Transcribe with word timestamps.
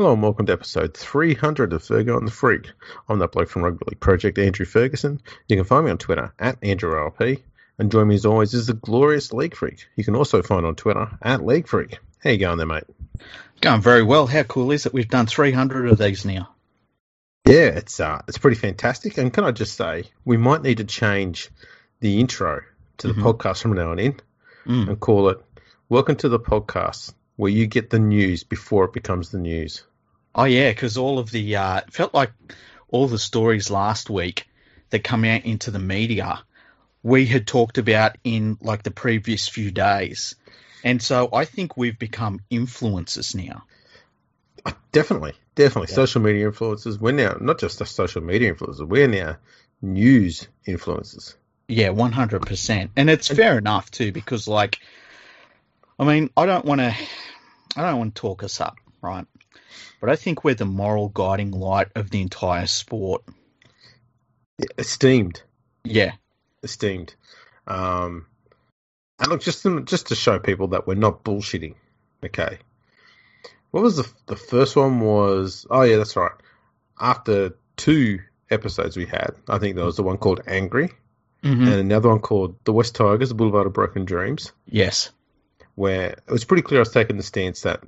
Hello 0.00 0.14
and 0.14 0.22
welcome 0.22 0.46
to 0.46 0.52
episode 0.54 0.96
300 0.96 1.74
of 1.74 1.82
Fergo 1.82 2.16
and 2.16 2.26
the 2.26 2.32
Freak. 2.32 2.70
I'm 3.06 3.18
that 3.18 3.32
bloke 3.32 3.50
from 3.50 3.62
Rugby 3.64 3.84
League 3.86 4.00
Project, 4.00 4.38
Andrew 4.38 4.64
Ferguson. 4.64 5.20
You 5.46 5.56
can 5.56 5.66
find 5.66 5.84
me 5.84 5.90
on 5.90 5.98
Twitter 5.98 6.32
at 6.38 6.58
AndrewRLP. 6.62 7.42
And 7.78 7.92
join 7.92 8.08
me 8.08 8.14
as 8.14 8.24
always 8.24 8.54
is 8.54 8.68
the 8.68 8.72
glorious 8.72 9.30
League 9.34 9.54
Freak. 9.54 9.88
You 9.96 10.04
can 10.04 10.16
also 10.16 10.40
find 10.40 10.64
on 10.64 10.74
Twitter 10.74 11.06
at 11.20 11.44
League 11.44 11.68
Freak. 11.68 11.98
How 12.24 12.30
you 12.30 12.38
going 12.38 12.56
there, 12.56 12.66
mate? 12.66 12.84
Going 13.60 13.82
very 13.82 14.02
well. 14.02 14.26
How 14.26 14.42
cool 14.42 14.70
is 14.72 14.86
it? 14.86 14.94
We've 14.94 15.06
done 15.06 15.26
300 15.26 15.90
of 15.90 15.98
these 15.98 16.24
now. 16.24 16.48
Yeah, 17.46 17.66
it's 17.66 18.00
uh, 18.00 18.22
it's 18.26 18.38
pretty 18.38 18.56
fantastic. 18.56 19.18
And 19.18 19.30
can 19.30 19.44
I 19.44 19.50
just 19.50 19.76
say, 19.76 20.04
we 20.24 20.38
might 20.38 20.62
need 20.62 20.78
to 20.78 20.84
change 20.84 21.50
the 22.00 22.20
intro 22.20 22.62
to 22.98 23.08
the 23.08 23.12
Mhm. 23.12 23.34
podcast 23.34 23.60
from 23.60 23.74
now 23.74 23.90
on 23.90 23.98
in 23.98 24.14
Mm. 24.66 24.88
and 24.88 24.98
call 24.98 25.28
it 25.28 25.44
Welcome 25.90 26.16
to 26.16 26.30
the 26.30 26.40
Podcast, 26.40 27.12
where 27.36 27.52
you 27.52 27.66
get 27.66 27.90
the 27.90 27.98
news 27.98 28.44
before 28.44 28.86
it 28.86 28.94
becomes 28.94 29.30
the 29.30 29.38
news. 29.38 29.84
Oh 30.34 30.44
yeah, 30.44 30.70
because 30.70 30.96
all 30.96 31.18
of 31.18 31.30
the 31.30 31.56
uh, 31.56 31.78
it 31.78 31.92
felt 31.92 32.14
like 32.14 32.32
all 32.88 33.08
the 33.08 33.18
stories 33.18 33.70
last 33.70 34.08
week 34.10 34.46
that 34.90 35.04
come 35.04 35.24
out 35.24 35.44
into 35.44 35.70
the 35.70 35.78
media, 35.78 36.42
we 37.02 37.26
had 37.26 37.46
talked 37.46 37.78
about 37.78 38.16
in 38.22 38.58
like 38.60 38.82
the 38.82 38.90
previous 38.90 39.48
few 39.48 39.70
days, 39.70 40.36
and 40.84 41.02
so 41.02 41.28
I 41.32 41.44
think 41.44 41.76
we've 41.76 41.98
become 41.98 42.40
influencers 42.50 43.34
now. 43.34 43.64
Uh, 44.64 44.72
Definitely, 44.92 45.34
definitely. 45.54 45.88
Yeah. 45.90 45.96
Social 45.96 46.22
media 46.22 46.50
influencers. 46.50 47.00
We're 47.00 47.12
now 47.12 47.36
not 47.40 47.58
just 47.58 47.80
a 47.80 47.86
social 47.86 48.22
media 48.22 48.54
influencers. 48.54 48.86
We're 48.86 49.08
now 49.08 49.36
news 49.82 50.46
influencers. 50.66 51.34
Yeah, 51.66 51.90
one 51.90 52.12
hundred 52.12 52.46
percent, 52.46 52.90
and 52.96 53.08
it's 53.08 53.28
fair 53.28 53.58
enough 53.58 53.90
too 53.90 54.12
because 54.12 54.46
like, 54.46 54.78
I 55.98 56.04
mean, 56.04 56.30
I 56.36 56.46
don't 56.46 56.64
want 56.64 56.80
to, 56.80 56.94
I 57.76 57.82
don't 57.82 57.98
want 57.98 58.14
to 58.14 58.20
talk 58.20 58.42
us 58.42 58.60
up, 58.60 58.76
right? 59.00 59.26
But 60.00 60.10
I 60.10 60.16
think 60.16 60.44
we're 60.44 60.54
the 60.54 60.64
moral 60.64 61.08
guiding 61.08 61.50
light 61.50 61.88
of 61.94 62.10
the 62.10 62.22
entire 62.22 62.66
sport. 62.66 63.22
Esteemed, 64.78 65.42
Yeah, 65.84 66.12
esteemed. 66.62 67.14
Um, 67.66 68.26
and 69.18 69.28
look, 69.30 69.40
just 69.42 69.62
to, 69.62 69.82
just 69.82 70.08
to 70.08 70.14
show 70.14 70.38
people 70.38 70.68
that 70.68 70.86
we're 70.86 70.94
not 70.94 71.24
bullshitting. 71.24 71.74
Okay. 72.24 72.58
What 73.70 73.82
was 73.82 73.96
the 73.96 74.08
the 74.26 74.36
first 74.36 74.76
one? 74.76 75.00
Was 75.00 75.66
oh 75.70 75.82
yeah, 75.82 75.96
that's 75.96 76.16
right. 76.16 76.32
After 76.98 77.56
two 77.76 78.20
episodes 78.50 78.96
we 78.96 79.06
had, 79.06 79.30
I 79.48 79.58
think 79.58 79.76
there 79.76 79.84
was 79.84 79.96
the 79.96 80.02
one 80.02 80.18
called 80.18 80.40
Angry 80.46 80.90
hmm 81.42 81.62
and 81.62 81.68
another 81.68 82.10
one 82.10 82.18
called 82.20 82.56
The 82.64 82.72
West 82.72 82.94
Tigers, 82.96 83.30
The 83.30 83.34
Boulevard 83.34 83.66
of 83.66 83.72
Broken 83.72 84.04
Dreams. 84.04 84.52
yes, 84.66 85.10
where 85.74 86.10
it 86.10 86.30
was 86.30 86.44
pretty 86.44 86.62
clear 86.62 86.80
I 86.80 86.82
was 86.82 86.90
taking 86.92 87.16
the 87.16 87.22
stance 87.22 87.62
that 87.62 87.82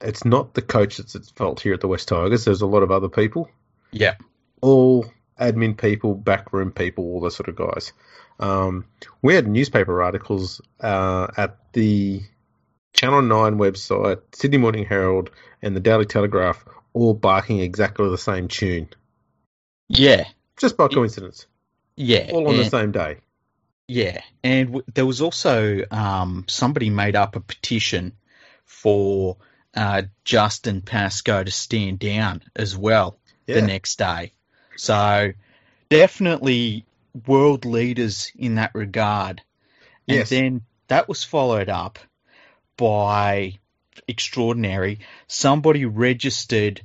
it's 0.00 0.24
not 0.24 0.54
the 0.54 0.62
coach 0.62 0.96
that's 0.98 1.14
at 1.16 1.24
fault 1.36 1.60
here 1.60 1.74
at 1.74 1.80
the 1.80 1.88
West 1.88 2.08
Tigers. 2.08 2.44
There's 2.44 2.62
a 2.62 2.66
lot 2.66 2.82
of 2.82 2.90
other 2.90 3.08
people, 3.08 3.48
yeah, 3.90 4.14
all 4.60 5.06
admin 5.40 5.76
people, 5.76 6.14
backroom 6.14 6.72
people, 6.72 7.04
all 7.04 7.20
those 7.20 7.36
sort 7.36 7.48
of 7.48 7.56
guys. 7.56 7.92
Um, 8.38 8.86
we 9.22 9.34
had 9.34 9.46
newspaper 9.46 10.02
articles 10.02 10.60
uh, 10.80 11.28
at 11.36 11.56
the 11.72 12.22
Channel 12.92 13.22
9 13.22 13.56
website, 13.56 14.20
Sydney 14.32 14.58
Morning 14.58 14.84
Herald, 14.84 15.30
and 15.62 15.74
the 15.74 15.80
Daily 15.80 16.04
Telegraph 16.06 16.64
all 16.92 17.14
barking 17.14 17.58
exactly 17.60 18.08
the 18.08 18.18
same 18.18 18.48
tune. 18.48 18.88
yeah, 19.88 20.24
Just 20.56 20.76
by 20.76 20.88
coincidence. 20.88 21.46
yeah. 21.96 22.30
All 22.32 22.48
on 22.48 22.56
the 22.56 22.64
same 22.64 22.92
day. 22.92 23.18
Yeah, 23.88 24.20
and 24.42 24.68
w- 24.68 24.84
there 24.94 25.04
was 25.04 25.20
also 25.20 25.82
um, 25.90 26.44
somebody 26.48 26.88
made 26.90 27.16
up 27.16 27.36
a 27.36 27.40
petition 27.40 28.12
for 28.64 29.36
uh, 29.76 30.02
Justin 30.24 30.80
Pascoe 30.80 31.44
to 31.44 31.50
stand 31.50 31.98
down 31.98 32.42
as 32.56 32.76
well 32.76 33.18
Yeah. 33.46 33.56
the 33.56 33.62
next 33.62 33.98
day. 33.98 34.32
So 34.76 35.32
definitely 35.88 36.84
world 37.26 37.64
leaders 37.64 38.32
in 38.36 38.56
that 38.56 38.72
regard. 38.74 39.42
And 40.08 40.18
Yes. 40.18 40.30
then 40.30 40.62
that 40.88 41.08
was 41.08 41.24
followed 41.24 41.68
up 41.68 41.98
by 42.76 43.58
extraordinary. 44.08 45.00
Somebody 45.28 45.84
registered 45.84 46.82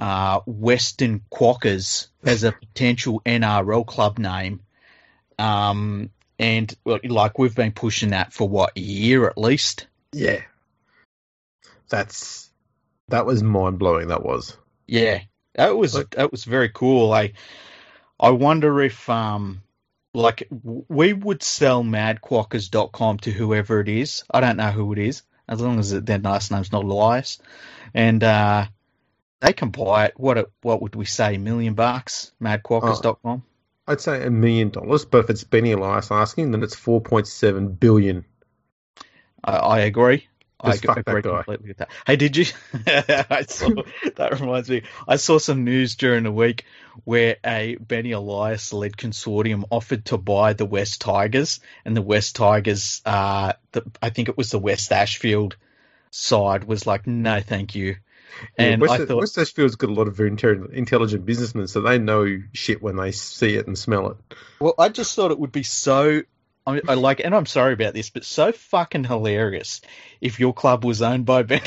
uh, 0.00 0.40
Western 0.46 1.22
Quackers 1.30 2.08
as 2.24 2.44
a 2.44 2.52
potential 2.52 3.20
NRL 3.26 3.84
club 3.86 4.18
name. 4.18 4.60
Um, 5.38 6.10
and 6.38 6.72
like 6.84 7.38
we've 7.38 7.54
been 7.54 7.72
pushing 7.72 8.10
that 8.10 8.32
for 8.32 8.48
what 8.48 8.72
a 8.76 8.80
year 8.80 9.26
at 9.26 9.38
least. 9.38 9.86
Yeah. 10.12 10.42
That's 11.88 12.50
that 13.08 13.26
was 13.26 13.42
mind 13.42 13.78
blowing. 13.78 14.08
That 14.08 14.22
was. 14.24 14.56
Yeah, 14.86 15.20
that 15.54 15.76
was 15.76 15.94
Like- 15.94 16.10
that 16.10 16.30
was 16.30 16.44
very 16.44 16.68
cool. 16.68 17.12
I 17.12 17.32
I 18.20 18.30
wonder 18.30 18.80
if 18.80 19.08
um 19.08 19.62
like 20.14 20.48
we 20.50 21.12
would 21.12 21.42
sell 21.42 21.84
madquackers.com 21.84 23.18
to 23.18 23.30
whoever 23.30 23.80
it 23.80 23.88
is. 23.88 24.24
I 24.30 24.40
don't 24.40 24.56
know 24.56 24.70
who 24.70 24.92
it 24.92 24.98
is, 24.98 25.22
as 25.48 25.60
long 25.60 25.78
as 25.78 25.90
their 25.90 26.18
last 26.18 26.50
name's 26.50 26.72
not 26.72 26.84
Elias, 26.84 27.38
and 27.94 28.24
uh, 28.24 28.66
they 29.40 29.52
can 29.52 29.70
buy 29.70 30.06
it. 30.06 30.14
What 30.16 30.38
it, 30.38 30.50
what 30.62 30.82
would 30.82 30.96
we 30.96 31.04
say? 31.04 31.36
A 31.36 31.38
million 31.38 31.74
bucks? 31.74 32.32
Madquackers.com. 32.42 33.44
I'd 33.86 34.00
say 34.00 34.24
a 34.24 34.30
million 34.30 34.70
dollars, 34.70 35.04
but 35.04 35.18
if 35.18 35.30
it's 35.30 35.44
Benny 35.44 35.72
Elias 35.72 36.10
asking, 36.10 36.50
then 36.50 36.62
it's 36.62 36.74
four 36.74 37.00
point 37.00 37.26
seven 37.26 37.68
billion. 37.68 38.24
I, 39.44 39.56
I 39.56 39.78
agree. 39.80 40.26
I 40.60 40.72
Just 40.72 40.84
fuck 40.84 40.96
that 40.96 41.08
agree 41.08 41.22
guy. 41.22 41.36
completely 41.36 41.68
with 41.68 41.76
that. 41.78 41.90
Hey, 42.06 42.16
did 42.16 42.36
you? 42.36 42.46
I 42.86 43.44
saw 43.46 43.70
that 44.16 44.40
reminds 44.40 44.68
me. 44.68 44.82
I 45.06 45.16
saw 45.16 45.38
some 45.38 45.62
news 45.64 45.94
during 45.94 46.24
the 46.24 46.32
week 46.32 46.64
where 47.04 47.36
a 47.44 47.76
Benny 47.76 48.10
Elias 48.10 48.72
led 48.72 48.96
consortium 48.96 49.64
offered 49.70 50.04
to 50.06 50.18
buy 50.18 50.54
the 50.54 50.66
West 50.66 51.00
Tigers, 51.00 51.60
and 51.84 51.96
the 51.96 52.02
West 52.02 52.34
Tigers, 52.34 53.02
uh, 53.06 53.52
the, 53.72 53.84
I 54.02 54.10
think 54.10 54.28
it 54.28 54.36
was 54.36 54.50
the 54.50 54.58
West 54.58 54.90
Ashfield 54.92 55.56
side, 56.10 56.64
was 56.64 56.86
like, 56.86 57.06
no, 57.06 57.40
thank 57.40 57.76
you. 57.76 57.96
And 58.56 58.80
West, 58.80 58.94
I 58.94 59.06
thought, 59.06 59.18
West 59.18 59.38
Ashfield's 59.38 59.76
got 59.76 59.90
a 59.90 59.92
lot 59.92 60.08
of 60.08 60.16
very 60.16 60.30
intelligent 60.30 61.24
businessmen, 61.24 61.68
so 61.68 61.80
they 61.80 61.98
know 61.98 62.42
shit 62.52 62.82
when 62.82 62.96
they 62.96 63.12
see 63.12 63.54
it 63.54 63.66
and 63.66 63.78
smell 63.78 64.10
it. 64.10 64.16
well, 64.60 64.74
I 64.78 64.88
just 64.88 65.14
thought 65.14 65.30
it 65.30 65.38
would 65.38 65.52
be 65.52 65.62
so. 65.62 66.22
I, 66.68 66.80
I 66.88 66.94
like, 66.94 67.20
and 67.24 67.34
I'm 67.34 67.46
sorry 67.46 67.72
about 67.72 67.94
this, 67.94 68.10
but 68.10 68.24
so 68.24 68.52
fucking 68.52 69.04
hilarious 69.04 69.80
if 70.20 70.38
your 70.38 70.52
club 70.52 70.84
was 70.84 71.00
owned 71.02 71.24
by 71.24 71.42
Benny. 71.42 71.62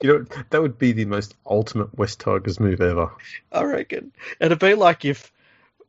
You 0.00 0.08
know, 0.18 0.24
that 0.50 0.60
would 0.62 0.78
be 0.78 0.92
the 0.92 1.04
most 1.04 1.34
ultimate 1.46 1.96
West 1.96 2.20
Tigers 2.20 2.58
move 2.58 2.80
ever. 2.80 3.12
I 3.52 3.62
reckon. 3.64 4.12
It'd 4.40 4.58
be 4.58 4.74
like 4.74 5.04
if 5.04 5.30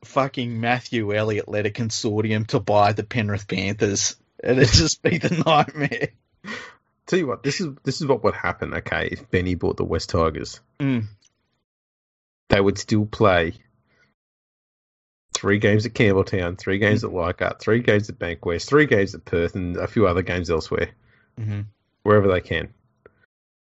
fucking 0.04 0.60
Matthew 0.60 1.16
Elliott 1.16 1.48
led 1.48 1.66
a 1.66 1.72
consortium 1.72 2.46
to 2.48 2.60
buy 2.60 2.94
the 2.94 3.04
Penrith 3.04 3.48
Panthers. 3.48 4.16
It'd 4.44 4.68
just 4.68 5.02
be 5.02 5.18
the 5.18 5.42
nightmare. 5.46 6.10
Tell 7.08 7.20
you 7.20 7.28
what, 7.28 7.44
this 7.44 7.60
is 7.62 7.70
this 7.84 8.02
is 8.02 8.08
what 8.08 8.24
would 8.24 8.36
happen. 8.36 8.74
Okay, 8.74 9.08
if 9.12 9.32
Benny 9.32 9.56
bought 9.56 9.78
the 9.78 9.84
West 9.86 10.10
Tigers, 10.10 10.60
Mm. 10.80 11.06
they 12.50 12.62
would 12.62 12.78
still 12.78 13.06
play 13.06 13.54
three 15.44 15.60
games 15.60 15.86
at 15.86 15.92
Campbelltown, 15.94 16.58
three 16.58 16.78
games 16.78 17.04
at 17.04 17.12
Leichhardt, 17.12 17.60
three 17.60 17.82
games 17.82 18.10
at 18.10 18.18
Bankwest, 18.18 18.66
three 18.66 18.86
games 18.86 19.14
at 19.14 19.26
Perth, 19.26 19.56
and 19.56 19.76
a 19.76 19.88
few 19.88 20.08
other 20.08 20.22
games 20.22 20.50
elsewhere. 20.50 20.92
hmm 21.38 21.62
wherever 22.04 22.30
they 22.30 22.40
can. 22.40 22.74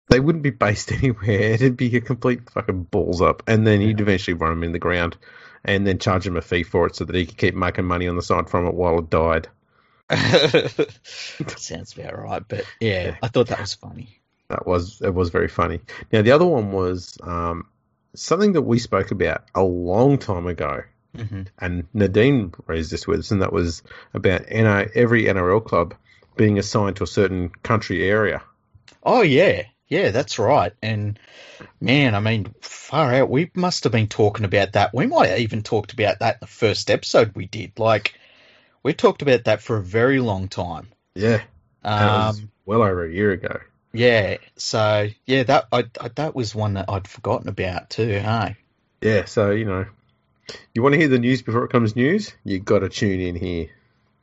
They 0.09 0.19
wouldn't 0.19 0.43
be 0.43 0.49
based 0.49 0.91
anywhere. 0.99 1.39
It'd 1.53 1.77
be 1.77 1.95
a 1.95 2.01
complete 2.01 2.49
fucking 2.49 2.83
balls 2.83 3.21
up. 3.21 3.43
And 3.47 3.65
then 3.65 3.79
you'd 3.79 3.99
Yeah. 3.99 4.03
eventually 4.03 4.33
run 4.33 4.51
them 4.51 4.63
in 4.65 4.73
the 4.73 4.79
ground 4.79 5.15
and 5.63 5.87
then 5.87 5.99
charge 5.99 6.27
him 6.27 6.35
a 6.35 6.41
fee 6.41 6.63
for 6.63 6.87
it 6.87 6.95
so 6.97 7.05
that 7.05 7.15
he 7.15 7.25
could 7.25 7.37
keep 7.37 7.55
making 7.55 7.85
money 7.85 8.09
on 8.09 8.17
the 8.17 8.21
side 8.21 8.49
from 8.49 8.65
it 8.67 8.73
while 8.73 8.99
it 8.99 9.09
died. 9.09 9.47
Sounds 11.57 11.93
about 11.97 12.17
right, 12.17 12.43
but 12.45 12.65
yeah, 12.81 13.03
Yeah. 13.05 13.15
I 13.23 13.27
thought 13.29 13.47
that 13.47 13.59
was 13.61 13.73
funny. 13.73 14.19
That 14.49 14.65
was 14.67 14.99
it 15.01 15.13
was 15.13 15.29
very 15.29 15.47
funny. 15.47 15.79
Now 16.11 16.23
the 16.23 16.31
other 16.31 16.45
one 16.45 16.71
was 16.73 17.17
um, 17.23 17.67
something 18.15 18.53
that 18.53 18.63
we 18.63 18.79
spoke 18.79 19.11
about 19.11 19.43
a 19.55 19.63
long 19.63 20.17
time 20.17 20.47
ago, 20.47 20.81
hmm 21.15 21.43
and 21.59 21.87
Nadine 21.93 22.53
raised 22.67 22.91
this 22.91 23.07
with 23.07 23.19
us, 23.19 23.31
and 23.31 23.41
that 23.41 23.53
was 23.53 23.83
about 24.13 24.43
every 24.45 25.27
NRL 25.27 25.59
club 25.59 25.93
being 26.37 26.57
assigned 26.57 26.95
to 26.97 27.03
a 27.03 27.07
certain 27.07 27.49
country 27.49 28.09
area. 28.09 28.41
Oh 29.03 29.21
yeah, 29.21 29.63
yeah, 29.87 30.11
that's 30.11 30.39
right. 30.39 30.73
And 30.81 31.19
man, 31.81 32.15
I 32.15 32.19
mean, 32.19 32.53
far 32.61 33.13
out. 33.13 33.29
We 33.29 33.51
must 33.55 33.83
have 33.83 33.91
been 33.93 34.07
talking 34.07 34.45
about 34.45 34.73
that. 34.73 34.93
We 34.93 35.07
might 35.07 35.29
have 35.29 35.39
even 35.39 35.63
talked 35.63 35.93
about 35.93 36.19
that 36.19 36.35
in 36.35 36.39
the 36.41 36.47
first 36.47 36.89
episode 36.89 37.35
we 37.35 37.45
did. 37.45 37.77
Like, 37.79 38.17
we 38.83 38.93
talked 38.93 39.21
about 39.21 39.45
that 39.45 39.61
for 39.61 39.77
a 39.77 39.83
very 39.83 40.19
long 40.19 40.47
time. 40.47 40.89
Yeah, 41.15 41.41
Um, 41.83 42.51
well 42.65 42.81
over 42.81 43.05
a 43.05 43.11
year 43.11 43.31
ago. 43.31 43.59
Yeah, 43.91 44.37
so 44.55 45.09
yeah, 45.25 45.43
that 45.43 45.67
I, 45.71 45.85
I 45.99 46.07
that 46.09 46.35
was 46.35 46.53
one 46.55 46.75
that 46.75 46.89
I'd 46.89 47.07
forgotten 47.07 47.49
about 47.49 47.89
too. 47.89 48.07
Hey, 48.19 48.57
Yeah, 49.01 49.25
so 49.25 49.51
you 49.51 49.65
know, 49.65 49.85
you 50.73 50.81
want 50.83 50.93
to 50.93 50.99
hear 50.99 51.07
the 51.07 51.19
news 51.19 51.41
before 51.41 51.63
it 51.65 51.71
comes 51.71 51.95
news, 51.95 52.33
you 52.43 52.59
got 52.59 52.79
to 52.79 52.89
tune 52.89 53.19
in 53.19 53.35
here. 53.35 53.69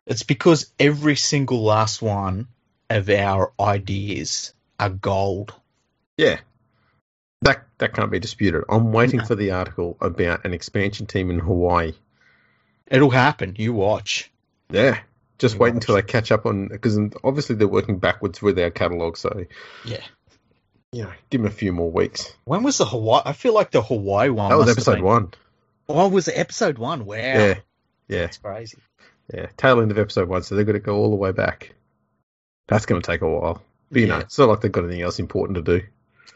it's 0.07 0.23
because 0.23 0.71
every 0.79 1.17
single 1.17 1.63
last 1.65 2.01
one 2.03 2.47
of 2.91 3.09
our 3.11 3.53
ideas 3.59 4.55
are 4.79 4.91
gold. 4.91 5.53
Yeah, 6.17 6.39
That 7.43 7.65
that 7.79 7.93
can't 7.93 8.11
be 8.11 8.19
disputed. 8.21 8.63
I'm 8.69 8.93
waiting 8.93 9.19
No. 9.21 9.25
for 9.27 9.35
the 9.35 9.51
article 9.51 9.97
about 10.01 10.45
an 10.45 10.55
expansion 10.55 11.07
team 11.07 11.31
in 11.31 11.39
Hawaii. 11.41 11.93
It'll 12.87 13.11
happen. 13.11 13.57
You 13.59 13.73
watch. 13.73 14.31
Yeah, 14.71 15.01
just 15.39 15.55
You 15.57 15.61
wait 15.61 15.71
watch. 15.71 15.75
until 15.83 15.95
they 15.97 16.03
catch 16.03 16.31
up 16.33 16.47
on 16.47 16.69
because 16.69 16.99
obviously 17.25 17.57
they're 17.57 17.67
working 17.69 17.99
backwards 17.99 18.41
with 18.41 18.55
their 18.57 18.71
catalog. 18.71 19.17
So 19.17 19.45
Yeah. 19.85 20.05
you 20.93 21.03
know, 21.03 21.13
give 21.31 21.43
them 21.43 21.51
a 21.51 21.55
few 21.55 21.73
more 21.73 21.91
weeks. 21.91 22.33
When 22.45 22.63
was 22.63 22.79
the 22.79 22.87
Hawaii? 22.87 23.23
I 23.27 23.33
feel 23.33 23.53
like 23.55 23.71
the 23.73 23.83
Hawaii 23.83 24.29
one. 24.31 24.51
that 24.51 24.57
was 24.57 24.71
episode 24.71 24.95
been- 24.97 25.05
one. 25.05 25.35
Oh, 25.89 26.09
was 26.09 26.29
it 26.29 26.37
episode 26.37 26.79
one? 26.79 27.05
Wow. 27.05 27.17
Yeah, 27.17 27.55
yeah, 28.09 28.21
That's 28.23 28.39
crazy. 28.39 28.79
yeah. 29.33 29.47
Tail 29.57 29.81
end 29.81 29.91
of 29.91 29.99
episode 29.99 30.29
one, 30.29 30.43
so 30.43 30.55
they're 30.55 30.65
going 30.65 30.75
to 30.75 30.81
go 30.81 30.97
all 30.97 31.11
the 31.11 31.17
way 31.17 31.33
back. 31.33 31.75
That's 32.69 32.87
going 32.87 33.01
to 33.01 33.07
take 33.07 33.23
a 33.23 33.29
while. 33.29 33.63
But 33.91 34.01
you 34.01 34.09
know, 34.09 34.19
it's 34.19 34.39
not 34.39 34.49
like 34.49 34.61
they've 34.61 34.73
got 34.73 34.85
anything 34.85 35.03
else 35.03 35.19
important 35.21 35.65
to 35.65 35.79
do. 35.79 35.87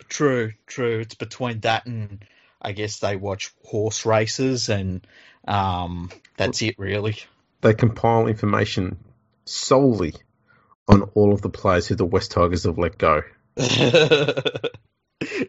True, 0.09 0.53
true. 0.67 1.01
It's 1.01 1.15
between 1.17 1.61
that 1.61 1.87
and 1.87 2.25
I 2.63 2.73
guess 2.73 2.99
they 2.99 3.17
watch 3.17 3.53
horse 3.65 4.07
races 4.07 4.69
and 4.69 5.05
um, 5.47 6.11
that's 6.37 6.63
it 6.63 6.79
really. 6.79 7.17
They 7.61 7.75
compile 7.75 8.27
information 8.29 8.99
solely 9.45 10.15
on 10.87 11.03
all 11.15 11.33
of 11.33 11.43
the 11.43 11.51
players 11.51 11.89
who 11.89 11.95
the 11.97 12.05
West 12.05 12.31
Tigers 12.33 12.65
have 12.65 12.79
let 12.79 12.99
go. 12.99 13.23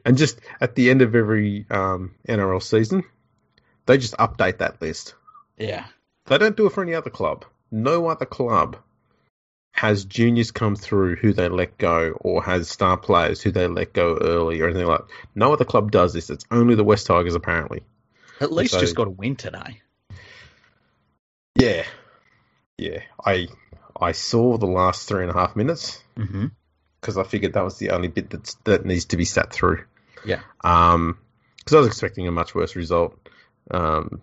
And 0.06 0.18
just 0.18 0.39
at 0.59 0.75
the 0.75 0.89
end 0.89 1.01
of 1.01 1.15
every 1.15 1.65
um, 1.69 2.15
NRL 2.27 2.62
season, 2.62 3.04
they 3.91 3.97
just 3.97 4.15
update 4.17 4.59
that 4.59 4.81
list. 4.81 5.15
yeah. 5.57 5.85
They 6.27 6.38
don't 6.38 6.55
do 6.55 6.67
it 6.67 6.71
for 6.73 6.81
any 6.83 6.93
other 6.93 7.09
club. 7.09 7.43
No 7.71 8.07
other 8.07 8.25
club 8.25 8.77
has 9.73 10.05
juniors 10.05 10.51
come 10.51 10.75
through 10.75 11.15
who 11.17 11.33
they 11.33 11.49
let 11.49 11.77
go 11.77 12.11
or 12.21 12.41
has 12.43 12.69
star 12.69 12.95
players 12.95 13.41
who 13.41 13.51
they 13.51 13.67
let 13.67 13.91
go 13.91 14.17
early 14.21 14.61
or 14.61 14.67
anything 14.69 14.85
like 14.88 15.01
No 15.35 15.51
other 15.51 15.65
club 15.65 15.91
does 15.91 16.13
this. 16.13 16.29
It's 16.29 16.45
only 16.51 16.75
the 16.75 16.83
West 16.85 17.07
Tigers, 17.07 17.35
apparently. 17.35 17.83
At 18.39 18.51
least 18.53 18.73
So- 18.73 18.79
just 18.79 18.95
got 18.95 19.07
a 19.07 19.11
win 19.11 19.35
today. 19.35 19.81
Yeah. 21.55 21.83
Yeah. 22.77 22.99
I 23.25 23.47
I 23.99 24.11
saw 24.13 24.57
the 24.57 24.67
last 24.67 25.07
three 25.07 25.23
and 25.23 25.31
a 25.31 25.37
half 25.37 25.55
minutes 25.55 26.01
Mm-hmm. 26.17 26.47
because 26.99 27.17
I 27.17 27.23
figured 27.23 27.53
that 27.53 27.63
was 27.63 27.77
the 27.77 27.89
only 27.91 28.07
bit 28.09 28.29
that's, 28.29 28.53
that 28.65 28.85
needs 28.85 29.05
to 29.05 29.17
be 29.17 29.25
sat 29.25 29.51
through. 29.51 29.83
Yeah. 30.25 30.41
Um, 30.63 31.17
because 31.57 31.75
I 31.75 31.79
was 31.79 31.87
expecting 31.87 32.27
a 32.27 32.31
much 32.31 32.53
worse 32.55 32.75
result. 32.75 33.17
Um, 33.71 34.21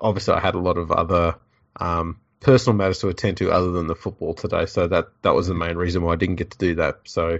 obviously, 0.00 0.34
I 0.34 0.40
had 0.40 0.54
a 0.54 0.60
lot 0.60 0.78
of 0.78 0.90
other 0.92 1.36
um, 1.80 2.20
personal 2.40 2.76
matters 2.76 2.98
to 3.00 3.08
attend 3.08 3.38
to 3.38 3.50
other 3.50 3.72
than 3.72 3.86
the 3.86 3.94
football 3.94 4.34
today, 4.34 4.66
so 4.66 4.86
that 4.86 5.08
that 5.22 5.34
was 5.34 5.46
the 5.48 5.54
main 5.54 5.76
reason 5.76 6.02
why 6.02 6.12
I 6.12 6.16
didn't 6.16 6.36
get 6.36 6.50
to 6.52 6.58
do 6.58 6.74
that. 6.76 7.00
So 7.04 7.38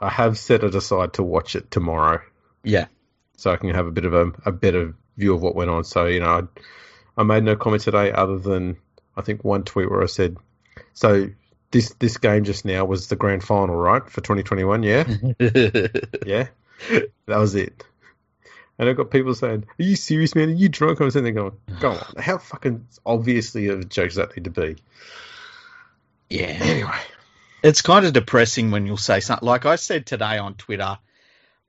I 0.00 0.08
have 0.08 0.38
set 0.38 0.64
it 0.64 0.74
aside 0.74 1.14
to 1.14 1.22
watch 1.22 1.54
it 1.56 1.70
tomorrow, 1.70 2.20
Yeah. 2.64 2.86
so 3.36 3.50
I 3.52 3.56
can 3.56 3.70
have 3.70 3.86
a 3.86 3.92
bit 3.92 4.04
of 4.04 4.14
a, 4.14 4.32
a 4.46 4.52
better 4.52 4.94
view 5.16 5.34
of 5.34 5.42
what 5.42 5.54
went 5.54 5.70
on. 5.70 5.84
So 5.84 6.06
you 6.06 6.20
know, 6.20 6.48
I, 7.16 7.20
I 7.20 7.24
made 7.24 7.44
no 7.44 7.56
comment 7.56 7.82
today 7.82 8.10
other 8.12 8.38
than 8.38 8.76
I 9.16 9.22
think 9.22 9.44
one 9.44 9.64
tweet 9.64 9.90
where 9.90 10.02
I 10.02 10.06
said, 10.06 10.36
so. 10.94 11.28
This 11.70 11.94
this 11.94 12.18
game 12.18 12.44
just 12.44 12.66
now 12.66 12.84
was 12.84 13.08
the 13.08 13.16
grand 13.16 13.42
final, 13.42 13.74
right, 13.74 14.02
for 14.06 14.20
2021? 14.20 14.82
Yeah, 14.82 15.04
yeah, 16.26 16.48
that 17.24 17.38
was 17.38 17.54
it. 17.54 17.82
And 18.82 18.90
I've 18.90 18.96
got 18.96 19.12
people 19.12 19.32
saying, 19.32 19.64
"Are 19.78 19.82
you 19.84 19.94
serious, 19.94 20.34
man? 20.34 20.48
Are 20.48 20.54
you 20.54 20.68
drunk?" 20.68 21.00
I 21.00 21.04
was 21.04 21.14
sitting 21.14 21.32
there 21.32 21.44
going, 21.44 21.56
"Go 21.78 21.92
on, 21.92 22.04
how 22.18 22.38
fucking 22.38 22.84
obviously 23.06 23.68
of 23.68 23.78
a 23.78 23.84
joke 23.84 24.08
does 24.08 24.16
that 24.16 24.36
need 24.36 24.42
to 24.42 24.50
be?" 24.50 24.74
yeah. 26.28 26.46
Anyway, 26.46 26.98
It's 27.62 27.80
kind 27.80 28.04
of 28.04 28.12
depressing 28.12 28.72
when 28.72 28.84
you'll 28.84 28.96
say 28.96 29.20
something 29.20 29.46
like 29.46 29.66
I 29.66 29.76
said 29.76 30.04
today 30.04 30.36
on 30.38 30.54
Twitter. 30.54 30.98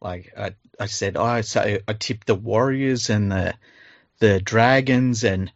Like 0.02 0.34
I, 0.36 0.56
I 0.80 0.88
said, 0.88 1.16
oh, 1.16 1.24
I 1.24 1.42
say 1.42 1.82
I 1.88 1.94
tipped 1.94 2.26
the 2.26 2.34
Warriors 2.34 3.12
and 3.12 3.32
the 3.32 3.54
the 4.18 4.40
Dragons, 4.40 5.24
and 5.24 5.52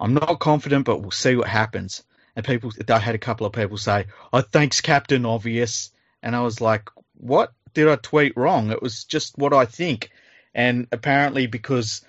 I'm 0.00 0.14
not 0.14 0.40
confident, 0.40 0.86
but 0.86 1.02
we'll 1.02 1.10
see 1.10 1.36
what 1.36 1.46
happens. 1.46 2.04
And 2.36 2.46
people, 2.46 2.72
I 2.88 2.98
had 2.98 3.14
a 3.14 3.18
couple 3.18 3.46
of 3.46 3.52
people 3.52 3.76
say, 3.76 4.06
"Oh, 4.32 4.40
thanks, 4.40 4.80
Captain 4.80 5.26
Obvious," 5.26 5.92
and 6.22 6.34
I 6.34 6.40
was 6.40 6.62
like, 6.62 6.88
"What 7.18 7.52
did 7.74 7.86
I 7.86 7.96
tweet 7.96 8.34
wrong? 8.34 8.70
It 8.70 8.80
was 8.80 9.04
just 9.04 9.36
what 9.36 9.52
I 9.52 9.66
think." 9.66 10.10
And 10.54 10.86
apparently, 10.92 11.46
because 11.46 12.02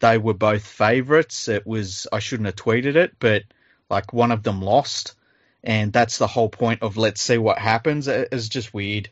they 0.00 0.18
were 0.18 0.34
both 0.34 0.66
favourites, 0.66 1.48
it 1.48 1.66
was 1.66 2.06
I 2.12 2.18
shouldn't 2.18 2.46
have 2.46 2.56
tweeted 2.56 2.96
it, 2.96 3.14
but 3.18 3.44
like 3.90 4.12
one 4.12 4.32
of 4.32 4.42
them 4.42 4.60
lost 4.62 5.14
and 5.62 5.92
that's 5.92 6.18
the 6.18 6.26
whole 6.26 6.48
point 6.50 6.82
of 6.82 6.96
let's 6.96 7.22
see 7.22 7.38
what 7.38 7.58
happens. 7.58 8.06
It- 8.08 8.28
It's 8.32 8.48
just 8.48 8.74
weird. 8.74 9.08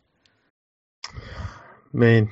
man, 1.92 2.28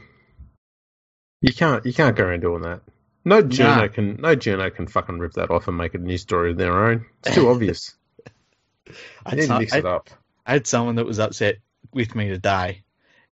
you 1.40 1.52
can't 1.52 1.84
you 1.86 1.92
can't 1.92 2.16
go 2.16 2.24
around 2.24 2.40
doing 2.40 2.62
that. 2.62 2.80
No 3.24 3.42
journo 3.42 3.76
Nah. 3.82 3.88
can 3.88 4.16
no 4.16 4.34
journo 4.36 4.74
can 4.74 4.86
fucking 4.86 5.18
rip 5.18 5.34
that 5.34 5.50
off 5.50 5.68
and 5.68 5.76
make 5.76 5.94
a 5.94 5.98
news 5.98 6.22
story 6.22 6.52
of 6.52 6.56
their 6.56 6.86
own. 6.86 7.06
It's 7.24 7.34
too 7.34 7.48
obvious. 7.48 7.94
I 9.26 9.34
need 9.36 9.46
to 9.46 9.58
mix 9.58 9.70
some- 9.72 9.80
it 9.80 9.86
up. 9.86 10.10
I 10.46 10.52
had 10.54 10.66
someone 10.66 10.96
that 10.96 11.06
was 11.06 11.18
upset 11.20 11.58
with 11.92 12.14
me 12.14 12.28
today, 12.28 12.82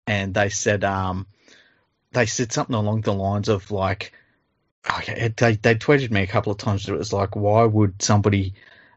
and 0.07 0.33
they 0.33 0.49
said 0.49 0.83
um, 0.83 1.27
they 2.11 2.25
said 2.25 2.51
something 2.51 2.75
along 2.75 3.01
the 3.01 3.13
lines 3.13 3.49
of 3.49 3.71
like, 3.71 4.13
okay, 4.89 5.31
they 5.35 5.55
they 5.55 5.75
tweeted 5.75 6.11
me 6.11 6.21
a 6.21 6.27
couple 6.27 6.51
of 6.51 6.57
times. 6.57 6.85
That 6.85 6.93
it 6.93 6.97
was 6.97 7.13
like, 7.13 7.35
why 7.35 7.63
would 7.63 8.01
somebody 8.01 8.53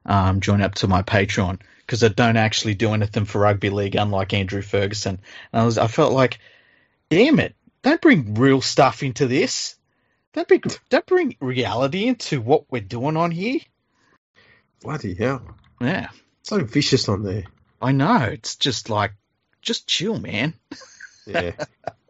um, 0.07 0.41
join 0.41 0.63
up 0.63 0.75
to 0.77 0.89
my 0.89 1.03
Patreon? 1.03 1.61
Because 1.81 2.03
I 2.03 2.09
don't 2.09 2.37
actually 2.37 2.75
do 2.75 2.95
anything 2.95 3.25
for 3.25 3.41
rugby 3.41 3.71
league, 3.71 3.97
unlike 3.97 4.33
Andrew 4.33 4.63
Ferguson. 4.63 5.21
And 5.53 5.63
I 5.63 5.65
was, 5.65 5.79
I 5.79 5.89
felt 5.89 6.13
like, 6.13 6.39
damn 7.11 7.39
it, 7.41 7.55
don't 7.83 8.01
bring 8.01 8.35
real 8.35 8.61
stuff 8.63 9.03
into 9.03 9.27
this. 9.27 9.77
Don't 10.33 10.49
bring, 10.49 10.63
don't 10.89 11.05
bring 11.05 11.37
reality 11.41 12.07
into 12.07 12.41
what 12.41 12.65
we're 12.71 12.81
doing 12.81 13.19
on 13.19 13.31
here. 13.31 13.59
Bloody 14.81 15.15
hell, 15.15 15.43
Yeah. 15.81 16.09
so 16.43 16.65
vicious 16.65 17.09
on 17.09 17.23
there. 17.23 17.45
I 17.83 17.93
know. 17.93 18.17
It's 18.33 18.57
just 18.57 18.89
like, 18.89 19.13
just 19.61 19.87
chill, 19.87 20.19
man. 20.19 20.55
Yeah, 21.27 21.53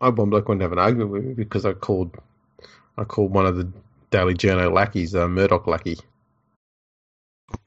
I 0.00 0.08
one 0.08 0.30
bloke 0.30 0.48
wanted 0.48 0.60
to 0.60 0.64
have 0.64 0.72
an 0.72 0.78
argument 0.78 1.10
with 1.10 1.24
me 1.24 1.34
because 1.34 1.66
I 1.66 1.72
called 1.72 2.16
I 2.96 3.04
called 3.04 3.32
one 3.32 3.46
of 3.46 3.56
the 3.56 3.70
Daily 4.10 4.34
Journo 4.34 4.72
lackeys 4.72 5.14
a 5.14 5.28
Murdoch 5.28 5.66
lackey. 5.66 5.98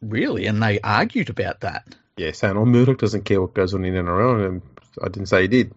Really? 0.01 0.45
And 0.45 0.62
they 0.62 0.80
argued 0.80 1.30
about 1.30 1.62
that. 1.62 1.95
Yeah, 2.17 2.31
saying, 2.31 2.58
"Oh, 2.58 2.65
Murdoch 2.65 2.98
doesn't 2.98 3.25
care 3.25 3.41
what 3.41 3.53
goes 3.53 3.74
on 3.74 3.84
in 3.84 3.93
NRL," 3.93 4.48
and 4.48 4.62
I 5.01 5.08
didn't 5.10 5.27
say 5.27 5.43
he 5.43 5.48
did. 5.48 5.74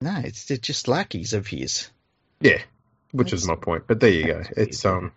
No, 0.00 0.20
it's 0.24 0.46
they're 0.46 0.56
just 0.56 0.88
lackeys 0.88 1.32
of 1.32 1.46
his. 1.46 1.88
Yeah, 2.40 2.62
which 3.12 3.32
is 3.32 3.46
my 3.46 3.56
point. 3.56 3.84
But 3.86 4.00
there 4.00 4.10
you 4.10 4.26
go. 4.26 4.38
that's 4.38 4.50
It's 4.56 4.84
um, 4.84 5.12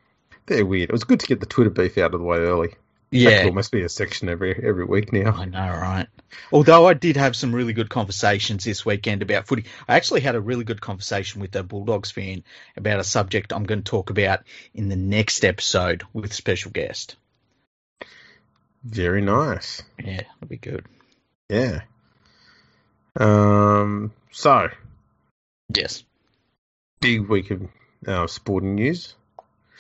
they're 0.47 0.65
weird. 0.65 0.89
It 0.89 0.93
was 0.93 1.03
good 1.03 1.19
to 1.21 1.27
get 1.27 1.39
the 1.39 1.45
Twitter 1.45 1.69
beef 1.69 1.97
out 1.97 2.13
of 2.13 2.19
the 2.19 2.25
way 2.25 2.37
early. 2.37 2.73
That 3.11 3.19
Yeah, 3.19 3.37
could 3.37 3.47
almost 3.47 3.71
be 3.71 3.81
a 3.83 3.89
section 3.89 4.29
every 4.29 4.53
every 4.63 4.85
week 4.85 5.11
now. 5.11 5.31
I 5.33 5.45
know, 5.45 5.59
right? 5.69 6.07
Although 6.51 6.87
I 6.87 6.93
did 6.93 7.17
have 7.17 7.35
some 7.35 7.53
really 7.53 7.73
good 7.73 7.89
conversations 7.89 8.63
this 8.63 8.85
weekend 8.85 9.21
about 9.21 9.47
footy. 9.47 9.65
I 9.87 9.95
actually 9.97 10.21
had 10.21 10.35
a 10.35 10.41
really 10.41 10.63
good 10.63 10.79
conversation 10.79 11.41
with 11.41 11.55
a 11.55 11.63
Bulldogs 11.63 12.11
fan 12.11 12.43
about 12.77 12.99
a 12.99 13.03
subject 13.03 13.51
I'm 13.51 13.65
going 13.65 13.83
to 13.83 13.89
talk 13.89 14.09
about 14.11 14.41
in 14.73 14.87
the 14.87 14.95
next 14.95 15.43
episode 15.43 16.03
with 16.13 16.31
a 16.31 16.33
special 16.33 16.71
guest. 16.71 17.17
Very 18.83 19.21
nice. 19.21 19.83
Yeah, 19.99 20.21
that'll 20.21 20.47
be 20.47 20.57
good. 20.57 20.85
Yeah. 21.49 21.81
Um. 23.19 24.13
So 24.31 24.69
Yes. 25.75 26.03
big 27.01 27.27
week 27.27 27.51
of 27.51 27.67
uh, 28.07 28.27
sporting 28.27 28.75
news. 28.75 29.15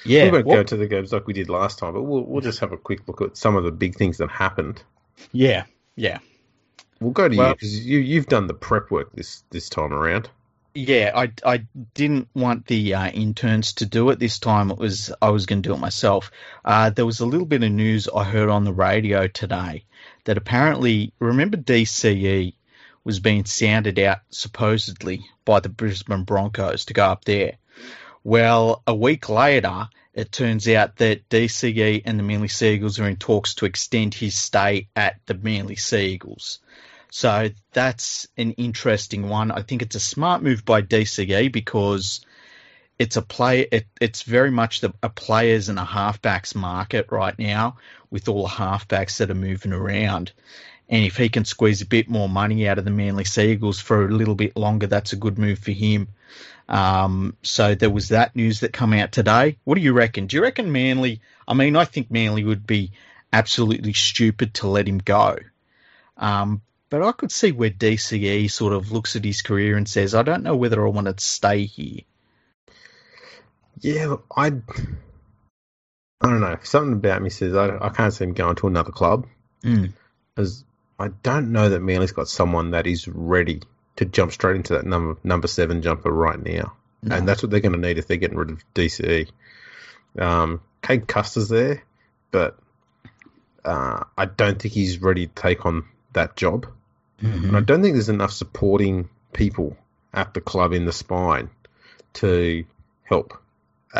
Yeah. 0.05 0.25
we 0.25 0.31
won't 0.31 0.45
what- 0.45 0.55
go 0.55 0.63
to 0.63 0.77
the 0.77 0.87
games 0.87 1.11
like 1.13 1.27
we 1.27 1.33
did 1.33 1.49
last 1.49 1.79
time, 1.79 1.93
but 1.93 2.03
we'll 2.03 2.23
we'll 2.23 2.41
just 2.41 2.59
have 2.59 2.71
a 2.71 2.77
quick 2.77 3.07
look 3.07 3.21
at 3.21 3.37
some 3.37 3.55
of 3.55 3.63
the 3.63 3.71
big 3.71 3.95
things 3.95 4.17
that 4.17 4.29
happened. 4.29 4.81
yeah. 5.31 5.65
Yeah. 5.95 6.19
We'll 6.99 7.11
go 7.11 7.27
to 7.27 7.35
you 7.35 7.53
because 7.53 7.85
you 7.85 7.99
you've 7.99 8.27
done 8.27 8.47
the 8.47 8.53
prep 8.53 8.91
work 8.91 9.11
this 9.13 9.43
this 9.49 9.69
time 9.69 9.91
around. 9.93 10.29
Yeah, 10.73 11.11
I, 11.13 11.31
I 11.45 11.65
didn't 11.95 12.29
want 12.33 12.65
the 12.67 12.93
uh, 12.93 13.09
interns 13.09 13.73
to 13.73 13.85
do 13.85 14.09
it 14.11 14.19
this 14.19 14.39
time. 14.39 14.71
It 14.71 14.77
was 14.77 15.11
I 15.21 15.29
was 15.29 15.45
going 15.45 15.61
to 15.63 15.69
do 15.69 15.75
it 15.75 15.79
myself. 15.79 16.31
Uh, 16.63 16.91
there 16.91 17.05
was 17.05 17.19
a 17.19 17.25
little 17.25 17.45
bit 17.45 17.61
of 17.63 17.71
news 17.71 18.07
I 18.07 18.23
heard 18.23 18.47
on 18.49 18.63
the 18.63 18.71
radio 18.71 19.27
today 19.27 19.83
that 20.23 20.37
apparently, 20.37 21.11
remember 21.19 21.57
DCE 21.57 22.53
was 23.03 23.19
being 23.19 23.43
sounded 23.45 23.99
out 23.99 24.19
supposedly 24.29 25.25
by 25.43 25.59
the 25.59 25.69
Brisbane 25.69 26.23
Broncos 26.23 26.85
to 26.85 26.93
go 26.93 27.03
up 27.05 27.25
there. 27.25 27.57
Well, 28.23 28.83
a 28.85 28.93
week 28.93 29.29
later, 29.29 29.89
it 30.13 30.31
turns 30.31 30.67
out 30.67 30.97
that 30.97 31.27
DCE 31.29 32.03
and 32.05 32.19
the 32.19 32.23
Manly 32.23 32.49
Seagulls 32.49 32.99
are 32.99 33.07
in 33.07 33.15
talks 33.15 33.55
to 33.55 33.65
extend 33.65 34.13
his 34.13 34.35
stay 34.35 34.89
at 34.95 35.19
the 35.25 35.33
Manly 35.33 35.75
Seagulls. 35.75 36.59
So 37.09 37.49
that's 37.73 38.27
an 38.37 38.51
interesting 38.51 39.27
one. 39.27 39.51
I 39.51 39.63
think 39.63 39.81
it's 39.81 39.95
a 39.95 39.99
smart 39.99 40.43
move 40.43 40.63
by 40.63 40.81
DCE 40.81 41.51
because 41.51 42.23
it's 42.99 43.17
a 43.17 43.21
play. 43.21 43.67
It, 43.71 43.87
it's 43.99 44.21
very 44.21 44.51
much 44.51 44.81
the, 44.81 44.93
a 45.01 45.09
players 45.09 45.69
and 45.69 45.79
a 45.79 45.83
halfbacks 45.83 46.53
market 46.53 47.07
right 47.09 47.37
now, 47.39 47.77
with 48.11 48.29
all 48.29 48.43
the 48.43 48.53
halfbacks 48.53 49.17
that 49.17 49.31
are 49.31 49.35
moving 49.35 49.73
around. 49.73 50.31
And 50.87 51.03
if 51.05 51.17
he 51.17 51.29
can 51.29 51.45
squeeze 51.45 51.81
a 51.81 51.85
bit 51.87 52.09
more 52.09 52.29
money 52.29 52.67
out 52.67 52.77
of 52.77 52.85
the 52.85 52.91
Manly 52.91 53.23
Seagulls 53.23 53.79
for 53.79 54.05
a 54.05 54.11
little 54.13 54.35
bit 54.35 54.55
longer, 54.55 54.87
that's 54.87 55.13
a 55.13 55.17
good 55.17 55.39
move 55.39 55.59
for 55.59 55.71
him. 55.71 56.09
Um, 56.71 57.35
so 57.43 57.75
there 57.75 57.89
was 57.89 58.09
that 58.09 58.33
news 58.33 58.61
that 58.61 58.71
come 58.71 58.93
out 58.93 59.11
today. 59.11 59.57
What 59.65 59.75
do 59.75 59.81
you 59.81 59.91
reckon? 59.91 60.27
Do 60.27 60.37
you 60.37 60.41
reckon 60.41 60.71
Manly? 60.71 61.19
I 61.45 61.53
mean, 61.53 61.75
I 61.75 61.83
think 61.83 62.09
Manly 62.09 62.45
would 62.45 62.65
be 62.65 62.93
absolutely 63.33 63.91
stupid 63.91 64.53
to 64.55 64.67
let 64.67 64.87
him 64.87 64.99
go. 64.99 65.35
Um, 66.15 66.61
but 66.89 67.03
I 67.03 67.11
could 67.11 67.31
see 67.31 67.51
where 67.51 67.69
DCE 67.69 68.49
sort 68.49 68.71
of 68.71 68.91
looks 68.93 69.17
at 69.17 69.25
his 69.25 69.41
career 69.41 69.75
and 69.75 69.87
says, 69.87 70.15
I 70.15 70.23
don't 70.23 70.43
know 70.43 70.55
whether 70.55 70.85
I 70.85 70.89
want 70.89 71.07
to 71.07 71.23
stay 71.23 71.65
here. 71.65 72.01
Yeah, 73.81 74.15
I, 74.35 74.47
I 74.47 74.51
don't 76.21 76.39
know. 76.39 76.57
Something 76.63 76.93
about 76.93 77.21
me 77.21 77.29
says 77.29 77.53
I, 77.53 77.77
I 77.81 77.89
can't 77.89 78.13
see 78.13 78.23
him 78.23 78.33
going 78.33 78.55
to 78.57 78.67
another 78.67 78.91
club 78.91 79.27
because 79.61 80.63
Mm. 80.63 80.63
I 80.99 81.07
don't 81.23 81.51
know 81.51 81.69
that 81.69 81.81
Manly's 81.81 82.11
got 82.11 82.29
someone 82.29 82.71
that 82.71 82.87
is 82.87 83.07
ready 83.07 83.61
to 83.97 84.05
jump 84.05 84.31
straight 84.31 84.55
into 84.55 84.73
that 84.73 84.85
number 84.85 85.17
number 85.23 85.47
seven 85.47 85.81
jumper 85.81 86.11
right 86.11 86.41
now, 86.41 86.73
No. 87.03 87.15
and 87.15 87.27
that's 87.27 87.41
what 87.43 87.51
they're 87.51 87.59
going 87.59 87.73
to 87.73 87.79
need 87.87 87.97
if 87.97 88.07
they're 88.07 88.17
getting 88.17 88.37
rid 88.37 88.49
of 88.51 88.63
DCE. 88.73 89.29
Um, 90.17 90.61
Cade 90.81 91.07
Cust's 91.07 91.49
there, 91.49 91.83
but 92.31 92.57
uh, 93.63 94.03
I 94.17 94.25
don't 94.25 94.59
think 94.61 94.73
he's 94.73 95.01
ready 95.01 95.27
to 95.27 95.33
take 95.33 95.65
on 95.65 95.85
that 96.13 96.35
job. 96.35 96.65
Mhm. 97.21 97.49
And 97.49 97.57
I 97.57 97.61
don't 97.61 97.81
think 97.81 97.93
there's 97.93 98.09
enough 98.09 98.31
supporting 98.31 99.09
people 99.33 99.77
at 100.13 100.33
the 100.33 100.41
club 100.41 100.73
in 100.73 100.85
the 100.85 100.91
spine 100.91 101.49
to 102.13 102.65
help 103.03 103.37
a, 103.93 103.99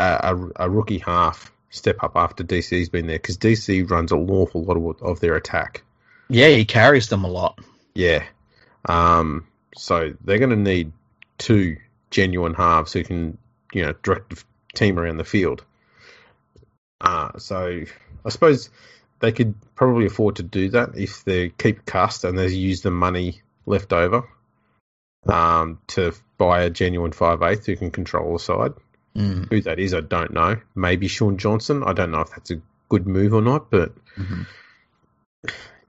a, 0.56 0.64
a 0.66 0.70
rookie 0.70 0.98
half 0.98 1.52
step 1.70 2.02
up 2.02 2.12
after 2.16 2.44
DC's 2.44 2.88
been 2.88 3.06
there 3.06 3.18
because 3.18 3.38
DC 3.38 3.88
runs 3.90 4.12
an 4.12 4.28
awful 4.28 4.64
lot 4.64 4.76
of, 4.76 5.02
of 5.02 5.20
their 5.20 5.36
attack. 5.36 5.82
Yeah, 6.28 6.48
he 6.48 6.64
carries 6.64 7.08
them 7.08 7.24
a 7.24 7.28
lot. 7.28 7.58
Yeah. 7.94 8.24
Um, 8.84 9.46
so 9.74 10.12
they're 10.24 10.38
going 10.38 10.50
to 10.50 10.56
need 10.56 10.92
two 11.38 11.76
genuine 12.10 12.54
halves 12.54 12.92
who 12.92 13.04
can, 13.04 13.38
you 13.72 13.82
know, 13.82 13.94
direct 14.02 14.30
the 14.30 14.42
team 14.74 14.98
around 14.98 15.16
the 15.16 15.24
field. 15.24 15.64
Uh, 17.00 17.38
so 17.38 17.82
I 18.24 18.28
suppose 18.28 18.70
they 19.20 19.32
could 19.32 19.54
probably 19.74 20.06
afford 20.06 20.36
to 20.36 20.42
do 20.42 20.70
that 20.70 20.96
if 20.96 21.24
they 21.24 21.48
keep 21.50 21.84
Cust 21.84 22.24
and 22.24 22.38
they 22.38 22.48
use 22.48 22.82
the 22.82 22.90
money 22.90 23.40
left 23.66 23.92
over 23.92 24.28
um, 25.28 25.78
to 25.88 26.12
buy 26.38 26.62
a 26.62 26.70
genuine 26.70 27.12
five 27.12 27.42
eighth 27.42 27.66
who 27.66 27.76
can 27.76 27.90
control 27.90 28.32
the 28.34 28.38
side. 28.38 28.72
Mm. 29.16 29.48
Who 29.50 29.60
that 29.62 29.78
is, 29.78 29.94
I 29.94 30.00
don't 30.00 30.32
know. 30.32 30.56
Maybe 30.74 31.06
Shaun 31.08 31.36
Johnson. 31.36 31.82
I 31.84 31.92
don't 31.92 32.10
know 32.10 32.20
if 32.20 32.30
that's 32.30 32.50
a 32.50 32.60
good 32.88 33.06
move 33.06 33.34
or 33.34 33.42
not, 33.42 33.70
but 33.70 33.92
Mhm. 34.16 34.46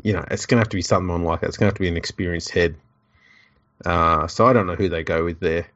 you 0.02 0.14
know, 0.14 0.24
it's 0.30 0.46
going 0.46 0.58
to 0.58 0.62
have 0.62 0.70
to 0.70 0.78
be 0.78 0.82
someone 0.82 1.24
like 1.24 1.42
that. 1.42 1.48
It's 1.48 1.58
going 1.58 1.68
to 1.68 1.72
have 1.72 1.76
to 1.76 1.82
be 1.82 1.88
an 1.88 1.98
experienced 1.98 2.50
head. 2.50 2.76
Uh, 3.86 4.28
so 4.28 4.46
I 4.46 4.54
don't 4.54 4.68
know 4.68 4.76
who 4.76 4.90
they 4.90 5.04
go 5.04 5.24
with 5.24 5.40
there, 5.40 5.68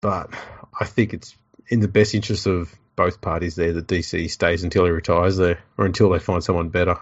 but 0.00 0.30
I 0.78 0.84
think 0.84 1.14
it's 1.14 1.34
in 1.68 1.80
the 1.80 1.88
best 1.88 2.14
interest 2.14 2.46
of 2.46 2.74
both 2.96 3.20
parties 3.20 3.54
there 3.54 3.72
that 3.72 3.86
DC 3.86 4.30
stays 4.30 4.62
until 4.64 4.84
he 4.84 4.90
retires 4.90 5.36
there 5.36 5.58
or 5.78 5.86
until 5.86 6.10
they 6.10 6.18
find 6.18 6.42
someone 6.44 6.68
better. 6.68 6.96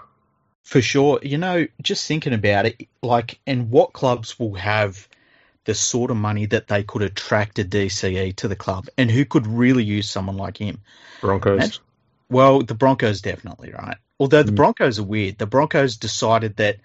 For 0.62 0.80
sure. 0.82 1.18
You 1.22 1.38
know, 1.38 1.66
just 1.82 2.06
thinking 2.06 2.34
about 2.34 2.66
it, 2.66 2.88
like, 3.02 3.40
and 3.46 3.70
what 3.70 3.92
clubs 3.92 4.38
will 4.38 4.54
have 4.54 5.08
the 5.64 5.74
sort 5.74 6.10
of 6.10 6.16
money 6.16 6.46
that 6.46 6.68
they 6.68 6.82
could 6.82 7.02
attract 7.02 7.58
a 7.58 7.64
DCE 7.64 8.36
to 8.36 8.48
the 8.48 8.56
club 8.56 8.86
and 8.96 9.10
who 9.10 9.24
could 9.24 9.46
really 9.46 9.84
use 9.84 10.08
someone 10.08 10.36
like 10.36 10.56
him? 10.58 10.80
Broncos. 11.20 11.54
Imagine- 11.56 11.82
Well, 12.30 12.60
the 12.62 12.74
Broncos 12.74 13.22
definitely, 13.22 13.72
right? 13.72 13.96
Although 14.20 14.42
the 14.42 14.52
Mm. 14.52 14.56
Broncos 14.56 14.98
are 14.98 15.04
weird. 15.04 15.38
The 15.38 15.46
Broncos 15.46 15.96
decided 15.96 16.56
that 16.56 16.76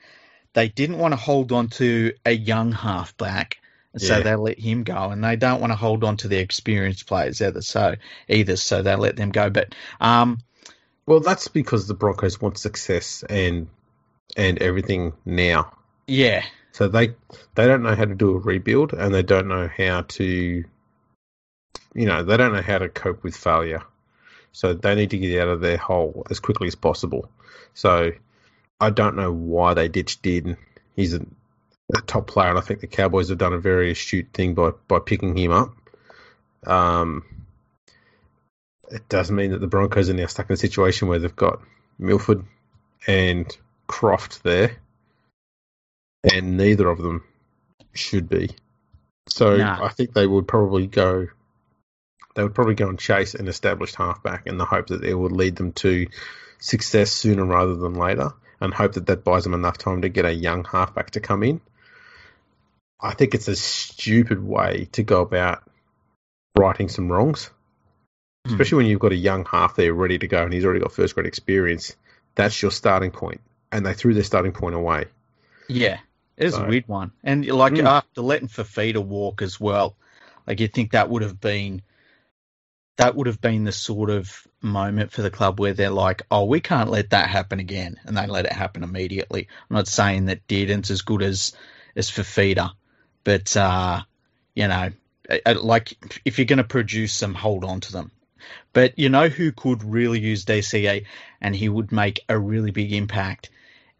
they 0.54 0.70
didn't 0.70 0.98
want 1.00 1.14
to 1.14 1.18
hold 1.18 1.52
on 1.52 1.68
to 1.70 2.14
a 2.26 2.32
young 2.32 2.72
halfback, 2.72 3.58
so 3.98 4.16
Yeah. 4.16 4.24
they 4.24 4.36
let 4.36 4.60
him 4.60 4.84
go, 4.84 5.10
and 5.12 5.24
they 5.24 5.36
don't 5.36 5.62
want 5.62 5.72
to 5.72 5.78
hold 5.78 6.04
on 6.04 6.18
to 6.18 6.28
the 6.28 6.38
experienced 6.40 7.08
players 7.08 7.42
either. 7.42 7.62
So 7.62 7.96
either, 8.28 8.56
so 8.56 8.82
they 8.82 8.96
let 8.96 9.16
them 9.16 9.32
go. 9.32 9.50
But 9.50 9.76
um, 10.00 10.40
Well, 11.06 11.20
that's 11.20 11.48
because 11.48 11.88
the 11.88 11.94
Broncos 11.94 12.42
want 12.42 12.58
success 12.58 13.24
and 13.30 13.68
and 14.38 14.60
everything 14.62 15.14
now. 15.26 15.72
yeah, 16.08 16.44
So 16.72 16.88
they 16.88 17.10
they 17.56 17.68
don't 17.68 17.84
know 17.84 17.96
how 17.96 18.06
to 18.06 18.16
do 18.16 18.36
a 18.36 18.40
rebuild, 18.40 18.94
and 18.94 19.14
they 19.14 19.24
don't 19.24 19.48
know 19.48 19.70
how 19.78 20.02
to, 20.02 20.24
you 21.94 22.06
know, 22.06 22.24
they 22.24 22.38
don't 22.38 22.54
know 22.54 22.62
how 22.62 22.80
to 22.80 22.90
cope 22.90 23.24
with 23.24 23.36
failure. 23.36 23.84
So 24.52 24.74
they 24.74 24.96
need 24.96 25.12
to 25.12 25.18
get 25.18 25.42
out 25.42 25.50
of 25.50 25.62
their 25.62 25.78
hole 25.78 26.26
as 26.30 26.40
quickly 26.40 26.68
as 26.68 26.76
possible. 26.76 27.30
So 27.74 28.12
I 28.80 28.90
don't 28.90 29.16
know 29.16 29.32
why 29.32 29.74
they 29.74 29.88
ditched 29.88 30.22
Dearden. 30.24 30.58
He's 30.96 31.14
a, 31.14 31.26
a 31.96 32.02
top 32.02 32.28
player, 32.28 32.50
and 32.50 32.58
I 32.58 32.62
think 32.62 32.82
the 32.82 32.88
Cowboys 32.88 33.30
have 33.30 33.38
done 33.38 33.54
a 33.54 33.60
very 33.60 33.92
astute 33.92 34.30
thing 34.34 34.54
by 34.54 34.72
by 34.88 35.00
picking 35.00 35.38
him 35.38 35.52
up. 35.52 35.74
Um, 36.66 37.24
it 38.90 39.08
does 39.10 39.32
mean 39.32 39.52
that 39.52 39.60
the 39.60 39.68
Broncos 39.68 40.10
are 40.10 40.14
now 40.14 40.28
stuck 40.28 40.50
in 40.50 40.54
a 40.54 40.58
situation 40.58 41.08
where 41.08 41.20
they've 41.20 41.36
got 41.36 41.62
Milford 41.98 42.46
and 43.08 43.56
Croft 43.88 44.44
there 44.44 44.78
and 46.24 46.58
neither 46.58 46.90
of 46.90 47.00
them 47.00 47.24
should 47.94 48.30
be. 48.30 48.52
So 49.28 49.58
Nah. 49.58 49.84
I 49.84 49.90
think 49.90 50.14
they 50.14 50.28
would 50.28 50.48
probably 50.48 50.88
go. 50.88 51.28
They 52.36 52.44
would 52.44 52.56
probably 52.56 52.76
go 52.76 52.90
and 52.90 53.00
chase 53.00 53.36
an 53.36 53.48
established 53.48 53.96
halfback 53.96 54.48
in 54.48 54.58
the 54.58 54.66
hope 54.66 54.88
that 54.88 55.04
it 55.04 55.14
would 55.14 55.32
lead 55.32 55.56
them 55.56 55.72
to 55.74 56.08
success 56.60 57.12
sooner 57.12 57.46
rather 57.46 57.76
than 57.76 57.94
later, 57.94 58.34
and 58.64 58.74
hope 58.74 58.94
that 58.94 59.06
that 59.08 59.26
buys 59.26 59.44
them 59.44 59.54
enough 59.54 59.78
time 59.78 60.02
to 60.02 60.10
get 60.10 60.26
a 60.26 60.34
young 60.34 60.64
halfback 60.64 61.12
to 61.12 61.20
come 61.20 61.44
in. 61.44 61.60
I 63.00 63.14
think 63.14 63.36
it's 63.36 63.50
a 63.50 63.56
stupid 63.58 64.42
way 64.42 64.88
to 64.94 65.04
go 65.04 65.22
about 65.22 65.64
righting 66.58 66.88
some 66.88 67.12
wrongs, 67.12 67.50
Hmm. 68.46 68.54
especially 68.54 68.78
when 68.78 68.86
you've 68.86 69.02
got 69.02 69.12
a 69.12 69.18
young 69.18 69.46
half 69.46 69.76
there 69.76 69.94
ready 69.94 70.18
to 70.18 70.28
go 70.28 70.44
and 70.44 70.54
he's 70.54 70.64
already 70.64 70.80
got 70.80 70.94
first 70.94 71.14
grade 71.14 71.28
experience. 71.28 71.96
That's 72.36 72.62
your 72.62 72.72
starting 72.72 73.12
point, 73.12 73.42
and 73.72 73.86
they 73.86 73.94
threw 73.94 74.14
their 74.14 74.24
starting 74.24 74.54
point 74.54 74.76
away. 74.76 75.06
Yeah, 75.68 76.00
it 76.38 76.48
is 76.48 76.54
So- 76.54 76.64
a 76.64 76.68
weird 76.68 76.88
one. 76.88 77.12
And 77.22 77.46
like 77.46 77.74
Mm. 77.74 77.86
after 77.86 78.22
letting 78.22 78.48
Fifita 78.48 79.04
walk 79.04 79.42
as 79.42 79.60
well, 79.60 79.98
like 80.48 80.62
you 80.62 80.70
think 80.70 80.92
that 80.92 81.10
would 81.10 81.22
have 81.22 81.42
been 81.42 81.82
that 82.98 83.16
would 83.16 83.28
have 83.28 83.42
been 83.42 83.64
the 83.64 83.72
sort 83.72 84.10
of 84.10 84.48
moment 84.62 85.12
for 85.12 85.22
the 85.22 85.32
club 85.32 85.60
where 85.60 85.74
they're 85.74 85.90
like, 85.90 86.24
oh, 86.30 86.46
we 86.46 86.60
can't 86.60 86.92
let 86.92 87.10
that 87.12 87.30
happen 87.30 87.60
again, 87.60 88.00
and 88.06 88.16
they 88.16 88.28
let 88.28 88.46
it 88.46 88.54
happen 88.54 88.84
immediately. 88.84 89.48
I'm 89.70 89.76
not 89.76 89.88
saying 89.88 90.26
that 90.26 90.48
Dearden's 90.48 90.92
as 90.92 91.02
good 91.02 91.22
as 91.22 91.54
as 91.96 92.10
Fifita, 92.10 92.72
but 93.24 93.56
uh, 93.58 94.02
you 94.56 94.68
know, 94.68 94.90
like 95.56 95.98
if 96.26 96.38
you're 96.38 96.46
going 96.46 96.58
to 96.58 96.64
produce 96.64 97.20
them, 97.20 97.34
hold 97.34 97.64
on 97.64 97.82
to 97.82 97.92
them. 97.92 98.12
But 98.74 99.00
you 99.00 99.10
know 99.10 99.30
who 99.30 99.52
could 99.52 99.84
really 99.84 100.20
use 100.20 100.46
DCE, 100.46 101.06
and 101.42 101.56
he 101.56 101.70
would 101.70 101.92
make 101.92 102.22
a 102.30 102.38
really 102.38 102.72
big 102.72 102.94
impact 102.94 103.50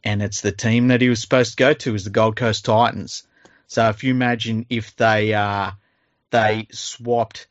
and 0.04 0.22
it's 0.22 0.42
the 0.42 0.52
team 0.52 0.90
that 0.90 1.02
he 1.02 1.10
was 1.10 1.22
supposed 1.22 1.52
to 1.52 1.56
go 1.56 1.74
to 1.74 1.96
is 1.96 2.04
the 2.04 2.10
Gold 2.10 2.36
Coast 2.36 2.66
Titans. 2.66 3.24
So 3.68 3.88
if 3.90 4.04
you 4.04 4.12
imagine 4.12 4.66
if 4.70 4.96
they 4.96 5.34
uh, 5.34 5.72
they 6.32 6.68
swapped 6.72 7.48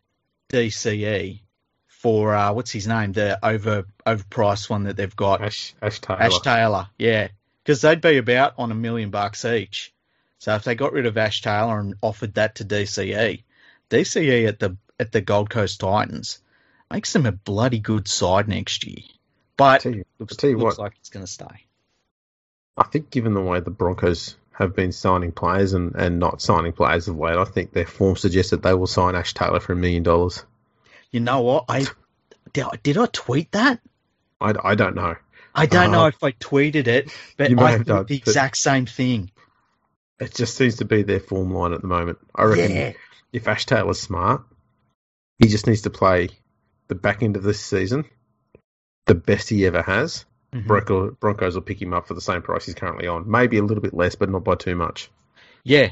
DCE 0.52 1.40
for 1.86 2.34
uh, 2.34 2.52
what's 2.52 2.70
his 2.70 2.86
name, 2.86 3.12
the 3.12 3.38
over 3.44 3.86
overpriced 4.06 4.68
one 4.70 4.84
that 4.84 4.96
they've 4.96 5.14
got, 5.16 5.40
Ash, 5.42 5.74
Ash 5.82 6.00
Taylor. 6.00 6.22
Ash 6.22 6.38
Taylor, 6.40 6.88
yeah, 6.98 7.28
because 7.64 7.80
they'd 7.80 8.00
be 8.00 8.18
about 8.18 8.54
on 8.58 8.70
a 8.70 8.74
million 8.74 9.10
bucks 9.10 9.44
each. 9.44 9.92
So 10.38 10.54
if 10.54 10.64
they 10.64 10.74
got 10.74 10.92
rid 10.92 11.06
of 11.06 11.16
Ash 11.16 11.40
Taylor 11.42 11.78
and 11.80 11.94
offered 12.02 12.34
that 12.34 12.56
to 12.56 12.64
DCE, 12.64 13.42
DCE 13.90 14.48
at 14.48 14.58
the 14.58 14.76
at 15.00 15.12
the 15.12 15.20
Gold 15.20 15.50
Coast 15.50 15.80
Titans 15.80 16.40
makes 16.90 17.12
them 17.12 17.26
a 17.26 17.32
bloody 17.32 17.78
good 17.78 18.06
side 18.06 18.48
next 18.48 18.86
year. 18.86 19.02
But 19.56 19.80
Tell 19.82 19.94
you- 19.94 20.04
looks, 20.18 20.36
tell 20.36 20.50
you 20.50 20.58
looks 20.58 20.78
what. 20.78 20.84
like 20.84 20.94
it's 21.00 21.10
going 21.10 21.24
to 21.24 21.30
stay. 21.30 21.66
I 22.76 22.84
think 22.84 23.10
given 23.10 23.34
the 23.34 23.40
way 23.40 23.60
the 23.60 23.70
Broncos 23.70 24.34
have 24.52 24.74
been 24.76 24.92
signing 24.92 25.32
players 25.32 25.72
and, 25.72 25.94
and 25.94 26.18
not 26.18 26.42
signing 26.42 26.72
players 26.72 27.08
of 27.08 27.16
late, 27.16 27.36
I 27.36 27.44
think 27.44 27.72
their 27.72 27.86
form 27.86 28.16
suggests 28.16 28.50
that 28.50 28.62
they 28.62 28.74
will 28.74 28.86
sign 28.86 29.14
Ash 29.14 29.34
Taylor 29.34 29.60
for 29.60 29.72
a 29.72 29.76
million 29.76 30.02
dollars. 30.02 30.44
You 31.10 31.20
know 31.20 31.40
what? 31.42 31.64
I 31.68 31.86
did, 32.52 32.64
I 32.64 32.76
did 32.82 32.98
I 32.98 33.06
tweet 33.06 33.52
that? 33.52 33.80
I, 34.40 34.54
I 34.62 34.74
don't 34.74 34.94
know. 34.94 35.14
I 35.54 35.66
don't 35.66 35.92
know 35.92 36.04
Uh, 36.04 36.08
if 36.08 36.22
I 36.22 36.32
tweeted 36.32 36.86
it, 36.86 37.12
but 37.36 37.50
I 37.58 37.76
thought 37.78 37.86
done, 37.86 38.06
the 38.06 38.16
exact 38.16 38.56
same 38.56 38.86
thing. 38.86 39.30
It 40.18 40.34
just 40.34 40.56
seems 40.56 40.76
to 40.76 40.84
be 40.84 41.02
their 41.02 41.20
form 41.20 41.52
line 41.52 41.72
at 41.72 41.80
the 41.82 41.86
moment. 41.88 42.18
I 42.34 42.44
reckon 42.44 42.70
Yeah. 42.76 42.92
if 43.32 43.48
Ash 43.48 43.66
Taylor's 43.66 44.00
smart, 44.00 44.42
he 45.38 45.48
just 45.48 45.66
needs 45.66 45.82
to 45.82 45.90
play 45.90 46.28
the 46.88 46.94
back 46.94 47.22
end 47.22 47.36
of 47.36 47.42
this 47.42 47.60
season 47.60 48.04
the 49.06 49.14
best 49.14 49.48
he 49.48 49.66
ever 49.66 49.82
has. 49.82 50.24
Mhm. 50.52 50.66
Bronco, 50.66 51.10
Broncos 51.12 51.54
will 51.54 51.62
pick 51.62 51.80
him 51.80 51.94
up 51.94 52.06
for 52.06 52.14
the 52.14 52.20
same 52.20 52.42
price 52.42 52.66
he's 52.66 52.74
currently 52.74 53.08
on. 53.08 53.30
Maybe 53.30 53.58
a 53.58 53.62
little 53.62 53.82
bit 53.82 53.94
less, 53.94 54.14
but 54.14 54.30
not 54.30 54.44
by 54.44 54.54
too 54.54 54.76
much. 54.76 55.10
Yeah. 55.64 55.90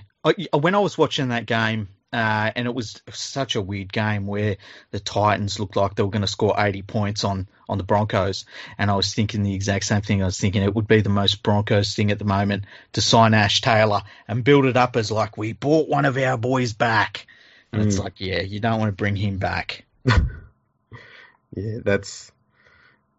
When 0.52 0.74
I 0.74 0.80
was 0.80 0.98
watching 0.98 1.28
that 1.28 1.46
game 1.46 1.88
uh, 2.12 2.50
and 2.56 2.66
it 2.66 2.74
was 2.74 3.00
such 3.12 3.54
a 3.54 3.62
weird 3.62 3.92
game 3.92 4.26
where 4.26 4.56
the 4.90 4.98
Titans 4.98 5.60
looked 5.60 5.76
like 5.76 5.94
they 5.94 6.02
were 6.02 6.10
going 6.10 6.22
to 6.22 6.28
score 6.28 6.54
80 6.58 6.82
points 6.82 7.24
on 7.24 7.46
on 7.68 7.78
the 7.78 7.84
Broncos, 7.84 8.46
and 8.78 8.90
I 8.90 8.96
was 8.96 9.14
thinking 9.14 9.44
the 9.44 9.54
exact 9.54 9.84
same 9.84 10.02
thing. 10.02 10.22
I 10.22 10.24
was 10.24 10.40
thinking 10.40 10.64
it 10.64 10.74
would 10.74 10.88
be 10.88 11.02
the 11.02 11.08
most 11.08 11.44
Broncos 11.44 11.94
thing 11.94 12.10
at 12.10 12.18
the 12.18 12.24
moment 12.24 12.64
to 12.94 13.00
sign 13.00 13.32
Ash 13.32 13.60
Taylor 13.60 14.02
and 14.26 14.42
build 14.42 14.66
it 14.66 14.76
up 14.76 14.96
as 14.96 15.12
like 15.12 15.36
we 15.36 15.52
bought 15.52 15.88
one 15.88 16.04
of 16.04 16.16
our 16.16 16.36
boys 16.36 16.72
back, 16.72 17.26
and 17.72 17.80
mm. 17.80 17.86
it's 17.86 17.98
like 17.98 18.20
yeah, 18.20 18.40
you 18.40 18.58
don't 18.58 18.80
want 18.80 18.88
to 18.88 18.96
bring 18.96 19.14
him 19.14 19.38
back. 19.38 19.84
yeah, 20.04 21.78
that's 21.84 22.32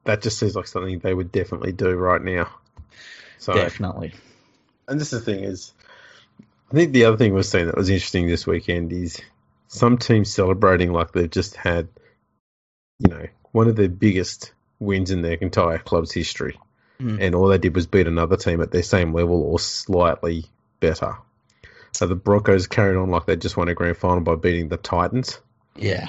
that 0.03 0.21
just 0.21 0.39
seems 0.39 0.55
like 0.55 0.67
something 0.67 0.99
they 0.99 1.13
would 1.13 1.31
definitely 1.31 1.71
do 1.71 1.91
right 1.91 2.21
now. 2.21 2.49
So 3.37 3.53
definitely. 3.53 4.13
And 4.87 4.99
this 4.99 5.13
is 5.13 5.23
the 5.23 5.33
thing 5.33 5.43
is 5.43 5.73
I 6.71 6.75
think 6.75 6.93
the 6.93 7.05
other 7.05 7.17
thing 7.17 7.33
we're 7.33 7.43
seeing 7.43 7.65
that 7.65 7.77
was 7.77 7.89
interesting 7.89 8.27
this 8.27 8.47
weekend 8.47 8.93
is 8.93 9.19
some 9.67 9.97
teams 9.97 10.33
celebrating 10.33 10.93
like 10.93 11.11
they've 11.11 11.29
just 11.29 11.55
had, 11.55 11.87
you 12.99 13.09
know, 13.09 13.27
one 13.51 13.67
of 13.67 13.75
their 13.75 13.89
biggest 13.89 14.53
wins 14.79 15.11
in 15.11 15.21
their 15.21 15.33
entire 15.33 15.79
club's 15.79 16.13
history. 16.13 16.57
Mm. 16.99 17.21
And 17.21 17.35
all 17.35 17.47
they 17.47 17.57
did 17.57 17.75
was 17.75 17.87
beat 17.87 18.07
another 18.07 18.37
team 18.37 18.61
at 18.61 18.71
their 18.71 18.83
same 18.83 19.13
level 19.13 19.41
or 19.43 19.59
slightly 19.59 20.45
better. 20.79 21.17
So 21.93 22.07
the 22.07 22.15
Broncos 22.15 22.67
carried 22.67 22.97
on 22.97 23.09
like 23.09 23.25
they 23.25 23.35
just 23.35 23.57
won 23.57 23.67
a 23.67 23.73
grand 23.73 23.97
final 23.97 24.21
by 24.21 24.35
beating 24.35 24.69
the 24.69 24.77
Titans. 24.77 25.39
Yeah. 25.75 26.07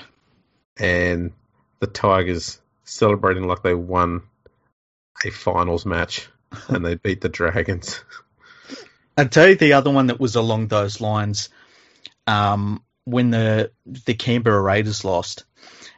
And 0.79 1.33
the 1.81 1.89
Tigers 1.89 2.61
celebrating 2.93 3.47
like 3.47 3.63
they 3.63 3.75
won 3.75 4.23
a 5.25 5.31
finals 5.31 5.87
match 5.87 6.29
and 6.69 6.85
they 6.85 6.95
beat 6.95 7.21
the 7.21 7.29
Dragons. 7.29 8.03
I'd 9.17 9.33
tell 9.33 9.49
you 9.49 9.57
the 9.57 9.75
other 9.75 9.91
one 9.91 10.07
that 10.07 10.21
was 10.21 10.37
along 10.37 10.69
those 10.69 11.01
lines. 11.01 11.49
Um, 12.27 12.83
when 13.05 13.31
the 13.31 13.73
the 13.85 14.15
Canberra 14.15 14.61
Raiders 14.61 15.05
lost, 15.05 15.45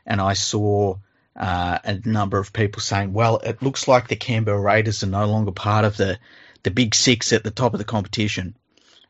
and 0.06 0.20
I 0.20 0.32
saw 0.32 0.96
uh, 1.36 1.78
a 1.84 2.00
number 2.04 2.38
of 2.38 2.52
people 2.52 2.80
saying, 2.80 3.12
"Well, 3.12 3.38
it 3.38 3.62
looks 3.62 3.86
like 3.86 4.08
the 4.08 4.16
Canberra 4.16 4.60
Raiders 4.60 5.02
are 5.04 5.08
no 5.08 5.26
longer 5.26 5.52
part 5.52 5.84
of 5.84 5.96
the 5.96 6.18
the 6.62 6.70
Big 6.70 6.94
Six 6.94 7.32
at 7.32 7.44
the 7.44 7.50
top 7.50 7.74
of 7.74 7.78
the 7.78 7.84
competition." 7.84 8.56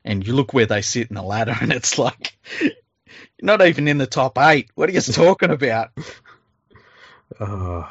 And 0.04 0.26
you 0.26 0.34
look 0.34 0.52
where 0.52 0.66
they 0.66 0.82
sit 0.82 1.08
in 1.08 1.14
the 1.14 1.22
ladder, 1.22 1.56
and 1.60 1.72
it's 1.72 1.98
like 1.98 2.36
not 3.40 3.64
even 3.64 3.88
in 3.88 3.98
the 3.98 4.06
top 4.06 4.36
eight. 4.38 4.70
What 4.74 4.88
are 4.88 4.92
you 4.92 5.00
talking 5.00 5.50
about? 5.50 5.90
Uh, 7.38 7.88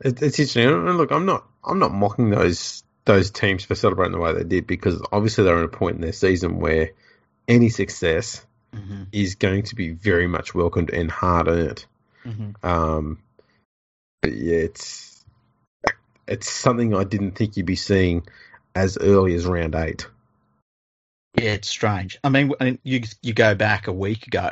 it, 0.00 0.22
it's 0.22 0.38
interesting. 0.38 0.68
And 0.68 0.96
look, 0.96 1.10
I'm 1.10 1.26
not 1.26 1.46
I'm 1.64 1.78
not 1.78 1.92
mocking 1.92 2.30
those 2.30 2.82
those 3.04 3.30
teams 3.30 3.64
for 3.64 3.74
celebrating 3.74 4.12
the 4.12 4.18
way 4.18 4.32
they 4.32 4.44
did 4.44 4.66
because 4.66 5.02
obviously 5.12 5.44
they're 5.44 5.58
at 5.58 5.64
a 5.64 5.68
point 5.68 5.96
in 5.96 6.02
their 6.02 6.12
season 6.12 6.60
where 6.60 6.90
any 7.48 7.68
success 7.68 8.44
mm-hmm. 8.74 9.04
is 9.12 9.34
going 9.34 9.64
to 9.64 9.74
be 9.74 9.90
very 9.90 10.26
much 10.26 10.54
welcomed 10.54 10.90
and 10.90 11.10
hard 11.10 11.48
earned. 11.48 11.84
Mm-hmm. 12.24 12.66
Um, 12.66 13.18
but 14.22 14.32
yeah, 14.32 14.58
it's 14.58 15.24
it's 16.26 16.50
something 16.50 16.94
I 16.94 17.04
didn't 17.04 17.32
think 17.32 17.56
you'd 17.56 17.66
be 17.66 17.76
seeing 17.76 18.26
as 18.74 18.98
early 18.98 19.34
as 19.34 19.46
round 19.46 19.74
eight. 19.74 20.06
Yeah, 21.36 21.52
it's 21.52 21.68
strange. 21.68 22.18
I 22.22 22.28
mean, 22.28 22.52
you 22.82 23.02
you 23.22 23.32
go 23.32 23.54
back 23.54 23.86
a 23.86 23.92
week 23.92 24.26
ago, 24.26 24.50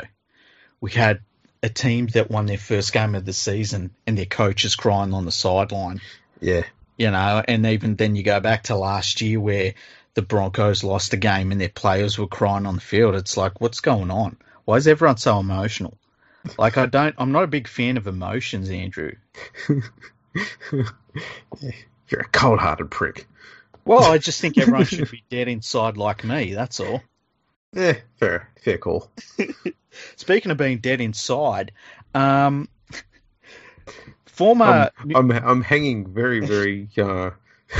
we 0.81 0.91
had 0.91 1.21
a 1.63 1.69
team 1.69 2.07
that 2.09 2.31
won 2.31 2.47
their 2.47 2.59
first 2.59 2.93
game 2.93 3.15
of 3.15 3.25
the 3.25 3.33
season, 3.33 3.91
and 4.07 4.17
their 4.17 4.27
coach 4.27 4.65
is 4.65 4.77
crying 4.77 5.13
on 5.13 5.25
the 5.25 5.33
sideline. 5.33 6.01
Yeah, 6.41 6.65
you 6.97 7.11
know, 7.11 7.43
and 7.47 7.67
even 7.67 7.97
then 7.97 8.17
you 8.17 8.23
go 8.23 8.41
back 8.41 8.65
to 8.65 8.77
last 8.77 9.21
year 9.21 9.41
where 9.41 9.75
the 10.15 10.23
Broncos 10.23 10.83
lost 10.83 11.13
a 11.13 11.17
game 11.17 11.53
and 11.53 11.61
their 11.61 11.69
players 11.69 12.19
were 12.19 12.27
crying 12.27 12.67
on 12.67 12.75
the 12.75 12.81
field. 12.81 13.15
It's 13.15 13.37
like, 13.37 13.61
what's 13.61 13.81
going 13.81 14.11
on? 14.11 14.37
Why 14.65 14.77
is 14.77 14.89
everyone 14.89 15.17
so 15.17 15.39
emotional? 15.39 15.97
Like, 16.59 16.77
I 16.77 16.87
don't, 16.87 17.15
I'm 17.19 17.33
not 17.33 17.45
a 17.45 17.49
big 17.49 17.69
fan 17.69 17.97
of 17.97 18.07
emotions, 18.07 18.71
Andrew. 18.71 19.13
You're 19.69 20.91
a 22.21 22.29
cold 22.33 22.59
hearted 22.59 22.91
prick. 22.91 23.27
Well, 23.85 24.03
I 24.03 24.19
just 24.19 24.41
think 24.41 24.59
everyone 24.59 24.85
should 24.85 25.11
be 25.11 25.25
dead 25.31 25.49
inside 25.49 25.97
like 25.97 26.25
me, 26.25 26.55
that's 26.55 26.81
all. 26.81 27.03
Yeah, 27.73 27.99
fair, 28.17 28.51
fair 28.63 28.79
call. 28.79 29.11
Speaking 30.17 30.51
of 30.51 30.57
being 30.57 30.79
dead 30.79 31.01
inside, 31.01 31.73
um, 32.15 32.69
Former, 34.39 34.93
I'm, 34.97 35.17
I'm, 35.17 35.31
I'm 35.33 35.63
hanging 35.63 36.07
very, 36.07 36.39
very, 36.39 36.89
uh, 36.97 37.31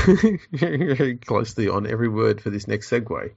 very, 0.51 1.15
closely 1.15 1.69
on 1.69 1.87
every 1.87 2.09
word 2.09 2.41
for 2.41 2.49
this 2.49 2.67
next 2.67 2.89
segue. 2.89 3.31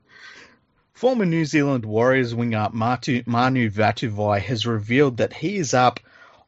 Former 0.93 1.25
New 1.25 1.45
Zealand 1.45 1.85
Warriors 1.85 2.35
winger 2.35 2.71
Matu, 2.75 3.25
Manu 3.25 3.71
Vatuvei 3.71 4.41
has 4.41 4.67
revealed 4.67 5.19
that 5.19 5.33
he 5.33 5.57
is 5.59 5.73
up 5.73 6.01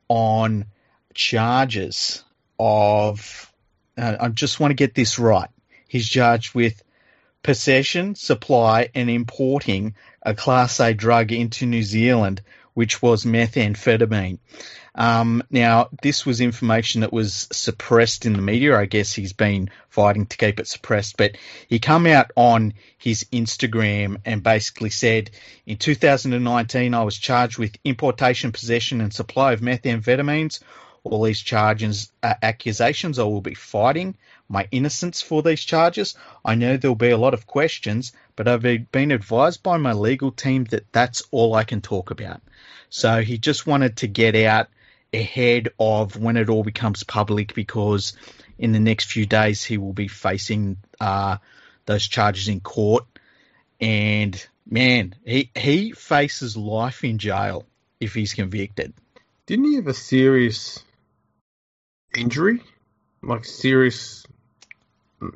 on 0.09 0.65
charges 1.15 2.25
of. 2.59 3.53
Uh, 3.97 4.17
I 4.19 4.29
just 4.31 4.59
want 4.59 4.73
to 4.73 4.75
get 4.75 4.97
this 4.97 5.17
right. 5.17 5.51
He's 5.87 6.09
charged 6.09 6.57
with 6.57 6.83
possession, 7.45 8.17
supply, 8.17 8.89
and 8.97 9.09
importing 9.09 9.95
a 10.21 10.35
Class 10.35 10.81
A 10.81 10.95
drug 10.95 11.31
into 11.31 11.67
New 11.67 11.85
Zealand, 11.85 12.43
which 12.73 13.01
was 13.01 13.25
methamphetamine. 13.25 14.39
Um, 14.97 15.43
now, 15.51 15.89
this 16.03 16.25
was 16.25 16.41
information 16.41 17.03
that 17.03 17.13
was 17.13 17.49
suppressed 17.53 18.27
in 18.27 18.33
the 18.33 18.43
media. 18.43 18.79
I 18.79 18.87
guess 18.87 19.13
he's 19.13 19.33
been 19.33 19.71
fighting 19.89 20.27
to 20.27 20.37
keep 20.37 20.59
it 20.59 20.69
suppressed, 20.69 21.17
but 21.17 21.37
he 21.69 21.79
came 21.81 22.07
out 22.07 22.31
on 22.35 22.75
his 22.97 23.25
Instagram 23.33 24.19
and 24.25 24.43
basically 24.43 24.91
said, 24.91 25.31
in 25.67 25.77
2019, 25.77 26.95
I 26.95 27.03
was 27.03 27.19
charged 27.19 27.59
with 27.59 27.77
importation, 27.85 28.53
possession, 28.53 29.01
and 29.01 29.13
supply 29.13 29.53
of 29.53 29.61
methamphetamines. 29.61 30.61
All 31.03 31.25
these 31.25 31.41
charges, 31.41 32.11
uh, 32.23 32.35
accusations, 32.41 33.19
I 33.19 33.25
will 33.25 33.43
be 33.43 33.55
fighting 33.55 34.17
my 34.55 34.69
innocence 34.71 35.21
for 35.21 35.43
these 35.43 35.61
charges. 35.61 36.15
I 36.45 36.55
know 36.55 36.77
there'll 36.77 36.95
be 36.95 37.11
a 37.11 37.19
lot 37.19 37.35
of 37.35 37.47
questions, 37.47 38.13
but 38.37 38.47
I've 38.47 38.63
been 38.63 39.11
advised 39.11 39.63
by 39.65 39.77
my 39.79 39.93
legal 39.93 40.31
team 40.31 40.65
that 40.67 40.91
that's 40.93 41.25
all 41.33 41.55
I 41.55 41.65
can 41.65 41.81
talk 41.81 42.13
about. 42.13 42.41
So 42.89 43.21
he 43.21 43.37
just 43.37 43.67
wanted 43.67 43.97
to 43.99 44.07
get 44.07 44.37
out 44.37 44.69
ahead 45.13 45.71
of 45.79 46.17
when 46.17 46.37
it 46.37 46.49
all 46.49 46.63
becomes 46.63 47.03
public 47.03 47.55
because 47.55 48.13
in 48.57 48.71
the 48.71 48.79
next 48.79 49.11
few 49.11 49.27
days 49.27 49.65
he 49.65 49.77
will 49.77 49.93
be 49.93 50.07
facing 50.07 50.77
uh, 51.01 51.39
those 51.87 52.07
charges 52.07 52.47
in 52.47 52.61
court. 52.61 53.07
And 53.81 54.41
man, 54.71 55.17
he 55.25 55.51
he 55.57 55.91
faces 55.91 56.57
life 56.57 57.03
in 57.03 57.19
jail 57.19 57.67
if 57.99 58.15
he's 58.15 58.35
convicted. 58.35 58.95
Didn't 59.47 59.65
he 59.65 59.75
have 59.75 59.89
a 59.89 59.95
serious 59.95 60.79
injury, 62.17 62.63
like 63.21 63.45
serious 63.45 64.25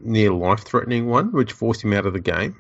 near 0.00 0.32
life 0.32 0.60
threatening 0.60 1.06
one, 1.08 1.32
which 1.32 1.52
forced 1.52 1.82
him 1.82 1.92
out 1.92 2.06
of 2.06 2.12
the 2.12 2.20
game? 2.20 2.56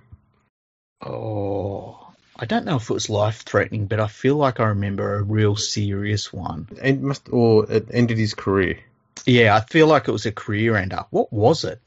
Oh, 1.00 2.12
I 2.36 2.46
don't 2.46 2.64
know 2.64 2.76
if 2.76 2.90
it 2.90 2.94
was 2.94 3.10
life 3.10 3.42
threatening, 3.42 3.86
but 3.86 4.00
I 4.00 4.06
feel 4.06 4.36
like 4.36 4.60
I 4.60 4.66
remember 4.66 5.16
a 5.16 5.22
real 5.22 5.56
serious 5.56 6.32
one. 6.32 6.68
And 6.80 7.02
must 7.02 7.28
or 7.30 7.70
it 7.70 7.88
ended 7.92 8.18
his 8.18 8.34
career. 8.34 8.78
Yeah, 9.26 9.56
I 9.56 9.60
feel 9.60 9.86
like 9.86 10.08
it 10.08 10.12
was 10.12 10.26
a 10.26 10.32
career 10.32 10.76
ender. 10.76 11.04
What 11.10 11.32
was 11.32 11.64
it? 11.64 11.80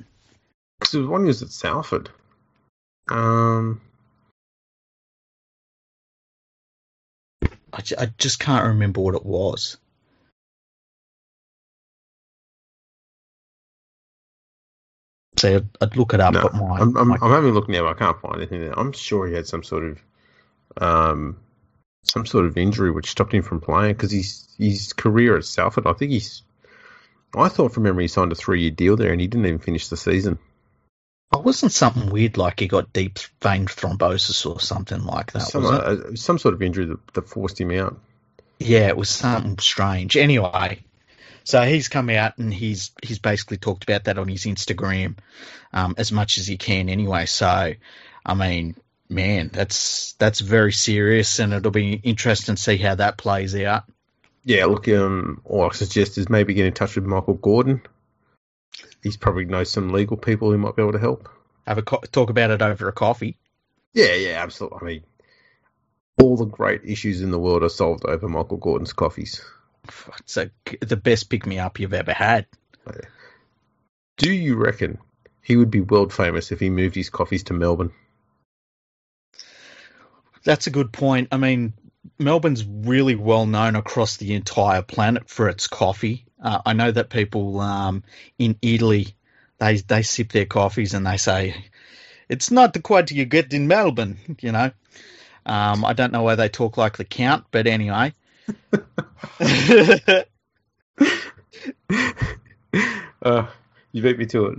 Because 0.80 0.96
it 0.96 1.00
was 1.00 1.08
one 1.08 1.26
was 1.26 1.42
at 1.42 1.50
Salford. 1.50 2.10
Um, 3.10 3.82
I, 7.74 7.82
I 7.98 8.06
just 8.18 8.40
can't 8.40 8.68
remember 8.68 9.02
what 9.02 9.16
it 9.16 9.26
was. 9.26 9.78
So 15.42 15.56
I'd, 15.56 15.68
I'd 15.82 15.98
look 15.98 16.14
it 16.14 16.20
up. 16.20 16.36
No, 16.36 16.44
but 16.44 16.54
my, 16.54 16.78
I'm, 16.78 16.96
I'm, 16.96 17.08
my... 17.08 17.18
I'm 17.20 17.32
having 17.32 17.50
a 17.50 17.54
look 17.54 17.68
now. 17.68 17.88
I 17.88 17.96
can't 17.96 18.20
find 18.22 18.36
anything 18.36 18.62
there. 18.62 18.78
I'm 18.78 18.92
sure 18.92 19.28
he 19.28 19.34
had 19.34 19.48
some 19.48 19.64
sort 19.64 19.84
of 19.84 20.00
um, 20.80 21.40
some 22.04 22.28
sort 22.28 22.46
of 22.46 22.60
injury 22.60 22.92
which 22.92 23.10
stopped 23.10 23.34
him 23.34 23.42
from 23.42 23.60
playing 23.60 23.94
because 23.94 24.12
his 24.12 24.48
his 24.60 24.94
career 24.94 25.36
at 25.38 25.46
Salford. 25.46 25.88
I 25.88 25.94
think 25.94 26.12
he's. 26.12 26.44
I 27.36 27.50
thought 27.50 27.74
from 27.74 27.84
memory 27.84 28.04
he 28.04 28.08
signed 28.08 28.32
a 28.32 28.36
three 28.36 28.62
year 28.62 28.72
deal 28.72 28.98
there 28.98 29.12
and 29.12 29.20
he 29.20 29.26
didn't 29.26 29.48
even 29.48 29.58
finish 29.58 29.88
the 29.88 29.98
season. 29.98 30.38
Oh, 31.32 31.40
wasn't 31.40 31.72
something 31.72 32.12
weird 32.12 32.38
like 32.38 32.60
he 32.60 32.68
got 32.68 32.94
deep 32.94 33.18
vein 33.42 33.66
thrombosis 33.66 34.46
or 34.46 34.60
something 34.60 35.06
like 35.06 35.32
that? 35.32 35.44
Some, 35.44 35.66
uh, 35.66 36.16
some 36.16 36.38
sort 36.38 36.54
of 36.54 36.62
injury 36.62 36.86
that, 36.86 37.14
that 37.14 37.30
forced 37.30 37.60
him 37.60 37.72
out. 37.72 37.98
Yeah, 38.60 38.90
it 38.90 38.98
was 38.98 39.10
something 39.10 39.58
strange. 39.58 40.18
Anyway, 40.18 40.84
so 41.44 41.62
he's 41.64 41.88
come 41.88 42.10
out 42.10 42.38
and 42.38 42.54
he's 42.54 42.92
he's 43.04 43.20
basically 43.20 43.58
talked 43.58 43.84
about 43.84 44.06
that 44.06 44.18
on 44.18 44.28
his 44.28 44.46
Instagram 44.46 45.18
um, 45.74 45.96
as 45.98 46.12
much 46.12 46.38
as 46.38 46.48
he 46.48 46.58
can. 46.58 46.90
Anyway, 46.90 47.26
so 47.26 47.74
I 48.26 48.34
mean, 48.34 48.76
man, 49.10 49.50
that's 49.54 50.14
that's 50.14 50.40
very 50.40 50.72
serious, 50.72 51.40
and 51.40 51.54
it'll 51.54 51.72
be 51.72 51.94
interesting 51.94 52.56
to 52.56 52.62
see 52.62 52.78
how 52.78 52.96
that 52.96 53.18
plays 53.18 53.56
out. 53.56 53.84
Yeah, 54.44 54.66
look, 54.66 54.88
um, 54.88 55.42
all 55.46 55.70
I 55.70 55.74
suggest 55.74 56.18
is 56.18 56.30
maybe 56.30 56.54
get 56.54 56.66
in 56.66 56.74
touch 56.74 56.96
with 56.96 57.06
Michael 57.06 57.36
Gordon. 57.36 57.82
He's 59.04 59.18
probably 59.18 59.46
knows 59.46 59.70
some 59.70 59.92
legal 59.92 60.18
people 60.18 60.52
who 60.52 60.58
might 60.58 60.76
be 60.76 60.82
able 60.82 60.94
to 60.94 61.00
help. 61.00 61.30
Have 61.68 61.78
a 61.78 61.84
co- 61.84 62.02
talk 62.12 62.30
about 62.30 62.52
it 62.52 62.62
over 62.62 62.88
a 62.88 62.94
coffee. 62.94 63.38
Yeah, 63.94 64.14
yeah, 64.14 64.42
absolutely. 64.42 64.80
I 64.82 64.86
mean, 64.86 65.04
all 66.22 66.38
the 66.38 66.46
great 66.46 66.82
issues 66.86 67.22
in 67.22 67.32
the 67.32 67.40
world 67.40 67.64
are 67.64 67.70
solved 67.70 68.06
over 68.06 68.28
Michael 68.28 68.58
Gordon's 68.58 68.94
coffees. 68.94 69.44
It's 70.20 70.38
a, 70.38 70.52
the 70.82 70.98
best 70.98 71.30
pick 71.30 71.46
me 71.46 71.60
up 71.60 71.80
you've 71.80 71.94
ever 71.94 72.14
had. 72.14 72.46
Do 74.18 74.32
you 74.32 74.56
reckon 74.56 74.98
he 75.42 75.58
would 75.58 75.72
be 75.72 75.82
world 75.82 76.14
famous 76.14 76.52
if 76.52 76.60
he 76.60 76.70
moved 76.70 76.96
his 76.96 77.10
coffees 77.10 77.44
to 77.46 77.54
Melbourne? 77.54 77.92
That's 80.44 80.68
a 80.68 80.72
good 80.72 80.92
point. 80.92 81.30
I 81.32 81.38
mean, 81.38 81.74
Melbourne's 82.18 82.66
really 82.66 83.16
well 83.16 83.46
known 83.46 83.76
across 83.76 84.18
the 84.18 84.34
entire 84.34 84.82
planet 84.82 85.30
for 85.30 85.50
its 85.50 85.68
coffee. 85.68 86.26
Uh, 86.42 86.62
I 86.66 86.74
know 86.74 86.92
that 86.92 87.10
people 87.10 87.60
um, 87.60 88.04
in 88.40 88.58
Italy 88.62 89.16
they 89.62 89.78
they 89.78 90.02
sip 90.02 90.32
their 90.32 90.46
coffees 90.46 90.94
and 90.94 91.06
they 91.06 91.18
say 91.18 91.56
it's 92.28 92.50
not 92.50 92.74
the 92.74 92.82
quality 92.82 93.16
you 93.16 93.26
get 93.26 93.54
in 93.54 93.68
Melbourne. 93.68 94.18
You 94.42 94.52
know, 94.52 94.72
um, 95.46 95.86
I 95.86 95.94
don't 95.94 96.12
know 96.12 96.24
why 96.24 96.36
they 96.36 96.50
talk 96.50 96.78
like 96.78 96.98
the 96.98 97.06
Count, 97.06 97.46
but 97.52 97.68
anyway. 97.68 98.14
uh, 103.22 103.48
you 103.92 104.02
beat 104.02 104.18
me 104.18 104.26
to 104.28 104.46
it. 104.48 104.58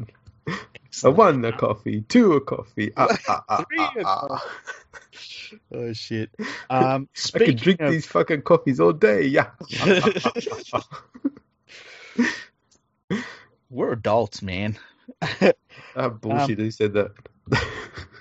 A 1.05 1.11
one 1.11 1.45
a 1.45 1.53
coffee, 1.53 2.03
two 2.03 2.35
a 2.35 2.41
coffee. 2.41 2.93
Ah, 2.97 3.09
ah, 3.29 3.45
ah, 3.49 3.65
Three 3.69 3.79
a 3.79 4.05
ah. 4.05 4.59
oh 5.75 5.93
shit! 5.93 6.31
Um, 6.69 7.09
I 7.35 7.39
could 7.39 7.57
drink 7.57 7.81
of- 7.81 7.91
these 7.91 8.07
fucking 8.07 8.43
coffees 8.43 8.79
all 8.81 8.93
day. 8.93 9.23
Yeah. 9.23 9.51
We're 13.71 13.93
adults, 13.93 14.43
man. 14.43 14.79
Ah, 15.97 16.09
bullshit. 16.09 16.59
Who 16.59 16.71
said 16.71 16.93
that? 16.95 17.13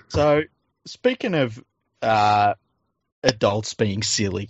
So, 0.08 0.42
speaking 0.86 1.34
of 1.34 1.62
uh, 2.00 2.54
adults 3.22 3.74
being 3.74 4.02
silly, 4.02 4.48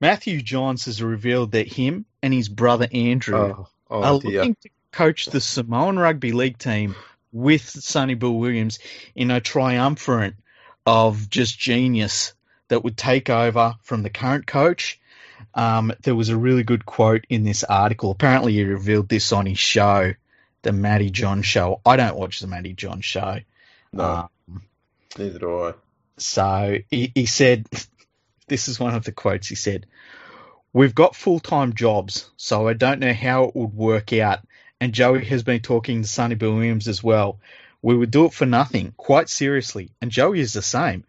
Matthew 0.00 0.40
Johns 0.40 0.86
has 0.86 1.02
revealed 1.02 1.52
that 1.52 1.68
him 1.68 2.04
and 2.22 2.32
his 2.32 2.48
brother 2.48 2.88
Andrew 2.92 3.54
oh, 3.58 3.68
oh 3.90 4.02
are 4.02 4.20
dear. 4.20 4.38
looking 4.40 4.56
to 4.62 4.68
coach 4.92 5.26
the 5.26 5.40
Samoan 5.40 5.98
Rugby 5.98 6.32
League 6.32 6.58
team 6.58 6.94
with 7.32 7.62
Sonny 7.62 8.14
Bill 8.14 8.34
Williams 8.34 8.78
in 9.14 9.30
a 9.30 9.40
triumvirate 9.40 10.34
of 10.86 11.28
just 11.28 11.58
genius 11.58 12.32
that 12.68 12.82
would 12.82 12.96
take 12.96 13.28
over 13.30 13.74
from 13.82 14.02
the 14.02 14.10
current 14.10 14.46
coach. 14.46 14.98
Um, 15.54 15.92
there 16.02 16.14
was 16.14 16.28
a 16.28 16.36
really 16.36 16.62
good 16.62 16.86
quote 16.86 17.24
in 17.28 17.44
this 17.44 17.64
article. 17.64 18.10
Apparently, 18.10 18.52
he 18.54 18.64
revealed 18.64 19.08
this 19.08 19.32
on 19.32 19.46
his 19.46 19.58
show, 19.58 20.12
the 20.62 20.72
Matty 20.72 21.10
Johns 21.10 21.46
Show. 21.46 21.80
I 21.84 21.96
don't 21.96 22.16
watch 22.16 22.40
the 22.40 22.46
Matty 22.46 22.72
Johns 22.74 23.04
Show. 23.04 23.38
No, 23.92 24.28
Um, 24.48 24.62
neither 25.18 25.38
do 25.38 25.60
I. 25.64 25.72
so 26.18 26.78
he, 26.90 27.10
he 27.14 27.26
said, 27.26 27.66
this 28.50 28.68
is 28.68 28.78
one 28.78 28.94
of 28.94 29.04
the 29.04 29.12
quotes 29.12 29.48
he 29.48 29.54
said, 29.54 29.86
We've 30.72 30.94
got 30.94 31.16
full 31.16 31.40
time 31.40 31.72
jobs, 31.72 32.30
so 32.36 32.68
I 32.68 32.74
don't 32.74 33.00
know 33.00 33.14
how 33.14 33.44
it 33.44 33.56
would 33.56 33.72
work 33.72 34.12
out. 34.12 34.40
And 34.80 34.92
Joey 34.92 35.24
has 35.26 35.42
been 35.42 35.60
talking 35.60 36.02
to 36.02 36.08
Sonny 36.08 36.34
Bill 36.34 36.54
Williams 36.54 36.88
as 36.88 37.02
well. 37.02 37.40
We 37.80 37.96
would 37.96 38.10
do 38.10 38.26
it 38.26 38.34
for 38.34 38.46
nothing, 38.46 38.92
quite 38.96 39.28
seriously. 39.28 39.90
And 40.02 40.10
Joey 40.10 40.40
is 40.40 40.52
the 40.52 40.62
same. 40.62 41.04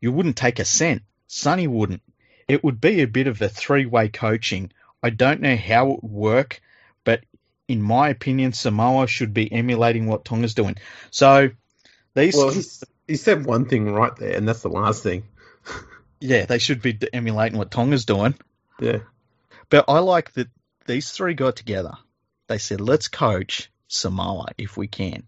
You 0.00 0.12
wouldn't 0.12 0.36
take 0.36 0.58
a 0.58 0.64
cent. 0.64 1.02
Sonny 1.26 1.66
wouldn't. 1.66 2.02
It 2.46 2.62
would 2.62 2.80
be 2.80 3.02
a 3.02 3.06
bit 3.06 3.26
of 3.26 3.40
a 3.40 3.48
three 3.48 3.86
way 3.86 4.08
coaching. 4.08 4.70
I 5.02 5.10
don't 5.10 5.40
know 5.40 5.56
how 5.56 5.92
it 5.92 6.02
would 6.02 6.12
work, 6.12 6.60
but 7.04 7.24
in 7.68 7.80
my 7.82 8.10
opinion, 8.10 8.52
Samoa 8.52 9.06
should 9.06 9.32
be 9.32 9.50
emulating 9.50 10.06
what 10.06 10.24
Tonga's 10.24 10.54
doing. 10.54 10.76
So 11.10 11.50
these. 12.14 12.36
Well, 12.36 12.54
he 13.06 13.16
said 13.16 13.44
one 13.44 13.66
thing 13.66 13.92
right 13.92 14.14
there, 14.16 14.36
and 14.36 14.46
that's 14.46 14.62
the 14.62 14.68
last 14.68 15.02
thing. 15.02 15.24
Yeah, 16.22 16.46
they 16.46 16.58
should 16.58 16.80
be 16.82 16.96
emulating 17.12 17.58
what 17.58 17.72
Tonga's 17.72 18.04
doing. 18.04 18.36
Yeah. 18.80 19.00
But 19.70 19.86
I 19.88 19.98
like 19.98 20.32
that 20.34 20.48
these 20.86 21.10
three 21.10 21.34
got 21.34 21.56
together. 21.56 21.94
They 22.46 22.58
said, 22.58 22.80
let's 22.80 23.08
coach 23.08 23.72
Samoa 23.88 24.46
if 24.56 24.76
we 24.76 24.86
can. 24.86 25.24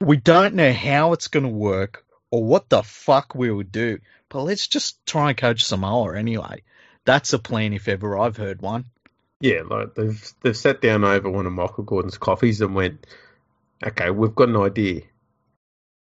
We 0.00 0.18
don't 0.18 0.54
know 0.54 0.72
how 0.72 1.14
it's 1.14 1.28
going 1.28 1.44
to 1.44 1.48
work 1.48 2.04
or 2.30 2.44
what 2.44 2.68
the 2.68 2.82
fuck 2.82 3.34
we 3.34 3.50
would 3.50 3.72
do, 3.72 4.00
but 4.28 4.42
let's 4.42 4.68
just 4.68 5.04
try 5.06 5.30
and 5.30 5.38
coach 5.38 5.64
Samoa 5.64 6.16
anyway. 6.18 6.62
That's 7.06 7.32
a 7.32 7.38
plan 7.38 7.72
if 7.72 7.88
ever 7.88 8.18
I've 8.18 8.36
heard 8.36 8.60
one. 8.60 8.84
Yeah, 9.40 9.62
like 9.66 9.94
they've 9.94 10.32
they've 10.42 10.56
sat 10.56 10.82
down 10.82 11.04
over 11.04 11.30
one 11.30 11.46
of 11.46 11.52
Michael 11.54 11.84
Gordon's 11.84 12.18
coffees 12.18 12.60
and 12.60 12.74
went, 12.74 13.06
okay, 13.82 14.10
we've 14.10 14.34
got 14.34 14.50
an 14.50 14.58
idea. 14.58 15.02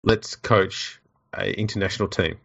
Let's 0.04 0.36
coach 0.36 1.00
a 1.34 1.50
international 1.50 2.10
team. 2.10 2.40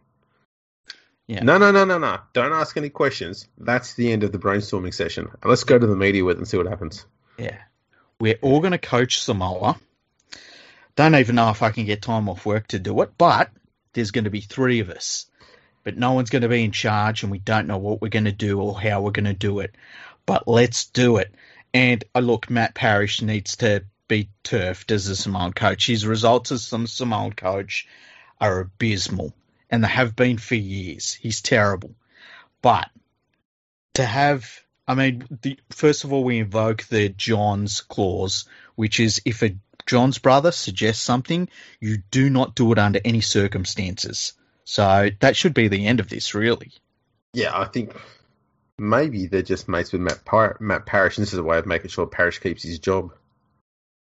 Yeah. 1.27 1.43
No, 1.43 1.57
no, 1.57 1.71
no, 1.71 1.85
no, 1.85 1.97
no. 1.97 2.19
Don't 2.33 2.53
ask 2.53 2.77
any 2.77 2.89
questions. 2.89 3.47
That's 3.57 3.95
the 3.95 4.11
end 4.11 4.23
of 4.23 4.31
the 4.31 4.37
brainstorming 4.37 4.93
session. 4.93 5.29
Let's 5.43 5.63
go 5.63 5.77
to 5.77 5.87
the 5.87 5.95
media 5.95 6.23
with 6.23 6.37
it 6.37 6.39
and 6.39 6.47
see 6.47 6.57
what 6.57 6.67
happens. 6.67 7.05
Yeah. 7.37 7.57
We're 8.19 8.37
all 8.41 8.59
going 8.59 8.71
to 8.71 8.77
coach 8.77 9.19
Samoa. 9.21 9.77
Don't 10.95 11.15
even 11.15 11.35
know 11.35 11.49
if 11.49 11.63
I 11.63 11.71
can 11.71 11.85
get 11.85 12.01
time 12.01 12.29
off 12.29 12.45
work 12.45 12.67
to 12.67 12.79
do 12.79 13.01
it, 13.01 13.11
but 13.17 13.49
there's 13.93 14.11
going 14.11 14.23
to 14.25 14.29
be 14.29 14.41
three 14.41 14.79
of 14.79 14.89
us. 14.89 15.25
But 15.83 15.97
no 15.97 16.13
one's 16.13 16.29
going 16.29 16.43
to 16.43 16.49
be 16.49 16.63
in 16.63 16.71
charge, 16.71 17.23
and 17.23 17.31
we 17.31 17.39
don't 17.39 17.67
know 17.67 17.77
what 17.77 18.01
we're 18.01 18.09
going 18.09 18.25
to 18.25 18.31
do 18.31 18.59
or 18.59 18.79
how 18.79 19.01
we're 19.01 19.11
going 19.11 19.25
to 19.25 19.33
do 19.33 19.59
it. 19.59 19.75
But 20.25 20.47
let's 20.47 20.85
do 20.85 21.17
it. 21.17 21.33
And 21.73 22.03
I 22.13 22.21
look, 22.21 22.49
Matt 22.49 22.73
Parish 22.73 23.21
needs 23.21 23.57
to 23.57 23.83
be 24.07 24.29
turfed 24.43 24.91
as 24.91 25.07
a 25.07 25.15
Samoan 25.15 25.53
coach. 25.53 25.87
His 25.87 26.05
results 26.05 26.51
as 26.51 26.63
some 26.63 26.87
Samoan 26.87 27.33
coach 27.33 27.87
are 28.39 28.61
abysmal, 28.61 29.33
and 29.69 29.83
they 29.83 29.87
have 29.87 30.15
been 30.15 30.37
for 30.37 30.55
years. 30.55 31.13
He's 31.13 31.41
terrible. 31.41 31.95
But 32.61 32.89
to 33.95 34.05
have 34.05 34.65
I 34.87 34.93
mean, 34.93 35.25
the, 35.41 35.57
first 35.71 36.03
of 36.03 36.13
all, 36.13 36.23
we 36.23 36.37
invoke 36.37 36.83
the 36.83 37.09
John's 37.09 37.81
clause, 37.81 38.45
which 38.75 38.99
is 38.99 39.21
if 39.25 39.41
a 39.41 39.55
John's 39.87 40.19
brother 40.19 40.51
suggests 40.51 41.03
something, 41.03 41.49
you 41.79 41.97
do 42.11 42.29
not 42.29 42.55
do 42.55 42.71
it 42.71 42.79
under 42.79 42.99
any 43.03 43.21
circumstances. 43.21 44.33
So 44.63 45.09
that 45.19 45.35
should 45.35 45.53
be 45.53 45.67
the 45.67 45.87
end 45.87 45.99
of 45.99 46.09
this, 46.09 46.33
really. 46.33 46.71
Yeah, 47.33 47.57
I 47.57 47.65
think 47.65 47.95
maybe 48.77 49.27
they're 49.27 49.41
just 49.41 49.67
mates 49.67 49.91
with 49.91 50.01
Matt, 50.01 50.23
Par- 50.25 50.57
Matt 50.59 50.85
Parish, 50.85 51.17
and 51.17 51.23
this 51.25 51.33
is 51.33 51.39
a 51.39 51.43
way 51.43 51.57
of 51.57 51.65
making 51.65 51.89
sure 51.89 52.05
Parish 52.07 52.39
keeps 52.39 52.63
his 52.63 52.79
job. 52.79 53.11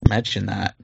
Imagine 0.05 0.47
that. 0.47 0.75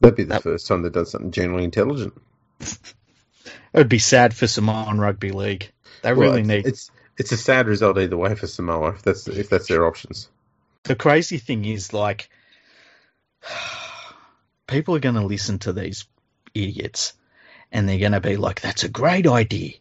That'd 0.00 0.16
be 0.16 0.24
the 0.24 0.34
That- 0.34 0.42
first 0.42 0.66
time 0.66 0.82
they've 0.82 0.92
done 0.92 1.06
something 1.06 1.30
genuinely 1.30 1.64
intelligent. 1.64 2.14
It 2.60 3.78
would 3.80 3.88
be 3.88 3.98
sad 3.98 4.34
for 4.34 4.46
Samoan 4.46 4.98
Rugby 4.98 5.32
League. 5.32 5.70
They 6.02 6.12
Well, 6.12 6.30
really 6.32 6.40
it's, 6.40 6.48
need. 6.48 6.66
it's 6.66 6.90
it's 7.18 7.32
a 7.32 7.36
sad 7.36 7.66
result 7.66 7.98
either 7.98 8.16
way 8.16 8.34
for 8.34 8.46
Samoa 8.46 8.90
if 8.90 9.02
that's 9.02 9.26
if 9.28 9.48
that's 9.48 9.68
their 9.68 9.86
options. 9.86 10.28
the 10.84 10.94
crazy 10.94 11.38
thing 11.38 11.64
is, 11.64 11.92
like, 11.92 12.28
people 14.66 14.94
are 14.94 15.00
going 15.00 15.14
to 15.14 15.24
listen 15.26 15.58
to 15.60 15.72
these 15.72 16.06
idiots 16.54 17.12
and 17.72 17.88
they're 17.88 17.98
going 17.98 18.12
to 18.12 18.20
be 18.20 18.36
like, 18.36 18.60
that's 18.60 18.84
a 18.84 18.88
great 18.88 19.26
idea. 19.26 19.72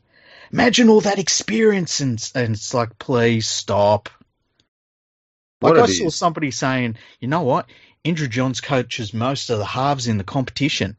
Imagine 0.51 0.89
all 0.89 1.01
that 1.01 1.19
experience. 1.19 1.99
And, 2.01 2.31
and 2.35 2.55
it's 2.55 2.73
like, 2.73 2.97
please 2.99 3.47
stop. 3.47 4.09
Like, 5.61 5.75
I 5.75 5.85
saw 5.88 6.07
is- 6.07 6.15
somebody 6.15 6.51
saying, 6.51 6.97
you 7.19 7.27
know 7.27 7.41
what? 7.43 7.67
Andrew 8.03 8.27
Johns 8.27 8.61
coaches 8.61 9.13
most 9.13 9.49
of 9.49 9.57
the 9.57 9.65
halves 9.65 10.07
in 10.07 10.17
the 10.17 10.23
competition. 10.23 10.97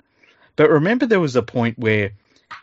But 0.56 0.70
remember, 0.70 1.06
there 1.06 1.20
was 1.20 1.36
a 1.36 1.42
point 1.42 1.78
where 1.78 2.12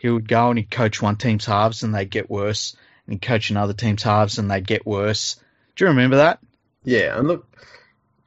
he 0.00 0.08
would 0.10 0.28
go 0.28 0.50
and 0.50 0.58
he'd 0.58 0.70
coach 0.70 1.00
one 1.00 1.16
team's 1.16 1.46
halves 1.46 1.82
and 1.82 1.94
they'd 1.94 2.10
get 2.10 2.28
worse, 2.28 2.76
and 3.06 3.14
he'd 3.14 3.22
coach 3.22 3.50
another 3.50 3.72
team's 3.72 4.02
halves 4.02 4.38
and 4.38 4.50
they'd 4.50 4.66
get 4.66 4.86
worse. 4.86 5.36
Do 5.76 5.84
you 5.84 5.88
remember 5.90 6.16
that? 6.16 6.40
Yeah, 6.84 7.18
and 7.18 7.28
look, 7.28 7.46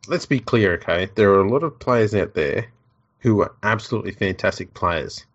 let's 0.08 0.26
be 0.26 0.40
clear, 0.40 0.76
okay? 0.76 1.10
There 1.14 1.32
are 1.32 1.42
a 1.42 1.50
lot 1.50 1.64
of 1.64 1.80
players 1.80 2.16
out 2.16 2.34
there 2.34 2.68
who 3.20 3.42
are 3.42 3.56
absolutely 3.62 4.12
fantastic 4.12 4.74
players, 4.74 5.26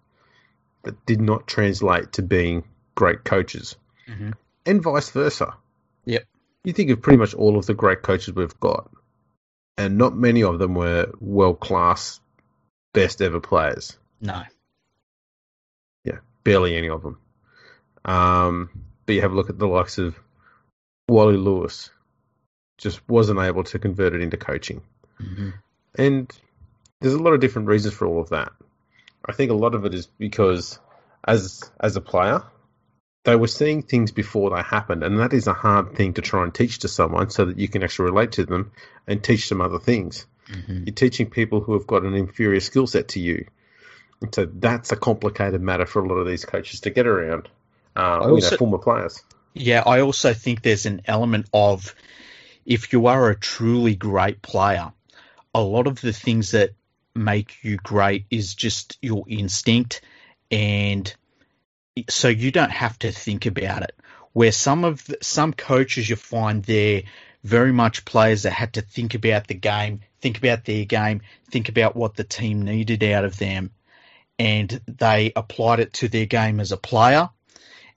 but 0.83 1.05
did 1.07 1.21
not 1.21 1.47
translate 1.47 2.13
to 2.13 2.23
being 2.23 2.65
great 2.95 3.25
coaches, 3.25 3.77
Mm-hmm. 4.09 4.31
and 4.67 4.83
vice 4.83 5.11
versa. 5.11 5.55
Yep. 6.07 6.25
You 6.65 6.73
think 6.73 6.91
of 6.91 7.01
pretty 7.01 7.19
much 7.19 7.35
all 7.35 7.57
of 7.57 7.67
the 7.67 7.75
great 7.75 8.03
coaches 8.03 8.35
we've 8.35 8.59
got, 8.61 8.91
and 9.79 9.97
not 9.99 10.17
many 10.17 10.43
of 10.43 10.59
them 10.59 10.75
were 10.75 11.13
world 11.21 11.61
class, 11.61 12.21
best 12.93 13.23
ever 13.23 13.41
players. 13.41 13.97
No. 14.23 14.43
Yeah, 16.05 16.19
barely 16.45 16.77
any 16.77 16.89
of 16.89 17.03
them. 17.03 17.19
Um, 18.05 18.71
but 19.05 19.15
you 19.15 19.21
have 19.21 19.33
a 19.33 19.35
look 19.35 19.51
at 19.51 19.59
the 19.59 19.67
likes 19.67 19.99
of 19.99 20.19
Wally 21.09 21.37
Lewis, 21.37 21.91
just 22.79 23.07
wasn't 23.09 23.41
able 23.41 23.65
to 23.65 23.79
convert 23.79 24.15
it 24.15 24.23
into 24.23 24.37
coaching. 24.37 24.83
Mm-hmm. 25.21 25.51
And 25.97 26.33
there's 27.01 27.15
a 27.15 27.23
lot 27.23 27.35
of 27.35 27.41
different 27.41 27.69
reasons 27.69 27.95
for 27.95 28.07
all 28.07 28.21
of 28.21 28.31
that. 28.31 28.53
I 29.25 29.33
think 29.33 29.51
a 29.51 29.55
lot 29.55 29.75
of 29.75 29.85
it 29.85 29.95
is 29.95 30.07
because 30.07 30.79
as 31.27 31.63
as 31.79 31.97
a 31.97 32.01
player, 32.01 32.43
they 33.25 33.37
were 33.37 33.49
seeing 33.49 33.83
things 33.83 34.11
before 34.11 34.51
they 34.51 34.63
happened, 34.63 35.05
and 35.05 35.19
that 35.21 35.33
is 35.33 35.47
a 35.47 35.53
hard 35.53 35.95
thing 35.95 36.15
to 36.15 36.23
try 36.23 36.43
and 36.43 36.55
teach 36.55 36.81
to 36.81 36.89
someone 36.89 37.31
so 37.31 37.45
that 37.45 37.59
you 37.59 37.69
can 37.69 37.83
actually 37.83 38.07
relate 38.07 38.33
to 38.33 38.47
them 38.47 38.73
and 39.07 39.23
teach 39.23 39.49
them 39.49 39.61
other 39.61 39.79
things. 39.79 40.27
Mm-hmm. 40.49 40.85
You're 40.87 40.95
teaching 40.95 41.31
people 41.31 41.61
who 41.61 41.75
have 41.75 41.87
got 41.87 42.03
an 42.03 42.15
inferior 42.15 42.61
skill 42.61 42.87
set 42.87 43.09
to 43.09 43.21
you. 43.21 43.47
So 44.33 44.47
that's 44.47 44.93
a 44.93 44.97
complicated 44.97 45.61
matter 45.61 45.87
for 45.87 46.05
a 46.05 46.09
lot 46.09 46.17
of 46.17 46.27
these 46.27 46.45
coaches 46.45 46.81
to 46.81 46.91
get 46.91 47.07
around. 47.07 47.49
Uh, 47.97 48.21
I 48.21 48.29
you 48.29 48.41
know, 48.41 48.57
former 48.57 48.79
players. 48.79 49.23
Yeah, 49.55 49.83
I 49.85 50.01
also 50.01 50.33
think 50.33 50.63
there's 50.63 50.87
an 50.87 51.03
element 51.07 51.47
of 51.53 51.95
if 52.65 52.93
you 52.93 53.07
are 53.07 53.31
a 53.31 53.37
truly 53.37 53.95
great 53.95 54.41
player, 54.41 54.93
a 55.55 55.61
lot 55.61 55.87
of 55.87 56.01
the 56.01 56.13
things 56.13 56.53
that 56.53 56.71
make 57.15 57.63
you 57.63 57.77
great 57.77 58.25
is 58.31 58.55
just 58.55 58.97
your 59.03 59.25
instinct 59.29 60.01
and 60.51 61.15
so 62.09 62.29
you 62.29 62.51
don't 62.51 62.71
have 62.71 62.99
to 63.01 63.13
think 63.13 63.47
about 63.47 63.83
it. 63.83 63.95
Where 64.33 64.53
some 64.53 64.85
of 64.85 65.05
the, 65.05 65.19
some 65.21 65.53
coaches 65.53 66.09
you 66.09 66.17
find 66.17 66.63
they're 66.63 67.03
very 67.45 67.73
much 67.73 68.05
players 68.05 68.45
that 68.45 68.53
had 68.53 68.75
to 68.75 68.83
think 68.83 69.15
about 69.15 69.47
the 69.47 69.55
game, 69.55 70.01
think 70.21 70.39
about 70.39 70.65
their 70.65 70.85
game, 70.85 71.21
think 71.51 71.69
about 71.69 71.97
what 71.97 72.15
the 72.15 72.25
team 72.25 72.63
needed 72.63 73.03
out 73.05 73.25
of 73.25 73.37
them, 73.37 73.71
and 74.39 74.81
they 74.87 75.33
applied 75.37 75.81
it 75.81 75.93
to 75.95 76.09
their 76.09 76.27
game 76.27 76.61
as 76.61 76.73
a 76.73 76.77
player 76.77 77.31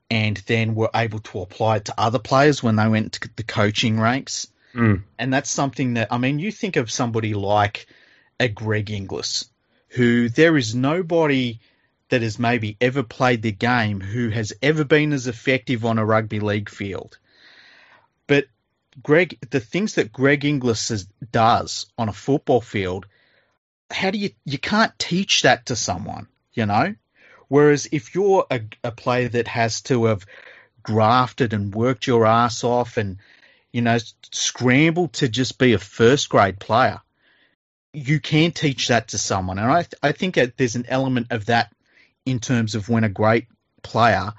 and 0.10 0.38
then 0.46 0.76
were 0.76 0.90
able 0.94 1.20
to 1.20 1.42
apply 1.42 1.78
it 1.78 1.86
to 1.86 2.00
other 2.00 2.20
players 2.20 2.62
when 2.62 2.76
they 2.76 2.88
went 2.88 3.14
to 3.14 3.30
the 3.36 3.44
coaching 3.44 4.00
ranks. 4.00 4.48
Mm. 4.74 5.04
And 5.18 5.34
that's 5.34 5.50
something 5.50 5.96
that, 5.96 6.10
I 6.12 6.18
mean, 6.18 6.40
you 6.40 6.52
think 6.52 6.76
of 6.76 6.92
somebody 6.92 7.34
like 7.34 7.88
a 8.40 8.48
Greg 8.48 8.92
Inglis, 8.92 9.46
who 9.90 10.30
there 10.30 10.58
is 10.58 10.76
nobody 10.76 11.60
that 12.10 12.22
has 12.22 12.38
maybe 12.38 12.78
ever 12.80 13.02
played 13.02 13.42
the 13.42 13.52
game 13.52 14.00
who 14.00 14.30
has 14.30 14.54
ever 14.62 14.84
been 14.84 15.14
as 15.14 15.28
effective 15.28 15.86
on 15.86 15.98
a 15.98 16.06
rugby 16.06 16.40
league 16.40 16.70
field. 16.70 17.18
But 18.28 18.46
Greg, 19.02 19.38
the 19.50 19.60
things 19.60 19.96
that 19.96 20.14
Greg 20.14 20.46
Inglis 20.46 21.08
does 21.32 21.88
on 21.98 22.10
a 22.10 22.14
football 22.14 22.62
field, 22.62 23.08
how 23.92 24.12
do 24.12 24.18
you, 24.18 24.32
you 24.46 24.58
can't 24.58 24.98
teach 24.98 25.44
that 25.44 25.68
to 25.68 25.76
someone, 25.76 26.28
you 26.54 26.66
know? 26.66 26.96
Whereas 27.48 27.88
if 27.92 28.16
you're 28.16 28.46
a, 28.50 28.62
a 28.84 28.92
player 28.92 29.30
that 29.30 29.48
has 29.48 29.82
to 29.84 30.06
have 30.06 30.26
grafted 30.82 31.54
and 31.54 31.74
worked 31.74 32.08
your 32.08 32.26
ass 32.26 32.64
off 32.64 32.98
and, 32.98 33.18
you 33.72 33.82
know, 33.82 33.98
scrambled 34.32 35.14
to 35.14 35.30
just 35.30 35.58
be 35.58 35.74
a 35.74 35.80
first 35.80 36.30
grade 36.30 36.60
player, 36.60 37.02
you 37.94 38.20
can 38.20 38.52
teach 38.52 38.88
that 38.90 39.10
to 39.10 39.18
someone. 39.18 39.60
And 39.60 39.72
I, 39.72 39.84
th- 39.84 39.94
I 40.02 40.12
think 40.12 40.36
that 40.36 40.58
there's 40.58 40.76
an 40.76 40.86
element 40.88 41.28
of 41.30 41.46
that 41.46 41.74
in 42.26 42.40
terms 42.40 42.76
of 42.76 42.90
when 42.90 43.04
a 43.04 43.10
great 43.10 43.48
player 43.84 44.34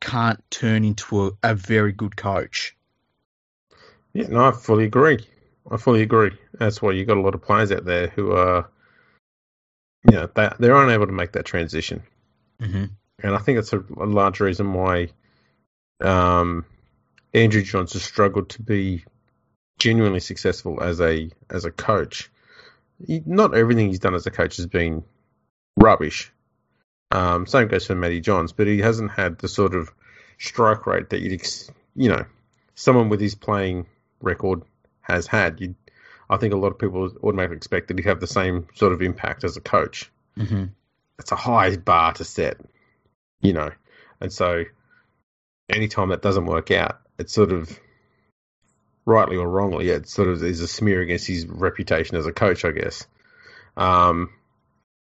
can't 0.00 0.42
turn 0.50 0.84
into 0.84 1.26
a, 1.26 1.30
a 1.42 1.54
very 1.54 1.92
good 1.92 2.16
coach. 2.16 2.76
Yeah, 4.12 4.28
no, 4.28 4.46
I 4.46 4.52
fully 4.52 4.84
agree. 4.84 5.26
I 5.70 5.76
fully 5.76 6.02
agree. 6.02 6.32
That's 6.58 6.82
why 6.82 6.92
you 6.92 7.04
got 7.04 7.16
a 7.16 7.20
lot 7.20 7.34
of 7.34 7.42
players 7.42 7.70
out 7.72 7.84
there 7.84 8.08
who 8.08 8.32
are, 8.32 8.68
you 10.04 10.16
know, 10.16 10.28
they, 10.34 10.50
they're 10.58 10.76
unable 10.76 11.06
to 11.06 11.12
make 11.12 11.32
that 11.32 11.44
transition. 11.44 12.02
Mm-hmm. 12.60 12.84
And 13.22 13.34
I 13.34 13.38
think 13.38 13.58
that's 13.58 13.72
a, 13.72 13.78
a 13.78 14.06
large 14.06 14.40
reason 14.40 14.72
why 14.72 15.08
um, 16.00 16.64
Andrew 17.34 17.62
Johns 17.62 17.92
has 17.94 18.02
struggled 18.02 18.50
to 18.50 18.62
be 18.62 19.04
genuinely 19.78 20.20
successful 20.20 20.82
as 20.82 21.00
a 21.00 21.30
as 21.50 21.64
a 21.64 21.70
coach. 21.70 22.30
He, 23.04 23.22
not 23.24 23.56
everything 23.56 23.88
he's 23.88 24.00
done 24.00 24.14
as 24.14 24.26
a 24.26 24.30
coach 24.30 24.56
has 24.56 24.66
been 24.66 25.04
rubbish. 25.76 26.32
Um, 27.10 27.46
same 27.46 27.68
goes 27.68 27.86
for 27.86 27.94
Matty 27.94 28.20
Johns, 28.20 28.52
but 28.52 28.66
he 28.66 28.78
hasn't 28.78 29.10
had 29.10 29.38
the 29.38 29.48
sort 29.48 29.74
of 29.74 29.90
strike 30.38 30.86
rate 30.86 31.10
that 31.10 31.20
you'd, 31.20 31.32
ex- 31.32 31.70
you 31.94 32.08
know, 32.08 32.24
someone 32.74 33.08
with 33.08 33.20
his 33.20 33.34
playing 33.34 33.86
record 34.20 34.62
has 35.00 35.26
had. 35.26 35.60
You'd, 35.60 35.74
I 36.30 36.36
think 36.36 36.52
a 36.52 36.58
lot 36.58 36.72
of 36.72 36.78
people 36.78 37.10
automatically 37.22 37.56
expect 37.56 37.88
that 37.88 37.98
he'd 37.98 38.06
have 38.06 38.20
the 38.20 38.26
same 38.26 38.68
sort 38.74 38.92
of 38.92 39.02
impact 39.02 39.44
as 39.44 39.56
a 39.56 39.60
coach 39.60 40.10
Mm-hmm. 40.38 40.64
it's 41.18 41.32
a 41.32 41.36
high 41.36 41.76
bar 41.76 42.12
to 42.12 42.24
set, 42.24 42.60
you 43.40 43.52
know, 43.52 43.70
and 44.20 44.32
so 44.32 44.64
anytime 45.68 46.10
that 46.10 46.22
doesn't 46.22 46.46
work 46.46 46.70
out, 46.70 47.00
it's 47.18 47.32
sort 47.32 47.50
of 47.50 47.76
rightly 49.04 49.36
or 49.36 49.48
wrongly, 49.48 49.88
it 49.88 50.08
sort 50.08 50.28
of 50.28 50.44
is 50.44 50.60
a 50.60 50.68
smear 50.68 51.00
against 51.00 51.26
his 51.26 51.46
reputation 51.46 52.16
as 52.16 52.26
a 52.26 52.32
coach, 52.32 52.64
I 52.64 52.70
guess. 52.70 53.06
Um, 53.76 54.30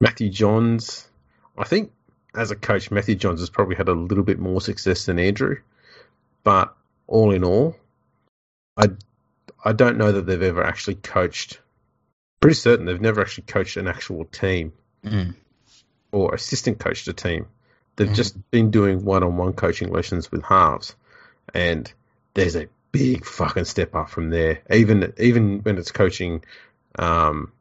Matthew 0.01 0.29
Johns, 0.29 1.09
I 1.57 1.65
think 1.65 1.93
as 2.35 2.51
a 2.51 2.57
coach, 2.57 2.91
Matthew 2.91 3.15
Johns 3.15 3.41
has 3.41 3.49
probably 3.49 3.77
had 3.77 3.89
a 3.89 3.95
little 3.95 4.25
bit 4.25 4.39
more 4.39 4.61
success 4.61 5.07
than 5.07 5.19
Andrew, 5.19 5.57
but 6.43 6.77
all 7.07 7.33
in 7.33 7.45
all, 7.45 7.77
I 8.77 8.89
I 9.65 9.73
don't 9.73 9.97
know 9.97 10.13
that 10.13 10.27
they've 10.27 10.43
ever 10.43 10.63
actually 10.63 10.97
coached. 10.97 11.59
Pretty 12.41 12.55
certain 12.55 12.85
they've 12.87 13.01
never 13.01 13.23
actually 13.23 13.45
coached 13.45 13.77
an 13.77 13.89
actual 13.89 14.25
team 14.27 14.73
Mm. 15.05 15.35
or 16.13 16.35
assistant 16.35 16.79
coached 16.79 17.09
a 17.09 17.13
team. 17.13 17.47
They've 17.97 18.09
Mhm. 18.09 18.15
just 18.15 18.51
been 18.51 18.71
doing 18.71 19.05
one-on-one 19.05 19.55
coaching 19.55 19.91
lessons 19.91 20.31
with 20.31 20.43
halves, 20.43 20.95
and 21.53 21.93
there's 22.35 22.57
a 22.57 22.69
big 22.93 23.25
fucking 23.25 23.65
step 23.65 23.95
up 23.95 24.11
from 24.11 24.31
there. 24.31 24.61
Even 24.71 25.13
even 25.19 25.61
when 25.61 25.79
it's 25.79 25.93
coaching, 25.93 26.45
um, 26.99 27.53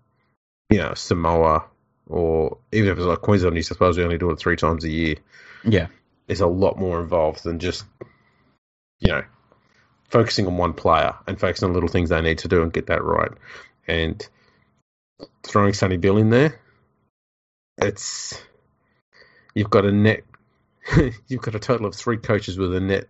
you 0.70 0.78
know, 0.80 0.94
Samoa, 0.94 1.66
or 2.08 2.58
even 2.72 2.90
if 2.92 2.98
it's 2.98 3.06
like 3.06 3.22
Queensland, 3.22 3.56
New 3.56 3.62
South 3.62 3.80
Wales, 3.80 3.98
we 3.98 4.04
only 4.04 4.18
do 4.18 4.32
it 4.32 4.40
three 4.40 4.56
times 4.56 4.84
a 4.84 4.90
year. 4.90 5.16
Yeah. 5.64 5.88
There's 6.28 6.42
a 6.42 6.48
lot 6.48 6.78
more 6.78 7.02
involved 7.02 7.44
than 7.44 7.60
just, 7.60 7.86
you 9.00 9.12
know, 9.12 9.24
focusing 10.14 10.46
on 10.46 10.58
one 10.58 10.74
player 10.74 11.16
and 11.26 11.40
focusing 11.40 11.68
on 11.68 11.74
little 11.74 11.90
things 11.90 12.10
they 12.10 12.22
need 12.22 12.38
to 12.38 12.48
do 12.48 12.62
and 12.62 12.72
get 12.72 12.86
that 12.86 13.04
right. 13.04 13.32
And 13.88 14.26
throwing 15.42 15.74
Sonny 15.74 15.98
Bill 15.98 16.18
in 16.18 16.30
there, 16.30 16.62
it's 17.80 18.40
you've 19.56 19.72
got 19.72 19.86
a 19.86 19.92
net 19.92 20.24
you've 21.28 21.42
got 21.42 21.56
a 21.56 21.60
total 21.60 21.88
of 21.88 21.96
three 21.96 22.18
coaches 22.18 22.60
with 22.60 22.76
a 22.76 22.80
net 22.80 23.08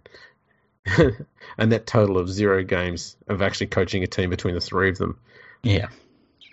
a 1.58 1.66
net 1.66 1.86
total 1.86 2.18
of 2.18 2.30
zero 2.30 2.64
games 2.64 3.18
of 3.28 3.42
actually 3.42 3.68
coaching 3.68 4.04
a 4.04 4.08
team 4.08 4.30
between 4.30 4.56
the 4.56 4.62
three 4.62 4.90
of 4.90 4.98
them. 4.98 5.20
Yeah. 5.62 5.90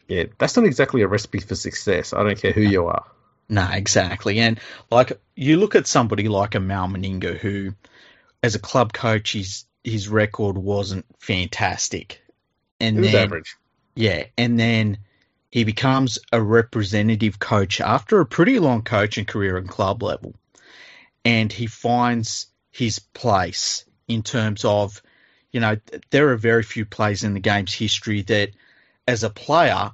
Yeah, 0.09 0.25
that's 0.39 0.57
not 0.57 0.67
exactly 0.67 1.03
a 1.03 1.07
recipe 1.07 1.39
for 1.39 1.55
success. 1.55 2.13
I 2.13 2.25
don't 2.25 2.41
care 2.41 2.51
who 2.51 2.63
you 2.63 2.89
are. 2.89 3.05
No, 3.49 3.69
exactly. 3.71 4.41
And 4.41 4.59
like 4.91 5.13
you 5.37 5.59
look 5.59 5.77
at 5.77 5.87
somebody 5.87 6.27
like 6.27 6.57
a 6.57 6.61
Mal 6.61 6.89
Meninga 6.89 7.39
who 7.39 7.75
as 8.43 8.57
a 8.57 8.59
club 8.59 8.93
coach 8.93 9.35
his 9.35 9.67
his 9.85 10.09
record 10.09 10.57
wasn't 10.59 11.07
fantastic. 11.19 12.23
And 12.79 12.99
It 12.99 13.01
was 13.01 13.13
then 13.13 13.25
average. 13.27 13.57
yeah, 13.95 14.25
and 14.39 14.59
then 14.59 14.99
he 15.51 15.65
becomes 15.65 16.19
a 16.33 16.41
representative 16.41 17.39
coach 17.39 17.81
after 17.81 18.21
a 18.21 18.27
pretty 18.27 18.59
long 18.59 18.83
coaching 18.83 19.25
career 19.25 19.59
in 19.59 19.67
club 19.67 20.03
level. 20.03 20.35
And 21.25 21.53
he 21.53 21.67
finds 21.67 22.47
his 22.71 22.99
place 22.99 23.85
in 24.09 24.23
terms 24.23 24.65
of, 24.65 25.03
you 25.53 25.61
know, 25.61 25.77
there 26.11 26.31
are 26.31 26.37
very 26.37 26.63
few 26.63 26.85
players 26.85 27.25
in 27.25 27.35
the 27.35 27.41
game's 27.41 27.75
history 27.75 28.23
that, 28.23 28.51
as 29.07 29.25
a 29.25 29.31
player, 29.31 29.91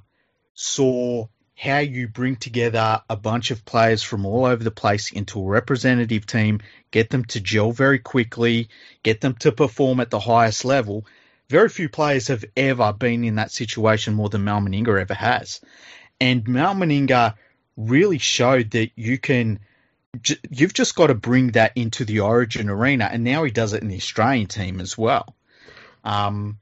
saw 0.53 1.27
how 1.57 1.79
you 1.79 2.07
bring 2.07 2.35
together 2.35 3.01
a 3.09 3.15
bunch 3.15 3.49
of 3.49 3.65
players 3.65 4.03
from 4.03 4.27
all 4.27 4.45
over 4.45 4.63
the 4.63 4.69
place 4.69 5.11
into 5.11 5.39
a 5.39 5.47
representative 5.47 6.27
team, 6.27 6.61
get 6.91 7.09
them 7.09 7.25
to 7.25 7.39
gel 7.39 7.71
very 7.71 7.97
quickly, 7.97 8.69
get 9.01 9.21
them 9.21 9.33
to 9.33 9.51
perform 9.51 9.99
at 9.99 10.11
the 10.11 10.19
highest 10.19 10.63
level. 10.65 11.03
Very 11.49 11.67
few 11.69 11.89
players 11.89 12.27
have 12.27 12.45
ever 12.55 12.93
been 12.93 13.23
in 13.23 13.35
that 13.35 13.51
situation 13.51 14.13
more 14.13 14.29
than 14.29 14.43
Mal 14.43 14.61
Meninga 14.61 15.01
ever 15.01 15.15
has. 15.15 15.59
And 16.21 16.47
Mal 16.47 16.75
Meninga 16.75 17.33
really 17.75 18.19
showed 18.19 18.71
that 18.71 18.91
you 18.95 19.17
can, 19.17 19.59
you've 20.51 20.73
just 20.73 20.93
got 20.93 21.07
to 21.07 21.15
bring 21.15 21.51
that 21.51 21.71
into 21.75 22.05
the 22.05 22.19
origin 22.19 22.69
arena. 22.69 23.09
And 23.11 23.23
now 23.23 23.43
he 23.43 23.51
does 23.51 23.73
it 23.73 23.81
in 23.81 23.87
the 23.87 23.97
Australian 23.97 24.45
team 24.45 24.79
as 24.79 24.95
well. 24.95 25.35
Um, 26.03 26.59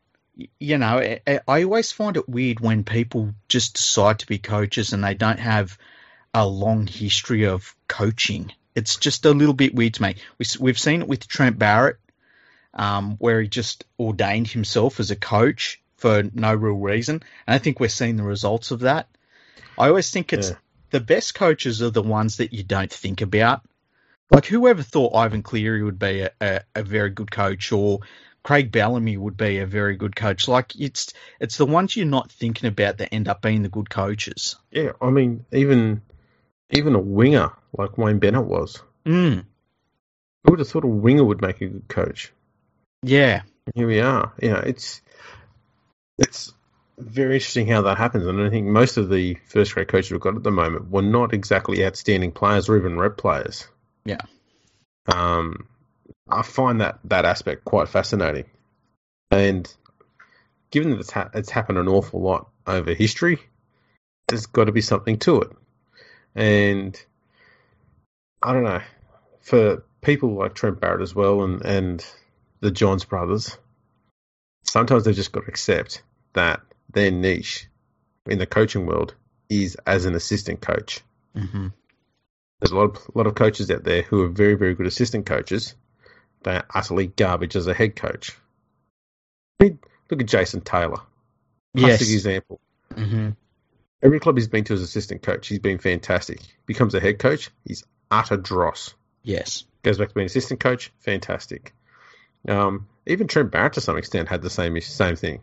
you 0.60 0.78
know, 0.78 0.98
I, 1.00 1.22
I- 1.28 1.40
I 1.48 1.64
always 1.64 1.92
find 1.92 2.18
it 2.18 2.28
weird 2.30 2.60
when 2.60 2.84
people 2.84 3.34
just 3.48 3.76
decide 3.76 4.20
to 4.20 4.28
be 4.28 4.38
coaches 4.38 4.94
and 4.94 5.04
they 5.04 5.14
don't 5.14 5.40
have 5.40 5.78
a 6.34 6.46
long 6.48 6.88
history 6.88 7.46
of 7.46 7.76
coaching. 7.88 8.52
It's 8.76 8.98
just 8.98 9.26
a 9.26 9.32
little 9.32 9.54
bit 9.54 9.74
weird 9.74 9.94
to 9.96 10.02
me. 10.02 10.16
We, 10.38 10.46
we've 10.60 10.80
seen 10.80 11.02
it 11.02 11.08
with 11.08 11.28
Trent 11.28 11.58
Barrett, 11.58 11.98
um, 12.74 13.16
where 13.20 13.42
he 13.42 13.48
just 13.48 13.86
ordained 14.00 14.48
himself 14.50 15.00
as 15.00 15.12
a 15.12 15.16
coach 15.16 15.82
for 15.98 16.24
no 16.34 16.54
real 16.54 16.76
reason. 16.76 17.24
And 17.48 17.56
I 17.56 17.58
think 17.58 17.80
we're 17.80 17.88
seeing 17.88 18.18
the 18.18 18.24
results 18.24 18.72
of 18.72 18.82
that. 18.82 19.08
I 19.78 19.88
always 19.88 20.12
think 20.12 20.34
it's 20.34 20.50
Yeah. 20.50 20.56
the 20.92 21.00
best 21.00 21.36
coaches 21.36 21.82
are 21.82 21.90
the 21.90 22.02
ones 22.02 22.38
that 22.38 22.52
you 22.52 22.64
don't 22.64 22.92
think 22.92 23.22
about. 23.22 23.62
Like 24.30 24.46
whoever 24.46 24.84
thought 24.84 25.16
Ivan 25.16 25.44
Cleary 25.44 25.84
would 25.84 26.00
be 26.00 26.22
a, 26.22 26.32
a, 26.42 26.62
a 26.76 26.84
very 26.84 27.12
good 27.12 27.32
coach 27.32 27.72
or 27.72 28.00
Craig 28.46 28.72
Bellamy 28.72 29.18
would 29.18 29.36
be 29.38 29.58
a 29.58 29.66
very 29.66 29.96
good 29.96 30.16
coach. 30.16 30.48
Like 30.48 30.80
it's 30.80 31.12
it's 31.40 31.58
the 31.58 31.66
ones 31.66 31.96
you're 31.96 32.06
not 32.06 32.32
thinking 32.32 32.68
about 32.68 33.00
that 33.00 33.12
end 33.12 33.28
up 33.28 33.42
being 33.42 33.64
the 33.64 33.70
good 33.70 33.90
coaches. 33.90 34.56
Yeah, 34.70 34.92
I 35.02 35.10
mean, 35.10 35.46
even 35.52 36.04
even 36.70 36.94
a 36.94 37.00
winger 37.00 37.52
like 37.76 37.98
Wayne 37.98 38.20
Bennett 38.20 38.46
was. 38.46 38.84
Mm, 39.04 39.46
Who 40.44 40.52
would 40.52 40.60
have 40.60 40.68
thought 40.68 40.84
a 40.84 40.88
winger 40.88 41.24
would 41.24 41.42
make 41.42 41.60
a 41.62 41.66
good 41.66 41.88
coach? 41.88 42.32
yeah. 43.02 43.42
Here 43.74 43.88
we 43.88 44.00
are. 44.00 44.32
Know, 44.40 44.58
it's 44.58 45.02
it's 46.20 46.54
very 47.00 47.38
interesting 47.38 47.66
how 47.66 47.82
that 47.82 47.98
happens. 47.98 48.28
And 48.28 48.40
I 48.40 48.52
think 48.52 48.68
most 48.68 48.98
of 48.98 49.10
the 49.10 49.40
first 49.48 49.74
grade 49.74 49.88
coaches 49.88 50.12
we've 50.12 50.22
got 50.22 50.36
at 50.36 50.44
the 50.44 50.52
moment 50.52 50.92
were 50.92 51.02
not 51.02 51.34
exactly 51.34 51.84
outstanding 51.84 52.32
players 52.32 52.70
or 52.70 52.78
even 52.78 53.00
rep 53.00 53.18
players. 53.18 53.68
Yeah. 54.06 54.22
Um, 55.08 55.68
I 56.30 56.42
find 56.42 56.82
that 56.82 57.00
that 57.06 57.26
aspect 57.26 57.66
quite 57.66 57.88
fascinating, 57.88 58.46
and 59.32 59.72
given 60.72 60.92
that 60.92 61.00
it's, 61.00 61.12
ha- 61.12 61.30
it's 61.34 61.52
happened 61.52 61.78
an 61.78 61.88
awful 61.88 62.22
lot 62.22 62.50
over 62.66 62.94
history, 62.94 63.40
there's 64.28 64.48
got 64.48 64.66
to 64.66 64.72
be 64.72 64.82
something 64.82 65.20
to 65.20 65.42
it. 65.42 65.52
And 66.34 67.00
I 68.42 68.54
don't 68.54 68.64
know, 68.64 68.82
for 69.42 69.84
people 70.02 70.36
like 70.36 70.56
Trent 70.56 70.80
Barrett 70.80 71.02
as 71.02 71.16
well, 71.16 71.44
and 71.44 71.64
and 71.66 72.06
the 72.60 72.72
Johns 72.72 73.06
brothers, 73.06 73.58
sometimes 74.64 75.04
they've 75.06 75.16
just 75.16 75.32
got 75.32 75.42
to 75.42 75.48
accept 75.48 76.02
that 76.34 76.62
their 76.92 77.12
niche 77.12 77.68
in 78.26 78.40
the 78.40 78.46
coaching 78.46 78.86
world 78.86 79.14
is 79.50 79.78
as 79.86 80.06
an 80.06 80.16
assistant 80.16 80.62
coach. 80.62 81.02
Mm-hmm. 81.36 81.68
There's 82.60 82.72
a 82.72 82.76
lot 82.76 82.96
of 82.96 82.98
a 83.14 83.18
lot 83.18 83.28
of 83.28 83.36
coaches 83.36 83.70
out 83.70 83.84
there 83.84 84.02
who 84.02 84.24
are 84.24 84.28
very 84.28 84.56
very 84.56 84.74
good 84.74 84.88
assistant 84.88 85.26
coaches. 85.26 85.76
They 86.46 86.52
are 86.58 86.66
utterly 86.74 87.08
garbage 87.08 87.56
as 87.56 87.66
a 87.66 87.74
head 87.74 87.96
coach. 87.96 88.38
I 89.60 89.64
mean, 89.66 89.80
look 90.12 90.22
at 90.22 90.28
Jason 90.28 90.62
Taylor. 90.62 91.02
Classic 91.76 92.08
Yes. 92.08 92.14
example. 92.14 92.62
Mm-hmm. 92.94 93.30
Every 94.04 94.20
club 94.20 94.38
he's 94.38 94.48
been 94.48 94.64
to 94.66 94.74
as 94.76 94.82
assistant 94.82 95.24
coach, 95.24 95.48
he's 95.48 95.58
been 95.60 95.80
fantastic. 95.80 96.40
Becomes 96.68 96.94
a 96.94 97.00
head 97.00 97.18
coach, 97.18 97.50
he's 97.66 97.84
utter 98.12 98.38
dross. 98.38 98.94
Yes. 99.24 99.64
Goes 99.82 99.98
back 99.98 100.10
to 100.10 100.14
being 100.14 100.28
assistant 100.28 100.60
coach, 100.60 100.92
fantastic. 101.00 101.74
Um, 102.48 102.88
even 103.08 103.28
Trent 103.28 103.50
Barrett 103.50 103.74
to 103.74 103.82
some 103.82 103.98
extent 103.98 104.30
had 104.30 104.44
the 104.44 104.52
same 104.52 104.80
same 104.82 105.16
thing. 105.16 105.42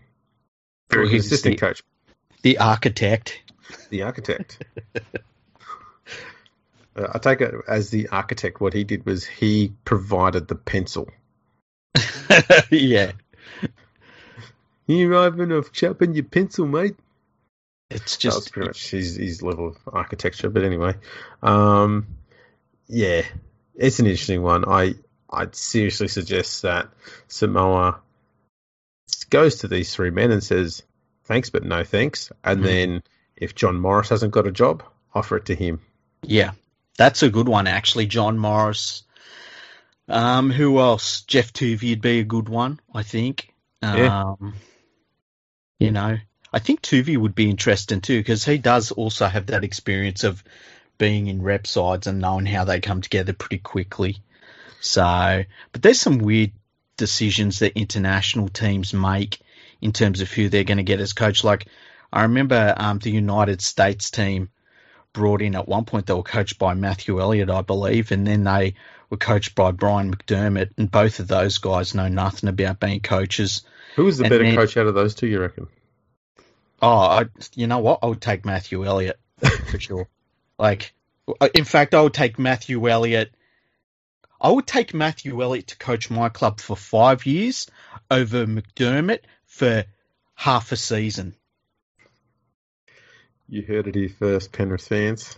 Well, 0.95 1.09
he's 1.09 1.27
assistant 1.27 1.57
the- 1.57 1.67
coach, 1.67 1.83
The 2.43 2.59
architect. 2.59 3.41
the 3.91 4.03
architect. 4.03 4.65
I 6.97 7.19
take 7.19 7.41
it 7.41 7.55
as 7.67 7.91
the 7.91 8.09
architect. 8.09 8.61
What 8.61 8.75
he 8.75 8.85
did 8.85 9.07
was 9.07 9.25
he 9.25 9.73
provided 9.85 10.49
the 10.49 10.55
pencil. 10.55 11.09
yeah. 12.71 13.13
You 14.87 15.13
having 15.13 15.53
a 15.53 15.63
sharpen 15.73 16.15
your 16.15 16.25
pencil, 16.25 16.67
mate? 16.67 16.97
It's 17.91 18.17
just 18.17 18.53
pretty 18.53 18.69
much 18.69 18.91
his, 18.91 19.17
his 19.17 19.43
level 19.43 19.69
of 19.69 19.79
architecture. 19.87 20.49
But 20.51 20.65
anyway, 20.65 20.95
um, 21.43 22.07
yeah, 22.89 23.23
it's 23.75 23.99
an 24.01 24.07
interesting 24.07 24.43
one. 24.43 24.65
I 24.67 24.95
I'd 25.31 25.55
seriously 25.55 26.09
suggest 26.09 26.63
that 26.63 26.89
Samoa 27.29 28.01
goes 29.31 29.57
to 29.57 29.69
these 29.69 29.95
three 29.95 30.11
men 30.11 30.31
and 30.31 30.43
says 30.43 30.83
thanks, 31.25 31.51
but 31.51 31.65
no 31.65 31.85
thanks. 31.85 32.31
And 32.45 32.61
Mhm. 32.61 32.65
then 32.65 33.03
if 33.37 33.55
John 33.55 33.81
Morris 33.81 34.09
hasn't 34.11 34.33
got 34.33 34.47
a 34.47 34.53
job, 34.53 34.83
offer 35.15 35.37
it 35.37 35.47
to 35.47 35.55
him. 35.55 35.81
Yeah, 36.23 36.53
that's 36.97 37.23
a 37.23 37.31
good 37.31 37.49
one 37.49 37.67
actually. 37.67 38.07
John 38.07 38.39
Morris. 38.39 39.05
Um, 40.09 40.51
who 40.51 40.79
else? 40.79 41.23
Geoff 41.23 41.53
Toovey'd 41.53 42.03
be 42.03 42.19
a 42.19 42.25
good 42.25 42.49
one, 42.49 42.81
I 42.95 43.03
think. 43.03 43.55
Yeah. 43.83 44.25
Um, 44.41 44.55
you 45.79 45.91
know, 45.91 46.19
I 46.53 46.59
think 46.59 46.83
Tuvey 46.83 47.17
would 47.17 47.35
be 47.35 47.51
interesting 47.51 48.01
too 48.01 48.21
because 48.21 48.45
he 48.45 48.59
does 48.59 48.93
also 48.93 49.27
have 49.27 49.47
that 49.47 49.65
experience 49.65 50.23
of 50.23 50.45
being 50.99 51.27
in 51.27 51.43
rep 51.43 51.67
sides 51.67 52.07
and 52.07 52.21
knowing 52.21 52.47
how 52.47 52.65
they 52.65 52.81
come 52.81 53.01
together 53.01 53.33
pretty 53.33 53.59
quickly. 53.59 54.19
So, 54.81 55.45
but 55.73 55.83
there's 55.83 56.01
some 56.01 56.19
weird 56.19 56.53
decisions 56.97 57.61
that 57.61 57.79
international 57.79 58.49
teams 58.49 58.93
make 58.93 59.41
in 59.81 59.93
terms 59.93 60.21
of 60.21 60.31
who 60.31 60.49
they're 60.49 60.65
going 60.65 60.77
to 60.77 60.85
get 60.85 61.01
as 61.01 61.13
coach. 61.13 61.43
Like, 61.43 61.67
I 62.13 62.23
remember 62.23 62.75
um, 62.77 62.99
the 62.99 63.11
United 63.11 63.63
States 63.63 64.11
team 64.11 64.51
brought 65.13 65.43
in 65.43 65.55
at 65.55 65.69
one 65.69 65.85
point 65.85 66.07
they 66.07 66.15
were 66.15 66.23
coached 66.23 66.59
by 66.59 66.75
Matthew 66.75 67.21
Elliott, 67.21 67.51
I 67.51 67.63
believe, 67.63 68.13
and 68.13 68.27
then 68.27 68.45
they 68.45 68.75
were 69.11 69.17
coached 69.17 69.55
by 69.55 69.71
Brian 69.71 70.15
McDermott, 70.15 70.71
and 70.79 70.91
both 70.91 71.21
of 71.21 71.29
those 71.29 71.59
guys 71.59 71.95
know 71.95 72.09
nothing 72.09 72.49
about 72.49 72.81
being 72.81 73.01
coaches. 73.01 73.63
Who 73.97 74.05
was 74.05 74.19
the 74.19 74.25
And 74.25 74.31
better 74.31 74.45
then- 74.45 74.57
coach 74.57 74.77
out 74.77 74.87
of 74.87 74.95
those 74.95 75.15
two? 75.15 75.27
You 75.27 75.41
reckon? 75.41 75.69
Oh, 76.81 76.89
I, 76.89 77.27
you 77.55 77.67
know 77.67 77.79
what? 77.79 78.01
I 78.03 78.07
would 78.07 78.21
take 78.21 78.45
Matthew 78.45 78.85
Elliott 78.85 79.19
for 79.71 79.79
sure. 79.81 80.09
Like, 80.59 80.93
uh, 81.41 81.49
in 81.55 81.65
fact, 81.65 81.95
I 81.95 82.01
would 82.03 82.15
take 82.15 82.39
Matthew 82.39 82.89
Elliott. 82.89 83.33
I 84.41 84.51
would 84.51 84.67
take 84.67 84.93
Matthew 84.93 85.41
Elliott 85.41 85.69
to 85.69 85.79
coach 85.79 86.11
my 86.11 86.29
club 86.29 86.59
for 86.61 86.77
five 86.77 87.25
years 87.27 87.71
over 88.11 88.47
McDermott 88.47 89.21
for 89.47 89.85
half 90.35 90.73
a 90.73 90.77
season. 90.77 91.37
You 93.53 93.61
heard 93.61 93.87
it 93.87 93.95
here 93.95 94.09
first, 94.09 94.51
Penrith 94.51 94.89
fans. 94.89 95.37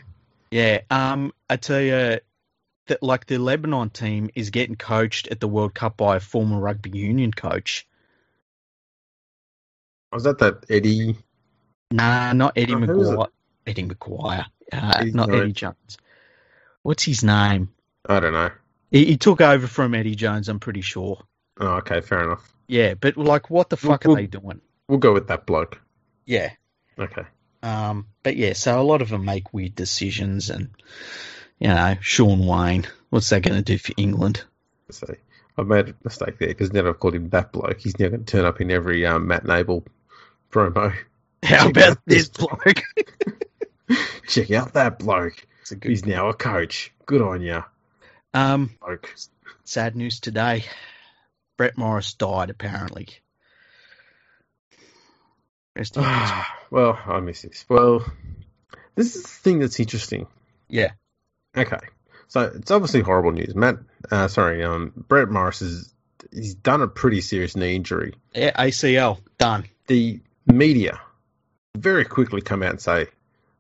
Yeah, 0.53 0.83
um, 0.89 1.33
I 1.51 1.57
tell 1.57 1.81
you 1.81 2.21
that 2.87 3.03
like 3.03 3.27
the 3.27 3.39
Lebanon 3.39 3.91
team 3.91 4.31
is 4.37 4.51
getting 4.51 4.77
coached 4.77 5.27
at 5.27 5.41
the 5.41 5.49
World 5.49 5.75
Cup 5.75 5.97
by 5.97 6.15
a 6.15 6.21
former 6.21 6.61
rugby 6.61 6.91
union 6.91 7.33
coach. 7.33 7.89
Was 10.13 10.23
that 10.23 10.39
that 10.39 10.65
Eddie? 10.71 11.17
Nah, 11.91 12.33
not 12.35 12.53
Eddie 12.57 12.75
Oh, 12.75 12.79
who 12.79 13.01
is 13.01 13.09
it? 13.09 13.19
McGuire. 13.19 13.29
Eddie 13.67 13.83
McGuire. 13.83 14.47
Uh, 14.73 15.05
not. 15.13 15.35
Eddie 15.35 15.53
Jones. 15.53 15.99
What's 16.85 17.03
his 17.03 17.25
name? 17.25 17.71
I 18.09 18.21
don't 18.21 18.33
know. 18.33 18.53
He, 18.93 19.07
he 19.07 19.17
took 19.17 19.41
over 19.41 19.67
from 19.67 19.93
Eddie 19.93 20.15
Jones, 20.15 20.49
I'm 20.49 20.61
pretty 20.61 20.83
sure. 20.83 21.21
Oh, 21.59 21.79
okay, 21.79 22.01
fair 22.01 22.23
enough. 22.23 22.49
Yeah, 22.69 22.95
but 22.95 23.17
like, 23.17 23.51
what 23.51 23.71
the 23.71 23.79
Well, 23.83 23.95
fuck 23.95 24.05
well- 24.05 24.15
are 24.17 24.21
they 24.21 24.29
doing? 24.29 24.61
We'll 24.87 24.99
go 25.01 25.13
with 25.13 25.27
that 25.27 25.47
bloke. 25.47 25.81
Yeah. 26.27 26.53
Okay. 26.97 27.25
Um, 27.65 28.09
but 28.23 28.37
yeah, 28.37 28.53
so 28.53 28.79
a 28.79 28.85
lot 28.85 29.01
of 29.01 29.09
them 29.09 29.25
make 29.25 29.55
weird 29.55 29.75
decisions, 29.75 30.51
and 30.51 30.69
you 31.59 31.69
know, 31.69 31.97
Shaun 32.03 32.47
Wane, 32.47 32.87
what's 33.09 33.31
that 33.31 33.43
going 33.43 33.57
to 33.57 33.63
do 33.63 33.79
for 33.79 33.95
England? 33.97 34.45
So 34.91 35.15
I 35.57 35.63
made 35.63 35.89
a 35.89 35.95
mistake 36.05 36.39
there 36.39 36.49
because 36.49 36.75
now 36.75 36.87
I've 36.87 37.01
called 37.01 37.15
him 37.15 37.31
that 37.31 37.53
bloke. 37.53 37.81
He's 37.81 37.99
now 37.99 38.09
going 38.09 38.27
to 38.27 38.31
turn 38.31 38.45
up 38.45 38.61
in 38.61 38.71
every 38.71 39.07
um, 39.07 39.29
Matt 39.29 39.45
Nable 39.45 39.83
promo. 40.53 40.95
How 41.43 41.65
Check 41.65 41.71
about 41.71 41.99
this 42.05 42.29
bloke? 42.29 42.83
Check 44.29 44.51
out 44.51 44.75
that 44.75 44.99
bloke. 44.99 45.47
He's 45.83 46.05
now 46.05 46.29
a 46.29 46.35
coach. 46.35 46.93
Good 47.07 47.23
on 47.23 47.41
you. 47.41 47.65
Um, 48.35 48.77
bloke. 48.79 49.15
sad 49.65 49.97
news 49.97 50.21
today. 50.21 50.67
Brett 51.57 51.79
Morris 51.79 52.13
died 52.13 52.51
apparently. 52.51 53.09
Rest 55.77 55.97
in 55.97 56.03
peace. 56.05 56.31
well, 56.71 56.99
I 57.07 57.21
miss 57.21 57.43
this. 57.43 57.65
Well, 57.69 58.05
this 58.95 59.17
is 59.17 59.23
the 59.23 59.29
thing 59.29 59.59
that's 59.59 59.81
interesting. 59.81 60.27
Yeah. 60.69 60.93
Okay. 61.57 61.79
So 62.29 62.53
it's 62.55 62.71
obviously 62.71 63.01
horrible 63.03 63.33
news. 63.33 63.55
Matt, 63.55 63.77
uh, 64.11 64.29
sorry, 64.29 64.65
um, 64.65 64.93
Brett 65.09 65.29
Morris 65.29 65.63
is 65.63 65.93
he's 66.33 66.55
done 66.55 66.83
a 66.83 66.89
pretty 66.89 67.21
serious 67.21 67.55
knee 67.57 67.77
injury. 67.77 68.15
Yeah, 68.35 68.51
ACL 68.61 69.19
done. 69.39 69.65
The 69.87 70.21
media 70.47 71.01
very 71.77 72.05
quickly 72.05 72.41
come 72.41 72.63
out 72.63 72.71
and 72.71 72.81
say, 72.81 73.07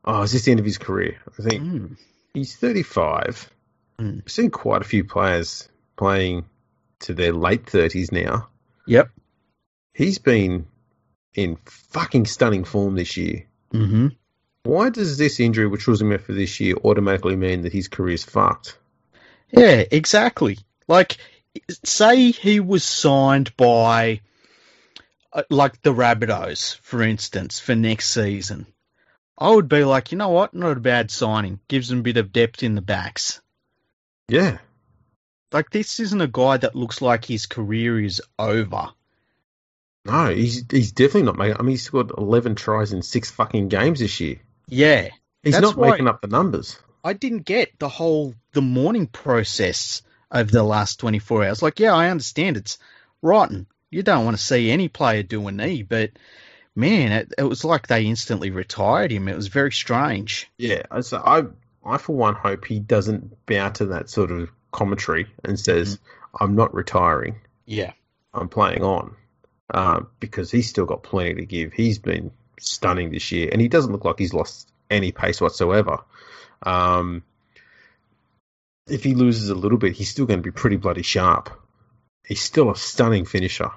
"Oh, 0.04 0.22
is 0.22 0.32
this 0.32 0.44
the 0.46 0.50
end 0.52 0.60
of 0.60 0.66
his 0.66 0.78
career?" 0.78 1.18
I 1.38 1.42
think 1.42 1.62
Mm. 1.62 1.96
he's 2.32 2.56
35. 2.56 3.50
Mm. 3.98 4.14
We've 4.16 4.30
seen 4.30 4.50
quite 4.50 4.82
a 4.82 4.84
few 4.84 5.04
players 5.04 5.68
playing 5.96 6.46
to 7.00 7.14
their 7.14 7.32
late 7.32 7.66
30s 7.66 8.10
now. 8.10 8.48
Yep. 8.86 9.10
He's 9.92 10.18
been 10.18 10.66
in 11.34 11.58
fucking 11.66 12.26
stunning 12.26 12.64
form 12.64 12.94
this 12.94 13.16
year. 13.16 13.46
Mm-hmm. 13.72 14.08
Why 14.64 14.90
does 14.90 15.18
this 15.18 15.40
injury, 15.40 15.66
which 15.66 15.86
was 15.86 16.00
him 16.00 16.16
for 16.18 16.32
this 16.32 16.58
year, 16.60 16.76
automatically 16.84 17.36
mean 17.36 17.62
that 17.62 17.72
his 17.72 17.88
career's 17.88 18.24
fucked? 18.24 18.78
Yeah, 19.50 19.84
exactly. 19.90 20.58
Like, 20.88 21.18
say 21.84 22.30
he 22.30 22.60
was 22.60 22.82
signed 22.82 23.54
by, 23.56 24.20
uh, 25.32 25.42
like 25.50 25.82
the 25.82 25.92
Rabbitohs, 25.92 26.78
for 26.78 27.02
instance, 27.02 27.60
for 27.60 27.74
next 27.74 28.08
season. 28.10 28.66
I 29.36 29.50
would 29.50 29.68
be 29.68 29.84
like, 29.84 30.12
you 30.12 30.18
know 30.18 30.30
what? 30.30 30.54
Not 30.54 30.76
a 30.76 30.80
bad 30.80 31.10
signing. 31.10 31.60
Gives 31.68 31.88
them 31.88 31.98
a 31.98 32.02
bit 32.02 32.16
of 32.16 32.32
depth 32.32 32.62
in 32.62 32.74
the 32.74 32.80
backs. 32.80 33.40
Yeah. 34.28 34.58
Like, 35.52 35.70
this 35.70 36.00
isn't 36.00 36.20
a 36.20 36.26
guy 36.26 36.56
that 36.56 36.74
looks 36.74 37.02
like 37.02 37.24
his 37.24 37.46
career 37.46 38.00
is 38.00 38.22
over. 38.38 38.90
No, 40.04 40.34
he's 40.34 40.64
he's 40.70 40.92
definitely 40.92 41.22
not 41.22 41.38
making. 41.38 41.56
I 41.58 41.62
mean, 41.62 41.70
he's 41.70 41.82
scored 41.82 42.12
11 42.16 42.56
tries 42.56 42.92
in 42.92 43.02
six 43.02 43.30
fucking 43.30 43.68
games 43.68 44.00
this 44.00 44.20
year. 44.20 44.40
Yeah. 44.68 45.08
He's 45.42 45.58
not 45.60 45.78
making 45.78 46.08
up 46.08 46.20
the 46.20 46.28
numbers. 46.28 46.78
I 47.02 47.12
didn't 47.12 47.44
get 47.44 47.78
the 47.78 47.88
whole 47.88 48.34
the 48.52 48.62
morning 48.62 49.06
process 49.06 50.02
over 50.30 50.50
the 50.50 50.62
last 50.62 51.00
24 51.00 51.44
hours. 51.44 51.62
Like, 51.62 51.80
yeah, 51.80 51.94
I 51.94 52.10
understand 52.10 52.56
it's 52.56 52.78
rotten. 53.22 53.66
You 53.90 54.02
don't 54.02 54.24
want 54.24 54.36
to 54.36 54.42
see 54.42 54.70
any 54.70 54.88
player 54.88 55.22
do 55.22 55.46
a 55.46 55.52
knee, 55.52 55.82
but 55.82 56.10
man, 56.74 57.12
it, 57.12 57.34
it 57.38 57.44
was 57.44 57.64
like 57.64 57.86
they 57.86 58.06
instantly 58.06 58.50
retired 58.50 59.12
him. 59.12 59.28
It 59.28 59.36
was 59.36 59.48
very 59.48 59.72
strange. 59.72 60.50
Yeah, 60.58 60.82
so 61.00 61.18
I 61.18 61.44
I 61.84 61.98
for 61.98 62.16
one 62.16 62.34
hope 62.34 62.64
he 62.64 62.80
doesn't 62.80 63.46
bow 63.46 63.68
to 63.70 63.86
that 63.86 64.10
sort 64.10 64.30
of 64.30 64.50
commentary 64.72 65.26
and 65.44 65.60
says, 65.60 65.96
mm. 65.96 66.00
"I'm 66.40 66.56
not 66.56 66.74
retiring. 66.74 67.36
Yeah. 67.66 67.92
I'm 68.32 68.48
playing 68.48 68.82
on," 68.82 69.14
um, 69.74 70.06
because 70.20 70.52
he's 70.52 70.68
still 70.68 70.86
got 70.86 71.02
plenty 71.02 71.34
to 71.34 71.46
give. 71.46 71.72
He's 71.72 71.98
been 71.98 72.30
stunning 72.60 73.10
this 73.10 73.32
year, 73.32 73.48
and 73.50 73.60
he 73.60 73.66
doesn't 73.66 73.90
look 73.90 74.04
like 74.04 74.18
he's 74.18 74.32
lost 74.32 74.70
any 74.88 75.10
pace 75.10 75.40
whatsoever. 75.40 75.98
Um, 76.62 77.24
if 78.86 79.02
he 79.02 79.14
loses 79.14 79.50
a 79.50 79.54
little 79.54 79.76
bit, 79.76 79.94
he's 79.94 80.08
still 80.08 80.26
going 80.26 80.38
to 80.38 80.44
be 80.44 80.52
pretty 80.52 80.76
bloody 80.76 81.02
sharp. 81.02 81.50
He's 82.24 82.40
still 82.40 82.70
a 82.70 82.76
stunning 82.76 83.24
finisher. 83.24 83.70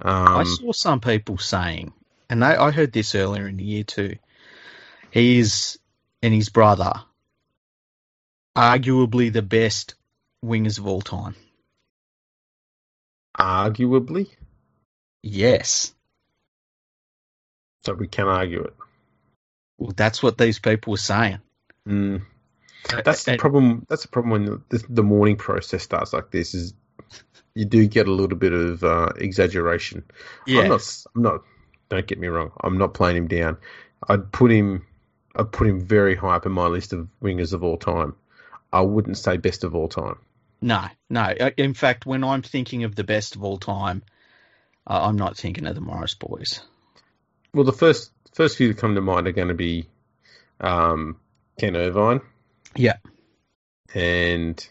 Um, 0.00 0.36
I 0.36 0.44
saw 0.44 0.72
some 0.72 1.00
people 1.00 1.38
saying, 1.38 1.92
and 2.28 2.42
they, 2.42 2.46
I 2.46 2.72
heard 2.72 2.92
this 2.92 3.14
earlier 3.14 3.46
in 3.46 3.56
the 3.56 3.64
year 3.64 3.84
too. 3.84 4.16
He's 5.12 5.78
and 6.22 6.34
his 6.34 6.48
brother, 6.48 6.92
arguably 8.56 9.32
the 9.32 9.42
best 9.42 9.94
wingers 10.44 10.78
of 10.80 10.88
all 10.88 11.00
time. 11.00 11.36
arguably, 13.38 14.28
Yes. 15.28 15.94
so 17.84 17.94
we 17.94 18.06
can 18.08 18.26
argue 18.26 18.62
it. 18.62 18.74
Well, 19.78 19.92
that's 19.96 20.22
what 20.22 20.36
these 20.38 20.58
people 20.58 20.90
were 20.92 20.96
saying. 20.96 21.38
Mm. 21.86 22.22
That's 23.04 23.24
the 23.24 23.32
And- 23.32 23.40
problem. 23.40 23.86
That's 23.88 24.02
the 24.02 24.08
problem 24.08 24.30
when 24.30 24.62
the, 24.68 24.84
the 24.88 25.02
mourning 25.02 25.36
process 25.36 25.82
starts 25.82 26.12
like 26.12 26.30
this. 26.30 26.54
Is 26.54 26.74
you 27.54 27.64
do 27.64 27.86
get 27.86 28.08
a 28.08 28.12
little 28.12 28.36
bit 28.36 28.52
of 28.52 28.82
uh, 28.84 29.10
exaggeration. 29.16 30.04
Yeah. 30.46 30.62
I'm 30.62 30.68
not. 30.68 31.04
I'm 31.14 31.22
not. 31.22 31.40
Don't 31.88 32.06
get 32.06 32.18
me 32.18 32.28
wrong. 32.28 32.52
I'm 32.62 32.76
not 32.78 32.94
playing 32.94 33.16
him 33.16 33.28
down. 33.28 33.56
I'd 34.08 34.30
put 34.32 34.50
him. 34.50 34.84
I'd 35.36 35.52
put 35.52 35.66
him 35.68 35.80
very 35.80 36.14
high 36.16 36.36
up 36.36 36.46
in 36.46 36.52
my 36.52 36.66
list 36.66 36.92
of 36.92 37.08
wingers 37.22 37.52
of 37.52 37.62
all 37.62 37.76
time. 37.78 38.14
I 38.72 38.80
wouldn't 38.82 39.16
say 39.18 39.36
best 39.36 39.64
of 39.64 39.74
all 39.74 39.88
time. 39.88 40.16
No, 40.60 40.84
no. 41.08 41.22
Uh, 41.22 41.50
In 41.56 41.72
fact, 41.74 42.04
when 42.04 42.24
I'm 42.24 42.42
thinking 42.42 42.82
of 42.84 42.96
the 42.96 43.04
best 43.04 43.36
of 43.36 43.44
all 43.44 43.58
time, 43.58 44.02
uh, 44.88 45.00
I'm 45.06 45.16
not 45.16 45.36
thinking 45.36 45.66
of 45.66 45.74
the 45.74 45.80
Morris 45.80 46.14
boys. 46.14 46.60
Well, 47.54 47.64
the 47.64 47.72
first 47.72 48.10
first 48.32 48.56
few 48.56 48.68
that 48.68 48.78
come 48.78 48.94
to 48.94 49.00
mind 49.00 49.26
are 49.26 49.32
going 49.32 49.48
to 49.48 49.54
be 49.54 49.86
um, 50.60 51.16
Ken 51.58 51.76
Irvine. 51.76 52.20
Yeah. 52.76 52.96
And 53.94 54.66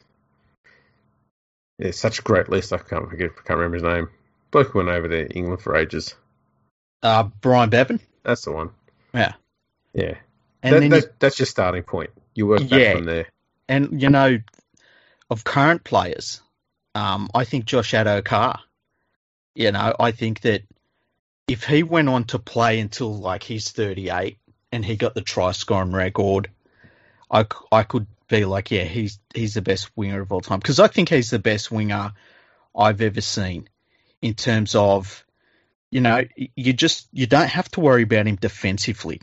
it's 1.80 2.00
such 2.00 2.20
a 2.20 2.24
great 2.24 2.50
list. 2.50 2.74
I 2.74 2.78
can't 2.78 3.10
forget. 3.10 3.32
I 3.32 3.42
can't 3.48 3.60
remember 3.60 3.76
his 3.76 3.84
name. 3.84 4.10
Bloke 4.52 4.74
went 4.76 4.90
over 4.90 5.08
to 5.08 5.28
England 5.30 5.62
for 5.62 5.76
ages. 5.76 6.16
Uh, 7.04 7.24
Brian 7.42 7.70
Bevan. 7.70 8.00
That's 8.24 8.44
the 8.46 8.52
one. 8.52 8.70
Yeah. 9.14 9.34
Yeah. 9.94 10.16
And 10.64 10.76
That- 10.76 10.80
then 10.82 10.90
that- 10.92 11.20
that's 11.20 11.40
your 11.40 11.46
starting 11.46 11.84
point. 11.84 12.12
You 12.34 12.48
work 12.48 12.62
back 12.62 12.80
Yeah. 12.80 12.94
from 12.94 13.06
there. 13.06 13.28
And 13.68 14.02
you 14.02 14.10
know, 14.10 14.40
of 15.30 15.44
current 15.44 15.84
players, 15.84 16.42
um, 16.96 17.30
I 17.36 17.44
think 17.44 17.66
Josh 17.66 17.92
Addo-Carr. 17.94 18.60
You 19.58 19.72
know, 19.72 19.96
I 20.00 20.12
think 20.12 20.42
that 20.42 20.64
if 21.48 21.64
he 21.64 21.84
went 21.84 22.10
on 22.10 22.26
to 22.26 22.40
play 22.40 22.80
until 22.80 23.16
like 23.16 23.44
he's 23.44 23.72
38 23.72 24.38
and 24.72 24.86
he 24.86 24.96
got 24.96 25.16
the 25.16 25.22
try 25.22 25.52
scoring 25.52 25.92
record, 25.92 26.50
I, 27.32 27.46
I 27.72 27.84
could 27.84 28.08
be 28.28 28.46
like, 28.46 28.72
yeah, 28.72 28.84
he's 28.84 29.20
he's 29.34 29.56
the 29.56 29.62
best 29.62 29.90
winger 29.96 30.22
of 30.22 30.32
all 30.32 30.42
time 30.42 30.60
because 30.60 30.80
I 30.80 30.88
think 30.88 31.10
he's 31.10 31.30
the 31.30 31.40
best 31.40 31.72
winger 31.72 32.14
I've 32.76 33.02
ever 33.02 33.22
seen 33.22 33.68
in 34.22 34.34
terms 34.36 34.76
of, 34.76 35.26
you 35.90 36.02
know, 36.02 36.24
you 36.36 36.74
just 36.74 37.08
you 37.12 37.26
don't 37.26 37.50
have 37.50 37.70
to 37.72 37.80
worry 37.80 38.04
about 38.04 38.28
him 38.28 38.36
defensively. 38.36 39.22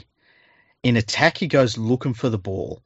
In 0.82 0.97
attack, 0.97 1.39
he 1.39 1.47
goes 1.47 1.78
looking 1.78 2.14
for 2.14 2.28
the 2.28 2.39
ball 2.39 2.82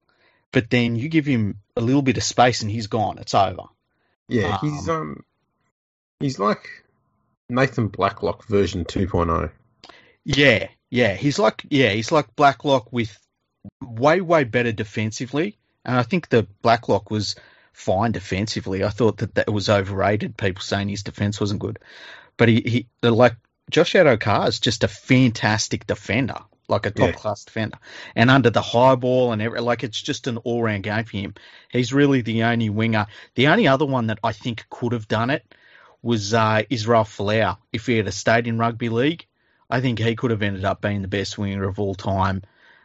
but 0.52 0.70
then 0.70 0.96
you 0.96 1.08
give 1.08 1.26
him 1.26 1.58
a 1.76 1.80
little 1.80 2.02
bit 2.02 2.16
of 2.16 2.22
space 2.22 2.62
and 2.62 2.70
he's 2.70 2.86
gone. 2.86 3.18
It's 3.18 3.34
over. 3.34 3.64
Yeah, 4.28 4.58
he's 4.60 4.88
Um, 4.88 4.96
um, 4.96 5.24
he's 6.20 6.38
like 6.38 6.84
Nathan 7.48 7.88
Blacklock 7.88 8.46
version 8.46 8.82
oh. 8.82 8.92
2.0. 8.92 9.50
Yeah, 10.24 10.68
yeah. 10.90 11.14
He's 11.14 11.38
like 11.38 11.62
yeah, 11.70 11.90
he's 11.90 12.12
like 12.12 12.34
Blacklock 12.36 12.92
with 12.92 13.18
way 13.82 14.20
way 14.20 14.44
better 14.44 14.72
defensively, 14.72 15.58
and 15.84 15.96
I 15.96 16.02
think 16.02 16.28
the 16.28 16.46
Blacklock 16.62 17.10
was 17.10 17.36
fine 17.72 18.12
defensively. 18.12 18.84
I 18.84 18.90
thought 18.90 19.18
that 19.18 19.34
that 19.36 19.52
was 19.52 19.68
overrated. 19.68 20.36
People 20.36 20.62
saying 20.62 20.88
his 20.88 21.02
defense 21.02 21.40
wasn't 21.40 21.60
good, 21.60 21.78
but 22.36 22.48
he 22.48 22.60
he 22.60 23.08
like 23.08 23.36
Josh 23.70 23.94
Addo-Carr 23.94 24.48
is 24.48 24.60
just 24.60 24.84
a 24.84 24.88
fantastic 24.88 25.86
defender. 25.86 26.38
Like 26.70 26.84
a 26.84 26.90
top 26.90 27.08
Yeah. 27.08 27.12
class 27.12 27.46
defender, 27.46 27.78
and 28.14 28.30
under 28.30 28.50
the 28.50 28.60
high 28.60 28.94
ball 28.94 29.32
and 29.32 29.40
every, 29.40 29.62
like 29.62 29.84
it's 29.84 30.02
just 30.02 30.26
an 30.26 30.36
all 30.36 30.62
round 30.62 30.82
game 30.82 31.04
for 31.04 31.16
him. 31.16 31.34
He's 31.70 31.94
really 31.94 32.20
the 32.20 32.42
only 32.42 32.68
winger. 32.68 33.06
The 33.36 33.46
only 33.48 33.66
other 33.66 33.86
one 33.86 34.08
that 34.08 34.18
I 34.22 34.32
think 34.32 34.66
could 34.68 34.92
have 34.92 35.08
done 35.08 35.30
it 35.30 35.46
was 36.02 36.34
uh, 36.34 36.62
Israel 36.70 37.04
Folau 37.04 37.58
if 37.72 37.86
he 37.86 37.96
had 37.96 38.12
stayed 38.12 38.46
in 38.46 38.58
rugby 38.58 38.88
league. 38.88 39.26
I 39.70 39.80
think 39.80 39.98
he 39.98 40.16
could 40.16 40.30
have 40.30 40.42
ended 40.42 40.64
up 40.64 40.80
being 40.80 41.02
the 41.02 41.08
best 41.08 41.36
winger 41.36 41.68
of 41.68 41.78
all 41.78 41.94
time 41.94 42.42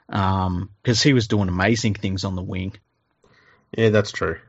because 0.08 1.02
he 1.02 1.14
was 1.14 1.28
doing 1.28 1.48
amazing 1.48 1.94
things 1.94 2.26
on 2.26 2.36
the 2.36 2.44
wing. 2.44 2.74
Yeah, 3.76 3.90
that's 3.90 4.12
true. 4.12 4.40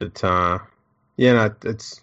But 0.00 0.22
uh, 0.24 0.58
yeah, 1.16 1.32
no, 1.34 1.54
it's 1.64 2.00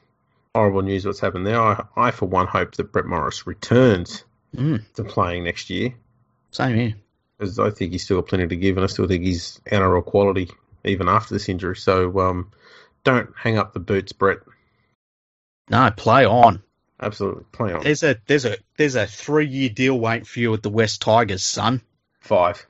horrible 0.56 0.82
news 0.82 1.06
what's 1.06 1.20
happened 1.20 1.46
there. 1.46 1.60
I, 1.62 1.84
I 1.96 2.12
for 2.12 2.26
one 2.26 2.48
hope 2.48 2.76
that 2.76 2.92
Brett 2.92 3.06
Morris 3.06 3.46
returns 3.48 4.24
Mm, 4.56 4.82
to 4.96 5.04
playing 5.04 5.44
next 5.44 5.70
year 5.70 5.94
same 6.52 6.76
here. 6.76 6.96
because 7.38 7.60
I 7.60 7.70
think 7.70 7.92
he's 7.92 8.04
still 8.04 8.22
got 8.22 8.30
plenty 8.30 8.48
to 8.48 8.56
give, 8.56 8.78
and 8.78 8.84
I 8.84 8.88
still 8.88 9.08
think 9.08 9.24
he's 9.24 9.60
NRL 9.70 10.06
quality 10.06 10.50
even 10.86 11.10
after 11.10 11.36
this 11.36 11.50
injury. 11.50 11.76
So 11.76 12.18
um, 12.22 12.52
don't 13.04 13.30
hang 13.36 13.58
up 13.58 13.74
the 13.74 13.80
boots, 13.80 14.14
Brett. 14.14 14.38
No, 15.70 15.92
play 15.96 16.26
on. 16.26 16.62
Absolutely, 17.00 17.44
play 17.52 17.74
on 17.74 17.84
There's 17.84 18.02
a 18.04 18.18
there's 18.26 18.46
a 18.46 18.58
there's 18.78 18.96
a 18.96 19.06
three 19.06 19.48
year 19.48 19.70
deal 19.70 20.00
waiting 20.00 20.26
for 20.26 20.40
you 20.40 20.54
at 20.54 20.64
the 20.64 20.70
West 20.70 21.02
Tigers, 21.02 21.44
son. 21.44 21.82
five. 22.20 22.66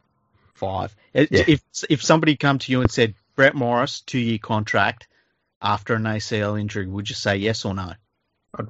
Five. 0.53 0.95
If 1.13 1.31
Yeah. 1.31 1.43
if, 1.47 1.61
if 1.89 2.03
somebody 2.03 2.35
come 2.35 2.57
to 2.59 2.71
you 2.71 2.81
and 2.81 2.89
said 2.91 3.13
Brett 3.35 3.53
Morris 3.55 4.01
two 4.01 4.19
year 4.19 4.39
contract 4.39 5.07
after 5.61 5.93
an 5.93 6.03
ACL 6.03 6.59
injury, 6.59 6.87
would 6.87 7.07
you 7.09 7.15
say 7.15 7.37
yes 7.37 7.63
or 7.63 7.73
no? 7.73 7.93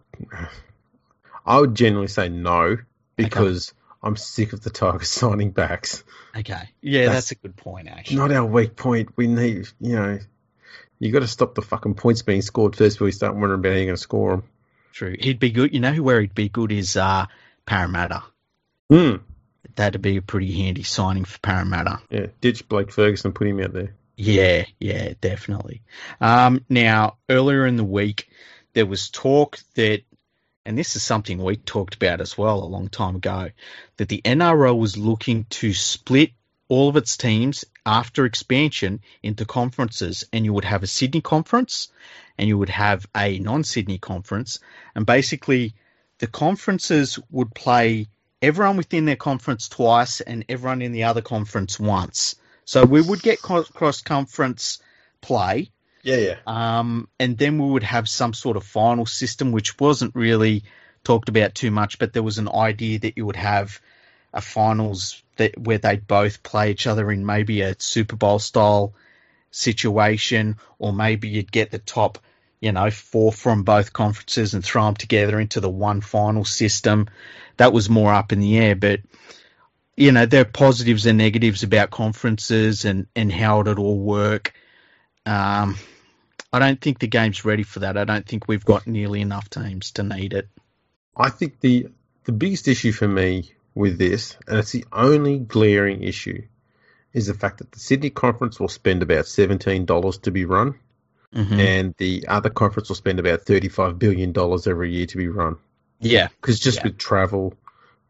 I 1.45 1.59
would 1.59 1.75
generally 1.75 2.07
say 2.07 2.29
no 2.29 2.77
because 3.15 3.73
I'm 4.03 4.15
sick 4.17 4.53
of 4.53 4.61
the 4.61 4.69
Tigers 4.69 5.07
signing 5.09 5.51
backs. 5.51 6.03
Okay. 6.35 6.69
Yeah, 6.81 7.05
That's- 7.05 7.15
that's, 7.15 7.31
a 7.31 7.35
good 7.35 7.55
point 7.55 7.87
actually. 7.87 8.17
Not 8.17 8.31
our 8.31 8.45
weak 8.45 8.75
point. 8.75 9.09
We 9.15 9.27
need, 9.27 9.67
you 9.79 9.95
know, 9.95 10.19
you 10.99 11.11
got 11.11 11.19
to 11.19 11.27
stop 11.27 11.55
the 11.55 11.61
fucking 11.61 11.95
points 11.95 12.21
being 12.21 12.41
scored 12.41 12.75
first 12.75 12.95
before 12.95 13.05
we 13.05 13.11
start 13.11 13.35
wondering 13.35 13.59
about 13.59 13.69
how 13.69 13.75
you're 13.75 13.85
going 13.85 13.95
to 13.95 14.01
score 14.01 14.31
them. 14.31 14.43
True. 14.93 15.15
He'd 15.19 15.39
be 15.39 15.51
good. 15.51 15.73
You 15.73 15.79
know 15.79 15.93
where 15.95 16.21
he'd 16.21 16.33
be 16.33 16.49
good 16.49 16.71
is 16.71 16.97
uh, 16.97 17.27
Parramatta. 17.65 18.23
Hmm. 18.89 19.17
That'd 19.75 20.01
be 20.01 20.17
a 20.17 20.21
pretty 20.23 20.51
handy 20.53 20.83
signing 20.83 21.25
for 21.25 21.37
Parramatta. 21.39 21.99
Yeah, 22.09 22.27
ditch 22.41 22.67
Blake 22.67 22.91
Ferguson, 22.91 23.31
put 23.31 23.47
him 23.47 23.59
out 23.59 23.73
there. 23.73 23.93
Yeah, 24.15 24.65
yeah, 24.79 25.13
definitely. 25.21 25.83
Um, 26.19 26.65
now, 26.67 27.17
earlier 27.29 27.67
in 27.67 27.75
the 27.75 27.83
week, 27.83 28.27
there 28.73 28.87
was 28.87 29.09
talk 29.09 29.59
that, 29.75 30.01
and 30.65 30.75
this 30.75 30.95
is 30.95 31.03
something 31.03 31.37
we 31.37 31.57
talked 31.57 31.93
about 31.93 32.21
as 32.21 32.35
well 32.35 32.63
a 32.63 32.65
long 32.65 32.87
time 32.87 33.17
ago, 33.17 33.51
that 33.97 34.09
the 34.09 34.23
NRL 34.23 34.79
was 34.79 34.97
looking 34.97 35.45
to 35.51 35.73
split 35.73 36.31
all 36.67 36.89
of 36.89 36.97
its 36.97 37.17
teams 37.17 37.65
after 37.87 38.25
expansion 38.25 38.99
into 39.23 39.45
conferences, 39.45 40.25
and 40.33 40.43
you 40.43 40.51
would 40.53 40.65
have 40.65 40.83
a 40.83 40.87
Sydney 40.87 41.21
conference 41.21 41.87
and 42.37 42.47
you 42.47 42.57
would 42.57 42.69
have 42.69 43.07
a 43.15 43.39
non 43.39 43.63
Sydney 43.63 43.97
conference, 43.97 44.59
and 44.93 45.05
basically 45.05 45.73
the 46.19 46.27
conferences 46.27 47.17
would 47.31 47.55
play 47.55 48.07
everyone 48.41 48.77
within 48.77 49.05
their 49.05 49.15
conference 49.15 49.69
twice 49.69 50.21
and 50.21 50.45
everyone 50.49 50.81
in 50.81 50.91
the 50.91 51.05
other 51.05 51.21
conference 51.21 51.79
once. 51.79 52.35
So 52.65 52.83
we 52.83 53.01
would 53.01 53.21
get 53.21 53.41
cross 53.41 54.01
conference 54.01 54.79
play, 55.21 55.71
Yeah, 56.03 56.17
yeah. 56.17 56.35
um, 56.45 57.07
and 57.17 57.37
then 57.37 57.57
we 57.57 57.69
would 57.71 57.83
have 57.83 58.09
some 58.09 58.33
sort 58.33 58.57
of 58.57 58.65
final 58.65 59.05
system, 59.05 59.53
which 59.53 59.79
wasn't 59.79 60.13
really 60.13 60.63
talked 61.05 61.29
about 61.29 61.55
too 61.55 61.71
much, 61.71 61.97
but 61.97 62.11
there 62.11 62.23
was 62.23 62.37
an 62.37 62.49
idea 62.49 62.99
that 62.99 63.13
you 63.15 63.25
would 63.25 63.37
have 63.37 63.79
a 64.33 64.41
finals 64.41 65.23
that 65.37 65.57
where 65.57 65.77
they'd 65.77 66.07
both 66.07 66.43
play 66.43 66.71
each 66.71 66.87
other 66.87 67.11
in 67.11 67.25
maybe 67.25 67.61
a 67.61 67.75
Super 67.79 68.15
Bowl 68.15 68.39
style 68.39 68.93
situation, 69.51 70.57
or 70.79 70.93
maybe 70.93 71.29
you'd 71.29 71.51
get 71.51 71.71
the 71.71 71.79
top, 71.79 72.19
you 72.59 72.71
know, 72.71 72.91
four 72.91 73.31
from 73.31 73.63
both 73.63 73.93
conferences 73.93 74.53
and 74.53 74.63
throw 74.63 74.85
them 74.85 74.95
together 74.95 75.39
into 75.39 75.59
the 75.59 75.69
one 75.69 76.01
final 76.01 76.45
system. 76.45 77.07
That 77.57 77.73
was 77.73 77.89
more 77.89 78.13
up 78.13 78.31
in 78.31 78.39
the 78.39 78.57
air, 78.57 78.75
but 78.75 79.01
you 79.95 80.11
know, 80.11 80.27
there 80.27 80.41
are 80.41 80.45
positives 80.45 81.07
and 81.07 81.17
negatives 81.17 81.63
about 81.63 81.89
conferences 81.89 82.85
and, 82.85 83.07
and 83.15 83.31
how 83.31 83.61
it'd 83.61 83.79
all 83.79 83.97
work. 83.97 84.53
Um, 85.25 85.75
I 86.53 86.59
don't 86.59 86.79
think 86.79 86.99
the 86.99 87.07
game's 87.07 87.43
ready 87.43 87.63
for 87.63 87.79
that. 87.79 87.97
I 87.97 88.03
don't 88.03 88.25
think 88.25 88.47
we've 88.47 88.63
got 88.63 88.85
nearly 88.85 89.21
enough 89.21 89.49
teams 89.49 89.91
to 89.93 90.03
need 90.03 90.33
it. 90.33 90.47
I 91.15 91.29
think 91.29 91.59
the 91.59 91.87
the 92.25 92.31
biggest 92.31 92.67
issue 92.67 92.91
for 92.91 93.07
me 93.07 93.53
with 93.77 93.97
this, 93.97 94.35
and 94.47 94.57
it's 94.59 94.71
the 94.71 94.85
only 94.91 95.37
glaring 95.39 96.03
issue, 96.03 96.41
is 97.13 97.27
the 97.27 97.33
fact 97.33 97.59
that 97.59 97.71
the 97.71 97.79
Sydney 97.79 98.09
conference 98.09 98.59
will 98.59 98.67
spend 98.67 99.03
about 99.03 99.27
seventeen 99.27 99.85
dollars 99.85 100.17
to 100.19 100.31
be 100.31 100.45
run, 100.45 100.75
Mhm. 101.33 101.59
and 101.59 101.95
the 101.97 102.25
other 102.27 102.49
conference 102.49 102.89
will 102.89 102.95
spend 102.95 103.19
about 103.19 103.43
thirty 103.43 103.69
five 103.69 103.99
billion 103.99 104.31
dollars 104.31 104.67
every 104.67 104.93
year 104.93 105.05
to 105.07 105.17
be 105.17 105.27
run. 105.27 105.57
Yeah, 105.99 106.27
Because 106.41 106.59
just 106.59 106.77
Yeah. 106.79 106.83
with 106.85 106.97
travel, 106.97 107.53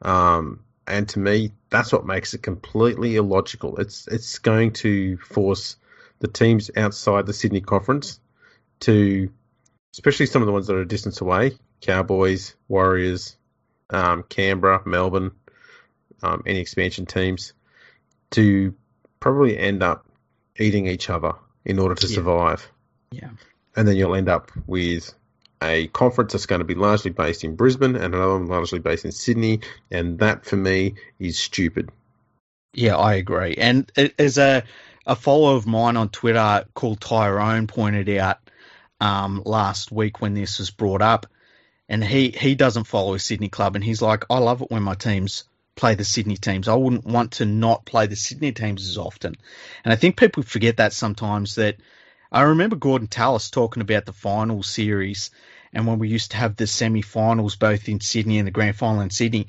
um, 0.01 0.59
and 0.85 1.07
to 1.09 1.19
me, 1.19 1.51
that's 1.69 1.91
what 1.91 2.05
makes 2.05 2.33
it 2.33 2.41
completely 2.43 3.15
illogical. 3.15 3.77
It's 3.77 4.07
it's 4.07 4.39
going 4.39 4.73
to 4.83 5.17
force 5.17 5.75
the 6.19 6.27
teams 6.27 6.71
outside 6.75 7.25
the 7.25 7.33
Sydney 7.33 7.61
Conference 7.61 8.19
to, 8.81 9.29
especially 9.93 10.25
some 10.25 10.41
of 10.41 10.45
the 10.47 10.51
ones 10.51 10.67
that 10.67 10.75
are 10.75 10.81
a 10.81 10.87
distance 10.87 11.21
away, 11.21 11.57
Cowboys, 11.81 12.55
Warriors, 12.67 13.35
um, 13.89 14.23
Canberra, 14.23 14.81
Melbourne, 14.85 15.31
um, 16.23 16.43
any 16.45 16.59
expansion 16.59 17.05
teams, 17.05 17.53
to 18.31 18.73
probably 19.19 19.57
end 19.57 19.83
up 19.83 20.05
eating 20.57 20.87
each 20.87 21.09
other 21.09 21.33
in 21.65 21.79
order 21.79 21.95
to 21.95 22.07
Yeah. 22.07 22.15
survive. 22.15 22.71
Yeah. 23.11 23.29
And 23.75 23.87
then 23.87 23.95
you'll 23.95 24.15
end 24.15 24.29
up 24.29 24.51
with 24.65 25.13
a 25.61 25.87
conference 25.87 26.33
that's 26.33 26.45
going 26.45 26.59
to 26.59 26.65
be 26.65 26.75
largely 26.75 27.11
based 27.11 27.43
in 27.43 27.55
Brisbane 27.55 27.95
and 27.95 28.13
another 28.13 28.33
one 28.33 28.47
largely 28.47 28.79
based 28.79 29.05
in 29.05 29.11
Sydney. 29.11 29.61
And 29.91 30.19
that 30.19 30.45
for 30.45 30.55
me 30.55 30.95
is 31.19 31.39
stupid. 31.39 31.89
Yeah, 32.73 32.97
I 32.97 33.15
agree. 33.15 33.55
And 33.57 33.91
as 34.19 34.37
a 34.37 34.63
a 35.05 35.15
follower 35.15 35.55
of 35.55 35.65
mine 35.65 35.95
on 35.95 36.09
Twitter 36.09 36.65
called 36.73 36.99
Tyrone 36.99 37.67
pointed 37.67 38.09
out 38.09 38.39
um, 38.99 39.41
last 39.45 39.91
week 39.91 40.21
when 40.21 40.33
this 40.33 40.59
was 40.59 40.69
brought 40.69 41.01
up, 41.01 41.27
and 41.87 42.03
he 42.03 42.29
he 42.29 42.55
doesn't 42.55 42.83
follow 42.83 43.13
a 43.13 43.19
Sydney 43.19 43.49
club, 43.49 43.75
and 43.75 43.83
he's 43.83 44.01
like, 44.01 44.25
I 44.29 44.39
love 44.39 44.61
it 44.61 44.69
when 44.69 44.83
my 44.83 44.95
teams 44.95 45.45
play 45.77 45.95
the 45.95 46.03
Sydney 46.03 46.35
teams. 46.35 46.67
I 46.67 46.73
wouldn't 46.73 47.05
want 47.05 47.33
to 47.33 47.45
not 47.45 47.85
play 47.85 48.07
the 48.07 48.15
Sydney 48.15 48.51
teams 48.51 48.89
as 48.89 48.97
often. 48.97 49.35
And 49.85 49.93
I 49.93 49.95
think 49.95 50.17
people 50.17 50.43
forget 50.43 50.77
that 50.77 50.91
sometimes 50.91 51.55
that 51.55 51.77
I 52.31 52.41
remember 52.41 52.75
Gordon 52.75 53.07
Tallis 53.07 53.49
talking 53.49 53.81
about 53.81 54.05
the 54.05 54.13
final 54.13 54.63
series 54.63 55.31
and 55.71 55.87
when 55.87 55.99
we 55.99 56.09
used 56.09 56.31
to 56.31 56.37
have 56.37 56.55
the 56.55 56.67
semi 56.67 57.01
finals 57.01 57.55
both 57.55 57.87
in 57.87 58.01
Sydney 58.01 58.39
and 58.39 58.47
the 58.47 58.51
grand 58.51 58.75
final 58.75 59.01
in 59.01 59.09
Sydney. 59.09 59.47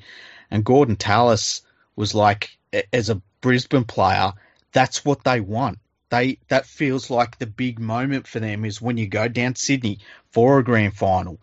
And 0.49 0.63
Gordon 0.63 0.95
Tallis 0.95 1.61
was 1.95 2.15
like, 2.15 2.57
as 2.93 3.09
a 3.09 3.21
Brisbane 3.41 3.83
player, 3.83 4.33
that's 4.71 5.03
what 5.03 5.23
they 5.23 5.41
want. 5.41 5.79
They 6.09 6.39
that 6.47 6.65
feels 6.65 7.09
like 7.09 7.37
the 7.37 7.45
big 7.45 7.79
moment 7.79 8.27
for 8.27 8.39
them 8.39 8.65
is 8.65 8.81
when 8.81 8.97
you 8.97 9.07
go 9.07 9.27
down 9.27 9.53
to 9.53 9.61
Sydney 9.61 9.99
for 10.31 10.59
a 10.59 10.63
grand 10.63 10.95
final. 10.95 11.39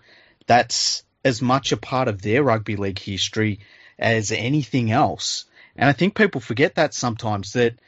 That's 0.46 1.04
as 1.24 1.42
much 1.42 1.72
a 1.72 1.76
part 1.76 2.08
of 2.08 2.22
their 2.22 2.42
rugby 2.42 2.76
league 2.76 2.98
history 2.98 3.60
as 3.98 4.32
anything 4.32 4.90
else. 4.90 5.44
And 5.76 5.88
I 5.88 5.92
think 5.92 6.14
people 6.14 6.40
forget 6.40 6.76
that 6.76 6.94
sometimes 6.94 7.52
that, 7.52 7.78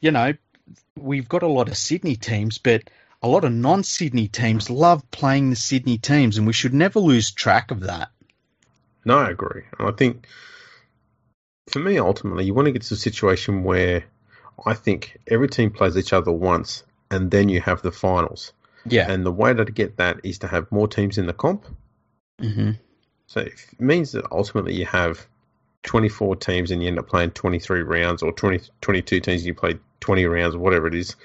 you 0.00 0.10
know, 0.10 0.34
we've 0.96 1.28
got 1.28 1.42
a 1.42 1.48
lot 1.48 1.68
of 1.68 1.76
Sydney 1.76 2.16
teams, 2.16 2.58
but 2.58 2.82
a 3.22 3.28
lot 3.28 3.44
of 3.44 3.52
non 3.52 3.84
Sydney 3.84 4.28
teams 4.28 4.68
love 4.68 5.08
playing 5.10 5.50
the 5.50 5.56
Sydney 5.56 5.98
teams, 5.98 6.38
and 6.38 6.46
we 6.46 6.52
should 6.52 6.74
never 6.74 7.00
lose 7.00 7.30
track 7.30 7.70
of 7.70 7.80
that. 7.80 8.10
No, 9.04 9.18
I 9.18 9.30
agree. 9.30 9.62
I 9.78 9.90
think 9.92 10.26
for 11.70 11.78
me, 11.78 11.98
ultimately, 11.98 12.44
you 12.44 12.54
want 12.54 12.66
to 12.66 12.72
get 12.72 12.82
to 12.82 12.94
a 12.94 12.96
situation 12.96 13.64
where 13.64 14.04
I 14.64 14.74
think 14.74 15.18
every 15.26 15.48
team 15.48 15.70
plays 15.70 15.96
each 15.96 16.12
other 16.12 16.32
once 16.32 16.84
and 17.10 17.30
then 17.30 17.48
you 17.48 17.60
have 17.60 17.82
the 17.82 17.92
finals. 17.92 18.52
Yeah. 18.84 19.10
And 19.10 19.24
the 19.24 19.32
way 19.32 19.54
to 19.54 19.64
get 19.64 19.98
that 19.98 20.20
is 20.24 20.38
to 20.38 20.48
have 20.48 20.72
more 20.72 20.88
teams 20.88 21.18
in 21.18 21.26
the 21.26 21.32
comp. 21.32 21.66
hmm 22.40 22.72
So 23.26 23.40
it 23.40 23.54
means 23.78 24.12
that 24.12 24.24
ultimately 24.30 24.74
you 24.74 24.86
have 24.86 25.26
24 25.82 26.36
teams 26.36 26.70
and 26.70 26.82
you 26.82 26.88
end 26.88 26.98
up 26.98 27.08
playing 27.08 27.30
23 27.32 27.82
rounds 27.82 28.22
or 28.22 28.32
20, 28.32 28.60
22 28.80 29.20
teams 29.20 29.40
and 29.40 29.46
you 29.46 29.54
play 29.54 29.78
20 30.00 30.24
rounds 30.26 30.54
or 30.54 30.58
whatever 30.58 30.86
it 30.86 30.94
is. 30.94 31.16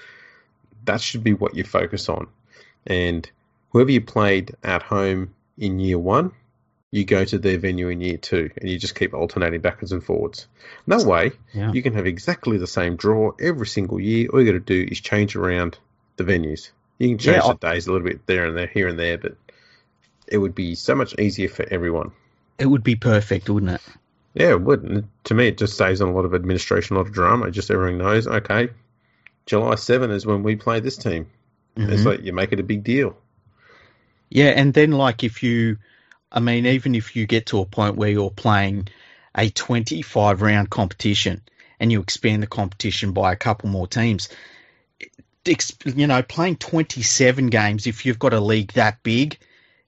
That 0.84 1.00
should 1.00 1.22
be 1.22 1.34
what 1.34 1.54
you 1.54 1.64
focus 1.64 2.08
on. 2.08 2.28
And 2.86 3.30
whoever 3.70 3.90
you 3.90 4.00
played 4.00 4.54
at 4.62 4.82
home 4.82 5.34
in 5.56 5.78
year 5.78 5.98
one, 5.98 6.32
you 6.90 7.04
go 7.04 7.24
to 7.24 7.38
their 7.38 7.58
venue 7.58 7.88
in 7.88 8.00
year 8.00 8.16
two 8.16 8.50
and 8.56 8.68
you 8.68 8.78
just 8.78 8.94
keep 8.94 9.12
alternating 9.12 9.60
backwards 9.60 9.92
and 9.92 10.02
forwards. 10.02 10.46
And 10.86 10.98
that 10.98 11.06
way, 11.06 11.32
Yeah. 11.52 11.70
you 11.72 11.82
can 11.82 11.92
have 11.94 12.06
exactly 12.06 12.56
the 12.56 12.66
same 12.66 12.96
draw 12.96 13.32
every 13.38 13.66
single 13.66 14.00
year. 14.00 14.28
All 14.32 14.40
you 14.40 14.46
got 14.46 14.52
to 14.52 14.60
do 14.60 14.88
is 14.90 15.00
change 15.00 15.36
around 15.36 15.78
the 16.16 16.24
venues. 16.24 16.70
You 16.98 17.08
can 17.08 17.18
change 17.18 17.44
Yeah, 17.44 17.52
the 17.52 17.58
days 17.72 17.86
a 17.86 17.92
little 17.92 18.08
bit 18.08 18.26
there 18.26 18.46
and 18.46 18.56
there, 18.56 18.66
here 18.66 18.88
and 18.88 18.98
there, 18.98 19.18
but 19.18 19.36
it 20.26 20.38
would 20.38 20.54
be 20.54 20.74
so 20.74 20.94
much 20.94 21.14
easier 21.18 21.48
for 21.48 21.66
everyone. 21.70 22.12
It 22.58 22.66
would 22.66 22.82
be 22.82 22.96
perfect, 22.96 23.48
wouldn't 23.48 23.72
it? 23.72 23.80
Yeah, 24.38 24.50
it 24.50 24.60
would. 24.60 25.04
To 25.24 25.34
me, 25.34 25.48
it 25.48 25.58
just 25.58 25.76
saves 25.76 26.00
on 26.00 26.10
a 26.10 26.12
lot 26.12 26.24
of 26.24 26.32
administration, 26.32 26.94
a 26.94 27.00
lot 27.00 27.08
of 27.08 27.12
drama. 27.12 27.50
Just 27.50 27.72
everyone 27.72 27.98
knows, 27.98 28.28
okay, 28.28 28.68
July 29.46 29.74
7 29.74 30.12
is 30.12 30.24
when 30.24 30.44
we 30.44 30.54
play 30.54 30.78
this 30.78 30.96
team. 30.96 31.26
It's 31.76 32.02
Mhm. 32.02 32.06
like 32.06 32.22
you 32.22 32.32
make 32.32 32.52
it 32.52 32.60
a 32.60 32.62
big 32.62 32.84
deal. 32.84 33.16
Yeah, 34.30 34.50
and 34.50 34.72
then 34.72 34.92
like 34.92 35.24
if 35.24 35.42
you, 35.42 35.78
I 36.30 36.38
mean, 36.38 36.66
even 36.66 36.94
if 36.94 37.16
you 37.16 37.26
get 37.26 37.46
to 37.46 37.58
a 37.58 37.66
point 37.66 37.96
where 37.96 38.10
you're 38.10 38.30
playing 38.30 38.88
a 39.34 39.50
25 39.50 40.40
round 40.40 40.70
competition 40.70 41.42
and 41.80 41.90
you 41.90 42.00
expand 42.00 42.40
the 42.40 42.46
competition 42.46 43.10
by 43.10 43.32
a 43.32 43.36
couple 43.36 43.68
more 43.70 43.88
teams, 43.88 44.28
you 45.84 46.06
know, 46.06 46.22
playing 46.22 46.56
27 46.56 47.48
games 47.48 47.88
if 47.88 48.06
you've 48.06 48.18
got 48.20 48.34
a 48.34 48.40
league 48.40 48.72
that 48.74 49.02
big, 49.02 49.36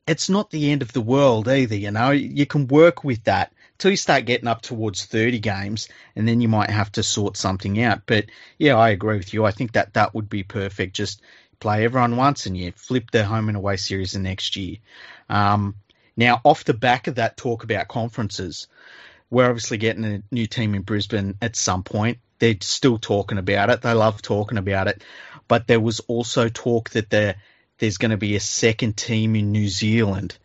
it's 0.08 0.28
not 0.28 0.50
the 0.50 0.72
end 0.72 0.82
of 0.82 0.92
the 0.92 1.00
world 1.00 1.46
either. 1.46 1.76
You 1.76 1.92
know, 1.92 2.10
you 2.10 2.46
can 2.46 2.66
work 2.66 3.04
with 3.04 3.22
that 3.24 3.52
till 3.80 3.90
you 3.90 3.96
start 3.96 4.26
getting 4.26 4.46
up 4.46 4.60
towards 4.60 5.06
30 5.06 5.40
games, 5.40 5.88
and 6.14 6.28
then 6.28 6.40
you 6.40 6.48
might 6.48 6.70
have 6.70 6.92
to 6.92 7.02
sort 7.02 7.36
something 7.36 7.82
out. 7.82 8.02
But 8.06 8.26
yeah, 8.58 8.76
I 8.76 8.90
agree 8.90 9.16
with 9.16 9.32
you. 9.34 9.44
I 9.46 9.50
think 9.50 9.72
that 9.72 9.94
that 9.94 10.14
would 10.14 10.28
be 10.28 10.42
perfect. 10.42 10.94
Just 10.94 11.22
play 11.58 11.84
everyone 11.84 12.16
once 12.16 12.46
and 12.46 12.56
you 12.56 12.72
flip 12.72 13.10
the 13.10 13.24
home 13.24 13.48
and 13.48 13.56
away 13.56 13.78
series 13.78 14.12
the 14.12 14.18
next 14.18 14.54
year. 14.54 14.76
Um, 15.30 15.76
now, 16.16 16.40
off 16.44 16.64
the 16.64 16.74
back 16.74 17.06
of 17.06 17.14
that 17.14 17.38
talk 17.38 17.64
about 17.64 17.88
conferences, 17.88 18.68
we're 19.30 19.48
obviously 19.48 19.78
getting 19.78 20.04
a 20.04 20.22
new 20.30 20.46
team 20.46 20.74
in 20.74 20.82
Brisbane 20.82 21.36
at 21.40 21.56
some 21.56 21.82
point. 21.82 22.18
They're 22.38 22.56
still 22.60 22.98
talking 22.98 23.38
about 23.38 23.70
it. 23.70 23.80
They 23.80 23.94
love 23.94 24.20
talking 24.20 24.58
about 24.58 24.88
it. 24.88 25.02
But 25.48 25.66
there 25.66 25.80
was 25.80 26.00
also 26.00 26.48
talk 26.50 26.90
that 26.90 27.08
there, 27.08 27.36
there's 27.78 27.96
going 27.96 28.10
to 28.10 28.18
be 28.18 28.36
a 28.36 28.40
second 28.40 28.98
team 28.98 29.36
in 29.36 29.52
New 29.52 29.68
Zealand 29.68 30.36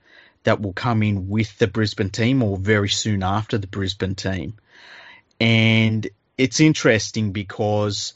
that 0.46 0.62
will 0.62 0.74
come 0.74 1.04
in 1.04 1.28
with 1.28 1.58
the 1.58 1.68
Brisbane 1.68 2.10
team 2.10 2.41
or 2.41 2.58
very 2.58 2.89
soon 2.89 3.22
after 3.22 3.58
the 3.58 3.68
Brisbane 3.68 4.16
team. 4.16 4.56
And 5.39 6.08
it's 6.38 6.60
interesting 6.60 7.32
because 7.32 8.14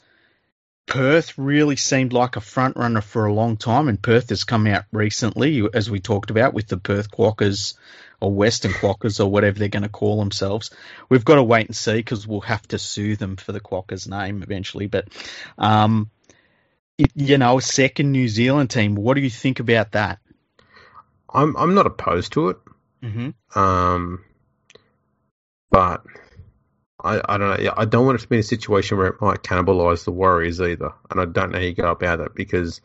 Perth 0.86 1.38
really 1.38 1.76
seemed 1.76 2.12
like 2.12 2.36
a 2.36 2.40
front 2.40 2.76
runner 2.76 3.00
for 3.00 3.26
a 3.26 3.32
long 3.32 3.56
time, 3.56 3.88
and 3.88 4.02
Perth 4.02 4.30
has 4.30 4.44
come 4.44 4.66
out 4.66 4.84
recently, 4.90 5.64
as 5.72 5.90
we 5.90 6.00
talked 6.00 6.30
about, 6.30 6.54
with 6.54 6.66
the 6.66 6.78
Perth 6.78 7.10
Quackers 7.10 7.74
or 8.20 8.32
Western 8.32 8.72
Quackers 8.72 9.20
or 9.20 9.30
whatever 9.30 9.58
they're 9.58 9.68
going 9.68 9.82
to 9.82 9.88
call 9.88 10.18
themselves. 10.18 10.70
We've 11.08 11.24
got 11.24 11.36
to 11.36 11.42
wait 11.42 11.66
and 11.66 11.76
see 11.76 11.94
because 11.94 12.26
we'll 12.26 12.40
have 12.40 12.66
to 12.68 12.78
sue 12.78 13.16
them 13.16 13.36
for 13.36 13.52
the 13.52 13.60
Quackers 13.60 14.08
name 14.08 14.42
eventually. 14.42 14.88
But, 14.88 15.08
um, 15.58 16.10
you 17.14 17.38
know, 17.38 17.58
a 17.58 17.62
second 17.62 18.12
New 18.12 18.28
Zealand 18.28 18.70
team. 18.70 18.94
What 18.94 19.14
do 19.14 19.20
you 19.20 19.30
think 19.30 19.60
about 19.60 19.92
that? 19.92 20.18
I'm 21.32 21.56
I'm 21.56 21.74
not 21.74 21.86
opposed 21.86 22.32
to 22.34 22.50
it, 22.50 22.58
Mm-hmm. 23.02 23.58
um, 23.58 24.24
but 25.70 26.04
I 27.02 27.20
I 27.24 27.38
don't 27.38 27.62
know. 27.62 27.74
I 27.76 27.84
don't 27.84 28.04
want 28.06 28.18
it 28.18 28.22
to 28.22 28.28
be 28.28 28.36
in 28.36 28.40
a 28.40 28.42
situation 28.42 28.98
where 28.98 29.06
it 29.06 29.20
might 29.20 29.42
cannibalise 29.42 30.04
the 30.04 30.12
Warriors 30.12 30.60
either, 30.60 30.92
and 31.10 31.20
I 31.20 31.24
don't 31.24 31.52
know 31.52 31.58
how 31.58 31.64
you 31.64 31.74
go 31.74 31.90
about 31.90 32.20
it 32.20 32.34
because 32.34 32.80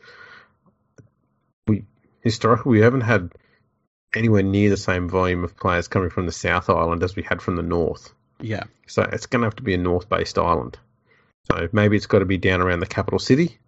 we 1.66 1.84
historically 2.22 2.72
we 2.72 2.80
haven't 2.80 3.02
had 3.02 3.32
anywhere 4.14 4.42
near 4.42 4.70
the 4.70 4.76
same 4.76 5.08
volume 5.08 5.44
of 5.44 5.56
players 5.56 5.88
coming 5.88 6.10
from 6.10 6.26
the 6.26 6.32
South 6.32 6.70
Island 6.70 7.02
as 7.02 7.14
we 7.16 7.22
had 7.22 7.42
from 7.42 7.56
the 7.56 7.62
North. 7.62 8.14
Yeah. 8.40 8.64
So 8.86 9.02
it's 9.02 9.26
going 9.26 9.40
to 9.40 9.46
have 9.46 9.56
to 9.56 9.62
be 9.62 9.74
a 9.74 9.78
north-based 9.78 10.38
island. 10.38 10.78
So 11.50 11.68
maybe 11.72 11.96
it's 11.96 12.06
got 12.06 12.20
to 12.20 12.24
be 12.24 12.38
down 12.38 12.62
around 12.62 12.80
the 12.80 12.86
capital 12.86 13.18
city. 13.18 13.58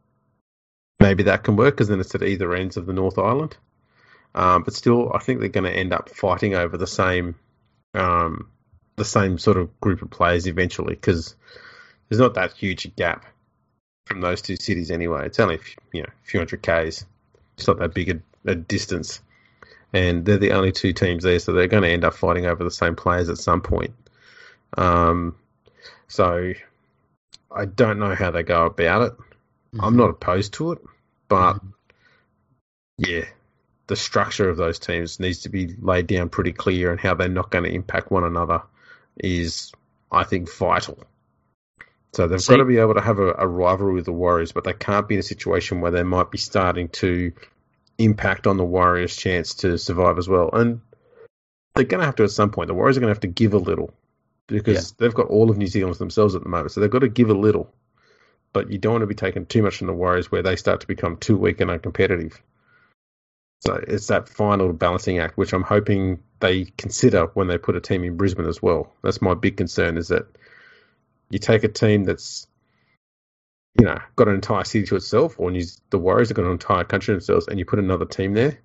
Maybe 1.01 1.25
that 1.25 1.45
can 1.45 1.57
work 1.57 1.75
because 1.75 1.89
then 1.89 2.01
it's 2.01 2.15
at 2.15 2.23
either 2.23 2.55
ends 2.55 2.77
of 2.77 2.87
the 2.87 2.93
North 2.93 3.19
Island. 3.19 3.57
Um, 4.35 4.63
but 4.63 4.75
still, 4.75 5.13
I 5.13 5.19
think 5.19 5.41
they're 5.41 5.49
going 5.49 5.65
to 5.65 5.77
end 5.77 5.93
up 5.93 6.11
fighting 6.11 6.55
over 6.55 6.77
the 6.77 6.87
same, 6.87 7.35
um, 7.95 8.49
the 8.97 9.05
same 9.05 9.39
sort 9.39 9.57
of 9.57 9.81
group 9.81 10.03
of 10.03 10.11
players 10.11 10.47
eventually 10.47 10.95
because 10.95 11.35
there's 12.09 12.21
not 12.21 12.35
that 12.35 12.53
huge 12.53 12.85
a 12.85 12.89
gap 12.89 13.25
from 14.07 14.21
those 14.21 14.43
two 14.43 14.57
cities 14.57 14.91
anyway. 14.91 15.27
It's 15.27 15.41
only 15.41 15.59
you 15.93 16.03
know 16.03 16.09
a 16.09 16.27
few 16.27 16.41
hundred 16.41 16.63
k's. 16.63 17.05
It's 17.57 17.67
not 17.67 17.79
that 17.79 17.95
big 17.95 18.11
a, 18.11 18.51
a 18.51 18.55
distance, 18.55 19.21
and 19.93 20.25
they're 20.25 20.39
the 20.39 20.53
only 20.53 20.73
two 20.73 20.93
teams 20.93 21.25
there, 21.25 21.39
so 21.39 21.53
they're 21.53 21.67
going 21.67 21.83
to 21.83 21.89
end 21.89 22.05
up 22.05 22.15
fighting 22.15 22.47
over 22.47 22.63
the 22.63 22.71
same 22.71 22.95
players 22.97 23.29
at 23.29 23.39
some 23.39 23.61
point. 23.61 23.95
Um, 24.77 25.35
so 26.07 26.53
I 27.51 27.65
don't 27.65 27.99
know 27.99 28.15
how 28.15 28.31
they 28.31 28.43
go 28.43 28.67
about 28.67 29.03
it. 29.03 29.13
I'm 29.81 29.97
not 29.97 30.11
opposed 30.11 30.55
to 30.55 30.73
it, 30.73 30.79
but 31.29 31.55
Mhm. 31.55 31.73
yeah, 32.99 33.25
the 33.89 33.97
structure 33.97 34.49
of 34.49 34.57
those 34.57 34.79
teams 34.79 35.19
needs 35.19 35.41
to 35.41 35.49
be 35.49 35.75
laid 35.81 36.07
down 36.07 36.29
pretty 36.29 36.53
clear, 36.53 36.91
and 36.91 37.01
how 37.01 37.15
they're 37.15 37.29
not 37.29 37.51
going 37.51 37.65
to 37.65 37.75
impact 37.75 38.11
one 38.11 38.25
another 38.25 38.63
is, 39.17 39.73
I 40.13 40.25
think, 40.25 40.55
vital. 40.55 41.03
So 42.13 42.29
they've 42.29 42.41
See- 42.41 42.53
got 42.53 42.59
to 42.59 42.65
be 42.65 42.79
able 42.79 42.95
to 42.95 43.01
have 43.01 43.19
a, 43.19 43.35
a 43.39 43.47
rivalry 43.47 43.95
with 43.95 44.05
the 44.05 44.13
Warriors, 44.13 44.53
but 44.53 44.65
they 44.65 44.73
can't 44.75 45.09
be 45.09 45.15
in 45.15 45.21
a 45.21 45.25
situation 45.25 45.81
where 45.81 45.91
they 45.91 46.03
might 46.03 46.31
be 46.31 46.39
starting 46.39 46.89
to 46.91 47.33
impact 47.97 48.47
on 48.47 48.59
the 48.59 48.65
Warriors' 48.65 49.17
chance 49.17 49.55
to 49.55 49.79
survive 49.79 50.19
as 50.19 50.29
well. 50.29 50.51
And 50.53 50.81
they're 51.75 51.85
going 51.85 52.01
to 52.01 52.07
have 52.07 52.17
to 52.17 52.25
at 52.25 52.31
some 52.31 52.51
point. 52.51 52.69
The 52.69 52.75
Warriors 52.75 52.97
are 52.97 53.01
going 53.01 53.09
to 53.09 53.15
have 53.15 53.21
to 53.21 53.27
give 53.29 53.55
a 53.55 53.59
little 53.59 53.93
because 54.47 54.93
they've 54.93 55.15
got 55.15 55.29
all 55.29 55.51
of 55.51 55.59
New 55.59 55.67
Zealand 55.67 55.97
themselves 55.97 56.35
at 56.35 56.43
the 56.43 56.49
moment, 56.49 56.73
so 56.73 56.81
they've 56.81 56.91
got 56.91 57.01
to 57.01 57.09
give 57.09 57.31
a 57.31 57.35
little. 57.35 57.73
But 58.53 58.71
you 58.71 58.79
don't 58.79 58.93
want 58.93 59.03
to 59.03 59.07
be 59.07 59.15
taking 59.15 59.47
too 59.47 59.63
much 59.63 59.79
from 59.79 59.87
the 59.87 59.93
Warriors 59.93 60.31
where 60.31 60.43
they 60.43 60.57
start 60.57 60.81
to 60.81 60.87
become 60.87 61.17
too 61.17 61.37
weak 61.37 61.61
and 61.61 61.71
uncompetitive. 61.71 62.35
So 63.61 63.83
it's 63.87 64.07
that 64.07 64.29
final 64.29 64.73
balancing 64.73 65.19
act, 65.19 65.37
which 65.37 65.53
I'm 65.53 65.63
hoping 65.63 66.21
they 66.41 66.67
consider 66.77 67.27
when 67.35 67.49
they 67.49 67.59
put 67.59 67.77
a 67.77 67.81
team 67.81 68.05
in 68.05 68.17
Brisbane 68.17 68.47
as 68.47 68.63
well. 68.63 68.93
That's 69.03 69.21
my 69.21 69.35
big 69.35 69.57
concern 69.57 69.97
is 69.97 70.09
that 70.09 70.27
you 71.31 71.39
take 71.39 71.65
a 71.65 71.69
team 71.69 72.05
that's 72.05 72.47
you 73.79 73.85
know 73.85 73.99
got 74.17 74.29
an 74.29 74.35
entire 74.35 74.65
city 74.65 74.87
to 74.87 74.97
itself, 74.97 75.35
or 75.39 75.51
the 75.51 75.99
Warriors 75.99 76.29
have 76.29 76.37
got 76.37 76.47
an 76.47 76.53
entire 76.53 76.85
country 76.85 77.13
to 77.13 77.17
themselves, 77.17 77.49
and 77.49 77.59
you 77.59 77.65
put 77.65 77.79
another 77.79 78.07
team 78.07 78.35
there, 78.35 78.59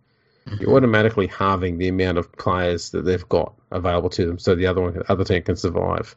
mm-hmm. 0.45 0.61
you're 0.61 0.75
automatically 0.75 1.27
halving 1.27 1.77
the 1.77 1.87
amount 1.87 2.17
of 2.17 2.31
players 2.33 2.91
that 2.91 3.03
they've 3.03 3.27
got 3.29 3.53
available 3.71 4.09
to 4.11 4.25
them, 4.25 4.39
so 4.39 4.55
the 4.55 4.67
other 4.67 4.81
one, 4.81 5.01
other 5.09 5.23
team 5.23 5.43
can 5.43 5.55
survive, 5.55 6.15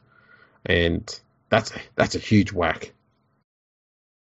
and 0.67 1.19
that's 1.49 1.73
that's 1.95 2.15
a 2.15 2.21
huge 2.21 2.53
whack. 2.53 2.93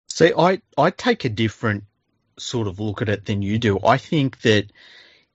See, 0.08 0.32
I 0.36 0.60
I 0.76 0.90
take 0.90 1.24
a 1.24 1.28
different 1.28 1.84
sort 2.40 2.68
of 2.68 2.80
look 2.80 3.02
at 3.02 3.08
it 3.08 3.24
than 3.24 3.42
you 3.42 3.58
do. 3.58 3.78
I 3.84 3.98
think 3.98 4.40
that 4.42 4.70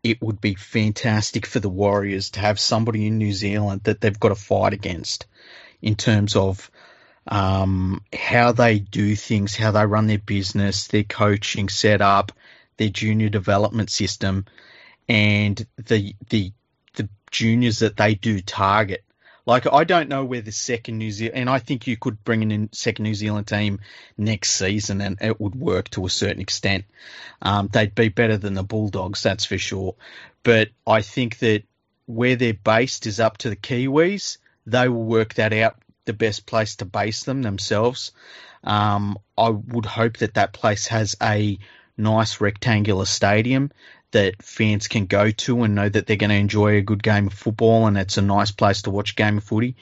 it 0.04 0.22
would 0.22 0.42
be 0.42 0.56
fantastic 0.56 1.46
for 1.46 1.60
the 1.60 1.70
Warriors 1.70 2.32
to 2.32 2.40
have 2.42 2.60
somebody 2.60 3.08
in 3.08 3.18
New 3.18 3.32
Zealand 3.32 3.82
that 3.84 4.02
they've 4.02 4.20
got 4.20 4.30
to 4.30 4.36
fight 4.36 4.74
against 4.74 5.26
in 5.82 5.96
terms 5.96 6.36
of 6.36 6.70
um, 7.28 8.02
how 8.14 8.52
they 8.52 8.80
do 8.80 9.16
things, 9.16 9.56
how 9.56 9.72
they 9.72 9.86
run 9.86 10.08
their 10.08 10.18
business, 10.18 10.88
their 10.88 11.04
coaching 11.04 11.70
setup, 11.70 12.34
their 12.78 12.90
junior 12.90 13.30
development 13.30 13.90
system, 13.90 14.46
and 15.08 15.66
the 15.78 16.16
the 16.30 16.52
the 16.96 17.08
juniors 17.32 17.80
that 17.80 17.98
they 17.98 18.16
do 18.16 18.42
target. 18.42 19.04
Like 19.46 19.72
I 19.72 19.84
don't 19.84 20.10
know 20.10 20.24
where 20.24 20.42
the 20.42 20.52
second 20.52 20.98
New 20.98 21.12
Zealand, 21.12 21.38
and 21.38 21.50
I 21.50 21.60
think 21.60 21.86
you 21.86 21.98
could 21.98 22.24
bring 22.24 22.50
in 22.50 22.70
a 22.72 22.76
second 22.76 23.04
New 23.04 23.14
Zealand 23.14 23.48
team 23.48 23.80
next 24.18 24.52
season, 24.54 25.02
and 25.02 25.18
it 25.22 25.40
would 25.40 25.56
work 25.56 25.90
to 25.92 26.06
a 26.06 26.10
certain 26.10 26.42
extent. 26.42 26.86
Um, 27.42 27.70
they'd 27.72 27.94
be 27.94 28.10
better 28.10 28.38
than 28.38 28.54
the 28.54 28.64
Bulldogs, 28.64 29.22
that's 29.22 29.46
for 29.46 29.58
sure. 29.58 29.96
But 30.44 30.70
I 30.88 31.02
think 31.02 31.40
that 31.40 31.64
where 32.06 32.36
they're 32.36 32.54
based 32.54 33.06
is 33.06 33.20
up 33.20 33.38
to 33.40 33.50
the 33.50 33.56
Kiwis. 33.56 34.38
They 34.66 34.88
will 34.88 35.04
work 35.04 35.34
that 35.36 35.54
out. 35.54 35.78
The 36.06 36.14
best 36.14 36.46
place 36.46 36.76
to 36.78 36.86
base 36.86 37.24
them 37.24 37.42
themselves. 37.42 38.12
Um, 38.64 39.18
I 39.38 39.50
would 39.50 39.86
hope 39.86 40.18
that 40.18 40.36
that 40.36 40.54
place 40.54 40.88
has 40.88 41.16
a 41.22 41.58
nice 41.98 42.42
rectangular 42.42 43.06
stadium 43.06 43.72
that 44.14 44.42
fans 44.42 44.88
can 44.88 45.06
go 45.06 45.30
to 45.30 45.64
and 45.64 45.76
know 45.76 45.90
that 45.90 46.08
they're 46.08 46.16
going 46.16 46.30
to 46.30 46.36
enjoy 46.36 46.78
a 46.78 46.82
good 46.82 47.04
game 47.04 47.28
of 47.28 47.34
football 47.34 47.88
and 47.88 47.98
it's 47.98 48.18
a 48.18 48.22
nice 48.22 48.52
place 48.52 48.84
to 48.84 48.92
watch 48.92 49.12
a 49.12 49.16
game 49.16 49.38
of 49.38 49.44
footy. 49.44 49.76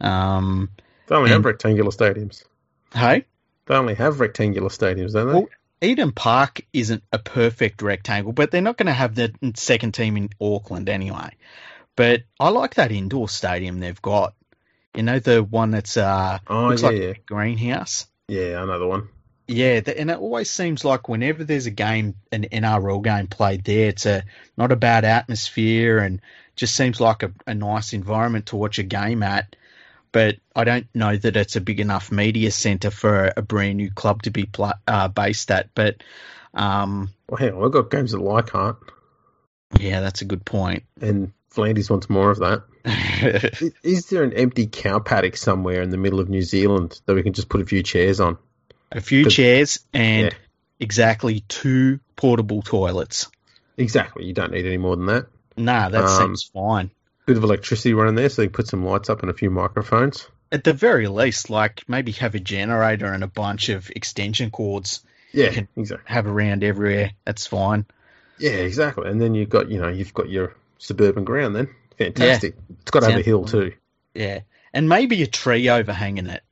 Um, 0.00 0.70
they 1.06 1.14
only 1.14 1.30
and, 1.30 1.34
have 1.34 1.44
rectangular 1.44 1.90
stadiums. 1.90 2.44
Hey? 2.92 3.26
They 3.66 3.74
only 3.74 3.94
have 3.94 4.20
rectangular 4.20 4.68
stadiums, 4.68 5.12
don't 5.12 5.26
they? 5.26 5.34
Well, 5.34 5.48
Eden 5.80 6.12
Park 6.12 6.62
isn't 6.72 7.02
a 7.12 7.18
perfect 7.18 7.82
rectangle, 7.82 8.32
but 8.32 8.50
they're 8.50 8.62
not 8.62 8.76
going 8.76 8.86
to 8.86 8.92
have 8.92 9.14
the 9.14 9.32
second 9.54 9.92
team 9.92 10.16
in 10.16 10.30
Auckland 10.40 10.88
anyway. 10.88 11.30
But 11.96 12.22
I 12.40 12.48
like 12.48 12.74
that 12.74 12.90
indoor 12.90 13.28
stadium 13.28 13.80
they've 13.80 14.00
got. 14.00 14.34
You 14.96 15.02
know, 15.02 15.18
the 15.18 15.42
one 15.42 15.72
that's 15.72 15.96
uh, 15.96 16.38
oh, 16.46 16.68
looks 16.68 16.82
yeah, 16.82 16.88
like 16.88 16.98
yeah. 16.98 17.08
a 17.08 17.14
greenhouse? 17.26 18.06
Yeah, 18.28 18.62
I 18.62 18.64
know 18.64 18.78
the 18.78 18.86
one. 18.86 19.08
Yeah, 19.46 19.80
and 19.96 20.10
it 20.10 20.18
always 20.18 20.50
seems 20.50 20.84
like 20.84 21.08
whenever 21.08 21.44
there's 21.44 21.66
a 21.66 21.70
game, 21.70 22.14
an 22.32 22.44
NRL 22.50 23.04
game 23.04 23.26
played 23.26 23.64
there, 23.64 23.88
it's 23.88 24.06
a 24.06 24.24
not 24.56 24.72
a 24.72 24.76
bad 24.76 25.04
atmosphere 25.04 25.98
and 25.98 26.22
just 26.56 26.74
seems 26.74 27.00
like 27.00 27.22
a, 27.22 27.32
a 27.46 27.54
nice 27.54 27.92
environment 27.92 28.46
to 28.46 28.56
watch 28.56 28.78
a 28.78 28.82
game 28.82 29.22
at. 29.22 29.54
But 30.12 30.36
I 30.56 30.64
don't 30.64 30.86
know 30.94 31.14
that 31.16 31.36
it's 31.36 31.56
a 31.56 31.60
big 31.60 31.80
enough 31.80 32.10
media 32.10 32.52
centre 32.52 32.90
for 32.90 33.32
a, 33.36 33.42
brand 33.42 33.78
new 33.78 33.90
club 33.90 34.22
to 34.22 34.30
be 34.30 34.46
pl- 34.46 34.74
uh, 34.86 35.08
based 35.08 35.50
at. 35.50 35.74
But 35.74 36.02
um, 36.54 37.10
well, 37.28 37.38
hang 37.38 37.52
on, 37.52 37.64
I've 37.64 37.72
got 37.72 37.90
games 37.90 38.14
at 38.14 38.20
Leichhardt. 38.20 38.78
Yeah, 39.78 40.00
that's 40.00 40.22
a 40.22 40.24
good 40.24 40.44
point. 40.44 40.84
And 41.00 41.32
V'landys 41.52 41.90
wants 41.90 42.08
more 42.08 42.30
of 42.30 42.38
that. 42.38 42.62
is, 43.60 43.72
is 43.82 44.06
there 44.06 44.22
an 44.22 44.32
empty 44.32 44.66
cow 44.68 45.00
paddock 45.00 45.36
somewhere 45.36 45.82
in 45.82 45.90
the 45.90 45.96
middle 45.96 46.20
of 46.20 46.28
New 46.28 46.42
Zealand 46.42 47.00
that 47.06 47.14
we 47.14 47.22
can 47.22 47.32
just 47.32 47.48
put 47.48 47.60
a 47.60 47.66
few 47.66 47.82
chairs 47.82 48.20
on? 48.20 48.38
A 48.94 49.00
few 49.00 49.28
chairs, 49.28 49.80
and 49.92 50.26
yeah. 50.26 50.38
exactly 50.80 51.40
two 51.40 52.00
portable 52.16 52.62
toilets. 52.62 53.28
Exactly. 53.76 54.24
You 54.24 54.32
don't 54.32 54.52
need 54.52 54.66
any 54.66 54.76
more 54.78 54.96
than 54.96 55.06
that. 55.06 55.26
Nah, 55.56 55.88
that 55.88 56.04
um, 56.04 56.08
seems 56.08 56.44
fine. 56.44 56.90
Bit 57.26 57.36
of 57.36 57.44
electricity 57.44 57.94
running 57.94 58.14
there, 58.14 58.28
so 58.28 58.42
you 58.42 58.48
can 58.48 58.54
put 58.54 58.68
some 58.68 58.84
lights 58.84 59.10
up 59.10 59.22
and 59.22 59.30
a 59.30 59.34
few 59.34 59.50
microphones. 59.50 60.28
At 60.52 60.62
the 60.62 60.72
very 60.72 61.08
least, 61.08 61.50
like 61.50 61.82
maybe 61.88 62.12
have 62.12 62.34
a 62.34 62.40
generator 62.40 63.12
and 63.12 63.24
a 63.24 63.28
bunch 63.28 63.70
of 63.70 63.90
extension 63.90 64.50
cords. 64.50 65.02
Yeah, 65.32 65.62
exactly. 65.76 66.04
Have 66.12 66.26
around 66.26 66.62
everywhere. 66.62 67.12
That's 67.24 67.46
fine. 67.46 67.86
Yeah, 68.38 68.52
exactly. 68.52 69.10
And 69.10 69.20
then 69.20 69.34
you've 69.34 69.48
got 69.48 69.68
you 69.68 69.80
know 69.80 69.88
you've 69.88 70.14
got 70.14 70.28
your 70.28 70.54
suburban 70.78 71.24
ground. 71.24 71.56
Then 71.56 71.74
fantastic. 71.98 72.54
Yeah. 72.54 72.76
It's 72.82 72.90
got 72.90 73.02
have 73.02 73.16
a 73.18 73.22
hill 73.22 73.44
too. 73.44 73.72
Yeah, 74.14 74.40
and 74.72 74.88
maybe 74.88 75.22
a 75.22 75.26
tree 75.26 75.68
overhanging 75.68 76.26
it. 76.26 76.43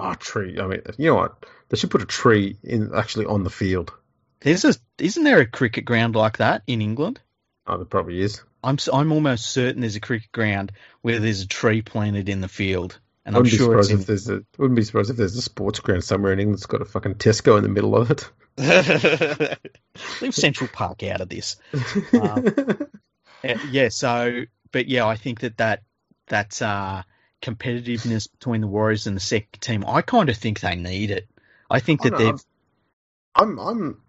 Oh, 0.00 0.14
tree. 0.14 0.58
I 0.60 0.66
mean, 0.66 0.82
you 0.96 1.10
know 1.10 1.16
what? 1.16 1.46
They 1.68 1.76
should 1.76 1.90
put 1.90 2.02
a 2.02 2.06
tree 2.06 2.56
in 2.62 2.92
actually 2.94 3.26
on 3.26 3.44
the 3.44 3.50
field. 3.50 3.92
There's 4.40 4.64
a, 4.64 4.74
isn't 4.98 5.24
there 5.24 5.40
a 5.40 5.46
cricket 5.46 5.84
ground 5.84 6.14
like 6.14 6.38
that 6.38 6.62
in 6.66 6.80
England? 6.80 7.20
Oh, 7.66 7.76
there 7.76 7.84
probably 7.84 8.20
is. 8.20 8.42
I'm 8.62 8.78
I'm 8.92 9.12
almost 9.12 9.50
certain 9.50 9.82
there's 9.82 9.96
a 9.96 10.00
cricket 10.00 10.32
ground 10.32 10.72
where 11.02 11.20
there's 11.20 11.42
a 11.42 11.48
tree 11.48 11.82
planted 11.82 12.28
in 12.28 12.40
the 12.40 12.48
field, 12.48 12.98
and 13.24 13.36
I'm 13.36 13.44
sure 13.44 13.78
it's 13.78 13.90
in... 13.90 14.00
if 14.00 14.06
there's 14.06 14.28
a. 14.28 14.44
Wouldn't 14.56 14.76
be 14.76 14.84
surprised 14.84 15.10
if 15.10 15.16
there's 15.16 15.36
a 15.36 15.42
sports 15.42 15.80
ground 15.80 16.02
somewhere 16.02 16.32
in 16.32 16.40
England 16.40 16.58
that's 16.58 16.66
got 16.66 16.82
a 16.82 16.84
fucking 16.84 17.16
Tesco 17.16 17.56
in 17.56 17.62
the 17.62 17.68
middle 17.68 17.96
of 17.96 18.10
it. 18.10 18.30
Leave 20.20 20.34
Central 20.34 20.68
Park 20.72 21.02
out 21.04 21.20
of 21.20 21.28
this. 21.28 21.56
Um, 22.12 22.48
yeah. 23.70 23.90
So, 23.90 24.44
but 24.72 24.88
yeah, 24.88 25.06
I 25.06 25.16
think 25.16 25.40
that 25.40 25.58
that 25.58 25.82
that's 26.26 26.62
uh, 26.62 27.02
competitiveness 27.42 28.30
between 28.30 28.60
the 28.60 28.66
Warriors 28.66 29.06
and 29.06 29.16
the 29.16 29.20
second 29.20 29.60
team. 29.60 29.84
I 29.86 30.02
kind 30.02 30.28
of 30.28 30.36
think 30.36 30.60
they 30.60 30.76
need 30.76 31.10
it. 31.10 31.28
I 31.70 31.80
think 31.80 32.02
that 32.02 32.16
they've. 32.16 32.40
I'm 33.34 33.58
I'm 33.58 34.00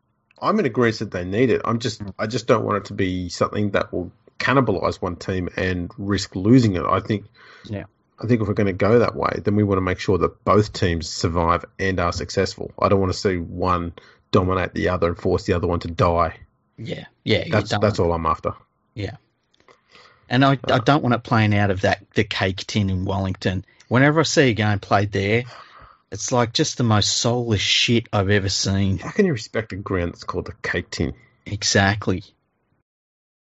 I'm 0.42 0.60
in 0.60 0.66
agreement 0.66 1.00
that 1.00 1.12
they 1.12 1.26
need 1.26 1.50
it. 1.50 1.62
I'm 1.66 1.80
just 1.80 2.02
mm. 2.02 2.14
I 2.18 2.28
just 2.28 2.48
don't 2.48 2.66
want 2.66 2.78
it 2.78 2.86
to 2.86 2.94
be 2.94 3.30
something 3.30 3.72
that 3.72 3.92
will 3.94 4.12
cannibalize 4.40 5.02
one 5.02 5.16
team 5.16 5.50
and 5.58 5.92
risk 5.98 6.36
losing 6.36 6.76
it. 6.76 6.84
I 6.84 7.00
think. 7.00 7.26
Yeah. 7.66 7.86
I 8.22 8.28
think 8.28 8.42
if 8.42 8.50
we're 8.50 8.54
going 8.54 8.68
to 8.68 8.74
go 8.74 9.00
that 9.00 9.16
way, 9.16 9.40
then 9.46 9.56
we 9.56 9.64
want 9.64 9.78
to 9.78 9.82
make 9.82 10.00
sure 10.00 10.18
that 10.18 10.44
both 10.44 10.74
teams 10.74 11.08
survive 11.08 11.64
and 11.80 12.02
are 12.02 12.12
successful. 12.12 12.74
I 12.78 12.90
don't 12.90 13.00
want 13.00 13.14
to 13.14 13.18
see 13.18 13.38
one 13.38 13.94
dominate 14.32 14.74
the 14.74 14.90
other 14.90 15.08
and 15.08 15.18
force 15.18 15.46
the 15.46 15.54
other 15.54 15.68
one 15.68 15.80
to 15.82 15.88
die. 15.88 16.38
Yeah, 16.78 17.06
yeah, 17.24 17.46
that's 17.50 17.78
that's 17.78 18.00
all 18.00 18.12
I'm 18.12 18.26
after. 18.26 18.54
Yeah, 18.94 19.18
and 20.30 20.46
I, 20.46 20.60
I 20.70 20.80
don't 20.80 21.04
want 21.04 21.16
it 21.16 21.24
playing 21.24 21.56
out 21.56 21.72
of 21.72 21.82
that 21.82 22.06
the 22.14 22.24
cake 22.24 22.66
tin 22.68 22.90
in 22.90 23.04
Wellington. 23.04 23.66
Whenever 23.88 24.22
I 24.22 24.24
see 24.24 24.50
a 24.50 24.54
game 24.54 24.80
played 24.80 25.12
there, 25.12 25.44
it's 26.12 26.32
like 26.32 26.54
just 26.54 26.78
the 26.78 26.84
most 26.84 27.18
soulless 27.18 27.62
shit 27.62 28.08
I've 28.14 28.30
ever 28.30 28.50
seen. 28.50 29.00
How 29.00 29.12
can 29.12 29.26
you 29.26 29.34
respect 29.34 29.74
a 29.74 29.76
ground 29.76 30.14
that's 30.14 30.24
called 30.24 30.48
a 30.50 30.54
cake 30.68 30.92
tin? 30.92 31.16
Exactly. 31.46 32.24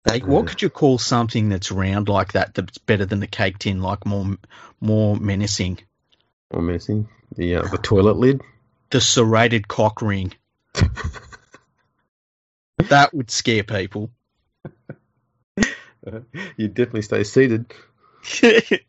Like, 0.06 0.26
what 0.26 0.46
could 0.46 0.62
you 0.62 0.70
call 0.70 0.98
something 0.98 1.48
that's 1.48 1.72
round 1.72 2.08
like 2.08 2.34
that 2.34 2.54
that's 2.54 2.78
better 2.78 3.04
than 3.04 3.18
the 3.18 3.26
cake 3.26 3.58
tin? 3.58 3.82
Like 3.82 4.06
more, 4.06 4.36
more 4.80 5.16
menacing. 5.16 5.80
More 6.52 6.62
menacing. 6.62 7.08
The 7.34 7.56
uh, 7.56 7.62
the 7.68 7.78
toilet 7.78 8.16
lid. 8.16 8.42
The 8.88 9.00
serrated 9.00 9.66
cock 9.66 10.00
ring. 10.00 10.32
that 12.78 13.12
would 13.12 13.32
scare 13.32 13.64
people. 13.64 14.12
You'd 16.56 16.74
definitely 16.74 17.02
stay 17.02 17.24
seated. 17.24 17.66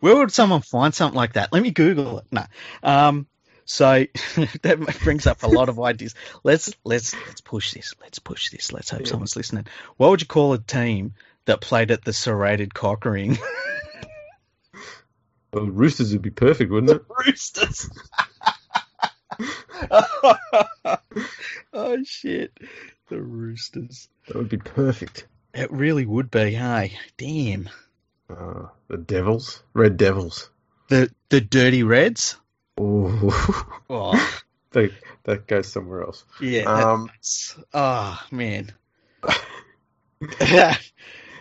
Where 0.00 0.16
would 0.16 0.32
someone 0.32 0.62
find 0.62 0.94
something 0.94 1.16
like 1.16 1.34
that? 1.34 1.52
Let 1.52 1.62
me 1.62 1.70
Google 1.70 2.18
it. 2.18 2.24
No. 2.30 2.44
Um, 2.82 3.26
so 3.64 4.06
that 4.62 4.98
brings 5.02 5.26
up 5.26 5.42
a 5.42 5.48
lot 5.48 5.68
of 5.68 5.80
ideas. 5.80 6.14
Let's 6.44 6.72
let's 6.84 7.14
let's 7.26 7.40
push 7.40 7.72
this. 7.72 7.94
Let's 8.00 8.18
push 8.18 8.50
this. 8.50 8.72
Let's 8.72 8.90
hope 8.90 9.00
yeah. 9.00 9.06
someone's 9.06 9.36
listening. 9.36 9.66
What 9.96 10.10
would 10.10 10.20
you 10.20 10.26
call 10.26 10.52
a 10.52 10.58
team 10.58 11.14
that 11.46 11.60
played 11.60 11.90
at 11.90 12.04
the 12.04 12.12
serrated 12.12 12.72
cockering? 12.74 13.38
Well, 15.52 15.66
Roosters 15.66 16.12
would 16.12 16.22
be 16.22 16.30
perfect, 16.30 16.70
wouldn't 16.70 16.92
it? 16.92 17.02
Roosters. 17.26 17.88
oh 21.72 22.04
shit, 22.04 22.52
the 23.08 23.20
Roosters. 23.20 24.08
That 24.26 24.36
would 24.36 24.50
be 24.50 24.58
perfect. 24.58 25.26
It 25.58 25.72
really 25.72 26.06
would 26.06 26.30
be. 26.30 26.52
Hey, 26.52 26.98
damn. 27.16 27.68
Uh, 28.30 28.66
the 28.88 28.98
Devils, 28.98 29.62
Red 29.72 29.96
Devils, 29.96 30.50
the 30.88 31.10
the 31.30 31.40
Dirty 31.40 31.82
Reds. 31.82 32.36
Ooh. 32.80 33.32
oh, 33.90 34.40
that 34.72 34.92
that 35.24 35.46
goes 35.46 35.72
somewhere 35.72 36.02
else. 36.02 36.24
Yeah. 36.40 36.64
Um, 36.64 37.10
oh 37.72 38.22
man. 38.30 38.72
yeah, 40.40 40.76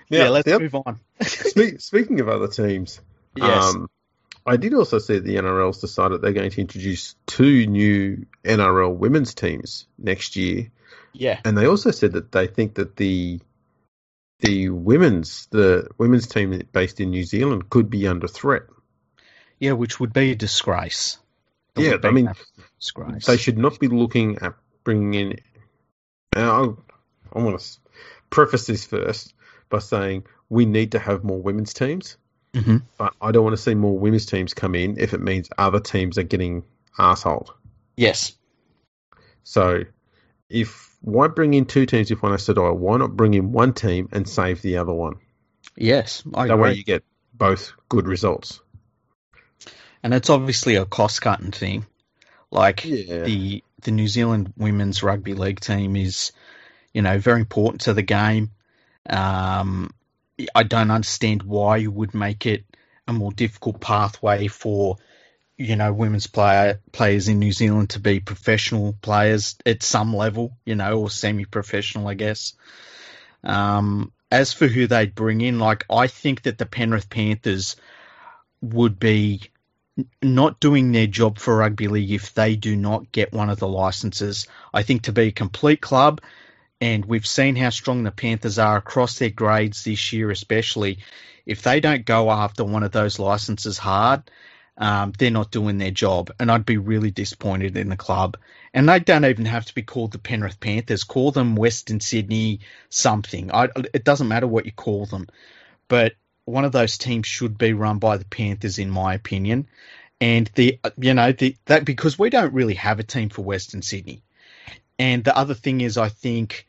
let's 0.10 0.48
move 0.48 0.76
on. 0.76 1.00
speak, 1.22 1.82
speaking 1.82 2.20
of 2.20 2.30
other 2.30 2.48
teams, 2.48 3.02
Yes. 3.38 3.76
Um, 3.76 3.90
I 4.46 4.58
did 4.58 4.74
also 4.74 5.00
see 5.00 5.20
the 5.20 5.36
NRL's 5.36 5.82
decided 5.82 6.22
they're 6.22 6.34
going 6.34 6.50
to 6.50 6.62
introduce 6.62 7.16
two 7.26 7.68
new 7.68 8.26
NRL 8.44 8.96
women's 8.96 9.34
teams 9.34 9.88
next 9.98 10.36
year, 10.36 10.72
yeah. 11.14 11.40
and 11.44 11.58
they 11.58 11.68
also 11.68 11.92
said 11.92 12.14
that 12.14 12.32
they 12.32 12.48
think 12.48 12.76
that 12.76 12.96
the 12.96 13.42
the 14.40 14.70
women's 14.70 15.48
the 15.48 15.90
women's 15.98 16.28
team 16.28 16.62
based 16.72 17.00
in 17.00 17.10
New 17.10 17.24
Zealand 17.24 17.70
could 17.70 17.90
be 17.90 18.08
under 18.08 18.28
threat. 18.28 18.64
Yeah, 19.60 19.72
which 19.74 20.00
would 20.00 20.14
be 20.14 20.32
a 20.32 20.36
disgrace. 20.36 21.18
It 21.76 21.84
Yeah, 21.84 22.08
I 22.08 22.12
mean, 22.12 22.32
disgrace. 22.80 23.26
They 23.26 23.38
should 23.38 23.58
not 23.58 23.80
be 23.80 23.88
looking 23.88 24.38
at 24.40 24.54
bringing 24.84 25.14
in. 25.14 25.40
Now, 26.36 26.78
I 27.34 27.40
want 27.40 27.60
to 27.60 27.78
preface 28.30 28.68
this 28.68 28.86
first 28.86 29.34
by 29.70 29.80
saying 29.80 30.26
we 30.50 30.66
need 30.66 30.92
to 30.92 31.00
have 31.00 31.24
more 31.24 31.42
women's 31.42 31.74
teams, 31.74 32.18
Mhm. 32.54 32.84
but 32.98 33.14
I 33.20 33.32
don't 33.32 33.44
want 33.44 33.56
to 33.56 33.62
see 33.62 33.76
more 33.76 33.98
women's 33.98 34.26
teams 34.26 34.54
come 34.54 34.76
in 34.76 35.00
if 35.00 35.14
it 35.14 35.22
means 35.22 35.50
other 35.58 35.80
teams 35.80 36.18
are 36.18 36.24
getting 36.24 36.64
arseholed. 36.98 37.50
Yes. 37.96 38.34
So, 39.44 39.84
if 40.50 40.97
why 41.02 41.28
bring 41.28 41.54
in 41.54 41.66
two 41.66 41.86
teams 41.86 42.12
if 42.12 42.22
one 42.22 42.32
has 42.34 42.46
to 42.46 42.54
die? 42.54 42.70
Why 42.70 42.98
not 42.98 43.16
bring 43.16 43.34
in 43.34 43.52
one 43.52 43.74
team 43.74 44.10
and 44.12 44.28
save 44.28 44.62
the 44.62 44.78
other 44.78 44.94
one? 44.94 45.16
Yes. 45.76 46.24
I 46.34 46.48
that 46.48 46.54
agree. 46.54 46.64
way 46.64 46.74
you 46.74 46.84
get 46.84 47.04
both 47.34 47.72
good 47.90 48.08
results. 48.08 48.60
and 50.04 50.14
it's 50.14 50.30
obviously 50.30 50.76
a 50.76 50.86
cost 50.86 51.22
cutting 51.22 51.52
thing. 51.52 51.86
Like 52.52 52.86
Yeah. 52.86 53.24
the 53.24 53.64
the 53.84 53.92
New 53.92 54.08
Zealand 54.08 54.54
women's 54.58 55.04
rugby 55.04 55.34
league 55.36 55.60
team 55.60 55.96
is, 55.96 56.32
you 56.94 57.02
know, 57.04 57.20
very 57.20 57.40
important 57.42 57.82
to 57.82 57.94
the 57.94 58.02
game. 58.02 58.52
Um, 59.08 59.92
I 60.56 60.64
don't 60.64 60.90
understand 60.92 61.44
why 61.44 61.78
you 61.78 61.92
would 61.92 62.14
make 62.16 62.46
it 62.48 62.64
a 63.08 63.14
more 63.14 63.32
difficult 63.32 63.80
pathway 63.80 64.48
for, 64.48 64.98
you 65.58 65.76
know, 65.76 65.92
women's 65.92 66.28
player 66.28 66.80
players 66.92 67.28
in 67.28 67.40
New 67.40 67.52
Zealand 67.52 67.92
to 67.92 68.00
be 68.00 68.20
professional 68.20 68.94
players 69.02 69.56
at 69.66 69.82
some 69.82 70.16
level, 70.16 70.56
you 70.66 70.76
know, 70.76 71.00
or 71.00 71.10
semi-professional, 71.10 72.08
I 72.08 72.14
guess. 72.14 72.54
Um, 73.44 74.12
as 74.32 74.54
for 74.54 74.68
who 74.68 74.88
they'd 74.88 75.16
bring 75.16 75.42
in, 75.42 75.58
like 75.60 75.86
I 75.90 76.08
think 76.08 76.44
that 76.44 76.58
the 76.58 76.66
Penrith 76.66 77.10
Panthers 77.10 77.76
would 78.62 79.00
be 79.00 79.42
not 80.22 80.60
doing 80.60 80.92
their 80.92 81.08
job 81.08 81.40
for 81.40 81.58
rugby 81.58 81.88
league 81.88 82.12
if 82.12 82.34
they 82.34 82.56
do 82.56 82.76
not 82.76 83.12
get 83.12 83.34
one 83.34 83.50
of 83.50 83.60
the 83.60 83.68
licenses. 83.68 84.48
I 84.74 84.84
think 84.84 85.04
to 85.04 85.12
be 85.12 85.28
a 85.28 85.32
complete 85.32 85.82
club, 85.82 86.22
and 86.80 87.04
we've 87.06 87.26
seen 87.26 87.56
how 87.56 87.70
strong 87.70 88.04
the 88.04 88.12
Panthers 88.12 88.60
are 88.60 88.78
across 88.78 89.18
their 89.18 89.32
grades 89.32 89.84
this 89.84 90.14
year, 90.14 90.30
especially 90.30 91.00
if 91.48 91.64
they 91.64 91.80
don't 91.80 92.06
go 92.06 92.30
after 92.30 92.64
one 92.64 92.84
of 92.84 92.92
those 92.92 93.18
licenses 93.18 93.80
hard, 93.80 94.30
um, 94.78 95.14
they're 95.18 95.32
not 95.32 95.52
doing 95.52 95.78
their 95.78 95.92
job. 95.92 96.32
And 96.40 96.52
I'd 96.52 96.66
be 96.66 96.78
really 96.78 97.12
disappointed 97.12 97.76
in 97.78 97.90
the 97.90 97.98
club. 97.98 98.38
And 98.74 98.88
they 98.88 99.00
don't 99.00 99.26
even 99.26 99.46
have 99.46 99.66
to 99.66 99.76
be 99.76 99.82
called 99.82 100.12
the 100.12 100.20
Penrith 100.20 100.60
Panthers. 100.60 101.04
Call 101.04 101.32
them 101.32 101.56
Western 101.56 102.00
Sydney 102.00 102.60
something. 102.90 103.52
I, 103.52 103.70
it 103.94 104.04
doesn't 104.04 104.28
matter 104.28 104.48
what 104.48 104.66
you 104.66 104.72
call 104.72 105.06
them. 105.06 105.28
But 105.88 106.14
one 106.46 106.66
of 106.66 106.72
those 106.72 106.98
teams 106.98 107.28
should 107.28 107.58
be 107.58 107.74
run 107.74 107.98
by 107.98 108.18
the 108.18 108.26
Panthers, 108.26 108.78
in 108.80 108.90
my 108.90 109.16
opinion. 109.16 109.68
And 110.20 110.50
the 110.56 110.80
you 110.98 111.14
know 111.14 111.32
the 111.32 111.56
that 111.66 111.86
because 111.86 112.18
we 112.18 112.30
don't 112.30 112.54
really 112.54 112.74
have 112.76 113.00
a 113.00 113.04
team 113.04 113.30
for 113.30 113.44
Western 113.44 113.82
Sydney. 113.82 114.24
And 114.98 115.24
the 115.24 115.38
other 115.38 115.54
thing 115.54 115.82
is, 115.82 115.98
I 115.98 116.10
think 116.10 116.66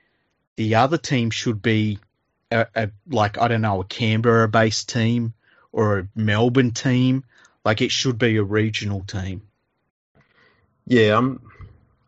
the 0.56 0.74
other 0.74 0.98
team 0.98 1.30
should 1.30 1.62
be 1.62 1.98
a, 2.50 2.66
a 2.74 2.90
like 3.08 3.38
I 3.38 3.48
don't 3.48 3.62
know 3.62 3.80
a 3.80 3.84
Canberra-based 3.84 4.88
team 4.88 5.32
or 5.72 5.98
a 5.98 6.08
Melbourne 6.14 6.72
team. 6.72 7.24
Like 7.64 7.82
it 7.82 7.90
should 7.90 8.18
be 8.18 8.36
a 8.36 8.42
regional 8.42 9.02
team. 9.04 9.42
Yeah, 10.86 11.16
I'm. 11.16 11.40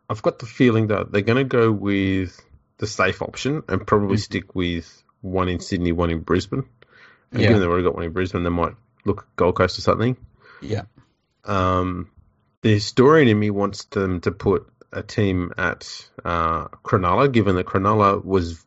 I've 0.08 0.22
got 0.22 0.38
the 0.40 0.46
feeling 0.46 0.88
that 0.88 1.12
they're 1.12 1.20
going 1.22 1.38
to 1.38 1.44
go 1.44 1.70
with 1.70 2.40
the 2.78 2.86
safe 2.86 3.22
option 3.22 3.62
and 3.68 3.86
probably 3.86 4.16
Mhm. 4.16 4.20
stick 4.22 4.54
with 4.54 5.04
one 5.20 5.48
in 5.48 5.60
Sydney, 5.60 5.92
one 5.92 6.10
in 6.10 6.20
Brisbane. 6.20 6.64
And 7.30 7.42
Yeah. 7.42 7.48
given 7.48 7.60
they've 7.60 7.68
already 7.68 7.84
got 7.84 7.94
one 7.94 8.04
in 8.04 8.12
Brisbane, 8.12 8.42
they 8.42 8.50
might 8.50 8.74
look 9.04 9.20
at 9.20 9.36
Gold 9.36 9.54
Coast 9.56 9.78
or 9.78 9.82
something. 9.82 10.16
Yeah. 10.60 10.82
Um, 11.44 12.10
the 12.62 12.72
historian 12.74 13.28
in 13.28 13.38
me 13.38 13.50
wants 13.50 13.84
them 13.84 14.20
to 14.22 14.32
put 14.32 14.66
a 14.92 15.02
team 15.02 15.52
at 15.56 16.08
uh, 16.24 16.68
Cronulla, 16.84 17.30
given 17.30 17.54
that 17.56 17.66
Cronulla 17.66 18.24
was 18.24 18.64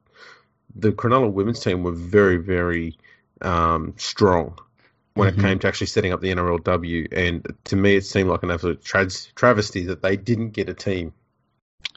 the 0.75 0.91
Cronulla 0.91 1.31
women's 1.31 1.59
team 1.59 1.83
were 1.83 1.91
very, 1.91 2.37
very 2.37 2.97
um, 3.41 3.95
strong 3.97 4.57
when 5.13 5.31
Mhm. 5.31 5.37
it 5.37 5.41
came 5.41 5.59
to 5.59 5.67
actually 5.67 5.87
setting 5.87 6.11
up 6.11 6.21
the 6.21 6.31
NRLW. 6.31 7.07
And 7.11 7.45
to 7.65 7.75
me, 7.75 7.95
it 7.95 8.05
seemed 8.05 8.29
like 8.29 8.43
an 8.43 8.51
absolute 8.51 8.83
tra- 8.83 9.09
travesty 9.35 9.85
that 9.87 10.01
they 10.01 10.17
didn't 10.17 10.49
get 10.51 10.69
a 10.69 10.73
team 10.73 11.13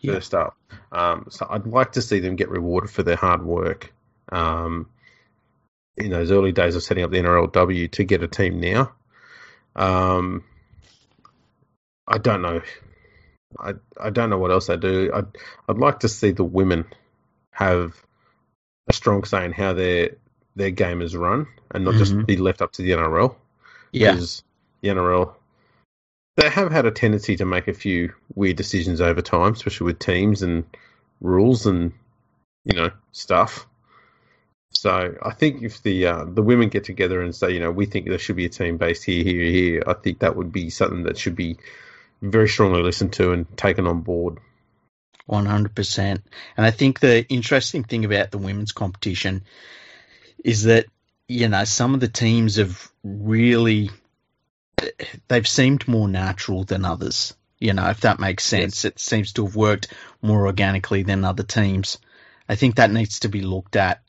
Yeah. 0.01 0.15
first 0.15 0.35
up. 0.35 0.57
Um, 0.93 1.27
so 1.31 1.47
I'd 1.49 1.67
like 1.67 1.93
to 1.93 2.03
see 2.03 2.21
them 2.21 2.37
get 2.37 2.51
rewarded 2.51 2.91
for 2.91 3.03
their 3.03 3.17
hard 3.17 3.43
work 3.43 3.93
um, 4.31 4.89
in 5.97 6.11
those 6.11 6.31
early 6.31 6.53
days 6.53 6.77
of 6.77 6.83
setting 6.83 7.05
up 7.05 7.11
the 7.11 7.19
NRLW 7.19 7.89
to 7.93 8.05
get 8.05 8.23
a 8.23 8.29
team 8.29 8.61
now. 8.61 8.93
Um, 9.75 10.45
I 12.07 12.19
don't 12.19 12.43
know. 12.43 12.61
I 13.59 13.75
I 13.99 14.11
don't 14.11 14.29
know 14.31 14.39
what 14.39 14.51
else 14.51 14.67
they 14.67 14.77
do. 14.77 15.11
I'd 15.15 15.27
I'd 15.69 15.79
like 15.79 16.01
to 16.01 16.09
see 16.09 16.33
the 16.33 16.45
women 16.45 16.85
have 17.53 17.95
a 18.89 18.93
strong 18.93 19.25
say 19.25 19.45
in 19.45 19.53
how 19.53 19.73
their 19.73 20.17
their 20.57 20.71
game 20.71 21.03
is 21.03 21.15
run 21.15 21.47
and 21.71 21.85
not 21.85 21.95
Mhm. 21.95 21.99
just 21.99 22.27
be 22.27 22.37
left 22.37 22.63
up 22.63 22.73
to 22.73 22.83
the 22.83 22.93
NRL 22.93 23.37
Yeah. 23.93 24.13
because 24.13 24.43
the 24.81 24.89
NRL 24.89 25.37
they 26.37 26.51
have 26.51 26.71
had 26.71 26.85
a 26.85 26.91
tendency 26.91 27.37
to 27.37 27.47
make 27.47 27.67
a 27.67 27.73
few 27.73 28.13
weird 28.35 28.57
decisions 28.57 29.01
over 29.01 29.23
time, 29.23 29.55
especially 29.55 29.87
with 29.87 29.99
teams 29.99 30.43
and 30.43 30.65
rules 31.21 31.67
and 31.67 31.93
you 32.65 32.77
know 32.77 32.91
stuff. 33.13 33.67
So 34.73 35.17
I 35.23 35.31
think 35.33 35.63
if 35.63 35.83
the 35.83 36.07
uh, 36.07 36.25
the 36.27 36.43
women 36.43 36.69
get 36.69 36.85
together 36.85 37.23
and 37.23 37.35
say, 37.35 37.53
you 37.53 37.61
know, 37.61 37.71
we 37.71 37.87
think 37.87 38.07
there 38.09 38.19
should 38.19 38.37
be 38.37 38.45
a 38.45 38.51
team 38.51 38.77
based 38.77 39.05
here, 39.05 39.25
here, 39.25 39.45
here, 39.45 39.83
I 39.87 39.95
think 39.95 40.19
that 40.19 40.37
would 40.37 40.53
be 40.53 40.69
something 40.69 41.05
that 41.05 41.17
should 41.17 41.37
be 41.37 41.57
very 42.21 42.49
strongly 42.49 42.83
listened 42.83 43.15
to 43.15 43.33
and 43.33 43.57
taken 43.57 43.87
on 43.87 44.01
board. 44.03 44.39
One 45.25 45.47
hundred 45.47 45.75
percent. 45.75 46.23
And 46.57 46.67
I 46.67 46.71
think 46.71 47.01
the 47.01 47.27
interesting 47.29 47.85
thing 47.85 48.05
about 48.05 48.31
the 48.31 48.39
women's 48.39 48.73
competition 48.73 49.45
is 50.47 50.63
that 50.63 50.87
you 51.27 51.49
know 51.49 51.65
some 51.65 51.93
of 51.93 51.99
the 52.01 52.09
teams 52.09 52.55
have 52.55 52.91
really 53.03 53.91
they've 55.27 55.49
seemed 55.49 55.89
more 55.89 56.09
natural 56.09 56.63
than 56.63 56.85
others. 56.85 57.35
You 57.59 57.73
know, 57.73 57.89
if 57.89 58.03
that 58.03 58.21
makes 58.21 58.45
sense, 58.45 58.85
it 58.85 59.01
seems 59.01 59.33
to 59.33 59.47
have 59.47 59.57
worked 59.57 59.93
more 60.23 60.47
organically 60.47 61.03
than 61.03 61.25
other 61.25 61.43
teams. 61.43 61.99
I 62.49 62.55
think 62.55 62.77
that 62.77 62.93
needs 62.93 63.21
to 63.21 63.29
be 63.29 63.41
looked 63.41 63.75
at. 63.75 64.03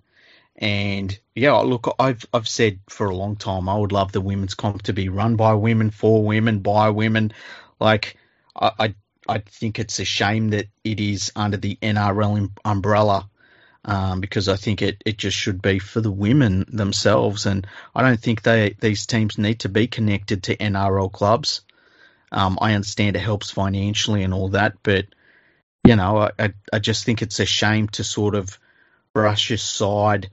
And 0.56 1.18
yeah, 1.34 1.54
look, 1.54 1.96
I've 1.98 2.24
I've 2.32 2.48
said 2.48 2.82
for 2.88 3.08
a 3.08 3.16
long 3.16 3.36
time 3.36 3.68
I 3.68 3.76
would 3.76 3.92
love 3.92 4.12
the 4.12 4.22
women's 4.22 4.54
comp 4.54 4.84
to 4.84 4.94
be 4.94 5.10
run 5.10 5.38
by 5.38 5.56
women, 5.56 5.90
for 5.90 6.24
women, 6.24 6.60
by 6.60 6.92
women. 6.92 7.34
Like 7.80 8.16
I, 8.56 8.72
I 8.80 8.96
I 9.28 9.40
think 9.40 9.80
it's 9.80 9.98
a 9.98 10.06
shame 10.06 10.50
that 10.50 10.68
it 10.84 11.00
is 11.00 11.32
under 11.36 11.58
the 11.58 11.80
NRL 11.82 12.38
um- 12.38 12.54
umbrella 12.64 13.28
um, 13.88 14.20
because 14.20 14.50
I 14.50 14.58
think 14.58 14.82
it, 14.82 15.02
it 15.06 15.18
just 15.18 15.38
should 15.38 15.62
be 15.62 15.80
for 15.80 16.02
the 16.02 16.12
women 16.12 16.66
themselves. 16.68 17.46
And 17.46 17.66
I 17.96 18.04
don't 18.04 18.20
think 18.20 18.42
they 18.42 18.76
these 18.80 19.06
teams 19.06 19.38
need 19.38 19.62
to 19.62 19.70
be 19.70 19.88
connected 19.88 20.44
to 20.44 20.58
NRL 20.58 21.12
clubs. 21.12 21.62
Um, 22.32 22.58
I 22.62 22.74
understand 22.74 23.16
it 23.16 23.20
helps 23.20 23.50
financially 23.50 24.24
and 24.24 24.34
all 24.34 24.50
that, 24.50 24.74
but 24.84 25.06
you 25.86 25.96
know, 25.96 26.18
I, 26.18 26.32
I, 26.38 26.54
I 26.74 26.80
just 26.80 27.06
think 27.06 27.22
it's 27.22 27.40
a 27.40 27.46
shame 27.46 27.88
to 27.90 28.04
sort 28.04 28.36
of 28.36 28.60
brush 29.14 29.52
aside 29.52 30.30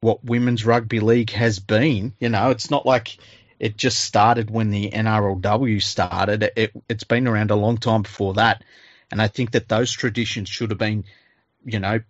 what 0.00 0.24
women's 0.24 0.64
rugby 0.64 1.00
league 1.00 1.30
has 1.30 1.58
been. 1.58 2.14
You 2.18 2.30
know, 2.30 2.50
it's 2.50 2.70
not 2.70 2.86
like 2.86 3.18
it 3.60 3.76
just 3.76 4.00
started 4.00 4.50
when 4.50 4.70
the 4.70 4.90
NRLW 4.90 5.82
started. 5.82 6.50
It, 6.56 6.72
it's 6.88 7.04
been 7.04 7.28
around 7.28 7.50
a 7.50 7.56
long 7.56 7.76
time 7.76 8.02
before 8.02 8.34
that. 8.34 8.64
And 9.10 9.20
I 9.20 9.28
think 9.28 9.50
that 9.50 9.68
those 9.68 9.92
traditions 9.92 10.48
should 10.48 10.70
have 10.70 10.78
been, 10.78 11.04
you 11.66 11.80
know, 11.80 12.00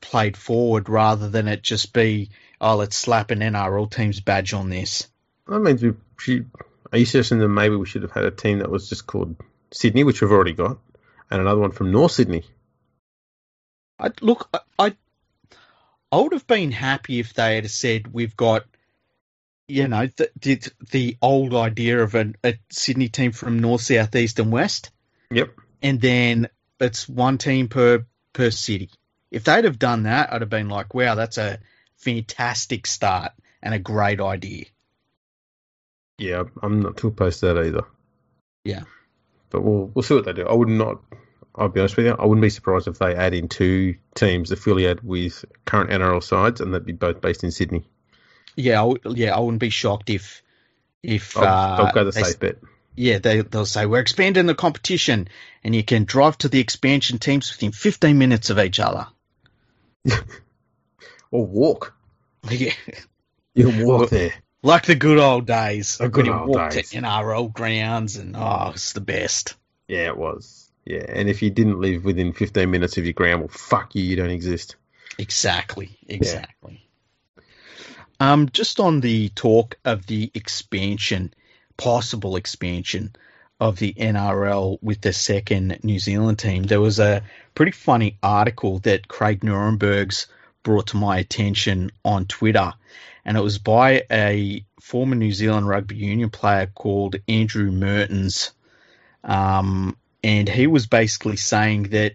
played 0.00 0.36
forward 0.36 0.88
rather 0.88 1.28
than 1.28 1.48
it 1.48 1.62
just 1.62 1.92
be, 1.92 2.30
oh, 2.60 2.76
let's 2.76 2.96
slap 2.96 3.30
an 3.30 3.40
NRL 3.40 3.90
team's 3.90 4.20
badge 4.20 4.52
on 4.54 4.70
this. 4.70 5.08
That 5.46 5.60
means 5.60 5.82
we. 5.82 5.92
Are 6.92 6.98
you 6.98 7.04
suggesting 7.06 7.38
that 7.38 7.48
maybe 7.48 7.76
we 7.76 7.86
should 7.86 8.02
have 8.02 8.10
had 8.10 8.24
a 8.24 8.30
team 8.30 8.58
that 8.58 8.70
was 8.70 8.88
just 8.88 9.06
called 9.06 9.36
Sydney, 9.72 10.02
which 10.04 10.20
we've 10.20 10.32
already 10.32 10.52
got, 10.54 10.78
and 11.30 11.40
another 11.40 11.60
one 11.60 11.70
from 11.70 11.92
North 11.92 12.12
Sydney? 12.12 12.44
I, 13.98 14.10
look, 14.20 14.48
I, 14.52 14.58
I, 14.78 14.96
I 16.10 16.16
would 16.16 16.32
have 16.32 16.46
been 16.46 16.72
happy 16.72 17.20
if 17.20 17.34
they 17.34 17.54
had 17.54 17.70
said 17.70 18.12
we've 18.12 18.36
got, 18.36 18.64
you 19.68 19.86
know, 19.86 20.08
the 20.16 20.30
the, 20.40 20.62
the 20.90 21.16
old 21.22 21.54
idea 21.54 22.02
of 22.02 22.14
a, 22.14 22.32
a 22.42 22.58
Sydney 22.70 23.08
team 23.08 23.32
from 23.32 23.60
North, 23.60 23.82
South, 23.82 24.14
East, 24.16 24.38
and 24.40 24.50
West, 24.50 24.90
Yep. 25.30 25.50
and 25.82 26.00
then 26.00 26.48
it's 26.80 27.08
one 27.08 27.38
team 27.38 27.68
per 27.68 28.04
per 28.32 28.50
city. 28.50 28.90
If 29.30 29.44
they'd 29.44 29.64
have 29.64 29.78
done 29.78 30.04
that, 30.04 30.32
I'd 30.32 30.40
have 30.42 30.50
been 30.50 30.68
like, 30.68 30.92
wow, 30.94 31.14
that's 31.14 31.38
a 31.38 31.58
fantastic 31.96 32.86
start 32.86 33.32
and 33.62 33.74
a 33.74 33.78
great 33.78 34.20
idea. 34.20 34.64
Yeah, 36.18 36.44
I'm 36.62 36.80
not 36.80 36.96
too 36.96 37.08
opposed 37.08 37.40
to 37.40 37.46
that 37.46 37.64
either. 37.66 37.84
Yeah. 38.64 38.82
But 39.50 39.62
we'll 39.62 39.90
we'll 39.94 40.02
see 40.02 40.14
what 40.14 40.24
they 40.24 40.32
do. 40.32 40.46
I 40.46 40.52
would 40.54 40.68
not. 40.68 41.00
I'll 41.54 41.68
be 41.68 41.80
honest 41.80 41.96
with 41.96 42.06
you. 42.06 42.12
I 42.18 42.24
wouldn't 42.24 42.42
be 42.42 42.50
surprised 42.50 42.86
if 42.88 42.98
they 42.98 43.14
add 43.14 43.34
in 43.34 43.48
two 43.48 43.96
teams 44.14 44.52
affiliated 44.52 45.02
with 45.02 45.44
current 45.64 45.90
NRL 45.90 46.22
sides, 46.22 46.60
and 46.60 46.72
they'd 46.72 46.84
be 46.84 46.92
both 46.92 47.20
based 47.20 47.42
in 47.42 47.50
Sydney. 47.50 47.84
Yeah, 48.56 48.82
I 48.84 48.88
w- 48.92 49.16
yeah, 49.16 49.34
I 49.34 49.40
wouldn't 49.40 49.60
be 49.60 49.70
shocked 49.70 50.10
if 50.10 50.42
if 51.02 51.36
I'll, 51.36 51.44
uh, 51.44 51.84
I'll 51.86 51.92
go 51.92 52.04
the 52.04 52.10
they- 52.12 52.22
safe 52.22 52.38
bet. 52.38 52.58
yeah 52.94 53.18
they 53.18 53.40
they'll 53.40 53.66
say 53.66 53.86
we're 53.86 54.00
expanding 54.00 54.46
the 54.46 54.54
competition, 54.54 55.28
and 55.64 55.74
you 55.74 55.82
can 55.82 56.04
drive 56.04 56.38
to 56.38 56.48
the 56.48 56.60
expansion 56.60 57.18
teams 57.18 57.50
within 57.50 57.72
15 57.72 58.18
minutes 58.18 58.50
of 58.50 58.58
each 58.58 58.78
other. 58.78 59.06
Or 61.32 61.46
walk. 61.46 61.94
Yeah, 62.50 62.72
You 63.54 63.70
can 63.70 63.86
walk 63.86 64.10
there. 64.10 64.32
like 64.62 64.86
the 64.86 64.94
good 64.94 65.18
old 65.18 65.46
days. 65.46 65.98
The 65.98 66.08
good 66.08 66.26
old 66.28 66.48
walked 66.48 66.74
days. 66.74 66.90
to 66.90 66.96
NRL 67.00 67.52
grounds, 67.52 68.16
and 68.16 68.34
oh, 68.36 68.72
it's 68.74 68.94
the 68.94 69.00
best. 69.00 69.54
Yeah, 69.86 70.06
it 70.06 70.16
was. 70.16 70.70
Yeah, 70.86 71.04
and 71.08 71.28
if 71.28 71.42
you 71.42 71.50
didn't 71.50 71.80
live 71.80 72.04
within 72.04 72.32
15 72.32 72.68
minutes 72.70 72.96
of 72.96 73.04
your 73.04 73.12
ground, 73.12 73.40
well, 73.42 73.48
fuck 73.48 73.94
you, 73.94 74.02
you 74.02 74.16
don't 74.16 74.30
exist. 74.30 74.76
Exactly, 75.18 75.90
exactly. 76.08 76.82
Um, 78.18 78.48
just 78.50 78.80
on 78.80 79.00
the 79.00 79.28
talk 79.30 79.76
of 79.84 80.06
the 80.06 80.30
expansion, 80.34 81.32
possible 81.76 82.36
expansion 82.36 83.14
of 83.60 83.78
the 83.78 83.92
NRL 83.92 84.78
with 84.82 85.00
the 85.02 85.12
second 85.12 85.78
New 85.82 85.98
Zealand 85.98 86.38
team, 86.38 86.62
there 86.62 86.80
was 86.80 86.98
a 86.98 87.22
pretty 87.54 87.72
funny 87.72 88.16
article 88.22 88.78
that 88.80 89.06
Craig 89.06 89.44
Nuremberg's 89.44 90.26
brought 90.62 90.88
to 90.88 90.96
my 90.96 91.18
attention 91.18 91.90
on 92.04 92.26
Twitter, 92.26 92.72
and 93.24 93.36
it 93.36 93.40
was 93.40 93.58
by 93.58 94.04
a 94.10 94.64
former 94.80 95.14
New 95.14 95.32
Zealand 95.32 95.68
rugby 95.68 95.96
union 95.96 96.30
player 96.30 96.66
called 96.66 97.16
Andrew 97.28 97.70
Mehrtens. 97.70 98.52
Um, 99.22 99.96
and 100.24 100.48
he 100.48 100.66
was 100.66 100.86
basically 100.86 101.36
saying 101.36 101.84
that 101.90 102.14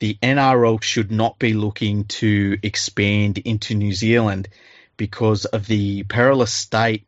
the 0.00 0.18
NRL 0.22 0.82
should 0.82 1.10
not 1.10 1.38
be 1.38 1.54
looking 1.54 2.04
to 2.04 2.58
expand 2.62 3.38
into 3.38 3.74
New 3.74 3.92
Zealand 3.92 4.48
because 4.96 5.44
of 5.46 5.66
the 5.66 6.04
perilous 6.04 6.52
state 6.52 7.06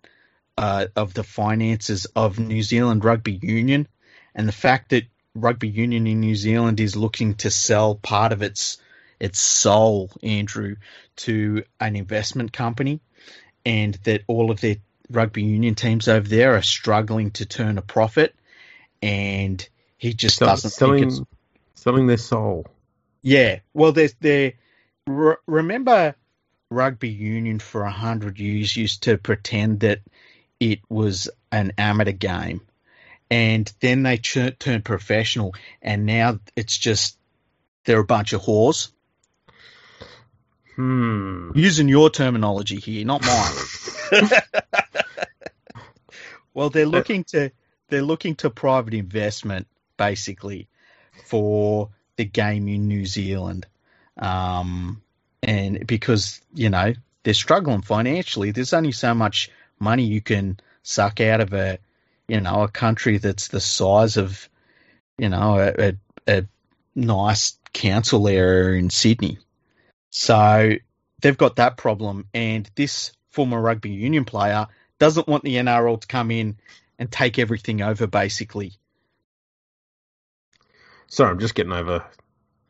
uh, 0.60 0.86
of 0.94 1.14
the 1.14 1.24
finances 1.24 2.06
of 2.14 2.38
New 2.38 2.62
Zealand 2.62 3.02
Rugby 3.02 3.38
Union 3.40 3.88
and 4.34 4.46
the 4.46 4.52
fact 4.52 4.90
that 4.90 5.04
Rugby 5.34 5.70
Union 5.70 6.06
in 6.06 6.20
New 6.20 6.36
Zealand 6.36 6.80
is 6.80 6.94
looking 6.94 7.34
to 7.36 7.50
sell 7.50 7.94
part 7.94 8.32
of 8.32 8.42
its 8.42 8.76
its 9.18 9.40
soul, 9.40 10.10
Andrew, 10.22 10.76
to 11.16 11.64
an 11.80 11.96
investment 11.96 12.52
company, 12.52 13.00
and 13.64 13.94
that 14.04 14.22
all 14.26 14.50
of 14.50 14.60
their 14.60 14.76
rugby 15.10 15.42
union 15.42 15.74
teams 15.74 16.08
over 16.08 16.28
there 16.28 16.56
are 16.56 16.62
struggling 16.62 17.30
to 17.32 17.46
turn 17.46 17.78
a 17.78 17.82
profit, 17.82 18.34
and 19.00 19.66
he 19.96 20.12
just 20.12 20.38
Sell- 20.38 20.48
doesn't 20.48 20.70
selling, 20.70 21.26
selling 21.74 22.06
their 22.06 22.18
soul. 22.18 22.66
yeah, 23.22 23.60
well, 23.72 23.92
there's 23.92 24.14
there. 24.20 24.54
Re- 25.06 25.36
remember, 25.46 26.14
rugby 26.70 27.08
union 27.08 27.60
for 27.60 27.82
a 27.82 27.90
hundred 27.90 28.38
years 28.38 28.76
used 28.76 29.04
to 29.04 29.16
pretend 29.16 29.80
that 29.80 30.00
it 30.60 30.80
was 30.90 31.30
an 31.50 31.72
amateur 31.78 32.12
game, 32.12 32.60
and 33.30 33.72
then 33.80 34.02
they 34.02 34.18
ch- 34.18 34.58
turned 34.58 34.84
professional, 34.84 35.54
and 35.80 36.04
now 36.06 36.38
it's 36.54 36.76
just 36.76 37.18
they're 37.84 38.00
a 38.00 38.04
bunch 38.04 38.34
of 38.34 38.42
whores. 38.42 38.90
Hmm. 40.76 41.50
Using 41.54 41.88
your 41.88 42.10
terminology 42.10 42.76
here, 42.76 43.04
not 43.04 43.22
mine. 43.22 44.30
well, 46.54 46.70
they're 46.70 46.86
looking 46.86 47.24
to 47.24 47.50
they're 47.88 48.02
looking 48.02 48.36
to 48.36 48.50
private 48.50 48.94
investment 48.94 49.66
basically 49.96 50.68
for 51.26 51.90
the 52.16 52.24
game 52.24 52.68
in 52.68 52.86
New 52.86 53.06
Zealand, 53.06 53.66
um, 54.18 55.02
and 55.42 55.86
because 55.86 56.40
you 56.54 56.70
know 56.70 56.92
they're 57.22 57.34
struggling 57.34 57.82
financially, 57.82 58.50
there's 58.50 58.72
only 58.72 58.92
so 58.92 59.14
much 59.14 59.50
money 59.80 60.04
you 60.04 60.20
can 60.20 60.58
suck 60.82 61.20
out 61.20 61.40
of 61.40 61.52
a 61.52 61.78
you 62.28 62.40
know 62.40 62.62
a 62.62 62.68
country 62.68 63.18
that's 63.18 63.48
the 63.48 63.60
size 63.60 64.16
of 64.16 64.48
you 65.18 65.28
know 65.28 65.58
a, 65.58 65.88
a, 65.88 65.96
a 66.28 66.46
nice 66.94 67.58
council 67.72 68.28
area 68.28 68.78
in 68.78 68.90
Sydney. 68.90 69.38
So 70.10 70.72
they've 71.20 71.38
got 71.38 71.56
that 71.56 71.76
problem, 71.76 72.26
and 72.34 72.68
this 72.74 73.12
former 73.30 73.60
rugby 73.60 73.90
union 73.90 74.24
player 74.24 74.66
doesn't 74.98 75.28
want 75.28 75.44
the 75.44 75.56
NRL 75.56 76.00
to 76.00 76.06
come 76.06 76.30
in 76.30 76.58
and 76.98 77.10
take 77.10 77.38
everything 77.38 77.80
over, 77.80 78.06
basically. 78.06 78.74
Sorry, 81.08 81.30
I'm 81.30 81.40
just 81.40 81.54
getting 81.54 81.72
over 81.72 82.04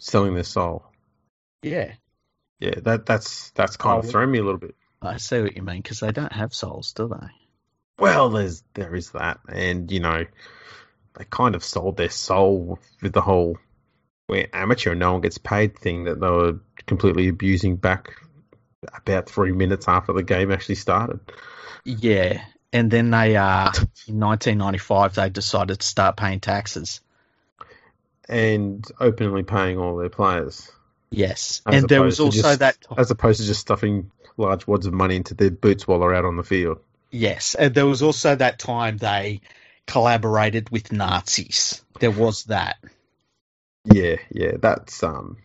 selling 0.00 0.34
their 0.34 0.44
soul. 0.44 0.84
Yeah, 1.62 1.92
Yeah, 2.60 2.78
that 2.82 3.06
that's 3.06 3.50
that's 3.50 3.76
kind 3.76 3.96
Oh. 3.96 3.98
of 3.98 4.10
thrown 4.10 4.30
me 4.30 4.38
a 4.38 4.44
little 4.44 4.58
bit. 4.60 4.74
I 5.02 5.16
see 5.16 5.40
what 5.40 5.56
you 5.56 5.62
mean 5.62 5.80
because 5.82 6.00
they 6.00 6.12
don't 6.12 6.32
have 6.32 6.54
souls, 6.54 6.92
do 6.92 7.08
they? 7.08 7.26
Well, 7.98 8.30
there's 8.30 8.62
there 8.74 8.94
is 8.94 9.10
that, 9.12 9.40
and 9.48 9.90
you 9.90 10.00
know, 10.00 10.24
they 11.18 11.24
kind 11.28 11.54
of 11.54 11.64
sold 11.64 11.96
their 11.96 12.10
soul 12.10 12.78
with 13.02 13.12
the 13.12 13.20
whole 13.20 13.58
we're 14.28 14.48
amateur, 14.52 14.94
no 14.94 15.12
one 15.12 15.20
gets 15.22 15.38
paid 15.38 15.76
thing 15.76 16.04
that 16.04 16.20
they 16.20 16.28
were 16.28 16.60
completely 16.86 17.28
abusing 17.28 17.76
back 17.76 18.14
about 18.94 19.28
three 19.28 19.52
minutes 19.52 19.88
after 19.88 20.12
the 20.12 20.22
game 20.22 20.52
actually 20.52 20.76
started. 20.76 21.20
Yeah, 21.84 22.42
and 22.72 22.90
then 22.90 23.10
they 23.10 23.36
uh 23.36 23.72
in 24.06 24.20
1995 24.20 25.14
they 25.14 25.30
decided 25.30 25.80
to 25.80 25.86
start 25.86 26.16
paying 26.16 26.40
taxes. 26.40 27.00
And 28.28 28.86
openly 29.00 29.42
paying 29.42 29.78
all 29.78 29.96
their 29.96 30.08
players, 30.08 30.70
Yes, 31.10 31.60
As 31.66 31.74
and 31.82 31.88
there 31.88 32.02
was 32.02 32.20
also 32.20 32.42
just- 32.42 32.58
that 32.60 32.76
as 32.96 33.10
opposed 33.10 33.40
to 33.40 33.46
just 33.46 33.60
stuffing 33.60 34.12
large 34.36 34.66
wads 34.66 34.86
of 34.86 34.92
money 34.92 35.16
into 35.16 35.34
their 35.34 35.50
boots 35.50 35.86
while 35.86 36.00
they're 36.00 36.14
out 36.14 36.24
on 36.24 36.36
the 36.36 36.42
field. 36.42 36.78
yes, 37.10 37.54
and 37.54 37.74
there 37.74 37.86
was 37.86 38.02
also 38.02 38.34
that 38.36 38.58
time 38.58 38.96
they 38.98 39.40
collaborated 39.86 40.70
with 40.70 40.92
Nazis. 40.92 41.82
There 41.98 42.10
was 42.10 42.44
that. 42.44 42.76
Yeah, 43.84 44.16
yeah, 44.30 44.52
that's 44.60 45.02
um. 45.02 45.38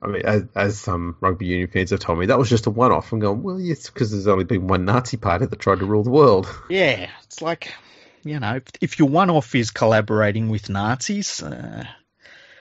I 0.00 0.08
mean, 0.08 0.22
as, 0.24 0.42
as 0.56 0.80
some 0.80 1.16
rugby 1.20 1.46
union 1.46 1.68
fans 1.68 1.90
have 1.90 2.00
told 2.00 2.18
me, 2.18 2.26
that 2.26 2.38
was 2.38 2.50
just 2.50 2.66
a 2.66 2.70
one-off. 2.70 3.12
I'm 3.12 3.20
going, 3.20 3.40
well, 3.44 3.60
yes, 3.60 3.88
because 3.88 4.10
there's 4.10 4.26
only 4.26 4.42
been 4.44 4.66
one 4.66 4.84
Nazi 4.84 5.16
party 5.16 5.46
that 5.46 5.58
tried 5.60 5.78
to 5.78 5.86
rule 5.86 6.02
the 6.02 6.10
world. 6.10 6.48
Yeah, 6.68 7.08
it's 7.22 7.40
like, 7.40 7.72
you 8.24 8.40
know, 8.40 8.56
if, 8.56 8.64
if 8.80 8.98
your 8.98 9.08
one 9.08 9.30
off 9.30 9.54
is 9.54 9.70
collaborating 9.70 10.48
with 10.48 10.68
Nazis, 10.68 11.40
uh, 11.40 11.84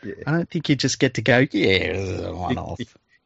Yeah. 0.04 0.14
I 0.28 0.32
don't 0.32 0.48
think 0.52 0.70
you 0.70 0.76
just 0.76 1.00
get 1.00 1.16
to 1.16 1.24
go, 1.24 1.48
yeah, 1.52 2.30
one 2.30 2.60
off. 2.60 2.80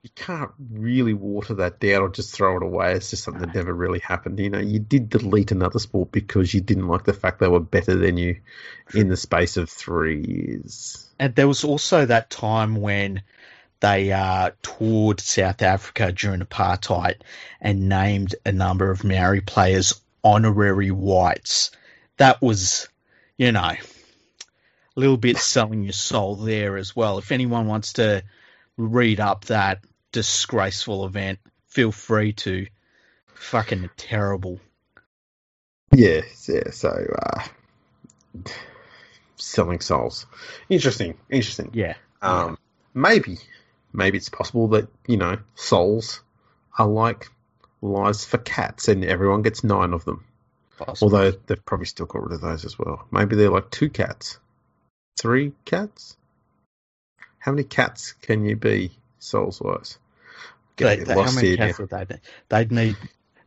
You, 0.05 0.11
can't 0.13 0.51
really 0.71 1.15
water 1.15 1.55
that 1.55 1.79
down 1.79 2.03
or 2.03 2.09
just 2.09 2.31
throw 2.31 2.57
it 2.57 2.61
away. 2.61 2.93
It's 2.93 3.09
just 3.09 3.23
something 3.23 3.41
that 3.41 3.55
never 3.55 3.73
really 3.73 3.97
happened. 3.97 4.39
You 4.39 4.51
know, 4.51 4.59
you 4.59 4.77
did 4.77 5.09
delete 5.09 5.51
another 5.51 5.79
sport 5.79 6.11
because 6.11 6.53
you 6.53 6.61
didn't 6.61 6.87
like 6.87 7.05
the 7.05 7.13
fact 7.13 7.39
they 7.39 7.47
were 7.47 7.59
better 7.59 7.95
than 7.95 8.15
you 8.15 8.39
in 8.93 9.09
the 9.09 9.17
space 9.17 9.57
of 9.57 9.67
three 9.67 10.23
years. 10.23 11.09
And 11.17 11.33
there 11.33 11.47
was 11.47 11.63
also 11.63 12.05
that 12.05 12.29
time 12.29 12.75
when 12.75 13.23
they 13.79 14.11
uh, 14.11 14.51
toured 14.61 15.21
South 15.21 15.63
Africa 15.63 16.11
during 16.11 16.41
apartheid 16.41 17.15
and 17.59 17.89
named 17.89 18.35
a 18.45 18.51
number 18.51 18.91
of 18.91 19.03
Maori 19.03 19.41
players 19.41 19.99
honorary 20.23 20.91
whites. 20.91 21.71
That 22.17 22.43
was, 22.43 22.87
you 23.37 23.51
know, 23.51 23.59
a 23.59 23.79
little 24.95 25.17
bit 25.17 25.37
selling 25.37 25.81
your 25.81 25.93
soul 25.93 26.35
there 26.35 26.77
as 26.77 26.95
well. 26.95 27.17
If 27.17 27.31
anyone 27.31 27.65
wants 27.65 27.93
to 27.93 28.23
read 28.77 29.19
up 29.19 29.45
that 29.45 29.79
disgraceful 30.15 31.05
event, 31.05 31.39
feel 31.67 31.91
free 31.91 32.31
to. 32.31 32.67
Fucking 33.33 33.89
terrible. 33.97 34.61
Yeah, 35.91 36.21
yeah. 36.47 36.71
So, 36.71 37.13
uh, 37.21 37.43
selling 39.35 39.81
souls. 39.81 40.25
Interesting, 40.69 41.17
interesting. 41.29 41.71
Yeah. 41.73 41.95
Um, 42.21 42.57
maybe, 42.93 43.39
maybe 43.91 44.17
it's 44.17 44.29
possible 44.29 44.69
that 44.69 44.87
you 45.05 45.17
know 45.17 45.37
souls 45.55 46.21
are 46.79 46.87
like 46.87 47.27
lives 47.81 48.23
for 48.23 48.37
cats, 48.37 48.87
and 48.87 49.03
everyone 49.03 49.41
gets 49.41 49.65
nine 49.65 49.91
of 49.91 50.05
them. 50.05 50.23
Possibly. 50.77 51.05
Although 51.05 51.37
they've 51.45 51.65
probably 51.65 51.87
still 51.87 52.05
got 52.05 52.23
rid 52.23 52.35
of 52.35 52.41
those 52.41 52.63
as 52.63 52.79
well. 52.79 53.05
Maybe 53.11 53.35
they're 53.35 53.51
like 53.51 53.69
two 53.69 53.89
cats, 53.89 54.39
three 55.19 55.51
cats. 55.65 56.15
How 57.37 57.51
many 57.51 57.65
cats 57.65 58.13
can 58.13 58.45
you 58.45 58.55
be 58.55 58.91
souls 59.19 59.59
wise? 59.59 59.99
They, 60.77 61.03
how 61.05 61.31
many 61.31 61.57
cats 61.57 61.79
would 61.79 61.89
they? 61.89 61.99
need? 61.99 62.21
They'd 62.49 62.71
need. 62.71 62.97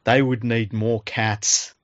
They 0.05 0.23
would 0.23 0.45
need 0.45 0.73
more 0.73 1.03
cats 1.03 1.75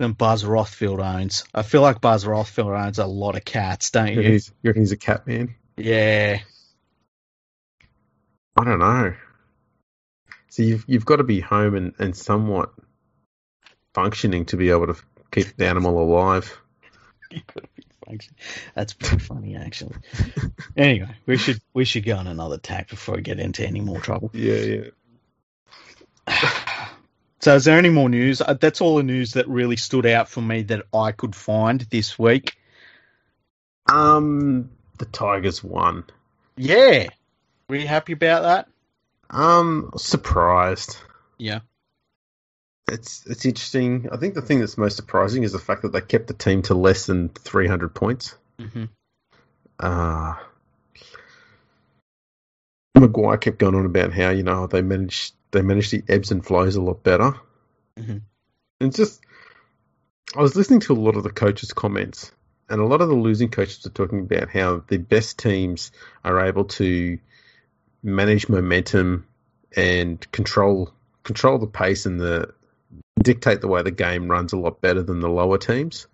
than 0.00 0.12
Buzz 0.12 0.44
Rothfield 0.44 1.04
owns. 1.04 1.44
I 1.54 1.62
feel 1.62 1.82
like 1.82 2.00
Buzz 2.00 2.24
Rothfield 2.24 2.78
owns 2.78 2.98
a 2.98 3.06
lot 3.06 3.36
of 3.36 3.44
cats, 3.44 3.90
don't 3.90 4.14
You 4.14 4.22
he's, 4.22 4.52
you 4.62 4.70
reckon 4.70 4.82
he's 4.82 4.92
a 4.92 4.96
cat 4.96 5.26
man? 5.26 5.54
Yeah. 5.76 6.40
I 8.56 8.64
don't 8.64 8.78
know. 8.78 9.14
So 10.48 10.62
you've 10.62 10.84
you've 10.88 11.04
got 11.04 11.16
to 11.16 11.24
be 11.24 11.40
home 11.40 11.74
and, 11.74 11.94
and 11.98 12.16
somewhat 12.16 12.72
functioning 13.94 14.46
to 14.46 14.56
be 14.56 14.70
able 14.70 14.88
to 14.88 14.96
keep 15.30 15.56
the 15.56 15.66
animal 15.66 16.02
alive. 16.02 16.60
That's 18.74 18.92
pretty 18.92 19.18
funny, 19.18 19.56
actually. 19.56 19.96
anyway, 20.76 21.14
we 21.26 21.36
should 21.36 21.60
we 21.74 21.84
should 21.84 22.04
go 22.04 22.16
on 22.16 22.26
another 22.26 22.58
tack 22.58 22.88
before 22.88 23.16
we 23.16 23.22
get 23.22 23.40
into 23.40 23.66
any 23.66 23.80
more 23.80 24.00
trouble. 24.00 24.30
Yeah, 24.32 24.82
yeah. 26.26 26.50
so, 27.40 27.54
is 27.56 27.64
there 27.64 27.78
any 27.78 27.90
more 27.90 28.08
news? 28.08 28.40
Uh, 28.40 28.54
that's 28.54 28.80
all 28.80 28.96
the 28.96 29.02
news 29.02 29.32
that 29.32 29.48
really 29.48 29.76
stood 29.76 30.06
out 30.06 30.28
for 30.28 30.40
me 30.40 30.62
that 30.62 30.86
I 30.92 31.12
could 31.12 31.34
find 31.34 31.80
this 31.80 32.18
week. 32.18 32.56
Um, 33.90 34.70
the 34.98 35.06
Tigers 35.06 35.64
won. 35.64 36.04
Yeah, 36.56 37.08
were 37.68 37.76
you 37.76 37.88
happy 37.88 38.12
about 38.12 38.42
that? 38.42 38.68
Um, 39.30 39.92
surprised. 39.96 40.96
Yeah 41.38 41.60
it's 42.90 43.24
it's 43.26 43.44
interesting. 43.44 44.08
I 44.10 44.16
think 44.16 44.34
the 44.34 44.42
thing 44.42 44.60
that's 44.60 44.78
most 44.78 44.96
surprising 44.96 45.42
is 45.42 45.52
the 45.52 45.58
fact 45.58 45.82
that 45.82 45.92
they 45.92 46.00
kept 46.00 46.26
the 46.26 46.34
team 46.34 46.62
to 46.62 46.74
less 46.74 47.06
than 47.06 47.28
300 47.28 47.94
points. 47.94 48.34
Mm-hmm. 48.58 48.84
Uh, 49.78 50.34
Maguire 52.98 53.38
kept 53.38 53.58
going 53.58 53.74
on 53.74 53.86
about 53.86 54.12
how 54.12 54.30
you 54.30 54.42
know 54.42 54.66
they 54.66 54.82
managed 54.82 55.34
they 55.52 55.62
managed 55.62 55.90
the 55.90 56.04
ebbs 56.08 56.30
and 56.30 56.44
flows 56.44 56.76
a 56.76 56.82
lot 56.82 57.02
better. 57.02 57.34
Mm-hmm. 57.98 58.18
And 58.80 58.94
just, 58.94 59.20
I 60.36 60.40
was 60.40 60.56
listening 60.56 60.80
to 60.80 60.92
a 60.92 60.94
lot 60.94 61.16
of 61.16 61.22
the 61.22 61.30
coaches' 61.30 61.72
comments, 61.72 62.32
and 62.68 62.80
a 62.80 62.86
lot 62.86 63.00
of 63.00 63.08
the 63.08 63.14
losing 63.14 63.50
coaches 63.50 63.84
are 63.86 63.90
talking 63.90 64.20
about 64.20 64.50
how 64.50 64.82
the 64.88 64.98
best 64.98 65.38
teams 65.38 65.92
are 66.24 66.46
able 66.46 66.64
to 66.64 67.18
manage 68.02 68.48
momentum 68.48 69.26
and 69.76 70.30
control 70.32 70.92
control 71.22 71.58
the 71.58 71.66
pace 71.66 72.06
and 72.06 72.18
the 72.18 72.52
dictate 73.22 73.60
the 73.60 73.68
way 73.68 73.82
the 73.82 73.90
game 73.90 74.30
runs 74.30 74.52
a 74.52 74.56
lot 74.58 74.80
better 74.80 75.02
than 75.02 75.20
the 75.20 75.28
lower 75.28 75.58
teams. 75.58 76.06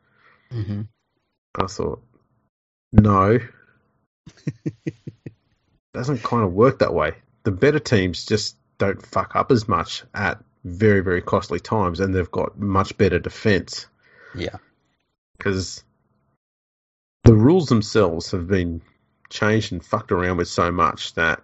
Mm-hmm. 0.51 0.83
I 1.59 1.67
thought, 1.67 2.03
no, 2.93 3.39
doesn't 5.95 6.23
kind 6.23 6.45
of 6.45 6.53
work 6.53 6.81
that 6.81 6.95
way. 6.95 7.13
The 7.45 7.51
better 7.51 7.79
teams 7.79 8.27
just 8.27 8.57
don't 8.79 9.05
fuck 9.05 9.35
up 9.37 9.51
as 9.51 9.67
much 9.69 10.05
at 10.15 10.43
very 10.65 11.01
very 11.01 11.23
costly 11.23 11.61
times, 11.61 12.01
and 12.01 12.15
they've 12.15 12.31
got 12.31 12.59
much 12.59 12.97
better 12.99 13.19
defense. 13.19 13.87
Yeah, 14.35 14.57
because 15.39 15.85
the 17.25 17.35
rules 17.35 17.69
themselves 17.69 18.31
have 18.33 18.47
been 18.47 18.83
changed 19.31 19.73
and 19.73 19.85
fucked 19.85 20.13
around 20.13 20.37
with 20.37 20.49
so 20.49 20.71
much 20.71 21.15
that 21.15 21.43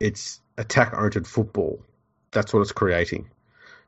it's 0.00 0.40
attack 0.58 0.92
oriented 0.94 1.26
football. 1.26 1.82
That's 2.30 2.52
what 2.52 2.60
it's 2.60 2.72
creating. 2.72 3.30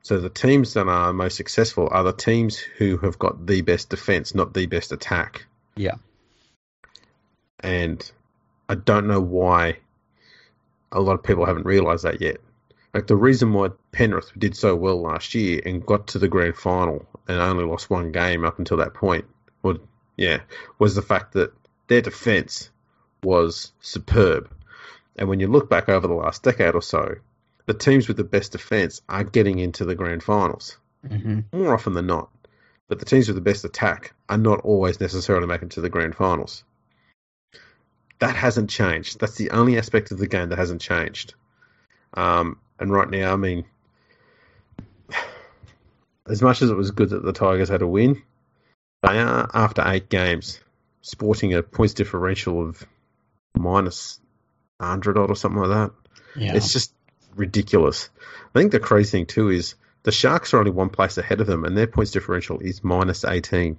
So 0.04 0.20
the 0.20 0.28
teams 0.28 0.74
that 0.74 0.86
are 0.86 1.14
most 1.14 1.34
successful 1.34 1.88
are 1.90 2.04
the 2.04 2.12
teams 2.12 2.58
who 2.58 2.98
have 2.98 3.18
got 3.18 3.46
the 3.46 3.62
best 3.62 3.88
defense, 3.88 4.34
not 4.34 4.52
the 4.52 4.66
best 4.66 4.92
attack. 4.92 5.46
Yeah. 5.76 5.94
And 7.60 8.08
I 8.68 8.74
don't 8.74 9.06
know 9.06 9.22
why 9.22 9.78
a 10.92 11.00
lot 11.00 11.14
of 11.14 11.22
people 11.22 11.46
haven't 11.46 11.64
realised 11.64 12.04
that 12.04 12.20
yet. 12.20 12.36
Like 12.92 13.06
the 13.06 13.16
reason 13.16 13.54
why 13.54 13.70
Penrith 13.92 14.30
did 14.38 14.54
so 14.54 14.76
well 14.76 15.00
last 15.00 15.34
year 15.34 15.62
and 15.64 15.84
got 15.84 16.08
to 16.08 16.18
the 16.18 16.28
grand 16.28 16.56
final 16.56 17.06
and 17.26 17.40
only 17.40 17.64
lost 17.64 17.88
one 17.88 18.12
game 18.12 18.44
up 18.44 18.58
until 18.58 18.76
that 18.76 18.92
point, 18.92 19.24
well, 19.62 19.78
yeah, 20.18 20.40
was 20.78 20.94
the 20.94 21.02
fact 21.02 21.32
that 21.32 21.54
their 21.88 22.02
defence 22.02 22.68
was 23.22 23.72
superb. 23.80 24.50
And 25.16 25.30
when 25.30 25.40
you 25.40 25.46
look 25.46 25.70
back 25.70 25.88
over 25.88 26.06
the 26.06 26.12
last 26.12 26.42
decade 26.42 26.74
or 26.74 26.82
so, 26.82 27.16
the 27.66 27.74
teams 27.74 28.08
with 28.08 28.16
the 28.16 28.24
best 28.24 28.52
defense 28.52 29.00
are 29.08 29.24
getting 29.24 29.58
into 29.58 29.84
the 29.84 29.94
grand 29.94 30.22
finals 30.22 30.78
mm-hmm. 31.06 31.40
more 31.56 31.74
often 31.74 31.94
than 31.94 32.06
not. 32.06 32.30
But 32.88 32.98
the 32.98 33.06
teams 33.06 33.28
with 33.28 33.36
the 33.36 33.42
best 33.42 33.64
attack 33.64 34.14
are 34.28 34.36
not 34.36 34.60
always 34.60 35.00
necessarily 35.00 35.46
making 35.46 35.68
it 35.68 35.72
to 35.72 35.80
the 35.80 35.88
grand 35.88 36.14
finals. 36.14 36.64
That 38.18 38.36
hasn't 38.36 38.70
changed. 38.70 39.18
That's 39.20 39.36
the 39.36 39.50
only 39.50 39.78
aspect 39.78 40.10
of 40.10 40.18
the 40.18 40.28
game 40.28 40.50
that 40.50 40.58
hasn't 40.58 40.82
changed. 40.82 41.34
Um, 42.12 42.58
and 42.78 42.92
right 42.92 43.08
now, 43.08 43.32
I 43.32 43.36
mean, 43.36 43.64
as 46.28 46.42
much 46.42 46.62
as 46.62 46.70
it 46.70 46.76
was 46.76 46.90
good 46.90 47.10
that 47.10 47.24
the 47.24 47.32
Tigers 47.32 47.68
had 47.68 47.82
a 47.82 47.86
win, 47.86 48.22
they 49.02 49.18
are 49.18 49.50
after 49.52 49.82
eight 49.86 50.08
games 50.08 50.60
sporting 51.00 51.54
a 51.54 51.62
points 51.62 51.94
differential 51.94 52.66
of 52.66 52.86
minus 53.54 54.20
hundred 54.80 55.18
odd 55.18 55.30
or 55.30 55.36
something 55.36 55.62
like 55.62 55.70
that. 55.70 55.92
Yeah. 56.36 56.54
It's 56.54 56.72
just 56.72 56.92
ridiculous. 57.36 58.10
I 58.54 58.58
think 58.58 58.72
the 58.72 58.80
crazy 58.80 59.10
thing 59.10 59.26
too 59.26 59.48
is 59.50 59.74
the 60.02 60.12
Sharks 60.12 60.54
are 60.54 60.58
only 60.58 60.70
one 60.70 60.90
place 60.90 61.18
ahead 61.18 61.40
of 61.40 61.46
them, 61.46 61.64
and 61.64 61.76
their 61.76 61.86
points 61.86 62.12
differential 62.12 62.60
is 62.60 62.84
minus 62.84 63.24
eighteen. 63.24 63.78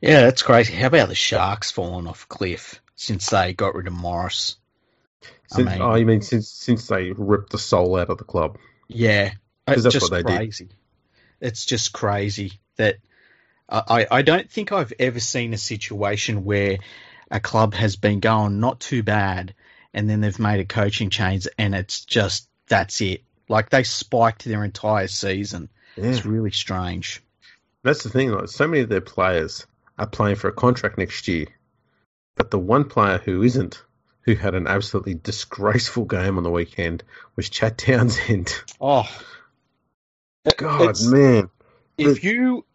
Yeah, 0.00 0.20
that's 0.22 0.42
crazy. 0.42 0.74
How 0.74 0.88
about 0.88 1.08
the 1.08 1.14
Sharks 1.14 1.70
falling 1.70 2.06
off 2.06 2.28
cliff 2.28 2.80
since 2.94 3.30
they 3.30 3.54
got 3.54 3.74
rid 3.74 3.86
of 3.86 3.94
Morris? 3.94 4.56
Since, 5.48 5.68
I 5.68 5.72
mean, 5.72 5.82
oh, 5.82 5.94
you 5.94 6.06
mean 6.06 6.22
since 6.22 6.48
since 6.48 6.86
they 6.88 7.12
ripped 7.12 7.50
the 7.50 7.58
soul 7.58 7.96
out 7.96 8.10
of 8.10 8.18
the 8.18 8.24
club? 8.24 8.58
Yeah, 8.88 9.32
uh, 9.66 9.72
it's 9.72 9.82
that's 9.84 9.94
just 9.94 10.10
what 10.10 10.24
they 10.24 10.36
crazy. 10.36 10.66
Did. 10.66 10.74
It's 11.40 11.64
just 11.64 11.92
crazy 11.92 12.52
that 12.76 12.96
uh, 13.68 13.82
I 13.88 14.06
I 14.10 14.22
don't 14.22 14.50
think 14.50 14.72
I've 14.72 14.92
ever 14.98 15.20
seen 15.20 15.54
a 15.54 15.58
situation 15.58 16.44
where 16.44 16.78
a 17.30 17.40
club 17.40 17.74
has 17.74 17.96
been 17.96 18.20
going 18.20 18.60
not 18.60 18.80
too 18.80 19.02
bad 19.02 19.54
and 19.96 20.08
then 20.08 20.20
they've 20.20 20.38
made 20.38 20.60
a 20.60 20.64
coaching 20.64 21.08
change, 21.10 21.48
and 21.58 21.74
it's 21.74 22.04
just 22.04 22.48
that's 22.68 23.00
it. 23.00 23.24
Like 23.48 23.70
they 23.70 23.82
spiked 23.82 24.44
their 24.44 24.62
entire 24.62 25.08
season. 25.08 25.70
Yeah. 25.96 26.10
It's 26.10 26.26
really 26.26 26.50
strange. 26.50 27.22
That's 27.82 28.02
the 28.02 28.10
thing. 28.10 28.30
Like 28.30 28.48
so 28.48 28.68
many 28.68 28.82
of 28.82 28.90
their 28.90 29.00
players 29.00 29.66
are 29.98 30.06
playing 30.06 30.36
for 30.36 30.48
a 30.48 30.52
contract 30.52 30.98
next 30.98 31.26
year, 31.26 31.46
but 32.36 32.50
the 32.50 32.58
one 32.58 32.84
player 32.84 33.18
who 33.24 33.42
isn't, 33.42 33.82
who 34.20 34.34
had 34.34 34.54
an 34.54 34.66
absolutely 34.66 35.14
disgraceful 35.14 36.04
game 36.04 36.36
on 36.36 36.44
the 36.44 36.50
weekend, 36.50 37.02
was 37.34 37.48
Chad 37.48 37.78
Townsend. 37.78 38.54
Oh, 38.78 39.08
God, 40.58 40.90
it's, 40.90 41.06
man! 41.06 41.48
If 41.96 42.22
you, 42.22 42.66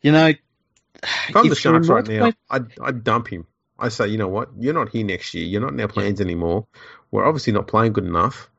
you 0.00 0.12
know, 0.12 0.28
if 0.28 1.36
I'm 1.36 1.48
the 1.48 1.56
Sharks 1.56 1.88
right 1.88 2.06
now, 2.06 2.32
I'd, 2.48 2.78
I'd 2.80 3.02
dump 3.02 3.26
him. 3.26 3.48
I 3.78 3.88
say, 3.88 4.08
you 4.08 4.18
know 4.18 4.28
what? 4.28 4.50
You're 4.58 4.74
not 4.74 4.90
here 4.90 5.04
next 5.04 5.34
year. 5.34 5.44
You're 5.44 5.60
not 5.60 5.72
in 5.72 5.80
our 5.80 5.88
plans 5.88 6.20
anymore. 6.20 6.66
We're 7.10 7.26
obviously 7.26 7.52
not 7.52 7.66
playing 7.66 7.92
good 7.92 8.04
enough. 8.04 8.50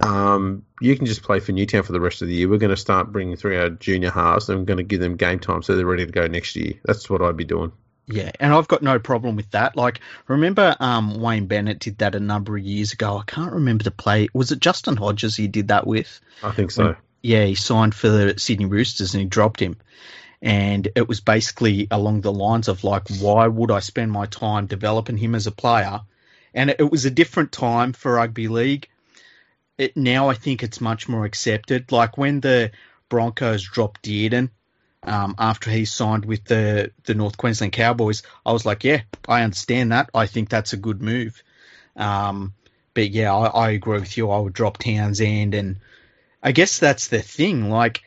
Um, 0.00 0.64
you 0.80 0.94
can 0.96 1.06
just 1.06 1.22
play 1.22 1.40
for 1.40 1.52
Newtown 1.52 1.82
for 1.82 1.92
the 1.92 2.00
rest 2.00 2.22
of 2.22 2.28
the 2.28 2.34
year. 2.34 2.48
We're 2.48 2.58
going 2.58 2.70
to 2.70 2.76
start 2.76 3.12
bringing 3.12 3.36
through 3.36 3.58
our 3.58 3.70
junior 3.70 4.10
halves 4.10 4.48
and 4.48 4.58
we're 4.58 4.64
going 4.66 4.78
to 4.78 4.82
give 4.82 5.00
them 5.00 5.16
game 5.16 5.38
time 5.38 5.62
so 5.62 5.74
they're 5.74 5.86
ready 5.86 6.06
to 6.06 6.12
go 6.12 6.26
next 6.26 6.56
year. 6.56 6.74
That's 6.84 7.08
what 7.08 7.22
I'd 7.22 7.36
be 7.36 7.44
doing. 7.44 7.72
Yeah, 8.08 8.30
and 8.38 8.52
I've 8.52 8.68
got 8.68 8.82
no 8.82 9.00
problem 9.00 9.34
with 9.34 9.50
that. 9.50 9.76
Like, 9.76 10.00
remember 10.28 10.76
um, 10.78 11.20
Wayne 11.20 11.46
Bennett 11.46 11.80
did 11.80 11.98
that 11.98 12.14
a 12.14 12.20
number 12.20 12.56
of 12.56 12.62
years 12.62 12.92
ago. 12.92 13.18
I 13.18 13.24
can't 13.26 13.52
remember 13.52 13.82
the 13.82 13.90
play. 13.90 14.28
Was 14.32 14.52
it 14.52 14.60
Justin 14.60 14.96
Hodges 14.96 15.34
he 15.34 15.48
did 15.48 15.68
that 15.68 15.86
with? 15.86 16.20
I 16.42 16.52
think 16.52 16.70
so. 16.70 16.84
When, 16.84 16.96
yeah, 17.22 17.44
he 17.44 17.56
signed 17.56 17.94
for 17.94 18.08
the 18.08 18.38
Sydney 18.38 18.66
Roosters 18.66 19.14
and 19.14 19.22
he 19.22 19.28
dropped 19.28 19.58
him 19.58 19.76
and 20.42 20.88
it 20.94 21.08
was 21.08 21.20
basically 21.20 21.88
along 21.90 22.20
the 22.20 22.32
lines 22.32 22.68
of 22.68 22.84
like, 22.84 23.08
why 23.20 23.46
would 23.46 23.70
I 23.70 23.80
spend 23.80 24.12
my 24.12 24.26
time 24.26 24.66
developing 24.66 25.16
him 25.16 25.34
as 25.34 25.46
a 25.46 25.52
player? 25.52 26.00
And 26.54 26.70
it 26.70 26.90
was 26.90 27.04
a 27.04 27.10
different 27.10 27.52
time 27.52 27.92
for 27.92 28.14
rugby 28.14 28.48
league. 28.48 28.88
It, 29.78 29.96
now 29.96 30.28
I 30.28 30.34
think 30.34 30.62
it's 30.62 30.80
much 30.80 31.08
more 31.08 31.24
accepted. 31.24 31.92
Like 31.92 32.16
when 32.16 32.40
the 32.40 32.70
Broncos 33.08 33.62
dropped 33.62 34.02
Dearden 34.02 34.50
um, 35.02 35.34
after 35.38 35.70
he 35.70 35.84
signed 35.84 36.24
with 36.24 36.44
the 36.44 36.92
the 37.04 37.14
North 37.14 37.36
Queensland 37.36 37.72
Cowboys, 37.72 38.22
I 38.44 38.52
was 38.52 38.64
like, 38.64 38.84
yeah, 38.84 39.02
I 39.28 39.42
understand 39.42 39.92
that. 39.92 40.10
I 40.14 40.26
think 40.26 40.48
that's 40.48 40.72
a 40.72 40.78
good 40.78 41.02
move. 41.02 41.42
Um, 41.94 42.54
but 42.94 43.10
yeah, 43.10 43.34
I, 43.34 43.46
I 43.46 43.70
agree 43.70 44.00
with 44.00 44.16
you. 44.16 44.30
I 44.30 44.38
would 44.38 44.54
drop 44.54 44.78
Townsend, 44.78 45.54
and 45.54 45.76
I 46.42 46.52
guess 46.52 46.78
that's 46.78 47.08
the 47.08 47.20
thing. 47.20 47.68
Like 47.70 48.02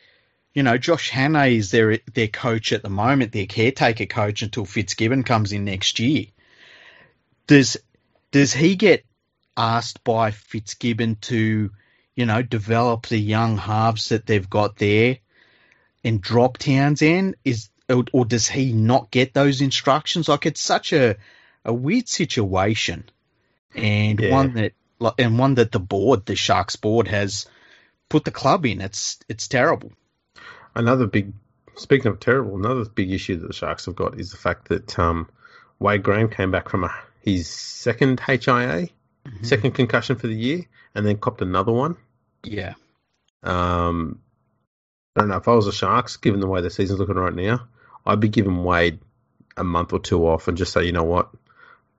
you 0.54 0.64
know, 0.64 0.78
Josh 0.78 1.12
Hannay 1.12 1.58
is 1.58 1.72
their 1.72 2.00
their 2.14 2.28
coach 2.28 2.74
at 2.74 2.82
the 2.82 2.90
moment, 2.90 3.32
their 3.32 3.46
caretaker 3.46 4.06
coach 4.06 4.42
until 4.42 4.66
Fitzgibbon 4.66 5.24
comes 5.24 5.52
in 5.52 5.66
next 5.66 6.00
year. 6.00 6.26
Does 7.48 7.78
does 8.32 8.54
he 8.54 8.76
get 8.76 9.06
asked 9.56 10.04
by 10.04 10.32
Fitzgibbon 10.32 11.18
to, 11.22 11.72
you 12.16 12.26
know, 12.26 12.42
develop 12.42 13.08
the 13.08 13.18
young 13.18 13.58
halves 13.58 14.10
that 14.10 14.26
they've 14.26 14.50
got 14.50 14.78
there 14.78 15.20
and 16.04 16.22
drop 16.22 16.58
Townsend? 16.58 17.36
Is 17.46 17.70
or, 17.88 18.06
or 18.12 18.26
does 18.26 18.48
he 18.48 18.74
not 18.74 19.12
get 19.12 19.34
those 19.34 19.62
instructions? 19.62 20.28
Like 20.28 20.46
it's 20.46 20.62
such 20.62 20.94
a 20.94 21.18
a 21.64 21.74
weird 21.74 22.08
situation, 22.08 23.08
and 23.76 24.20
yeah. 24.20 24.32
one 24.32 24.54
that 24.56 24.74
and 25.20 25.38
one 25.38 25.56
that 25.56 25.72
the 25.72 25.80
board, 25.80 26.26
the 26.26 26.36
Sharks 26.36 26.76
board, 26.76 27.08
has 27.08 27.46
put 28.10 28.26
the 28.26 28.32
club 28.32 28.66
in. 28.66 28.82
It's 28.82 29.20
it's 29.30 29.48
terrible 29.48 29.92
another 30.76 31.08
big, 31.08 31.34
speaking 31.76 32.08
of 32.08 32.20
terrible, 32.20 32.56
another 32.56 32.86
big 32.86 33.12
issue 33.12 33.38
that 33.38 33.48
the 33.48 33.54
Sharks 33.54 33.86
have 33.86 33.96
got 33.96 34.20
is 34.20 34.32
the 34.32 34.38
fact 34.38 34.70
that 34.70 34.98
um, 34.98 35.30
Wade 35.80 36.04
Graham 36.04 36.30
came 36.30 36.52
back 36.52 36.70
from 36.70 36.84
a, 36.84 36.94
his 37.22 37.50
second 37.50 38.20
HIA, 38.20 38.38
mm-hmm. 38.38 39.44
second 39.44 39.72
concussion 39.72 40.16
for 40.16 40.28
the 40.28 40.36
year, 40.36 40.66
and 40.96 41.06
then 41.06 41.18
copped 41.18 41.42
another 41.42 41.72
one. 41.72 41.98
Yeah. 42.44 42.74
Um, 43.44 44.20
I 45.16 45.22
don't 45.22 45.30
know 45.30 45.38
if 45.38 45.48
I 45.48 45.54
was 45.54 45.66
the 45.66 45.72
Sharks, 45.72 46.18
given 46.18 46.40
the 46.40 46.48
way 46.48 46.62
the 46.62 46.70
season's 46.70 47.00
looking 47.00 47.16
right 47.16 47.34
now, 47.34 47.68
I'd 48.06 48.20
be 48.20 48.30
giving 48.30 48.64
Wade 48.64 49.00
a 49.58 49.64
month 49.64 49.94
or 49.94 50.00
two 50.00 50.28
off 50.28 50.48
and 50.48 50.58
just 50.58 50.72
say, 50.72 50.86
you 50.86 50.92
know 50.92 51.04
what, 51.04 51.30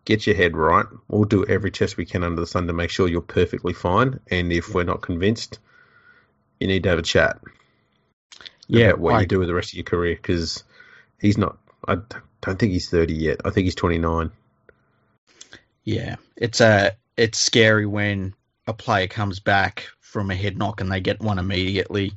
get 0.05 0.27
your 0.27 0.37
head 0.37 0.57
right. 0.57 0.87
We'll 1.09 1.25
do 1.25 1.45
every 1.45 1.71
test 1.71 1.97
we 1.97 2.07
can 2.07 2.25
under 2.25 2.41
the 2.41 2.47
sun 2.47 2.67
to 2.67 2.73
make 2.73 2.91
sure 2.91 3.09
you're 3.09 3.21
perfectly 3.21 3.73
fine. 3.73 4.21
And 4.31 4.53
if 4.53 4.75
we're 4.75 4.85
not 4.85 5.03
convinced, 5.03 5.59
you 6.59 6.67
need 6.67 6.85
to 6.85 6.89
have 6.91 6.99
a 6.99 7.03
chat. 7.03 7.39
Yeah, 8.79 8.93
what 8.93 9.15
I- 9.15 9.21
you 9.21 9.27
do 9.27 9.39
with 9.39 9.49
the 9.49 9.55
rest 9.55 9.71
of 9.71 9.75
your 9.75 9.85
career 9.85 10.15
because 10.15 10.65
he's 11.21 11.39
not. 11.39 11.59
I 11.87 11.97
don't 12.43 12.59
think 12.59 12.73
he's 12.73 12.89
thirty 12.91 13.15
yet. 13.15 13.41
I 13.45 13.51
think 13.51 13.65
he's 13.65 13.75
twenty 13.75 13.99
nine. 13.99 14.31
Yeah, 15.85 16.17
it's 16.37 16.61
a 16.61 16.97
it's 17.17 17.39
scary 17.39 17.87
when 17.87 18.35
a 18.67 18.73
player 18.73 19.07
comes 19.09 19.41
back 19.41 19.89
from 20.01 20.31
a 20.31 20.35
head 20.35 20.57
knock 20.57 20.81
and 20.81 20.91
they 20.91 21.01
get 21.01 21.21
one 21.21 21.39
immediately. 21.39 22.13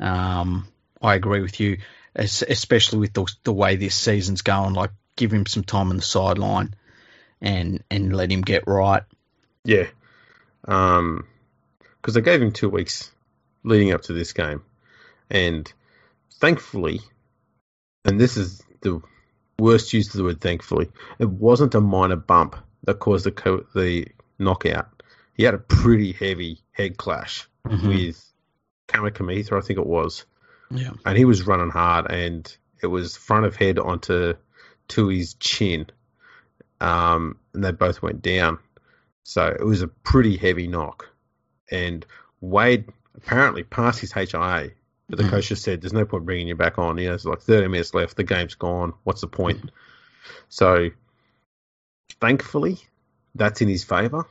Um, 0.00 0.66
I 1.00 1.14
agree 1.14 1.40
with 1.40 1.60
you, 1.60 1.78
es- 2.16 2.42
especially 2.42 2.98
with 3.00 3.12
the, 3.12 3.32
the 3.44 3.52
way 3.52 3.76
this 3.76 3.94
season's 3.94 4.42
going. 4.42 4.74
Like, 4.74 4.90
give 5.16 5.32
him 5.32 5.46
some 5.46 5.64
time 5.64 5.90
on 5.90 5.96
the 5.96 6.02
sideline 6.02 6.74
and 7.40 7.82
and 7.90 8.16
let 8.16 8.32
him 8.32 8.40
get 8.42 8.66
right. 8.66 9.02
Yeah, 9.64 9.86
um, 10.66 11.26
because 12.00 12.14
they 12.14 12.20
gave 12.20 12.42
him 12.42 12.52
two 12.52 12.68
weeks 12.68 13.10
leading 13.62 13.92
up 13.92 14.02
to 14.02 14.12
this 14.12 14.32
game, 14.32 14.62
and 15.30 15.70
thankfully, 16.44 17.00
and 18.04 18.20
this 18.20 18.36
is 18.36 18.62
the 18.82 19.00
worst 19.58 19.92
use 19.94 20.08
of 20.08 20.18
the 20.18 20.24
word 20.24 20.40
thankfully, 20.40 20.90
it 21.18 21.28
wasn't 21.28 21.74
a 21.74 21.80
minor 21.80 22.16
bump 22.16 22.56
that 22.84 22.98
caused 22.98 23.24
the 23.24 23.32
co- 23.32 23.64
the 23.74 24.06
knockout. 24.38 25.02
He 25.34 25.44
had 25.44 25.54
a 25.54 25.58
pretty 25.58 26.12
heavy 26.12 26.60
head 26.72 26.98
clash 26.98 27.48
with 27.88 28.32
Kamikamica, 28.88 29.56
I 29.56 29.60
think 29.62 29.78
it 29.78 29.86
was, 29.86 30.26
Yeah, 30.70 30.90
and 31.06 31.16
he 31.16 31.24
was 31.24 31.46
running 31.46 31.70
hard, 31.70 32.10
and 32.10 32.56
it 32.82 32.88
was 32.88 33.16
front 33.16 33.46
of 33.46 33.56
head 33.56 33.78
onto 33.78 34.34
to 34.88 35.08
his 35.08 35.34
chin, 35.34 35.86
um, 36.80 37.38
and 37.54 37.64
they 37.64 37.72
both 37.72 38.02
went 38.02 38.20
down. 38.20 38.58
So 39.22 39.46
it 39.46 39.64
was 39.64 39.80
a 39.80 39.88
pretty 39.88 40.36
heavy 40.36 40.66
knock, 40.66 41.08
and 41.70 42.04
Wade 42.42 42.92
apparently 43.16 43.62
passed 43.62 44.00
his 44.00 44.12
HIA, 44.12 44.72
but 45.08 45.18
the 45.18 45.24
Mhm. 45.24 45.30
coach 45.30 45.48
just 45.48 45.62
said, 45.62 45.80
"There's 45.80 45.92
no 45.92 46.04
point 46.04 46.24
bringing 46.24 46.48
you 46.48 46.54
back 46.54 46.78
on. 46.78 46.98
You 46.98 47.04
know, 47.04 47.10
there's 47.10 47.26
like 47.26 47.40
30 47.40 47.68
minutes 47.68 47.94
left. 47.94 48.16
The 48.16 48.24
game's 48.24 48.54
gone. 48.54 48.94
What's 49.04 49.20
the 49.20 49.26
point?" 49.28 49.70
So, 50.48 50.90
thankfully, 52.20 52.78
that's 53.34 53.60
in 53.60 53.68
his 53.68 53.84
favour, 53.84 54.26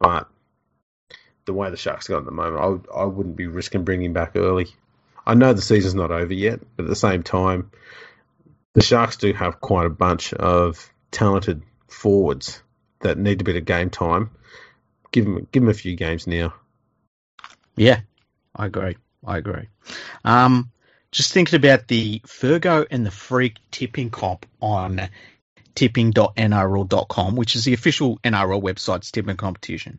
but 0.00 0.28
the 1.44 1.52
way 1.52 1.70
the 1.70 1.76
Sharks 1.76 2.08
got 2.08 2.18
at 2.18 2.24
the 2.24 2.32
moment, 2.32 2.62
I 2.62 2.66
would, 2.66 2.86
I 2.94 3.04
wouldn't 3.04 3.36
be 3.36 3.46
risking 3.46 3.84
bringing 3.84 4.06
him 4.06 4.12
back 4.12 4.32
early. 4.34 4.68
I 5.26 5.34
know 5.34 5.52
the 5.52 5.62
season's 5.62 5.94
not 5.94 6.10
over 6.10 6.32
yet, 6.34 6.60
but 6.76 6.84
at 6.84 6.88
the 6.88 6.96
same 6.96 7.22
time, 7.22 7.70
the 8.74 8.82
Sharks 8.82 9.16
do 9.16 9.32
have 9.32 9.60
quite 9.60 9.86
a 9.86 9.90
bunch 9.90 10.32
of 10.34 10.90
talented 11.10 11.62
forwards 11.88 12.62
that 13.00 13.18
need 13.18 13.40
a 13.40 13.44
bit 13.44 13.56
of 13.56 13.64
game 13.64 13.90
time. 13.90 14.30
Give 15.12 15.24
them, 15.24 15.46
give 15.52 15.62
them 15.62 15.70
a 15.70 15.74
few 15.74 15.94
games 15.96 16.26
now. 16.26 16.54
yeah, 17.76 18.00
I 18.54 18.66
agree. 18.66 18.96
I 19.26 19.38
agree. 19.38 19.68
Um, 20.24 20.70
just 21.10 21.32
thinking 21.32 21.56
about 21.56 21.88
the 21.88 22.20
Fergo 22.20 22.86
and 22.90 23.04
the 23.04 23.10
Freak 23.10 23.58
tipping 23.70 24.10
comp 24.10 24.46
on 24.60 25.08
tipping.nrl.com, 25.74 27.36
which 27.36 27.56
is 27.56 27.64
the 27.64 27.74
official 27.74 28.18
NRL 28.24 28.62
website's 28.62 29.10
tipping 29.10 29.36
competition. 29.36 29.98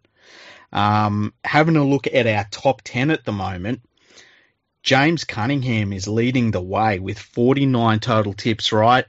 Um, 0.72 1.34
having 1.44 1.78
a 1.78 1.84
look 1.84 2.08
at 2.08 2.28
our 2.28 2.46
top 2.52 2.82
10 2.84 3.12
at 3.12 3.24
the 3.24 3.32
moment, 3.32 3.82
James 4.84 5.24
Cunningham 5.24 5.94
is 5.94 6.08
leading 6.08 6.52
the 6.52 6.62
way 6.62 7.00
with 7.00 7.20
49 7.20 8.00
total 8.00 8.34
tips 8.34 8.72
right. 8.72 9.06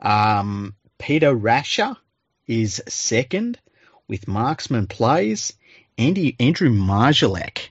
Um, 0.00 0.74
Peter 0.98 1.34
Rasher 1.34 1.96
is 2.46 2.82
second 2.88 3.58
with 4.06 4.28
Marksman 4.28 4.86
Plays. 4.86 5.54
Andy 5.98 6.36
Andrew 6.38 6.70
Marjalek, 6.70 7.70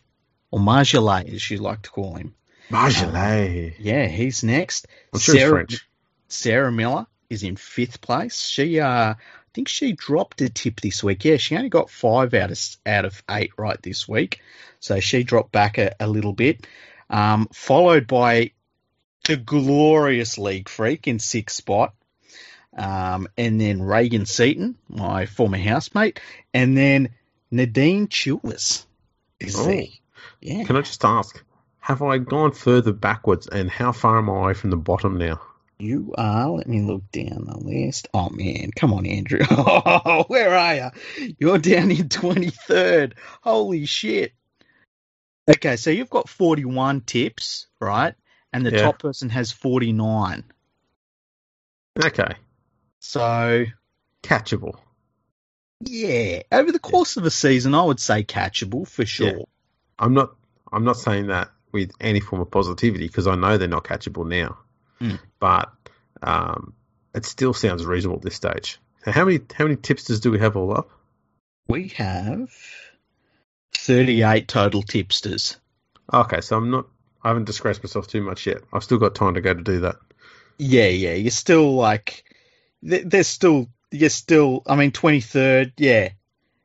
or 0.51 0.59
Marjolais 0.59 1.33
as 1.33 1.49
you 1.51 1.57
like 1.57 1.81
to 1.83 1.89
call 1.89 2.15
him. 2.15 2.33
Marjolais. 2.69 3.75
Yeah, 3.79 4.07
he's 4.07 4.43
next. 4.43 4.87
I'm 5.13 5.19
sure 5.19 5.35
Sarah- 5.35 5.49
French. 5.51 5.87
Sarah 6.29 6.71
Miller 6.71 7.07
is 7.29 7.43
in 7.43 7.55
fifth 7.55 8.01
place. 8.01 8.39
She, 8.39 8.79
uh, 8.79 9.13
I 9.13 9.15
think 9.53 9.67
she 9.69 9.93
dropped 9.93 10.41
a 10.41 10.49
tip 10.49 10.81
this 10.81 11.03
week. 11.03 11.23
Yeah, 11.25 11.37
she 11.37 11.55
only 11.55 11.69
got 11.69 11.89
five 11.89 12.33
out 12.33 12.51
of 12.51 12.59
out 12.85 13.05
of 13.05 13.23
eight 13.29 13.51
right 13.57 13.81
this 13.81 14.07
week, 14.07 14.41
so 14.79 14.99
she 14.99 15.23
dropped 15.23 15.51
back 15.51 15.77
a, 15.77 15.95
a 15.99 16.07
little 16.07 16.33
bit. 16.33 16.67
Um, 17.09 17.47
followed 17.53 18.07
by 18.07 18.51
the 19.25 19.37
glorious 19.37 20.37
League 20.37 20.67
Freak 20.69 21.07
in 21.07 21.19
sixth 21.19 21.55
spot, 21.55 21.93
um, 22.77 23.27
and 23.37 23.59
then 23.59 23.81
Reagan 23.81 24.25
Seaton, 24.25 24.75
my 24.89 25.25
former 25.25 25.57
housemate, 25.57 26.19
and 26.53 26.77
then 26.77 27.09
Nadine 27.51 28.07
Childers 28.09 28.85
is 29.39 29.55
Oh. 29.57 29.65
there. 29.65 29.85
Yeah, 30.41 30.63
Can 30.63 30.75
I 30.77 30.81
just 30.81 31.03
ask, 31.03 31.43
have 31.79 32.01
I 32.01 32.17
gone 32.17 32.51
further 32.51 32.93
backwards 32.93 33.47
and 33.47 33.69
how 33.69 33.91
far 33.91 34.17
am 34.17 34.29
I 34.29 34.53
from 34.53 34.69
the 34.69 34.77
bottom 34.77 35.17
now? 35.17 35.41
You 35.79 36.13
are. 36.17 36.49
Let 36.49 36.67
me 36.67 36.81
look 36.81 37.03
down 37.11 37.45
the 37.45 37.57
list. 37.57 38.07
Oh 38.13 38.29
man, 38.29 38.71
come 38.75 38.93
on, 38.93 39.05
Andrew. 39.05 39.43
where 40.27 40.55
are 40.55 40.75
you? 40.75 41.35
You're 41.39 41.59
down 41.59 41.91
in 41.91 42.09
twenty 42.09 42.49
third. 42.49 43.15
Holy 43.43 43.85
shit. 43.85 44.33
Okay, 45.49 45.75
so 45.75 45.91
you've 45.91 46.09
got 46.09 46.29
forty 46.29 46.65
one 46.65 47.01
tips, 47.01 47.67
right? 47.79 48.15
And 48.53 48.65
the 48.65 48.71
Yeah. 48.71 48.83
top 48.83 48.99
person 48.99 49.29
has 49.29 49.51
forty 49.51 49.91
nine. 49.93 50.43
Okay, 52.03 52.33
So 52.99 53.65
catchable. 54.23 54.79
yeah, 55.81 56.41
over 56.51 56.71
the 56.71 56.79
course 56.79 57.17
of 57.17 57.25
a 57.25 57.31
season, 57.31 57.75
I 57.75 57.83
would 57.83 57.99
say 57.99 58.23
catchable 58.23 58.88
for 58.88 59.05
sure. 59.05 59.45
I'm 59.99 60.13
not. 60.13 60.35
I'm 60.71 60.83
not 60.83 60.97
saying 60.97 61.27
that 61.27 61.49
with 61.71 61.91
any 61.99 62.19
form 62.19 62.41
of 62.41 62.51
positivity 62.51 63.07
because 63.07 63.27
I 63.27 63.35
know 63.35 63.57
they're 63.57 63.67
not 63.67 63.83
catchable 63.83 64.27
now. 64.27 64.57
Mm. 65.01 65.19
But 65.39 65.71
um, 66.21 66.73
it 67.13 67.25
still 67.25 67.53
sounds 67.53 67.85
reasonable 67.85 68.17
at 68.17 68.23
this 68.23 68.35
stage. 68.35 68.79
So 69.05 69.11
how 69.11 69.25
many 69.25 69.39
how 69.53 69.65
many 69.65 69.77
tipsters 69.77 70.19
do 70.19 70.31
we 70.31 70.39
have 70.39 70.57
all 70.57 70.77
up? 70.77 70.89
We 71.67 71.89
have 71.89 72.49
thirty 73.73 74.23
eight 74.23 74.47
total 74.47 74.81
tipsters. 74.81 75.57
Okay, 76.13 76.41
so 76.41 76.57
I'm 76.57 76.71
not. 76.71 76.87
I 77.23 77.29
haven't 77.29 77.45
disgraced 77.45 77.83
myself 77.83 78.07
too 78.07 78.21
much 78.21 78.47
yet. 78.47 78.61
I've 78.71 78.83
still 78.83 78.99
got 78.99 79.15
time 79.15 79.33
to 79.33 79.41
go 79.41 79.53
to 79.53 79.61
do 79.61 79.81
that. 79.81 79.97
Yeah, 80.57 80.87
yeah, 80.87 81.13
you're 81.13 81.31
still 81.31 81.75
like, 81.75 82.23
there's 82.82 83.28
still, 83.28 83.67
you're 83.91 84.09
still, 84.09 84.63
I 84.65 84.75
mean, 84.75 84.91
23rd, 84.91 85.74
yeah. 85.78 86.09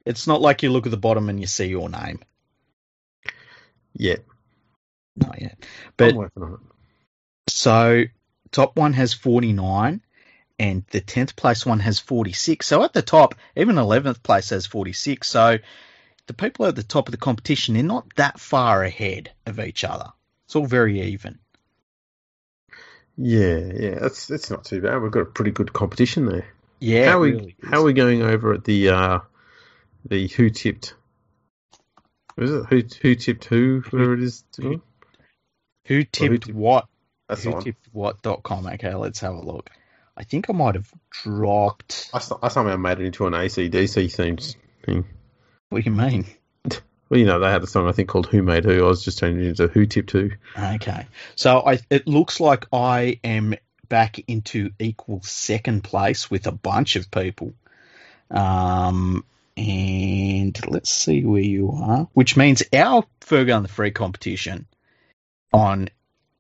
It's 0.07 0.27
not 0.27 0.41
like 0.41 0.63
you 0.63 0.71
look 0.71 0.87
at 0.87 0.91
the 0.91 0.97
bottom 0.97 1.29
and 1.29 1.39
you 1.41 1.47
see 1.47 1.67
your 1.67 1.89
name. 1.89 2.21
Yeah, 3.95 4.17
Not 5.17 5.41
yet. 5.41 5.59
But 5.97 6.11
I'm 6.11 6.17
working 6.17 6.43
on 6.43 6.53
it. 6.55 6.61
so, 7.49 8.05
top 8.51 8.77
one 8.77 8.93
has 8.95 9.13
49 9.13 10.01
and 10.59 10.85
the 10.91 11.01
10th 11.01 11.35
place 11.35 11.67
one 11.67 11.81
has 11.81 11.99
46. 11.99 12.67
So 12.67 12.85
at 12.85 12.93
the 12.93 13.03
top, 13.03 13.35
even 13.57 13.77
11th 13.77 14.23
place 14.23 14.51
has 14.51 14.67
46. 14.67 15.27
So 15.27 15.59
the 16.27 16.35
people 16.35 16.67
at 16.67 16.77
the 16.77 16.83
top 16.83 17.09
of 17.09 17.13
the 17.13 17.19
competition, 17.19 17.75
they're 17.75 17.83
not 17.83 18.15
that 18.17 18.39
far 18.39 18.85
ahead 18.85 19.33
of 19.47 19.59
each 19.59 19.85
other. 19.85 20.13
It's 20.47 20.57
all 20.57 20.67
very 20.67 21.01
even. 21.03 21.39
Yeah, 23.17 23.73
yeah, 23.75 23.99
that's 24.01 24.27
that's 24.27 24.51
not 24.51 24.65
too 24.65 24.81
bad. 24.81 25.03
We've 25.03 25.11
got 25.11 25.21
a 25.21 25.27
pretty 25.27 25.51
good 25.51 25.73
competition 25.73 26.27
there. 26.27 26.47
Yeah, 26.81 27.11
how 27.11 27.19
are 27.19 27.21
we 27.21 27.33
really 27.33 27.57
how 27.63 27.81
are 27.81 27.85
we 27.85 27.93
going 27.93 28.23
over 28.23 28.55
at 28.55 28.65
the 28.65 28.89
uh 28.89 29.19
the 30.07 30.29
who 30.29 30.49
tipped? 30.49 30.95
Is 32.39 32.51
it 32.51 32.67
who 32.67 32.83
who 33.03 33.15
tipped 33.15 33.45
who? 33.47 33.83
Whatever 33.91 34.15
it 34.15 34.23
is. 34.23 34.45
Who- 34.59 34.83
Who 35.87 36.05
tipped 36.05 36.45
tipped- 36.45 36.55
what? 36.55 36.87
That's 37.29 37.45
Who 37.45 37.61
tipped 37.61 37.89
what.com. 37.93 38.67
Okay, 38.67 38.95
let's 38.95 39.21
have 39.21 39.35
a 39.35 39.41
look. 39.41 39.71
I 40.17 40.25
think 40.25 40.51
I 40.51 40.53
might 40.53 40.75
have 40.75 40.91
dropped. 41.11 42.11
I, 42.13 42.21
I 42.43 42.49
somehow 42.49 42.77
made 42.77 43.01
it 43.01 43.07
into 43.07 43.27
an 43.27 43.33
ACDC 43.33 44.05
themed 44.15 44.55
thing. 44.85 45.05
What 45.71 45.83
do 45.85 45.91
you 45.91 45.97
mean? 45.97 46.27
Well, 47.09 47.19
you 47.21 47.27
know, 47.27 47.41
they 47.41 47.51
had 47.51 47.63
a 47.63 47.67
song 47.67 47.87
I 47.89 47.93
think 47.93 48.09
called 48.09 48.27
"Who 48.29 48.43
Made 48.43 48.65
Who." 48.65 48.83
I 48.87 48.89
was 48.89 49.05
just 49.05 49.19
turning 49.19 49.41
it 49.45 49.49
into 49.49 49.67
"Who 49.67 49.85
Tipped 49.85 50.13
Who." 50.13 50.31
Okay, 50.59 51.07
so 51.35 51.61
I 51.61 51.79
it 51.91 52.07
looks 52.07 52.41
like 52.41 52.65
I 52.73 53.21
am 53.23 53.55
back 53.91 54.19
into 54.29 54.71
equal 54.79 55.21
second 55.23 55.85
place 55.85 56.31
with 56.31 56.47
a 56.47 56.53
bunch 56.53 56.97
of 56.97 57.11
people. 57.11 57.53
Um, 58.31 59.27
and 59.57 60.59
let's 60.69 60.91
see 60.91 61.25
where 61.25 61.43
you 61.43 61.73
are, 61.73 62.09
which 62.13 62.37
means 62.37 62.63
our 62.73 63.05
Fergo 63.21 63.57
and 63.57 63.65
the 63.65 63.69
Freak 63.69 63.95
competition 63.95 64.67
on 65.53 65.89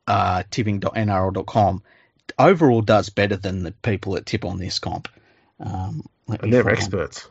uh, 0.06 0.42
tipping.nrl.com 0.50 1.82
overall 2.38 2.80
does 2.82 3.10
better 3.10 3.36
than 3.36 3.62
the 3.62 3.72
people 3.72 4.14
that 4.14 4.26
tip 4.26 4.44
on 4.44 4.58
this 4.58 4.78
comp. 4.78 5.08
Um, 5.60 6.02
let 6.26 6.40
me 6.42 6.46
And 6.46 6.52
they're 6.52 6.68
experts. 6.70 7.28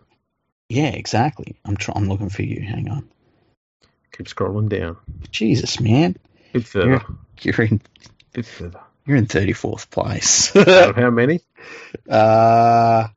Yeah, 0.70 0.88
exactly. 0.90 1.60
I'm 1.66 1.76
try- 1.76 1.96
I'm 1.98 2.08
looking 2.08 2.30
for 2.30 2.44
you. 2.44 2.62
Hang 2.62 2.90
on. 2.90 3.10
Keep 4.16 4.28
scrolling 4.28 4.70
down. 4.70 4.98
Jesus, 5.32 5.80
man, 5.80 6.16
Bit 6.54 6.66
further. 6.66 7.04
you're 7.42 7.62
in 7.64 7.82
Bit 8.34 8.46
further. 8.46 8.80
you're 9.06 9.18
in 9.18 9.26
thirty 9.26 9.54
fourth 9.54 9.90
place. 9.90 10.52
How 10.54 11.10
many? 11.10 11.42
uh, 12.10 13.08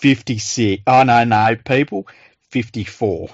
fifty 0.00 0.38
six. 0.38 0.82
Oh 0.86 1.02
no, 1.02 1.24
no, 1.24 1.56
people, 1.64 2.06
fifty 2.50 2.84
four. 2.84 3.28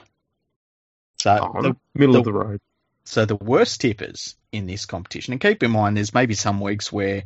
So 1.21 1.53
Oh, 1.55 1.63
the, 1.63 1.77
middle 1.95 2.15
the- 2.15 2.19
of 2.21 2.25
the 2.25 2.33
road. 2.33 2.61
so 3.05 3.25
the 3.25 3.37
worst 3.37 3.81
tippers 3.81 4.37
in 4.53 4.67
this 4.67 4.87
competition, 4.87 5.33
and 5.33 5.41
keep 5.41 5.63
in 5.63 5.71
mind, 5.71 5.97
there's 5.97 6.15
maybe 6.15 6.35
some 6.35 6.61
weeks 6.61 6.93
where 6.93 7.25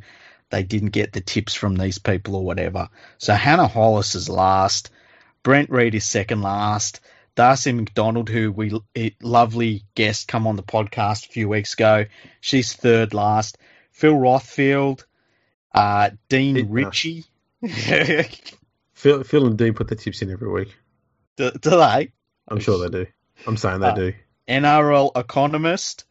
they 0.50 0.62
didn't 0.62 0.90
get 0.90 1.12
the 1.12 1.20
tips 1.20 1.54
from 1.54 1.76
these 1.76 1.98
people 1.98 2.34
or 2.36 2.44
whatever. 2.44 2.88
So 3.18 3.34
Hannah 3.34 3.68
Hollis 3.68 4.14
is 4.14 4.28
last, 4.30 4.90
Brent 5.42 5.68
Reed 5.70 5.94
is 5.94 6.06
second 6.06 6.40
last, 6.42 7.00
Darcy 7.34 7.72
McDonald, 7.72 8.28
who 8.30 8.50
we 8.50 8.72
a 8.96 9.14
lovely 9.22 9.84
guest 9.94 10.26
come 10.26 10.46
on 10.46 10.56
the 10.56 10.62
podcast 10.62 11.26
a 11.26 11.32
few 11.32 11.48
weeks 11.48 11.74
ago, 11.74 12.06
she's 12.40 12.72
third 12.72 13.12
last. 13.14 13.58
Phil 13.92 14.14
Rothfield, 14.14 15.04
uh, 15.74 16.10
Dean 16.28 16.68
Ritchie. 16.70 17.24
do, 19.02 19.10
Phil, 19.14 19.24
Phil 19.24 19.46
and 19.46 19.56
Dean 19.58 19.74
put 19.74 19.88
their 19.88 19.96
tips 19.98 20.22
in 20.22 20.30
every 20.30 20.48
week. 20.50 20.74
do 21.36 21.50
they? 21.60 22.10
I'm 22.48 22.60
sure 22.60 22.78
they 22.88 23.04
do. 23.04 23.10
I'm 23.46 23.56
saying 23.56 23.80
they 23.80 23.88
Uh, 23.88 23.94
do. 23.94 24.12
NRL 24.48 25.12
economist, 25.16 26.04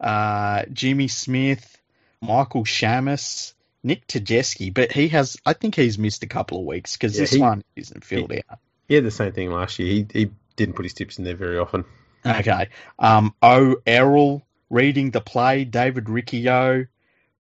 uh, 0.00 0.62
Jimmy 0.72 1.08
Smith, 1.08 1.76
Michael 2.22 2.64
Chammas, 2.64 3.54
Nick 3.82 4.06
Tedeschi, 4.06 4.72
but 4.72 4.92
he 4.92 5.08
has, 5.08 5.36
I 5.44 5.52
think 5.54 5.74
he's 5.74 5.98
missed 5.98 6.22
a 6.22 6.26
couple 6.28 6.60
of 6.60 6.66
weeks 6.66 6.96
because 6.96 7.14
Yeah, 7.16 7.22
this 7.22 7.32
he- 7.32 7.38
one 7.40 7.62
isn't 7.76 8.04
filled 8.04 8.32
out. 8.32 8.58
He 8.88 8.94
had 8.94 9.04
the 9.04 9.10
same 9.10 9.32
thing 9.32 9.50
last 9.50 9.78
year. 9.78 9.88
He 9.92 10.06
he 10.12 10.30
didn't 10.56 10.74
put 10.76 10.84
his 10.84 10.94
tips 10.94 11.18
in 11.18 11.24
there 11.24 11.36
very 11.36 11.58
often. 11.58 11.84
Okay. 12.26 12.68
Um, 12.98 13.34
O. 13.40 13.76
Errol, 13.86 14.42
reading 14.68 15.10
the 15.10 15.20
play, 15.20 15.64
David 15.64 16.08
Riccio, 16.10 16.86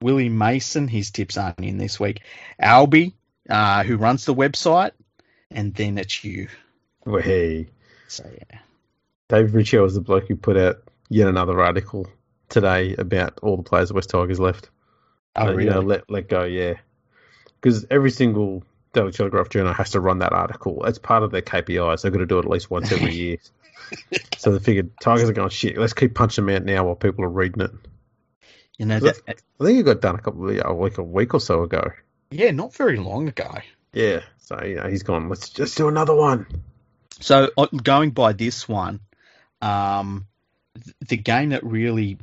Willie 0.01 0.29
Mason, 0.29 0.87
his 0.87 1.11
tips 1.11 1.37
aren't 1.37 1.59
in 1.59 1.77
this 1.77 1.99
week. 1.99 2.21
Albie, 2.61 3.13
uh, 3.49 3.83
who 3.83 3.97
runs 3.97 4.25
the 4.25 4.33
website, 4.35 4.91
and 5.51 5.73
then 5.73 5.97
it's 5.97 6.23
you. 6.23 6.47
Well, 7.05 7.21
hey, 7.21 7.69
So, 8.07 8.29
yeah. 8.51 8.59
Dave 9.29 9.53
Riccio 9.53 9.83
was 9.83 9.95
the 9.95 10.01
bloke 10.01 10.27
who 10.27 10.35
put 10.35 10.57
out 10.57 10.77
yet 11.09 11.27
another 11.27 11.61
article 11.61 12.07
today 12.49 12.95
about 12.95 13.39
all 13.41 13.57
the 13.57 13.63
players 13.63 13.89
the 13.89 13.95
West 13.95 14.09
Tigers 14.09 14.39
left. 14.39 14.69
Oh, 15.35 15.47
Uh, 15.47 15.51
really? 15.51 15.65
You 15.65 15.69
know, 15.71 15.79
let 15.81 16.09
let 16.09 16.27
go, 16.27 16.43
yeah. 16.43 16.75
Because 17.61 17.85
every 17.91 18.11
single 18.11 18.63
Daily 18.93 19.11
Telegraph 19.11 19.49
journal 19.49 19.73
has 19.73 19.91
to 19.91 19.99
run 19.99 20.19
that 20.19 20.33
article. 20.33 20.83
It's 20.85 20.97
part 20.97 21.23
of 21.23 21.31
their 21.31 21.41
KPIs. 21.41 22.01
They've 22.01 22.11
got 22.11 22.19
to 22.19 22.25
do 22.25 22.37
it 22.39 22.45
at 22.45 22.51
least 22.51 22.71
once 22.71 22.91
every 22.91 23.13
year. 23.13 23.37
so 24.37 24.51
they 24.51 24.59
figured 24.59 24.91
Tigers 24.99 25.29
are 25.29 25.33
going 25.33 25.49
shit. 25.49 25.77
Let's 25.77 25.93
keep 25.93 26.15
punching 26.15 26.45
them 26.45 26.55
out 26.55 26.63
now 26.63 26.85
while 26.85 26.95
people 26.95 27.23
are 27.25 27.29
reading 27.29 27.61
it. 27.63 27.71
you 28.77 28.85
know, 28.85 28.99
that, 28.99 29.17
I 29.27 29.63
think 29.63 29.79
it 29.79 29.83
got 29.83 30.01
done 30.01 30.15
a 30.15 30.21
couple 30.21 30.49
of 30.49 30.61
a 30.65 30.73
week 30.73 30.97
a 30.97 31.03
week 31.03 31.33
or 31.33 31.39
so 31.39 31.63
ago. 31.63 31.91
Yeah, 32.31 32.51
not 32.51 32.73
very 32.73 32.97
long 32.97 33.27
ago. 33.27 33.51
Yeah. 33.93 34.21
So 34.39 34.63
you 34.63 34.75
know 34.75 34.87
he's 34.87 35.03
gone. 35.03 35.29
Let's 35.29 35.49
just 35.49 35.77
do 35.77 35.87
another 35.87 36.15
one. 36.15 36.47
So 37.19 37.49
uh, 37.57 37.67
going 37.67 38.11
by 38.11 38.33
this 38.33 38.67
one, 38.67 38.99
um, 39.61 40.27
the 41.07 41.17
game 41.17 41.49
that 41.49 41.63
really 41.63 42.17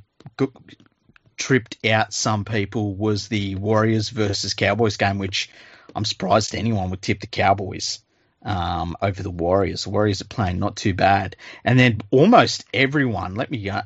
tripped 1.36 1.78
out 1.86 2.12
some 2.12 2.44
people 2.44 2.94
was 2.94 3.28
the 3.28 3.56
Warriors 3.56 4.08
versus 4.08 4.54
Cowboys 4.54 4.96
game, 4.96 5.18
which 5.18 5.50
I'm 5.94 6.04
surprised 6.04 6.54
anyone 6.54 6.90
would 6.90 7.02
tip 7.02 7.20
the 7.20 7.26
Cowboys 7.26 8.00
um, 8.42 8.96
over 9.02 9.22
the 9.22 9.30
Warriors. 9.30 9.84
The 9.84 9.90
Warriors 9.90 10.22
are 10.22 10.26
playing 10.26 10.58
not 10.58 10.76
too 10.76 10.94
bad, 10.94 11.36
and 11.64 11.78
then 11.78 12.00
almost 12.10 12.64
everyone. 12.72 13.34
Let 13.34 13.50
me 13.50 13.68
uh, 13.68 13.82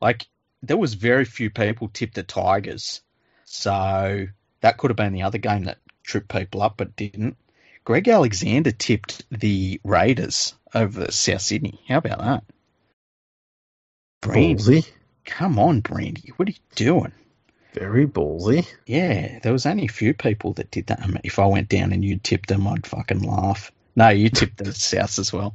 like 0.00 0.26
there 0.62 0.76
was 0.76 0.94
very 0.94 1.24
few 1.24 1.50
people 1.50 1.88
tipped 1.88 2.14
the 2.14 2.22
Tigers, 2.22 3.02
so 3.44 4.28
that 4.62 4.78
could 4.78 4.90
have 4.90 4.96
been 4.96 5.12
the 5.12 5.22
other 5.22 5.38
game 5.38 5.64
that 5.64 5.78
tripped 6.02 6.28
people 6.28 6.62
up, 6.62 6.74
but 6.78 6.96
didn't. 6.96 7.36
Greg 7.84 8.08
Alexander 8.08 8.70
tipped 8.70 9.24
the 9.30 9.80
Raiders 9.84 10.54
over 10.74 11.10
South 11.10 11.42
Sydney. 11.42 11.80
How 11.88 11.98
about 11.98 12.18
that? 12.20 12.44
Brandy, 14.20 14.54
Ballsy. 14.62 14.90
come 15.24 15.58
on, 15.58 15.80
Brandy. 15.80 16.32
What 16.36 16.48
are 16.48 16.52
you 16.52 16.58
doing? 16.74 17.12
Very 17.74 18.06
ballsy. 18.06 18.66
Yeah, 18.86 19.38
there 19.40 19.52
was 19.52 19.66
only 19.66 19.86
a 19.86 19.92
few 19.92 20.14
people 20.14 20.52
that 20.54 20.70
did 20.70 20.86
that. 20.88 21.00
I 21.02 21.06
mean, 21.06 21.20
if 21.24 21.38
I 21.38 21.46
went 21.46 21.68
down 21.68 21.92
and 21.92 22.04
you 22.04 22.18
tipped 22.18 22.48
them, 22.48 22.66
I'd 22.68 22.86
fucking 22.86 23.22
laugh. 23.22 23.72
No, 23.96 24.10
you 24.10 24.28
tipped 24.28 24.58
the 24.58 24.72
South 24.72 25.18
as 25.18 25.32
well. 25.32 25.54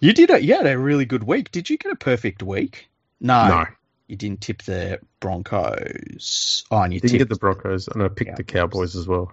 You 0.00 0.12
did. 0.12 0.30
A, 0.30 0.42
you 0.42 0.56
had 0.56 0.66
a 0.66 0.78
really 0.78 1.04
good 1.04 1.22
week. 1.22 1.50
Did 1.52 1.70
you 1.70 1.76
get 1.78 1.92
a 1.92 1.96
perfect 1.96 2.42
week? 2.42 2.88
No, 3.20 3.48
No. 3.48 3.64
You 4.08 4.16
didn't 4.16 4.40
tip 4.40 4.62
the 4.62 4.98
Broncos. 5.20 6.64
Oh, 6.70 6.78
and 6.82 6.92
you 6.92 7.00
Didn't 7.00 7.18
tipped 7.18 7.28
get 7.30 7.34
the 7.34 7.38
Broncos, 7.40 7.88
and 7.88 8.02
I 8.02 8.08
picked 8.08 8.36
the 8.36 8.44
Cowboys. 8.44 8.96
As 8.96 9.06
well. 9.06 9.32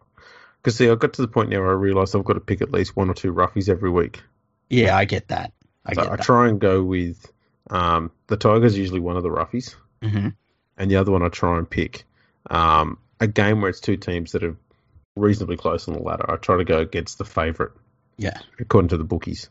Because 0.61 0.75
see, 0.77 0.89
I 0.89 0.95
got 0.95 1.13
to 1.13 1.21
the 1.21 1.27
point 1.27 1.49
now 1.49 1.59
where 1.59 1.69
I 1.69 1.73
realised 1.73 2.15
I've 2.15 2.25
got 2.25 2.33
to 2.33 2.39
pick 2.41 2.61
at 2.61 2.71
least 2.71 2.95
one 2.95 3.09
or 3.09 3.13
two 3.13 3.33
roughies 3.33 3.69
every 3.69 3.89
week. 3.89 4.21
Yeah, 4.69 4.95
I 4.95 5.05
get 5.05 5.29
that. 5.29 5.53
I 5.85 5.93
so 5.93 6.01
get 6.03 6.11
I 6.11 6.15
that. 6.17 6.25
try 6.25 6.47
and 6.49 6.59
go 6.59 6.83
with 6.83 7.25
um, 7.69 8.11
the 8.27 8.37
Tigers. 8.37 8.77
Usually 8.77 8.99
one 8.99 9.17
of 9.17 9.23
the 9.23 9.29
roughies, 9.29 9.75
hmm 10.03 10.29
and 10.77 10.89
the 10.89 10.95
other 10.97 11.11
one 11.11 11.23
I 11.23 11.29
try 11.29 11.57
and 11.57 11.69
pick 11.69 12.05
um, 12.49 12.97
a 13.19 13.27
game 13.27 13.59
where 13.61 13.69
it's 13.69 13.81
two 13.81 13.97
teams 13.97 14.31
that 14.31 14.43
are 14.45 14.55
reasonably 15.17 15.57
close 15.57 15.87
on 15.89 15.93
the 15.93 16.01
ladder. 16.01 16.29
I 16.31 16.37
try 16.37 16.57
to 16.57 16.63
go 16.63 16.79
against 16.79 17.17
the 17.17 17.25
favourite 17.25 17.73
Yeah. 18.17 18.37
according 18.59 18.89
to 18.89 18.97
the 18.97 19.03
bookies. 19.03 19.49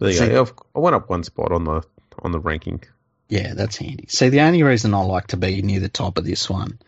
There 0.00 0.10
you 0.10 0.16
See- 0.18 0.28
go. 0.28 0.48
I 0.74 0.78
went 0.80 0.96
up 0.96 1.08
one 1.10 1.22
spot 1.24 1.52
on 1.52 1.64
the 1.64 1.82
on 2.20 2.32
the 2.32 2.40
ranking. 2.40 2.82
Yeah, 3.28 3.54
that's 3.54 3.76
handy. 3.76 4.06
See, 4.08 4.30
the 4.30 4.40
only 4.40 4.62
reason 4.62 4.94
I 4.94 5.02
like 5.02 5.28
to 5.28 5.36
be 5.36 5.60
near 5.62 5.80
the 5.80 5.88
top 5.88 6.16
of 6.18 6.24
this 6.24 6.48
one 6.48 6.78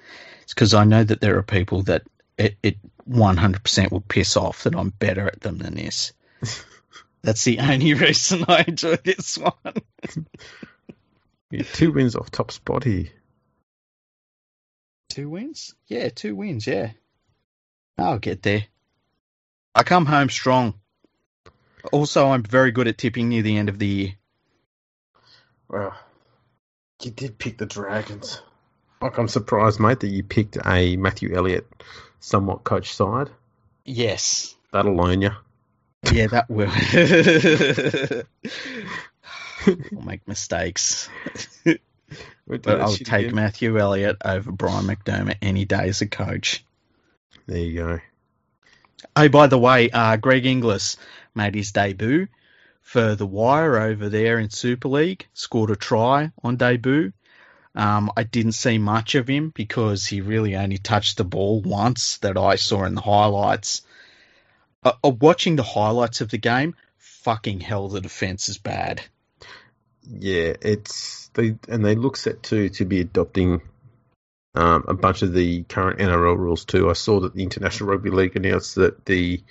is 0.47 0.55
because 0.55 0.73
I 0.73 0.85
know 0.85 1.05
that 1.05 1.21
there 1.21 1.37
are 1.37 1.43
people 1.43 1.83
that 1.83 2.03
it, 2.39 2.57
it 2.62 2.77
100% 3.09 3.91
will 3.91 4.01
piss 4.01 4.37
off 4.37 4.62
that 4.65 4.75
I'm 4.75 4.91
better 4.91 5.27
at 5.27 5.41
them 5.41 5.59
than 5.59 5.75
this. 5.75 6.12
That's 7.23 7.45
the 7.45 7.59
only 7.59 7.95
reason 7.95 8.45
I 8.49 8.65
enjoy 8.67 8.97
this 8.97 9.37
one. 9.37 9.53
Two 11.73 11.93
wins 11.93 12.17
off 12.17 12.31
top 12.31 12.53
spot 12.53 12.85
here. 12.85 13.09
Two 15.11 15.29
wins? 15.29 15.75
Yeah, 15.89 16.09
two 16.09 16.37
wins, 16.37 16.67
yeah. 16.67 16.93
I'll 17.99 18.19
get 18.19 18.43
there. 18.43 18.65
I 19.75 19.83
come 19.83 20.07
home 20.07 20.31
strong. 20.31 20.75
Also, 21.93 22.29
I'm 22.29 22.45
very 22.45 22.71
good 22.71 22.87
at 22.89 22.97
tipping 22.97 23.29
near 23.29 23.43
the 23.43 23.57
end 23.57 23.69
of 23.69 23.79
the 23.79 23.87
year. 23.87 24.12
Well, 25.69 25.97
you 27.05 27.10
did 27.10 27.39
pick 27.39 27.59
the 27.59 27.66
Dragons. 27.66 28.43
Like, 29.01 29.18
I'm 29.18 29.28
surprised, 29.28 29.81
mate, 29.81 30.01
that 30.01 30.09
you 30.09 30.22
picked 30.22 30.59
a 30.66 30.97
Matthew 30.97 31.35
Elliott 31.35 31.66
somewhat 32.20 32.64
coach 32.64 32.94
side. 32.94 33.31
Yes. 33.85 34.55
That'll 34.72 34.94
learn 34.94 35.22
you. 35.22 35.31
Yeah, 36.12 36.27
that 36.28 36.51
will. 36.51 36.70
we'll 39.90 40.05
make 40.05 40.27
mistakes. 40.28 41.09
But 42.47 42.81
I'll 42.81 42.94
take 42.94 43.32
Matthew 43.32 43.78
Elliott 43.78 44.16
over 44.24 44.51
Brian 44.51 44.86
McDermott 44.86 45.36
any 45.40 45.64
day 45.64 45.89
as 45.89 46.01
a 46.01 46.06
coach. 46.06 46.64
There 47.47 47.59
you 47.59 47.74
go. 47.74 48.01
Oh, 49.16 49.28
by 49.28 49.47
the 49.47 49.59
way, 49.59 49.90
uh, 49.90 50.16
Greg 50.16 50.47
Inglis 50.47 50.97
made 51.35 51.55
his 51.55 51.72
debut 51.72 52.28
for 52.81 53.15
the 53.15 53.27
Wire 53.27 53.78
over 53.78 54.09
there 54.09 54.39
in 54.39 54.51
Super 54.51 54.89
League. 54.89 55.27
Scored 55.32 55.70
a 55.70 55.77
try 55.77 56.32
on 56.43 56.57
debut. 56.57 57.12
Um, 57.74 58.11
I 58.16 58.24
didn't 58.24 58.52
see 58.52 58.78
much 58.78 59.15
of 59.15 59.28
him 59.28 59.52
because 59.55 60.07
he 60.07 60.20
really 60.20 60.57
only 60.57 60.78
touched 60.78 61.16
the 61.16 61.24
ball 61.24 61.61
once 61.61 62.19
that 62.19 62.36
I 62.36 62.57
saw 62.57 62.85
in 62.85 62.94
the 62.94 63.01
highlights. 63.01 63.82
Uh, 64.82 64.93
uh, 65.05 65.11
watching 65.11 65.57
the 65.57 65.62
highlights 65.62 66.20
of 66.20 66.31
the 66.31 66.39
game, 66.39 66.74
fucking 66.97 67.61
hell, 67.61 67.89
the 67.89 68.01
defense 68.01 68.48
is 68.48 68.59
bad. 68.59 69.02
Yeah, 70.02 70.55
it's 70.61 71.28
they 71.35 71.57
and 71.69 71.85
they 71.85 71.94
look 71.94 72.16
set 72.16 72.43
to 72.44 72.70
to 72.70 72.85
be 72.85 73.01
adopting 73.01 73.61
um, 74.55 74.85
a 74.89 74.94
bunch 74.94 75.23
of 75.23 75.32
the 75.32 75.62
current 75.65 76.01
NRL 76.01 76.36
rules 76.36 76.65
too. 76.65 76.90
I 76.90 76.94
saw 76.94 77.20
that 77.20 77.35
the 77.35 77.43
International 77.43 77.90
Rugby 77.90 78.11
League 78.11 78.36
announced 78.36 78.74
that 78.77 79.05
the 79.05 79.43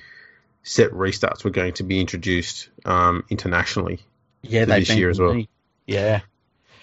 set 0.63 0.91
restarts 0.91 1.43
were 1.43 1.49
going 1.49 1.73
to 1.73 1.83
be 1.83 1.99
introduced 1.99 2.69
um, 2.85 3.23
internationally. 3.29 3.99
Yeah, 4.41 4.65
this 4.65 4.89
year 4.89 5.09
as 5.09 5.19
well. 5.19 5.29
really- 5.29 5.49
Yeah, 5.87 6.21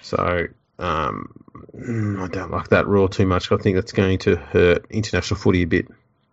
So 0.02 0.46
um, 0.78 1.32
mm, 1.74 2.22
I 2.22 2.28
don't 2.28 2.50
like 2.50 2.68
that 2.68 2.86
rule 2.86 3.08
too 3.08 3.26
much. 3.26 3.50
I 3.50 3.56
think 3.56 3.76
that's 3.76 3.92
going 3.92 4.18
to 4.20 4.36
hurt 4.36 4.86
international 4.90 5.38
footy 5.40 5.62
a 5.62 5.66
bit. 5.66 5.88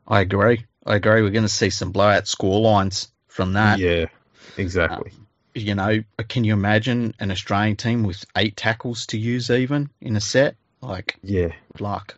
I 0.08 0.20
agree. 0.22 0.66
I 0.86 0.96
agree. 0.96 1.22
We're 1.22 1.30
going 1.30 1.44
to 1.44 1.50
see 1.50 1.70
some 1.70 1.92
blowout 1.92 2.28
score 2.28 2.60
lines 2.60 3.10
from 3.28 3.54
that. 3.54 3.80
yeah, 3.80 4.06
exactly. 4.58 5.12
You 5.56 5.76
know, 5.76 6.04
can 6.28 6.44
you 6.44 6.54
imagine 6.54 7.14
an 7.20 7.32
Australian 7.32 7.76
team 7.78 8.04
with 8.04 8.26
eight 8.36 8.58
tackles 8.58 9.06
to 9.08 9.18
use 9.18 9.50
even 9.50 9.90
in 10.02 10.16
a 10.16 10.22
set? 10.22 10.56
Like, 10.82 11.16
yeah. 11.24 11.50
good 11.72 11.82
luck. 11.82 12.18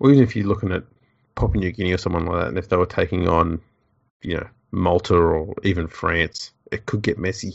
Or 0.00 0.10
even 0.10 0.24
if 0.24 0.34
you're 0.34 0.46
looking 0.46 0.72
at 0.72 0.82
Papua 1.36 1.60
New 1.60 1.70
Guinea 1.70 1.92
or 1.92 1.98
someone 1.98 2.24
like 2.26 2.40
that, 2.40 2.48
and 2.48 2.58
if 2.58 2.68
they 2.68 2.76
were 2.76 2.86
taking 2.86 3.28
on, 3.28 3.60
you 4.22 4.36
know, 4.36 4.48
Malta 4.70 5.14
or 5.14 5.54
even 5.64 5.88
France, 5.88 6.52
it 6.70 6.86
could 6.86 7.02
get 7.02 7.18
messy. 7.18 7.54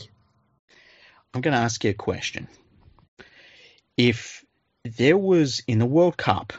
I'm 1.32 1.40
going 1.40 1.54
to 1.54 1.60
ask 1.60 1.84
you 1.84 1.90
a 1.90 1.94
question. 1.94 2.48
If 3.96 4.44
there 4.84 5.16
was 5.16 5.62
in 5.66 5.78
the 5.78 5.86
World 5.86 6.16
Cup, 6.16 6.52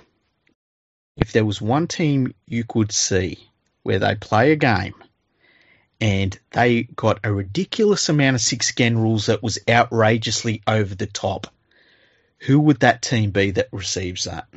if 1.15 1.31
there 1.31 1.45
was 1.45 1.61
one 1.61 1.87
team 1.87 2.33
you 2.45 2.63
could 2.63 2.91
see 2.91 3.39
where 3.83 3.99
they 3.99 4.15
play 4.15 4.51
a 4.51 4.55
game 4.55 4.95
and 5.99 6.37
they 6.51 6.83
got 6.83 7.19
a 7.23 7.33
ridiculous 7.33 8.09
amount 8.09 8.35
of 8.35 8.41
six 8.41 8.71
again 8.71 8.97
rules 8.97 9.27
that 9.27 9.41
was 9.41 9.59
outrageously 9.67 10.61
over 10.67 10.93
the 10.93 11.07
top, 11.07 11.47
who 12.39 12.59
would 12.59 12.81
that 12.81 13.01
team 13.01 13.31
be 13.31 13.51
that 13.51 13.69
receives 13.71 14.25
that? 14.25 14.47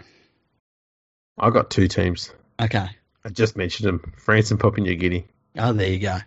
I've 1.39 1.55
got 1.55 1.71
two 1.71 1.89
teams. 1.89 2.31
Okay. 2.61 2.89
I 3.25 3.29
just 3.31 3.57
mentioned 3.57 3.89
them: 3.89 4.13
France 4.19 4.51
and 4.51 4.61
Papua 4.61 4.85
New 4.85 4.97
Guinea. 4.97 5.27
Oh, 5.57 5.73
there 5.73 5.89
you 5.89 5.99
go. 5.99 6.19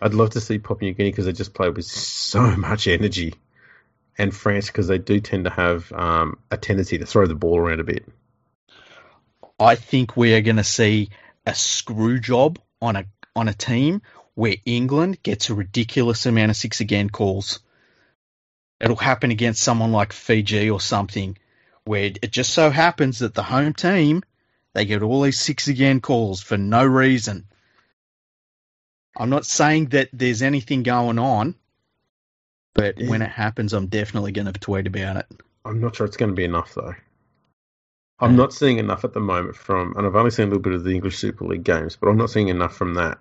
I'd 0.00 0.14
love 0.14 0.30
to 0.30 0.40
see 0.40 0.58
Papua 0.58 0.90
New 0.90 0.94
Guinea 0.94 1.10
because 1.10 1.24
they 1.24 1.32
just 1.32 1.54
play 1.54 1.68
with 1.68 1.84
so 1.84 2.40
much 2.56 2.86
energy, 2.86 3.34
and 4.16 4.34
France 4.34 4.68
because 4.68 4.88
they 4.88 4.98
do 4.98 5.20
tend 5.20 5.44
to 5.44 5.50
have 5.50 5.90
um, 5.92 6.38
a 6.50 6.56
tendency 6.56 6.98
to 6.98 7.06
throw 7.06 7.26
the 7.26 7.34
ball 7.34 7.58
around 7.58 7.80
a 7.80 7.84
bit. 7.84 8.06
I 9.58 9.74
think 9.74 10.16
we 10.16 10.34
are 10.34 10.40
going 10.40 10.56
to 10.56 10.64
see 10.64 11.10
a 11.44 11.54
screw 11.54 12.20
job 12.20 12.58
on 12.80 12.96
a 12.96 13.04
on 13.34 13.48
a 13.48 13.54
team 13.54 14.02
where 14.34 14.56
England 14.64 15.22
gets 15.22 15.50
a 15.50 15.54
ridiculous 15.54 16.26
amount 16.26 16.50
of 16.50 16.56
six 16.56 16.80
again 16.80 17.10
calls. 17.10 17.58
It'll 18.80 18.96
happen 18.96 19.32
against 19.32 19.62
someone 19.62 19.90
like 19.90 20.12
Fiji 20.12 20.70
or 20.70 20.80
something, 20.80 21.36
where 21.84 22.12
it 22.22 22.30
just 22.30 22.50
so 22.52 22.70
happens 22.70 23.18
that 23.18 23.34
the 23.34 23.42
home 23.42 23.74
team 23.74 24.22
they 24.74 24.84
get 24.84 25.02
all 25.02 25.22
these 25.22 25.40
six 25.40 25.66
again 25.66 26.00
calls 26.00 26.40
for 26.40 26.56
no 26.56 26.84
reason. 26.84 27.48
I'm 29.18 29.30
not 29.30 29.44
saying 29.44 29.86
that 29.86 30.08
there's 30.12 30.42
anything 30.42 30.82
going 30.82 31.18
on, 31.18 31.54
but 32.74 32.98
Yeah. 32.98 33.10
when 33.10 33.22
it 33.22 33.30
happens, 33.30 33.72
I'm 33.72 33.88
definitely 33.88 34.32
going 34.32 34.46
to 34.46 34.52
tweet 34.52 34.86
about 34.86 35.16
it. 35.16 35.26
I'm 35.64 35.80
not 35.80 35.96
sure 35.96 36.06
it's 36.06 36.16
going 36.16 36.30
to 36.30 36.36
be 36.36 36.44
enough 36.44 36.74
though. 36.74 36.94
I'm 38.20 38.32
Yeah. 38.32 38.36
not 38.36 38.52
seeing 38.52 38.78
enough 38.78 39.04
at 39.04 39.12
the 39.12 39.20
moment 39.20 39.56
from, 39.56 39.94
and 39.96 40.06
I've 40.06 40.16
only 40.16 40.30
seen 40.30 40.44
a 40.44 40.48
little 40.48 40.62
bit 40.62 40.72
of 40.72 40.84
the 40.84 40.94
English 40.94 41.18
Super 41.18 41.44
League 41.44 41.64
games, 41.64 41.96
but 41.96 42.08
I'm 42.08 42.16
not 42.16 42.30
seeing 42.30 42.48
enough 42.48 42.74
from 42.76 42.94
that 42.94 43.18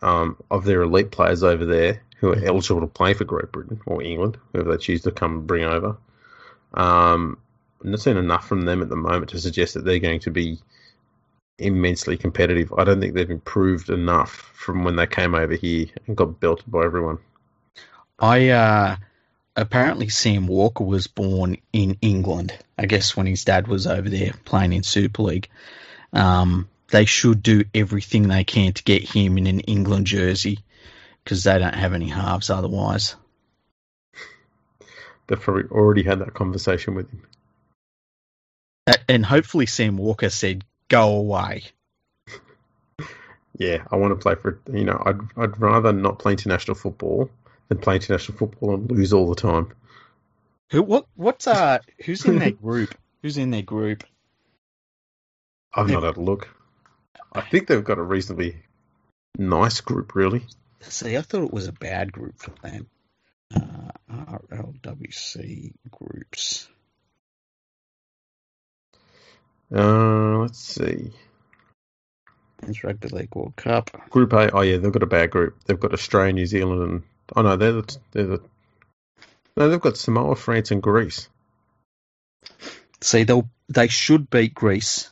um, 0.00 0.36
of 0.50 0.64
their 0.64 0.82
elite 0.82 1.10
players 1.12 1.42
over 1.44 1.64
there 1.64 2.02
who 2.18 2.32
are 2.32 2.44
eligible 2.44 2.80
to 2.80 2.86
play 2.88 3.14
for 3.14 3.24
Great 3.24 3.52
Britain 3.52 3.80
or 3.86 4.02
England, 4.02 4.38
whoever 4.52 4.72
they 4.72 4.76
choose 4.82 5.02
to 5.02 5.12
come 5.12 5.32
and 5.32 5.46
bring 5.46 5.64
over. 5.64 5.96
Um, 6.74 7.38
I'm 7.82 7.90
not 7.90 8.00
seeing 8.00 8.16
enough 8.16 8.46
from 8.48 8.62
them 8.62 8.82
at 8.82 8.88
the 8.88 8.96
moment 8.96 9.30
to 9.30 9.40
suggest 9.40 9.74
that 9.74 9.84
they're 9.84 9.98
going 9.98 10.20
to 10.20 10.30
be 10.30 10.58
immensely 11.62 12.16
competitive. 12.16 12.72
I 12.76 12.84
don't 12.84 13.00
think 13.00 13.14
they've 13.14 13.30
improved 13.30 13.90
enough 13.90 14.30
from 14.54 14.84
when 14.84 14.96
they 14.96 15.06
came 15.06 15.34
over 15.34 15.54
here 15.54 15.86
and 16.06 16.16
got 16.16 16.40
belted 16.40 16.70
by 16.70 16.84
everyone. 16.84 17.18
I 18.18 18.50
uh, 18.50 18.96
apparently 19.56 20.08
Sam 20.08 20.46
Walker 20.46 20.84
was 20.84 21.06
born 21.06 21.56
in 21.72 21.98
England. 22.00 22.56
I 22.78 22.86
guess 22.86 23.16
when 23.16 23.26
his 23.26 23.44
dad 23.44 23.68
was 23.68 23.86
over 23.86 24.08
there 24.08 24.32
playing 24.44 24.72
in 24.72 24.82
Super 24.82 25.22
League. 25.22 25.48
Um, 26.12 26.68
they 26.88 27.06
should 27.06 27.42
do 27.42 27.64
everything 27.74 28.28
they 28.28 28.44
can 28.44 28.74
to 28.74 28.82
get 28.84 29.02
him 29.02 29.38
in 29.38 29.46
an 29.46 29.60
England 29.60 30.06
jersey 30.06 30.58
because 31.24 31.42
they 31.44 31.58
don't 31.58 31.74
have 31.74 31.94
any 31.94 32.08
halves 32.08 32.50
otherwise. 32.50 33.16
They've 35.26 35.40
probably 35.40 35.64
already 35.70 36.02
had 36.02 36.18
that 36.18 36.34
conversation 36.34 36.94
with 36.94 37.10
him. 37.10 37.22
And 39.08 39.24
hopefully 39.24 39.66
Sam 39.66 39.96
Walker 39.96 40.28
said, 40.28 40.64
"Go 40.92 41.16
away." 41.16 41.64
Yeah, 43.58 43.84
I 43.90 43.96
want 43.96 44.12
to 44.12 44.22
play 44.22 44.34
for 44.34 44.60
you 44.72 44.84
know. 44.84 45.02
I'd 45.04 45.20
I'd 45.36 45.60
rather 45.60 45.92
not 45.92 46.18
play 46.18 46.32
international 46.32 46.74
football 46.74 47.30
than 47.68 47.78
play 47.78 47.96
international 47.96 48.38
football 48.38 48.74
and 48.74 48.90
lose 48.90 49.12
all 49.12 49.28
the 49.28 49.40
time. 49.40 49.72
Who? 50.70 50.82
What? 50.82 51.06
What's 51.16 51.46
uh? 51.46 51.78
Who's 52.04 52.24
in 52.24 52.38
their 52.38 52.50
group? 52.50 52.94
Who's 53.22 53.38
in 53.38 53.50
their 53.50 53.62
group? 53.62 54.04
I've 55.74 55.88
not 55.88 56.02
had 56.02 56.16
a 56.16 56.20
look. 56.20 56.48
I 57.32 57.40
think 57.40 57.66
they've 57.66 57.82
got 57.82 57.98
a 57.98 58.02
reasonably 58.02 58.56
nice 59.38 59.80
group, 59.80 60.14
really. 60.14 60.44
See, 60.80 61.16
I 61.16 61.22
thought 61.22 61.44
it 61.44 61.52
was 61.52 61.68
a 61.68 61.72
bad 61.72 62.12
group 62.12 62.38
for 62.38 62.52
them. 62.62 62.86
Uh, 63.54 63.92
RLWC 64.10 65.72
groups. 65.90 66.68
Uh, 69.74 70.38
let's 70.38 70.58
see. 70.58 71.12
It's 72.66 72.84
Rugby 72.84 73.08
League 73.08 73.34
World 73.34 73.56
Cup. 73.56 73.90
Group 74.10 74.32
A. 74.34 74.50
Oh 74.52 74.60
yeah, 74.60 74.76
they've 74.76 74.92
got 74.92 75.02
a 75.02 75.06
bad 75.06 75.30
group. 75.30 75.56
They've 75.64 75.80
got 75.80 75.92
Australia, 75.92 76.32
New 76.32 76.46
Zealand, 76.46 76.82
and 76.82 77.02
oh 77.34 77.42
no, 77.42 77.56
they're 77.56 77.72
the 77.72 77.96
they're 78.12 78.26
the 78.26 78.40
no, 79.56 79.68
they've 79.68 79.80
got 79.80 79.96
Samoa, 79.96 80.36
France, 80.36 80.70
and 80.70 80.82
Greece. 80.82 81.28
See, 83.00 83.24
they'll 83.24 83.48
they 83.68 83.88
should 83.88 84.30
beat 84.30 84.54
Greece. 84.54 85.10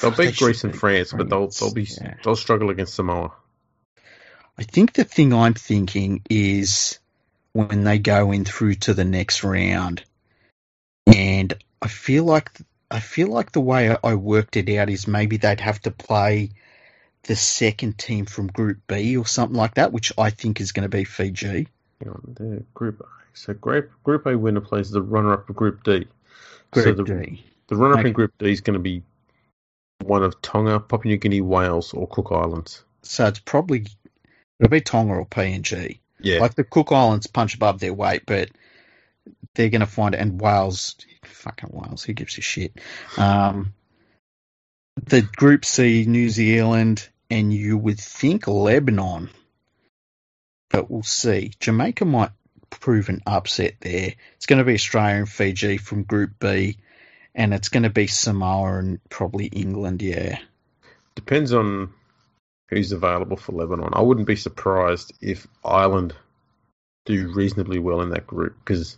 They'll 0.00 0.10
beat 0.10 0.34
should 0.34 0.44
Greece 0.44 0.64
and 0.64 0.72
beat 0.72 0.78
France, 0.78 1.12
but 1.12 1.28
they'll 1.28 1.48
they'll 1.48 1.74
be 1.74 1.88
yeah. 2.00 2.14
they'll 2.24 2.36
struggle 2.36 2.70
against 2.70 2.94
Samoa. 2.94 3.32
I 4.58 4.62
think 4.62 4.92
the 4.92 5.04
thing 5.04 5.32
I'm 5.32 5.54
thinking 5.54 6.22
is 6.28 6.98
when 7.52 7.84
they 7.84 7.98
go 7.98 8.32
in 8.32 8.44
through 8.44 8.74
to 8.76 8.94
the 8.94 9.04
next 9.04 9.44
round, 9.44 10.04
and 11.06 11.54
I 11.82 11.88
feel 11.88 12.24
like 12.24 12.50
I 12.90 13.00
feel 13.00 13.28
like 13.28 13.52
the 13.52 13.60
way 13.60 13.96
I- 14.02 14.14
worked 14.14 14.56
it 14.56 14.68
out 14.76 14.90
is 14.90 15.06
maybe 15.06 15.36
they'd 15.36 15.60
have 15.60 15.80
to 15.82 15.90
play 15.90 16.50
the 17.24 17.36
second 17.36 17.98
team 17.98 18.26
from 18.26 18.48
Group 18.48 18.78
B 18.88 19.16
or 19.16 19.26
something 19.26 19.56
like 19.56 19.74
that, 19.74 19.92
which 19.92 20.12
I 20.18 20.30
think 20.30 20.60
is 20.60 20.72
going 20.72 20.88
to 20.90 20.96
be 20.96 21.04
Fiji. 21.04 21.68
On, 22.06 22.64
Group 22.74 23.00
A. 23.00 23.04
So 23.34 23.54
Group 23.54 23.90
Group 24.04 24.26
A 24.26 24.36
winner 24.36 24.60
plays 24.60 24.90
the 24.90 25.02
runner 25.02 25.32
up 25.32 25.48
of 25.48 25.56
Group 25.56 25.84
D. 25.84 26.06
Group 26.72 26.84
so 26.84 26.92
the, 26.92 27.04
D. 27.04 27.44
The 27.68 27.76
runner 27.76 27.94
up 27.94 28.00
Okay. 28.00 28.08
in 28.08 28.14
Group 28.14 28.32
D 28.38 28.50
is 28.50 28.60
going 28.60 28.74
to 28.74 28.80
be 28.80 29.02
one 30.02 30.22
of 30.24 30.40
Tonga, 30.42 30.80
Papua 30.80 31.12
New 31.12 31.16
Guinea, 31.18 31.40
Wales, 31.42 31.92
or 31.92 32.08
Cook 32.08 32.32
Islands. 32.32 32.82
So 33.02 33.26
it's 33.26 33.38
probably 33.38 33.86
it'll 34.58 34.70
be 34.70 34.80
Tonga 34.80 35.14
or 35.14 35.26
PNG. 35.26 35.98
Yeah, 36.22 36.40
Like 36.40 36.54
the 36.54 36.64
Cook 36.64 36.90
Islands 36.92 37.26
punch 37.26 37.54
above 37.54 37.80
their 37.80 37.94
weight, 37.94 38.22
but 38.26 38.50
they're 39.54 39.70
going 39.70 39.80
to 39.80 39.86
find 39.86 40.14
it. 40.14 40.20
And 40.20 40.40
Wales, 40.40 40.96
fucking 41.24 41.70
Wales, 41.72 42.04
who 42.04 42.12
gives 42.12 42.38
a 42.38 42.40
shit? 42.40 42.72
Um, 43.16 43.74
the 44.96 45.22
Group 45.22 45.64
C, 45.64 46.04
New 46.06 46.28
Zealand, 46.28 47.08
and 47.30 47.52
you 47.52 47.78
would 47.78 47.98
think 47.98 48.46
Lebanon, 48.46 49.30
but 50.68 50.90
we'll 50.90 51.02
see. 51.02 51.52
Jamaica 51.60 52.04
might 52.04 52.30
prove 52.70 53.08
an 53.08 53.22
upset 53.26 53.74
there. 53.80 54.14
It's 54.36 54.46
going 54.46 54.58
to 54.58 54.64
be 54.64 54.74
Australia 54.74 55.16
and 55.16 55.28
Fiji 55.28 55.76
from 55.78 56.04
Group 56.04 56.32
B, 56.38 56.78
and 57.34 57.54
it's 57.54 57.68
going 57.68 57.84
to 57.84 57.90
be 57.90 58.06
Samoa 58.06 58.78
and 58.78 59.00
probably 59.08 59.46
England. 59.46 60.02
Yeah, 60.02 60.38
depends 61.14 61.52
on 61.52 61.92
who's 62.68 62.92
available 62.92 63.36
for 63.36 63.52
Lebanon. 63.52 63.90
I 63.92 64.02
wouldn't 64.02 64.26
be 64.26 64.36
surprised 64.36 65.12
if 65.20 65.46
Ireland 65.64 66.14
do 67.06 67.32
reasonably 67.32 67.78
well 67.78 68.02
in 68.02 68.10
that 68.10 68.26
group 68.26 68.56
because 68.58 68.96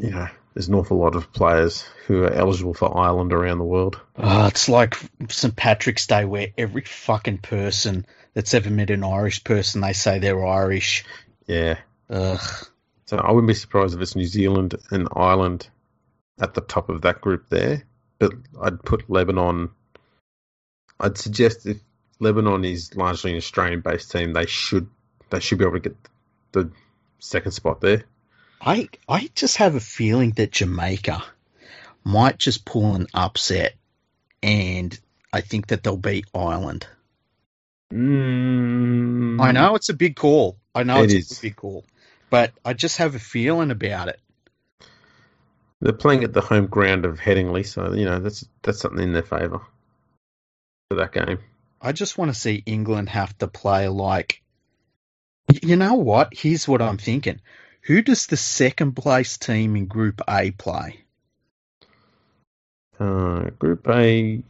you 0.00 0.10
know 0.10 0.28
there's 0.54 0.68
an 0.68 0.74
awful 0.74 0.98
lot 0.98 1.14
of 1.14 1.32
players 1.32 1.82
who 2.06 2.24
are 2.24 2.32
eligible 2.32 2.74
for 2.74 2.96
Ireland 2.96 3.32
around 3.32 3.58
the 3.58 3.64
world. 3.64 4.00
Oh, 4.16 4.46
it's 4.46 4.68
like 4.68 4.96
St. 5.28 5.54
Patrick's 5.54 6.06
Day 6.06 6.24
where 6.24 6.48
every 6.58 6.82
fucking 6.82 7.38
person 7.38 8.04
that's 8.34 8.54
ever 8.54 8.70
met 8.70 8.90
an 8.90 9.04
Irish 9.04 9.44
person, 9.44 9.80
they 9.80 9.92
say 9.92 10.18
they're 10.18 10.44
Irish. 10.44 11.04
Yeah, 11.46 11.78
Ugh. 12.08 12.40
so 13.06 13.18
I 13.18 13.30
wouldn't 13.30 13.48
be 13.48 13.54
surprised 13.54 13.94
if 13.94 14.00
it's 14.00 14.16
New 14.16 14.26
Zealand 14.26 14.74
and 14.90 15.08
Ireland 15.14 15.68
at 16.40 16.54
the 16.54 16.60
top 16.60 16.88
of 16.88 17.02
that 17.02 17.20
group 17.20 17.48
there. 17.48 17.84
But 18.18 18.32
I'd 18.60 18.82
put 18.82 19.08
Lebanon. 19.08 19.70
I'd 20.98 21.16
suggest 21.16 21.66
if 21.66 21.78
Lebanon 22.18 22.64
is 22.64 22.94
largely 22.96 23.30
an 23.30 23.38
Australian-based 23.38 24.10
team, 24.10 24.32
they 24.32 24.46
should 24.46 24.88
they 25.30 25.40
should 25.40 25.58
be 25.58 25.64
able 25.64 25.80
to 25.80 25.88
get 25.88 25.96
the 26.52 26.70
second 27.18 27.52
spot 27.52 27.80
there. 27.80 28.04
I 28.60 28.88
I 29.08 29.30
just 29.34 29.56
have 29.56 29.74
a 29.74 29.80
feeling 29.80 30.32
that 30.32 30.52
Jamaica 30.52 31.22
might 32.04 32.38
just 32.38 32.64
pull 32.64 32.94
an 32.94 33.06
upset, 33.14 33.74
and 34.42 34.98
I 35.32 35.40
think 35.40 35.68
that 35.68 35.82
they'll 35.82 35.96
beat 35.96 36.26
Ireland. 36.34 36.86
Mm, 37.92 39.40
I 39.40 39.52
know 39.52 39.74
it's 39.74 39.88
a 39.88 39.94
big 39.94 40.16
call. 40.16 40.56
I 40.74 40.82
know 40.84 41.02
It 41.02 41.12
it's 41.12 41.32
is. 41.32 41.38
a 41.38 41.42
big 41.42 41.56
call, 41.56 41.84
but 42.28 42.52
I 42.64 42.72
just 42.74 42.98
have 42.98 43.14
a 43.14 43.18
feeling 43.18 43.70
about 43.70 44.08
it. 44.08 44.20
They're 45.80 45.92
playing 45.94 46.24
at 46.24 46.34
the 46.34 46.42
home 46.42 46.66
ground 46.66 47.06
of 47.06 47.18
Headingley, 47.18 47.66
so 47.66 47.94
you 47.94 48.04
know 48.04 48.18
that's 48.20 48.44
that's 48.62 48.80
something 48.80 49.02
in 49.02 49.12
their 49.12 49.22
favour 49.22 49.62
for 50.90 50.96
that 50.96 51.12
game. 51.12 51.38
I 51.80 51.92
just 51.92 52.18
want 52.18 52.32
to 52.32 52.38
see 52.38 52.62
England 52.66 53.08
have 53.08 53.36
to 53.38 53.48
play 53.48 53.88
like. 53.88 54.42
You 55.62 55.76
know 55.76 55.94
what? 55.94 56.32
Here's 56.32 56.68
what 56.68 56.82
I'm 56.82 56.98
thinking. 56.98 57.40
Who 57.82 58.02
does 58.02 58.26
the 58.26 58.36
second 58.36 58.92
place 58.92 59.38
team 59.38 59.76
in 59.76 59.86
Group 59.86 60.20
A 60.28 60.50
play? 60.50 61.00
Uh, 62.98 63.50
Group 63.58 63.88
A 63.88 64.42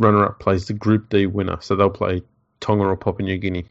runner-up 0.00 0.40
plays 0.40 0.66
the 0.66 0.72
Group 0.72 1.08
D 1.10 1.26
winner, 1.26 1.58
so 1.60 1.76
they'll 1.76 1.90
play 1.90 2.22
Tonga 2.60 2.84
or 2.84 2.96
Papua 2.96 3.26
New 3.26 3.38
Guinea. 3.38 3.66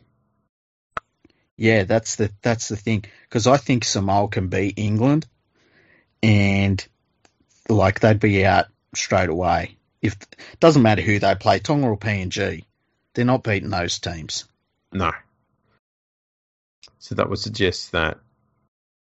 Yeah, 1.57 1.83
that's 1.83 2.15
the 2.15 2.31
that's 2.41 2.67
the 2.67 2.75
thing 2.75 3.05
because 3.23 3.47
I 3.47 3.57
think 3.57 3.83
Samoa 3.83 4.27
can 4.27 4.47
beat 4.47 4.77
England, 4.77 5.27
and 6.21 6.85
like 7.69 7.99
they'd 7.99 8.19
be 8.19 8.45
out 8.45 8.65
straight 8.95 9.29
away. 9.29 9.77
If 10.01 10.17
doesn't 10.59 10.81
matter 10.81 11.01
who 11.01 11.19
they 11.19 11.35
play, 11.35 11.59
Tonga 11.59 11.87
or 11.87 11.97
PNG, 11.97 12.65
they're 13.13 13.25
not 13.25 13.43
beating 13.43 13.69
those 13.69 13.99
teams. 13.99 14.45
No. 14.91 15.11
So 16.99 17.15
that 17.15 17.29
would 17.29 17.39
suggest 17.39 17.91
that 17.91 18.19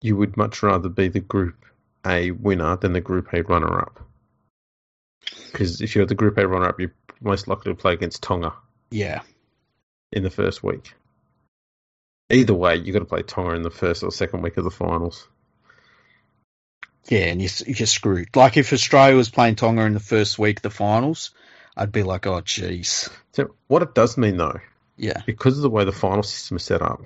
you 0.08 0.16
would 0.16 0.38
much 0.38 0.64
rather 0.64 0.90
be 0.90 1.08
the 1.10 1.20
Group 1.20 1.66
A 2.06 2.32
winner 2.32 2.76
than 2.78 2.94
the 2.94 3.02
Group 3.02 3.34
A 3.34 3.42
runner 3.44 3.80
up. 3.80 4.00
Because 5.52 5.82
if 5.82 5.96
you're 5.96 6.06
the 6.06 6.16
Group 6.16 6.38
A 6.38 6.48
runner 6.48 6.68
up, 6.70 6.80
you're 6.80 6.94
most 7.22 7.48
likely 7.48 7.72
to 7.74 7.76
play 7.80 7.94
against 7.94 8.24
Tonga 8.24 8.54
Yeah, 8.90 9.22
in 10.12 10.24
the 10.24 10.30
first 10.30 10.64
week. 10.64 10.94
Either 12.30 12.54
way, 12.54 12.76
you've 12.76 12.94
got 12.94 13.00
to 13.00 13.06
play 13.06 13.22
Tonga 13.24 13.56
in 13.56 13.62
the 13.62 13.70
first 13.70 14.04
or 14.04 14.12
second 14.12 14.42
week 14.42 14.58
of 14.58 14.64
the 14.64 14.72
finals. 14.72 15.28
yeah, 17.10 17.26
and 17.28 17.42
you're, 17.42 17.52
you're 17.68 17.88
screwed. 17.88 18.36
Like 18.36 18.58
if 18.58 18.74
Australia 18.74 19.16
was 19.16 19.30
playing 19.30 19.56
Tonga 19.56 19.84
in 19.84 19.94
the 19.94 20.00
first 20.00 20.38
week 20.38 20.58
of 20.60 20.64
the 20.64 20.70
finals, 20.70 21.32
I'd 21.76 21.92
be 21.92 22.04
like, 22.04 22.28
oh, 22.28 22.42
jeez. 22.42 23.10
So 23.34 23.56
what 23.68 23.82
it 23.82 23.96
does 23.96 24.18
mean 24.18 24.38
though, 24.38 24.60
Yeah, 24.98 25.22
because 25.26 25.58
of 25.58 25.62
the 25.64 25.70
way 25.70 25.86
the 25.86 25.92
final 25.92 26.24
system 26.24 26.58
is 26.58 26.64
set 26.64 26.82
up, 26.82 27.02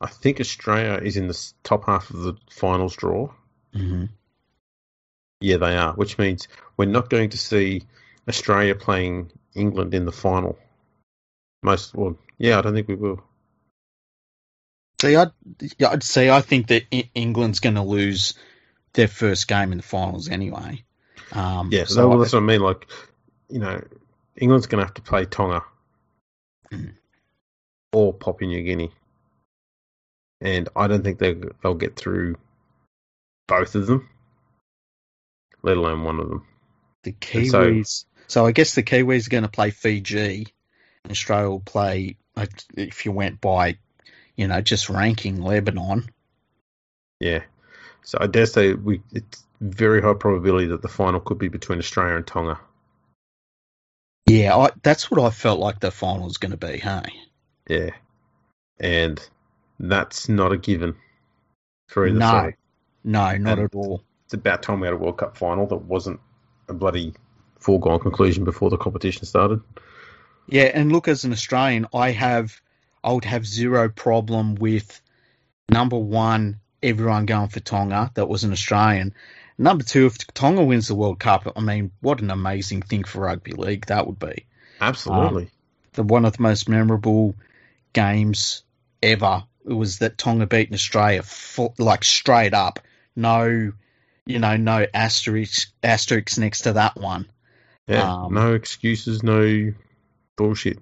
I 0.00 0.06
think 0.06 0.40
Australia 0.40 1.00
is 1.02 1.16
in 1.16 1.26
the 1.26 1.52
top 1.64 1.86
half 1.86 2.10
of 2.10 2.20
the 2.20 2.34
finals 2.50 2.94
draw. 2.96 3.32
hmm 3.72 4.06
Yeah, 5.40 5.56
they 5.56 5.76
are, 5.76 5.92
which 5.94 6.18
means 6.18 6.48
we're 6.76 6.86
not 6.86 7.10
going 7.10 7.30
to 7.30 7.38
see 7.38 7.82
Australia 8.28 8.74
playing 8.74 9.32
England 9.54 9.94
in 9.94 10.04
the 10.04 10.12
final. 10.12 10.58
Most, 11.62 11.94
well, 11.94 12.16
yeah, 12.38 12.58
I 12.58 12.62
don't 12.62 12.74
think 12.74 12.88
we 12.88 12.94
will. 12.94 13.20
See, 15.00 15.16
I'd, 15.16 15.30
I'd 15.84 16.02
say 16.02 16.30
I 16.30 16.40
think 16.40 16.68
that 16.68 16.84
England's 17.14 17.60
going 17.60 17.76
to 17.76 17.82
lose 17.82 18.34
their 18.94 19.08
first 19.08 19.46
game 19.48 19.70
in 19.72 19.78
the 19.78 19.84
finals 19.84 20.28
anyway. 20.28 20.84
Um, 21.32 21.70
Yeah, 21.72 21.84
so 21.84 21.94
so 21.94 22.12
I- 22.12 22.18
that's 22.18 22.32
what 22.32 22.42
I 22.42 22.46
mean. 22.46 22.60
Like, 22.60 22.86
you 23.48 23.58
know, 23.58 23.80
England's 24.36 24.66
going 24.66 24.80
to 24.80 24.86
have 24.86 24.94
to 24.94 25.02
play 25.02 25.24
Tonga 25.24 25.62
Mm. 26.72 26.94
or 27.92 28.12
Papua 28.12 28.48
New 28.48 28.62
Guinea, 28.62 28.92
and 30.40 30.68
I 30.76 30.86
don't 30.86 31.02
think 31.02 31.18
they 31.18 31.34
they'll 31.62 31.74
get 31.74 31.96
through 31.96 32.36
both 33.46 33.74
of 33.74 33.86
them, 33.86 34.08
let 35.62 35.76
alone 35.76 36.04
one 36.04 36.20
of 36.20 36.28
them. 36.28 36.46
the 37.02 37.14
And 37.34 37.46
so- 37.48 37.64
Kiwis. 37.70 38.04
So, 38.30 38.44
I 38.44 38.52
guess 38.52 38.74
the 38.74 38.82
Kiwis 38.82 39.26
are 39.26 39.30
going 39.30 39.44
to 39.44 39.48
play 39.48 39.70
Fiji, 39.70 40.48
and 41.04 41.10
Australia 41.10 41.48
will 41.48 41.60
play. 41.60 42.16
Uh, 42.36 42.44
if 42.76 43.06
you 43.06 43.12
went 43.12 43.40
by, 43.40 43.78
you 44.36 44.46
know, 44.46 44.60
just 44.60 44.90
ranking 44.90 45.40
Lebanon. 45.40 46.10
Yeah, 47.20 47.42
so 48.02 48.18
I 48.20 48.26
dare 48.26 48.44
say 48.46 48.74
we 48.74 49.00
it's 49.12 49.44
very 49.62 50.02
high 50.02 50.12
probability 50.12 50.66
that 50.68 50.82
the 50.82 50.88
final 50.88 51.20
could 51.20 51.38
be 51.38 51.48
between 51.48 51.78
Australia 51.78 52.16
and 52.16 52.26
Tonga. 52.26 52.60
Yeah, 54.26 54.54
I, 54.56 54.70
that's 54.82 55.10
what 55.10 55.20
I 55.20 55.30
felt 55.30 55.58
like 55.58 55.80
the 55.80 55.90
final 55.90 56.26
was 56.26 56.36
going 56.36 56.52
to 56.52 56.58
be. 56.58 56.76
Hey, 56.78 57.02
Yeah, 57.66 57.90
and 58.78 59.26
that's 59.78 60.28
not 60.28 60.52
a 60.52 60.56
given 60.56 60.94
for 61.86 62.06
either 62.06 62.18
No. 62.18 62.26
side. 62.26 62.54
no, 63.04 63.20
not 63.36 63.58
And- 63.58 63.60
at 63.60 63.74
all. 63.74 64.02
It's 64.24 64.34
about 64.34 64.62
time 64.62 64.80
we 64.80 64.86
had 64.86 64.92
a 64.94 64.98
World 64.98 65.16
Cup 65.16 65.36
final 65.38 65.66
that 65.68 65.76
wasn't 65.76 66.20
a 66.68 66.74
bloody 66.74 67.14
foregone 67.58 67.98
conclusion 67.98 68.44
before 68.44 68.68
the 68.68 68.76
competition 68.76 69.24
started. 69.24 69.62
Yeah, 70.46 70.64
and 70.74 70.92
look, 70.92 71.08
as 71.08 71.24
an 71.24 71.32
Australian, 71.32 71.86
I 71.94 72.10
have, 72.10 72.60
I 73.02 73.12
would 73.12 73.24
have 73.24 73.46
zero 73.46 73.88
problem 73.88 74.54
with 74.56 75.00
number 75.70 75.96
one, 75.96 76.60
everyone 76.82 77.24
going 77.24 77.48
for 77.48 77.60
Tonga. 77.60 78.10
That 78.14 78.28
was 78.28 78.44
an 78.44 78.52
Australian. 78.52 79.14
Number 79.56 79.82
two, 79.82 80.06
if 80.06 80.18
Tonga 80.34 80.62
wins 80.62 80.88
the 80.88 80.94
World 80.94 81.18
Cup, 81.18 81.50
I 81.56 81.60
mean, 81.60 81.90
what 82.00 82.20
an 82.20 82.30
amazing 82.30 82.82
thing 82.82 83.04
for 83.04 83.20
rugby 83.22 83.52
league 83.52 83.86
that 83.86 84.06
would 84.06 84.18
be. 84.18 84.44
Absolutely. 84.80 85.44
Um, 85.44 85.50
the 85.94 86.02
one 86.02 86.24
of 86.26 86.36
the 86.36 86.42
most 86.42 86.68
memorable 86.68 87.34
games 87.92 88.62
ever 89.02 89.44
was 89.74 89.98
that 89.98 90.18
Tonga 90.18 90.46
beaten 90.46 90.74
Australia, 90.74 91.22
fo- 91.22 91.74
like 91.78 92.04
straight 92.04 92.54
up. 92.54 92.80
No, 93.14 93.72
you 94.26 94.38
know, 94.38 94.56
no 94.56 94.86
asterisk 94.92 95.70
asterisks 95.82 96.38
next 96.38 96.62
to 96.62 96.74
that 96.74 96.96
one. 96.96 97.26
yeah. 97.86 98.24
um, 98.24 98.34
no 98.34 98.54
excuses, 98.54 99.22
no 99.22 99.72
bullshit. 100.36 100.78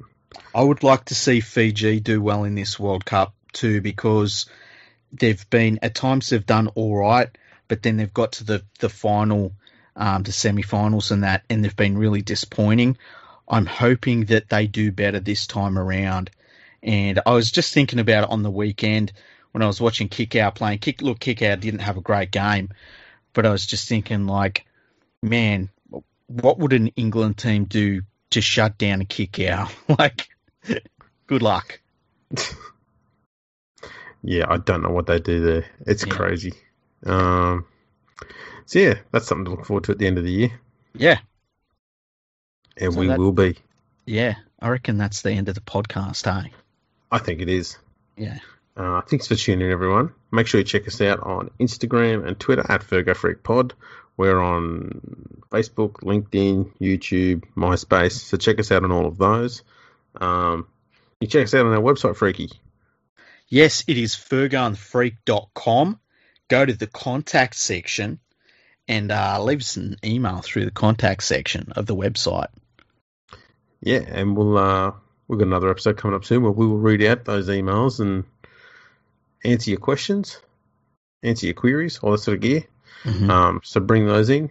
I 0.54 0.62
would 0.62 0.82
like 0.82 1.06
to 1.06 1.14
see 1.14 1.40
Fiji 1.40 2.00
do 2.00 2.20
well 2.20 2.44
in 2.44 2.54
this 2.54 2.78
World 2.78 3.04
Cup 3.04 3.34
too 3.52 3.80
because 3.80 4.46
they've 5.12 5.48
been 5.50 5.78
at 5.82 5.94
times 5.94 6.28
they've 6.28 6.44
done 6.44 6.68
all 6.68 6.96
right, 6.96 7.28
but 7.68 7.82
then 7.82 7.96
they've 7.96 8.12
got 8.12 8.32
to 8.32 8.44
the 8.44 8.64
the 8.80 8.88
final, 8.88 9.52
um, 9.94 10.22
the 10.22 10.32
semi-finals 10.32 11.10
and 11.10 11.24
that, 11.24 11.44
and 11.48 11.64
they've 11.64 11.76
been 11.76 11.98
really 11.98 12.22
disappointing. 12.22 12.98
I'm 13.48 13.66
hoping 13.66 14.26
that 14.26 14.48
they 14.48 14.66
do 14.66 14.90
better 14.90 15.20
this 15.20 15.46
time 15.46 15.78
around. 15.78 16.30
And 16.86 17.20
I 17.26 17.32
was 17.32 17.50
just 17.50 17.74
thinking 17.74 17.98
about 17.98 18.24
it 18.24 18.30
on 18.30 18.42
the 18.42 18.50
weekend 18.50 19.12
when 19.50 19.60
I 19.62 19.66
was 19.66 19.80
watching 19.80 20.08
Kikau 20.08 20.54
playing. 20.54 20.78
Kick 20.78 21.02
look, 21.02 21.18
Kikau 21.18 21.58
didn't 21.60 21.80
have 21.80 21.96
a 21.96 22.00
great 22.00 22.30
game, 22.30 22.70
but 23.32 23.44
I 23.44 23.50
was 23.50 23.66
just 23.66 23.88
thinking 23.88 24.26
like, 24.26 24.64
man, 25.22 25.68
what 26.28 26.58
would 26.60 26.72
an 26.72 26.88
England 26.96 27.38
team 27.38 27.64
do 27.64 28.02
to 28.30 28.40
shut 28.40 28.78
down 28.78 29.00
a 29.02 29.04
Kikau? 29.04 29.68
like, 29.98 30.28
good 31.26 31.42
luck. 31.42 31.80
Yeah, 34.22 34.46
I 34.48 34.56
don't 34.56 34.82
know 34.82 34.90
what 34.90 35.06
they 35.06 35.20
do 35.20 35.40
there. 35.40 35.66
It's 35.86 36.04
Yeah. 36.04 36.12
crazy. 36.12 36.52
Um, 37.04 37.64
so 38.64 38.80
yeah, 38.80 38.94
that's 39.12 39.26
something 39.28 39.44
to 39.44 39.50
look 39.52 39.64
forward 39.66 39.84
to 39.84 39.92
at 39.92 39.98
the 39.98 40.06
end 40.08 40.18
of 40.18 40.24
the 40.24 40.32
year, 40.32 40.60
Yeah, 40.94 41.18
and 42.76 42.92
So 42.92 42.98
we 42.98 43.06
that- 43.06 43.18
will 43.20 43.30
be. 43.32 43.56
yeah. 44.04 44.36
I 44.58 44.70
reckon 44.70 44.96
that's 44.98 45.22
the 45.22 45.30
end 45.30 45.48
of 45.48 45.54
the 45.54 45.60
podcast, 45.60 46.26
eh? 46.26 46.48
I 47.10 47.18
think 47.18 47.40
it 47.40 47.48
is. 47.48 47.78
Yeah. 48.16 48.38
Uh, 48.76 49.00
thanks 49.02 49.26
for 49.26 49.34
tuning 49.34 49.66
in, 49.66 49.72
everyone. 49.72 50.12
Make 50.30 50.46
sure 50.46 50.60
you 50.60 50.64
check 50.64 50.86
us 50.86 51.00
out 51.00 51.20
on 51.20 51.50
Instagram 51.58 52.26
and 52.26 52.38
Twitter 52.38 52.64
at 52.68 52.82
FergoFreakPod. 52.82 53.72
We're 54.16 54.40
on 54.40 55.42
Facebook, 55.50 56.02
LinkedIn, 56.02 56.72
YouTube, 56.80 57.44
MySpace. 57.56 58.12
So 58.12 58.36
check 58.36 58.58
us 58.58 58.72
out 58.72 58.84
on 58.84 58.92
all 58.92 59.06
of 59.06 59.18
those. 59.18 59.62
Um, 60.20 60.66
you 61.20 61.26
check 61.26 61.44
us 61.44 61.54
out 61.54 61.66
on 61.66 61.72
our 61.72 61.80
website, 61.80 62.16
Freaky. 62.16 62.50
Yes, 63.48 63.84
it 63.86 63.96
is 63.96 64.14
fergunfreak.com. 64.14 66.00
Go 66.48 66.64
to 66.64 66.72
the 66.72 66.86
contact 66.86 67.54
section 67.54 68.18
and 68.88 69.10
uh, 69.10 69.42
leave 69.42 69.60
us 69.60 69.76
an 69.76 69.96
email 70.04 70.40
through 70.42 70.64
the 70.64 70.70
contact 70.70 71.22
section 71.22 71.72
of 71.76 71.86
the 71.86 71.96
website. 71.96 72.48
Yeah, 73.80 74.00
and 74.06 74.36
we'll 74.36 74.58
uh, 74.58 74.92
we've 75.28 75.38
got 75.38 75.46
another 75.48 75.70
episode 75.70 75.96
coming 75.96 76.14
up 76.16 76.24
soon 76.24 76.42
where 76.42 76.52
we 76.52 76.66
will 76.66 76.78
read 76.78 77.02
out 77.02 77.24
those 77.24 77.48
emails 77.48 78.00
and 78.00 78.24
answer 79.44 79.70
your 79.70 79.80
questions, 79.80 80.40
answer 81.22 81.46
your 81.46 81.54
queries, 81.54 81.98
all 81.98 82.12
that 82.12 82.18
sort 82.18 82.36
of 82.36 82.42
gear. 82.42 82.64
Mhm. 83.04 83.30
Um, 83.30 83.60
so 83.64 83.80
bring 83.80 84.06
those 84.06 84.30
in. 84.30 84.50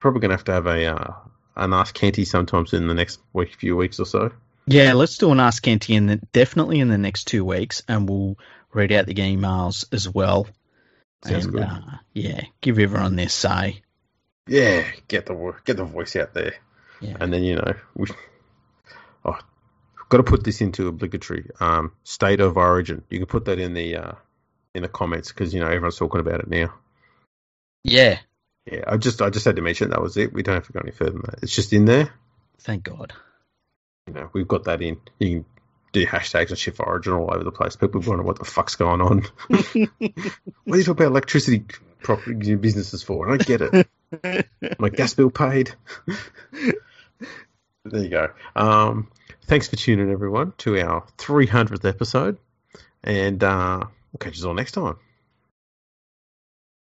Probably 0.00 0.20
gonna 0.20 0.34
have 0.34 0.44
to 0.44 0.52
have 0.52 0.66
a 0.66 0.86
uh, 0.86 1.12
an 1.56 1.72
Ask 1.72 1.94
Kenty 1.94 2.24
sometimes 2.24 2.72
in 2.72 2.88
the 2.88 2.94
next 2.94 3.20
week, 3.32 3.54
few 3.54 3.76
weeks 3.76 4.00
or 4.00 4.06
so. 4.06 4.32
Yeah, 4.66 4.94
let's 4.94 5.18
do 5.18 5.30
an 5.30 5.40
Ask 5.40 5.62
Kenty 5.62 5.94
in 5.94 6.06
the, 6.06 6.16
definitely 6.32 6.80
in 6.80 6.88
the 6.88 6.98
next 6.98 7.24
two 7.24 7.44
weeks, 7.44 7.82
and 7.86 8.08
we'll 8.08 8.36
read 8.72 8.92
out 8.92 9.06
the 9.06 9.14
emails 9.14 9.84
as 9.92 10.08
well. 10.08 10.46
Sounds 11.24 11.44
and 11.44 11.54
good. 11.54 11.62
Uh, 11.62 11.80
yeah, 12.12 12.40
give 12.60 12.78
everyone 12.78 13.16
their 13.16 13.28
say. 13.28 13.82
Yeah, 14.46 14.84
get 15.08 15.26
the 15.26 15.54
get 15.64 15.76
the 15.76 15.84
voice 15.84 16.16
out 16.16 16.34
there, 16.34 16.54
Yeah. 17.00 17.16
and 17.20 17.32
then 17.32 17.44
you 17.44 17.56
know 17.56 17.74
we. 17.94 18.08
Oh, 19.24 19.38
got 20.08 20.18
to 20.18 20.22
put 20.24 20.44
this 20.44 20.60
into 20.60 20.88
obligatory 20.88 21.50
um, 21.60 21.92
state 22.04 22.40
of 22.40 22.56
origin. 22.56 23.02
You 23.10 23.18
can 23.18 23.26
put 23.26 23.46
that 23.46 23.58
in 23.58 23.74
the 23.74 23.96
uh, 23.96 24.12
in 24.74 24.82
the 24.82 24.88
comments 24.88 25.30
because 25.30 25.54
you 25.54 25.60
know 25.60 25.66
everyone's 25.66 25.96
talking 25.96 26.20
about 26.20 26.40
it 26.40 26.48
now. 26.48 26.72
Yeah, 27.82 28.18
Yeah, 28.70 28.84
I 28.86 28.96
just 28.96 29.20
I 29.20 29.30
just 29.30 29.44
had 29.44 29.56
to 29.56 29.62
mention 29.62 29.90
that 29.90 30.02
was 30.02 30.16
it. 30.16 30.32
We 30.32 30.42
don't 30.42 30.54
have 30.54 30.66
to 30.66 30.72
go 30.72 30.80
any 30.80 30.92
further 30.92 31.12
than 31.12 31.22
that. 31.22 31.42
It's 31.42 31.54
just 31.54 31.72
in 31.72 31.84
there. 31.84 32.10
thank 32.58 32.84
God. 32.84 33.12
You 34.06 34.14
know, 34.14 34.30
we've 34.32 34.48
got 34.48 34.64
that 34.64 34.82
in. 34.82 34.98
You 35.18 35.28
can 35.28 35.44
do 35.92 36.06
hashtags 36.06 36.50
and 36.50 36.58
shit 36.58 36.76
for 36.76 36.86
Origin 36.86 37.14
all 37.14 37.32
over 37.32 37.44
the 37.44 37.52
place. 37.52 37.76
People 37.76 38.00
wonder 38.02 38.22
what 38.22 38.38
the 38.38 38.44
fuck's 38.44 38.76
going 38.76 39.00
on. 39.00 39.24
what 39.48 39.56
are 39.64 40.76
you 40.76 40.84
talking 40.84 40.90
about 40.90 41.06
electricity 41.06 41.64
property 42.02 42.54
businesses 42.56 43.02
for? 43.02 43.26
I 43.26 43.36
don't 43.36 43.46
get 43.46 43.60
it. 43.62 43.88
My 44.78 44.88
gas 44.90 45.14
bill 45.14 45.30
paid. 45.30 45.74
there 47.84 48.02
you 48.02 48.08
go. 48.08 48.28
Um, 48.54 49.08
thanks 49.46 49.68
for 49.68 49.76
tuning 49.76 50.06
in, 50.06 50.12
everyone, 50.12 50.52
to 50.58 50.80
our 50.80 51.04
300th 51.18 51.88
episode. 51.88 52.38
And 53.02 53.42
uh, 53.42 53.80
we'll 54.12 54.18
catch 54.18 54.38
you 54.38 54.48
all 54.48 54.54
next 54.54 54.72
time. 54.72 54.96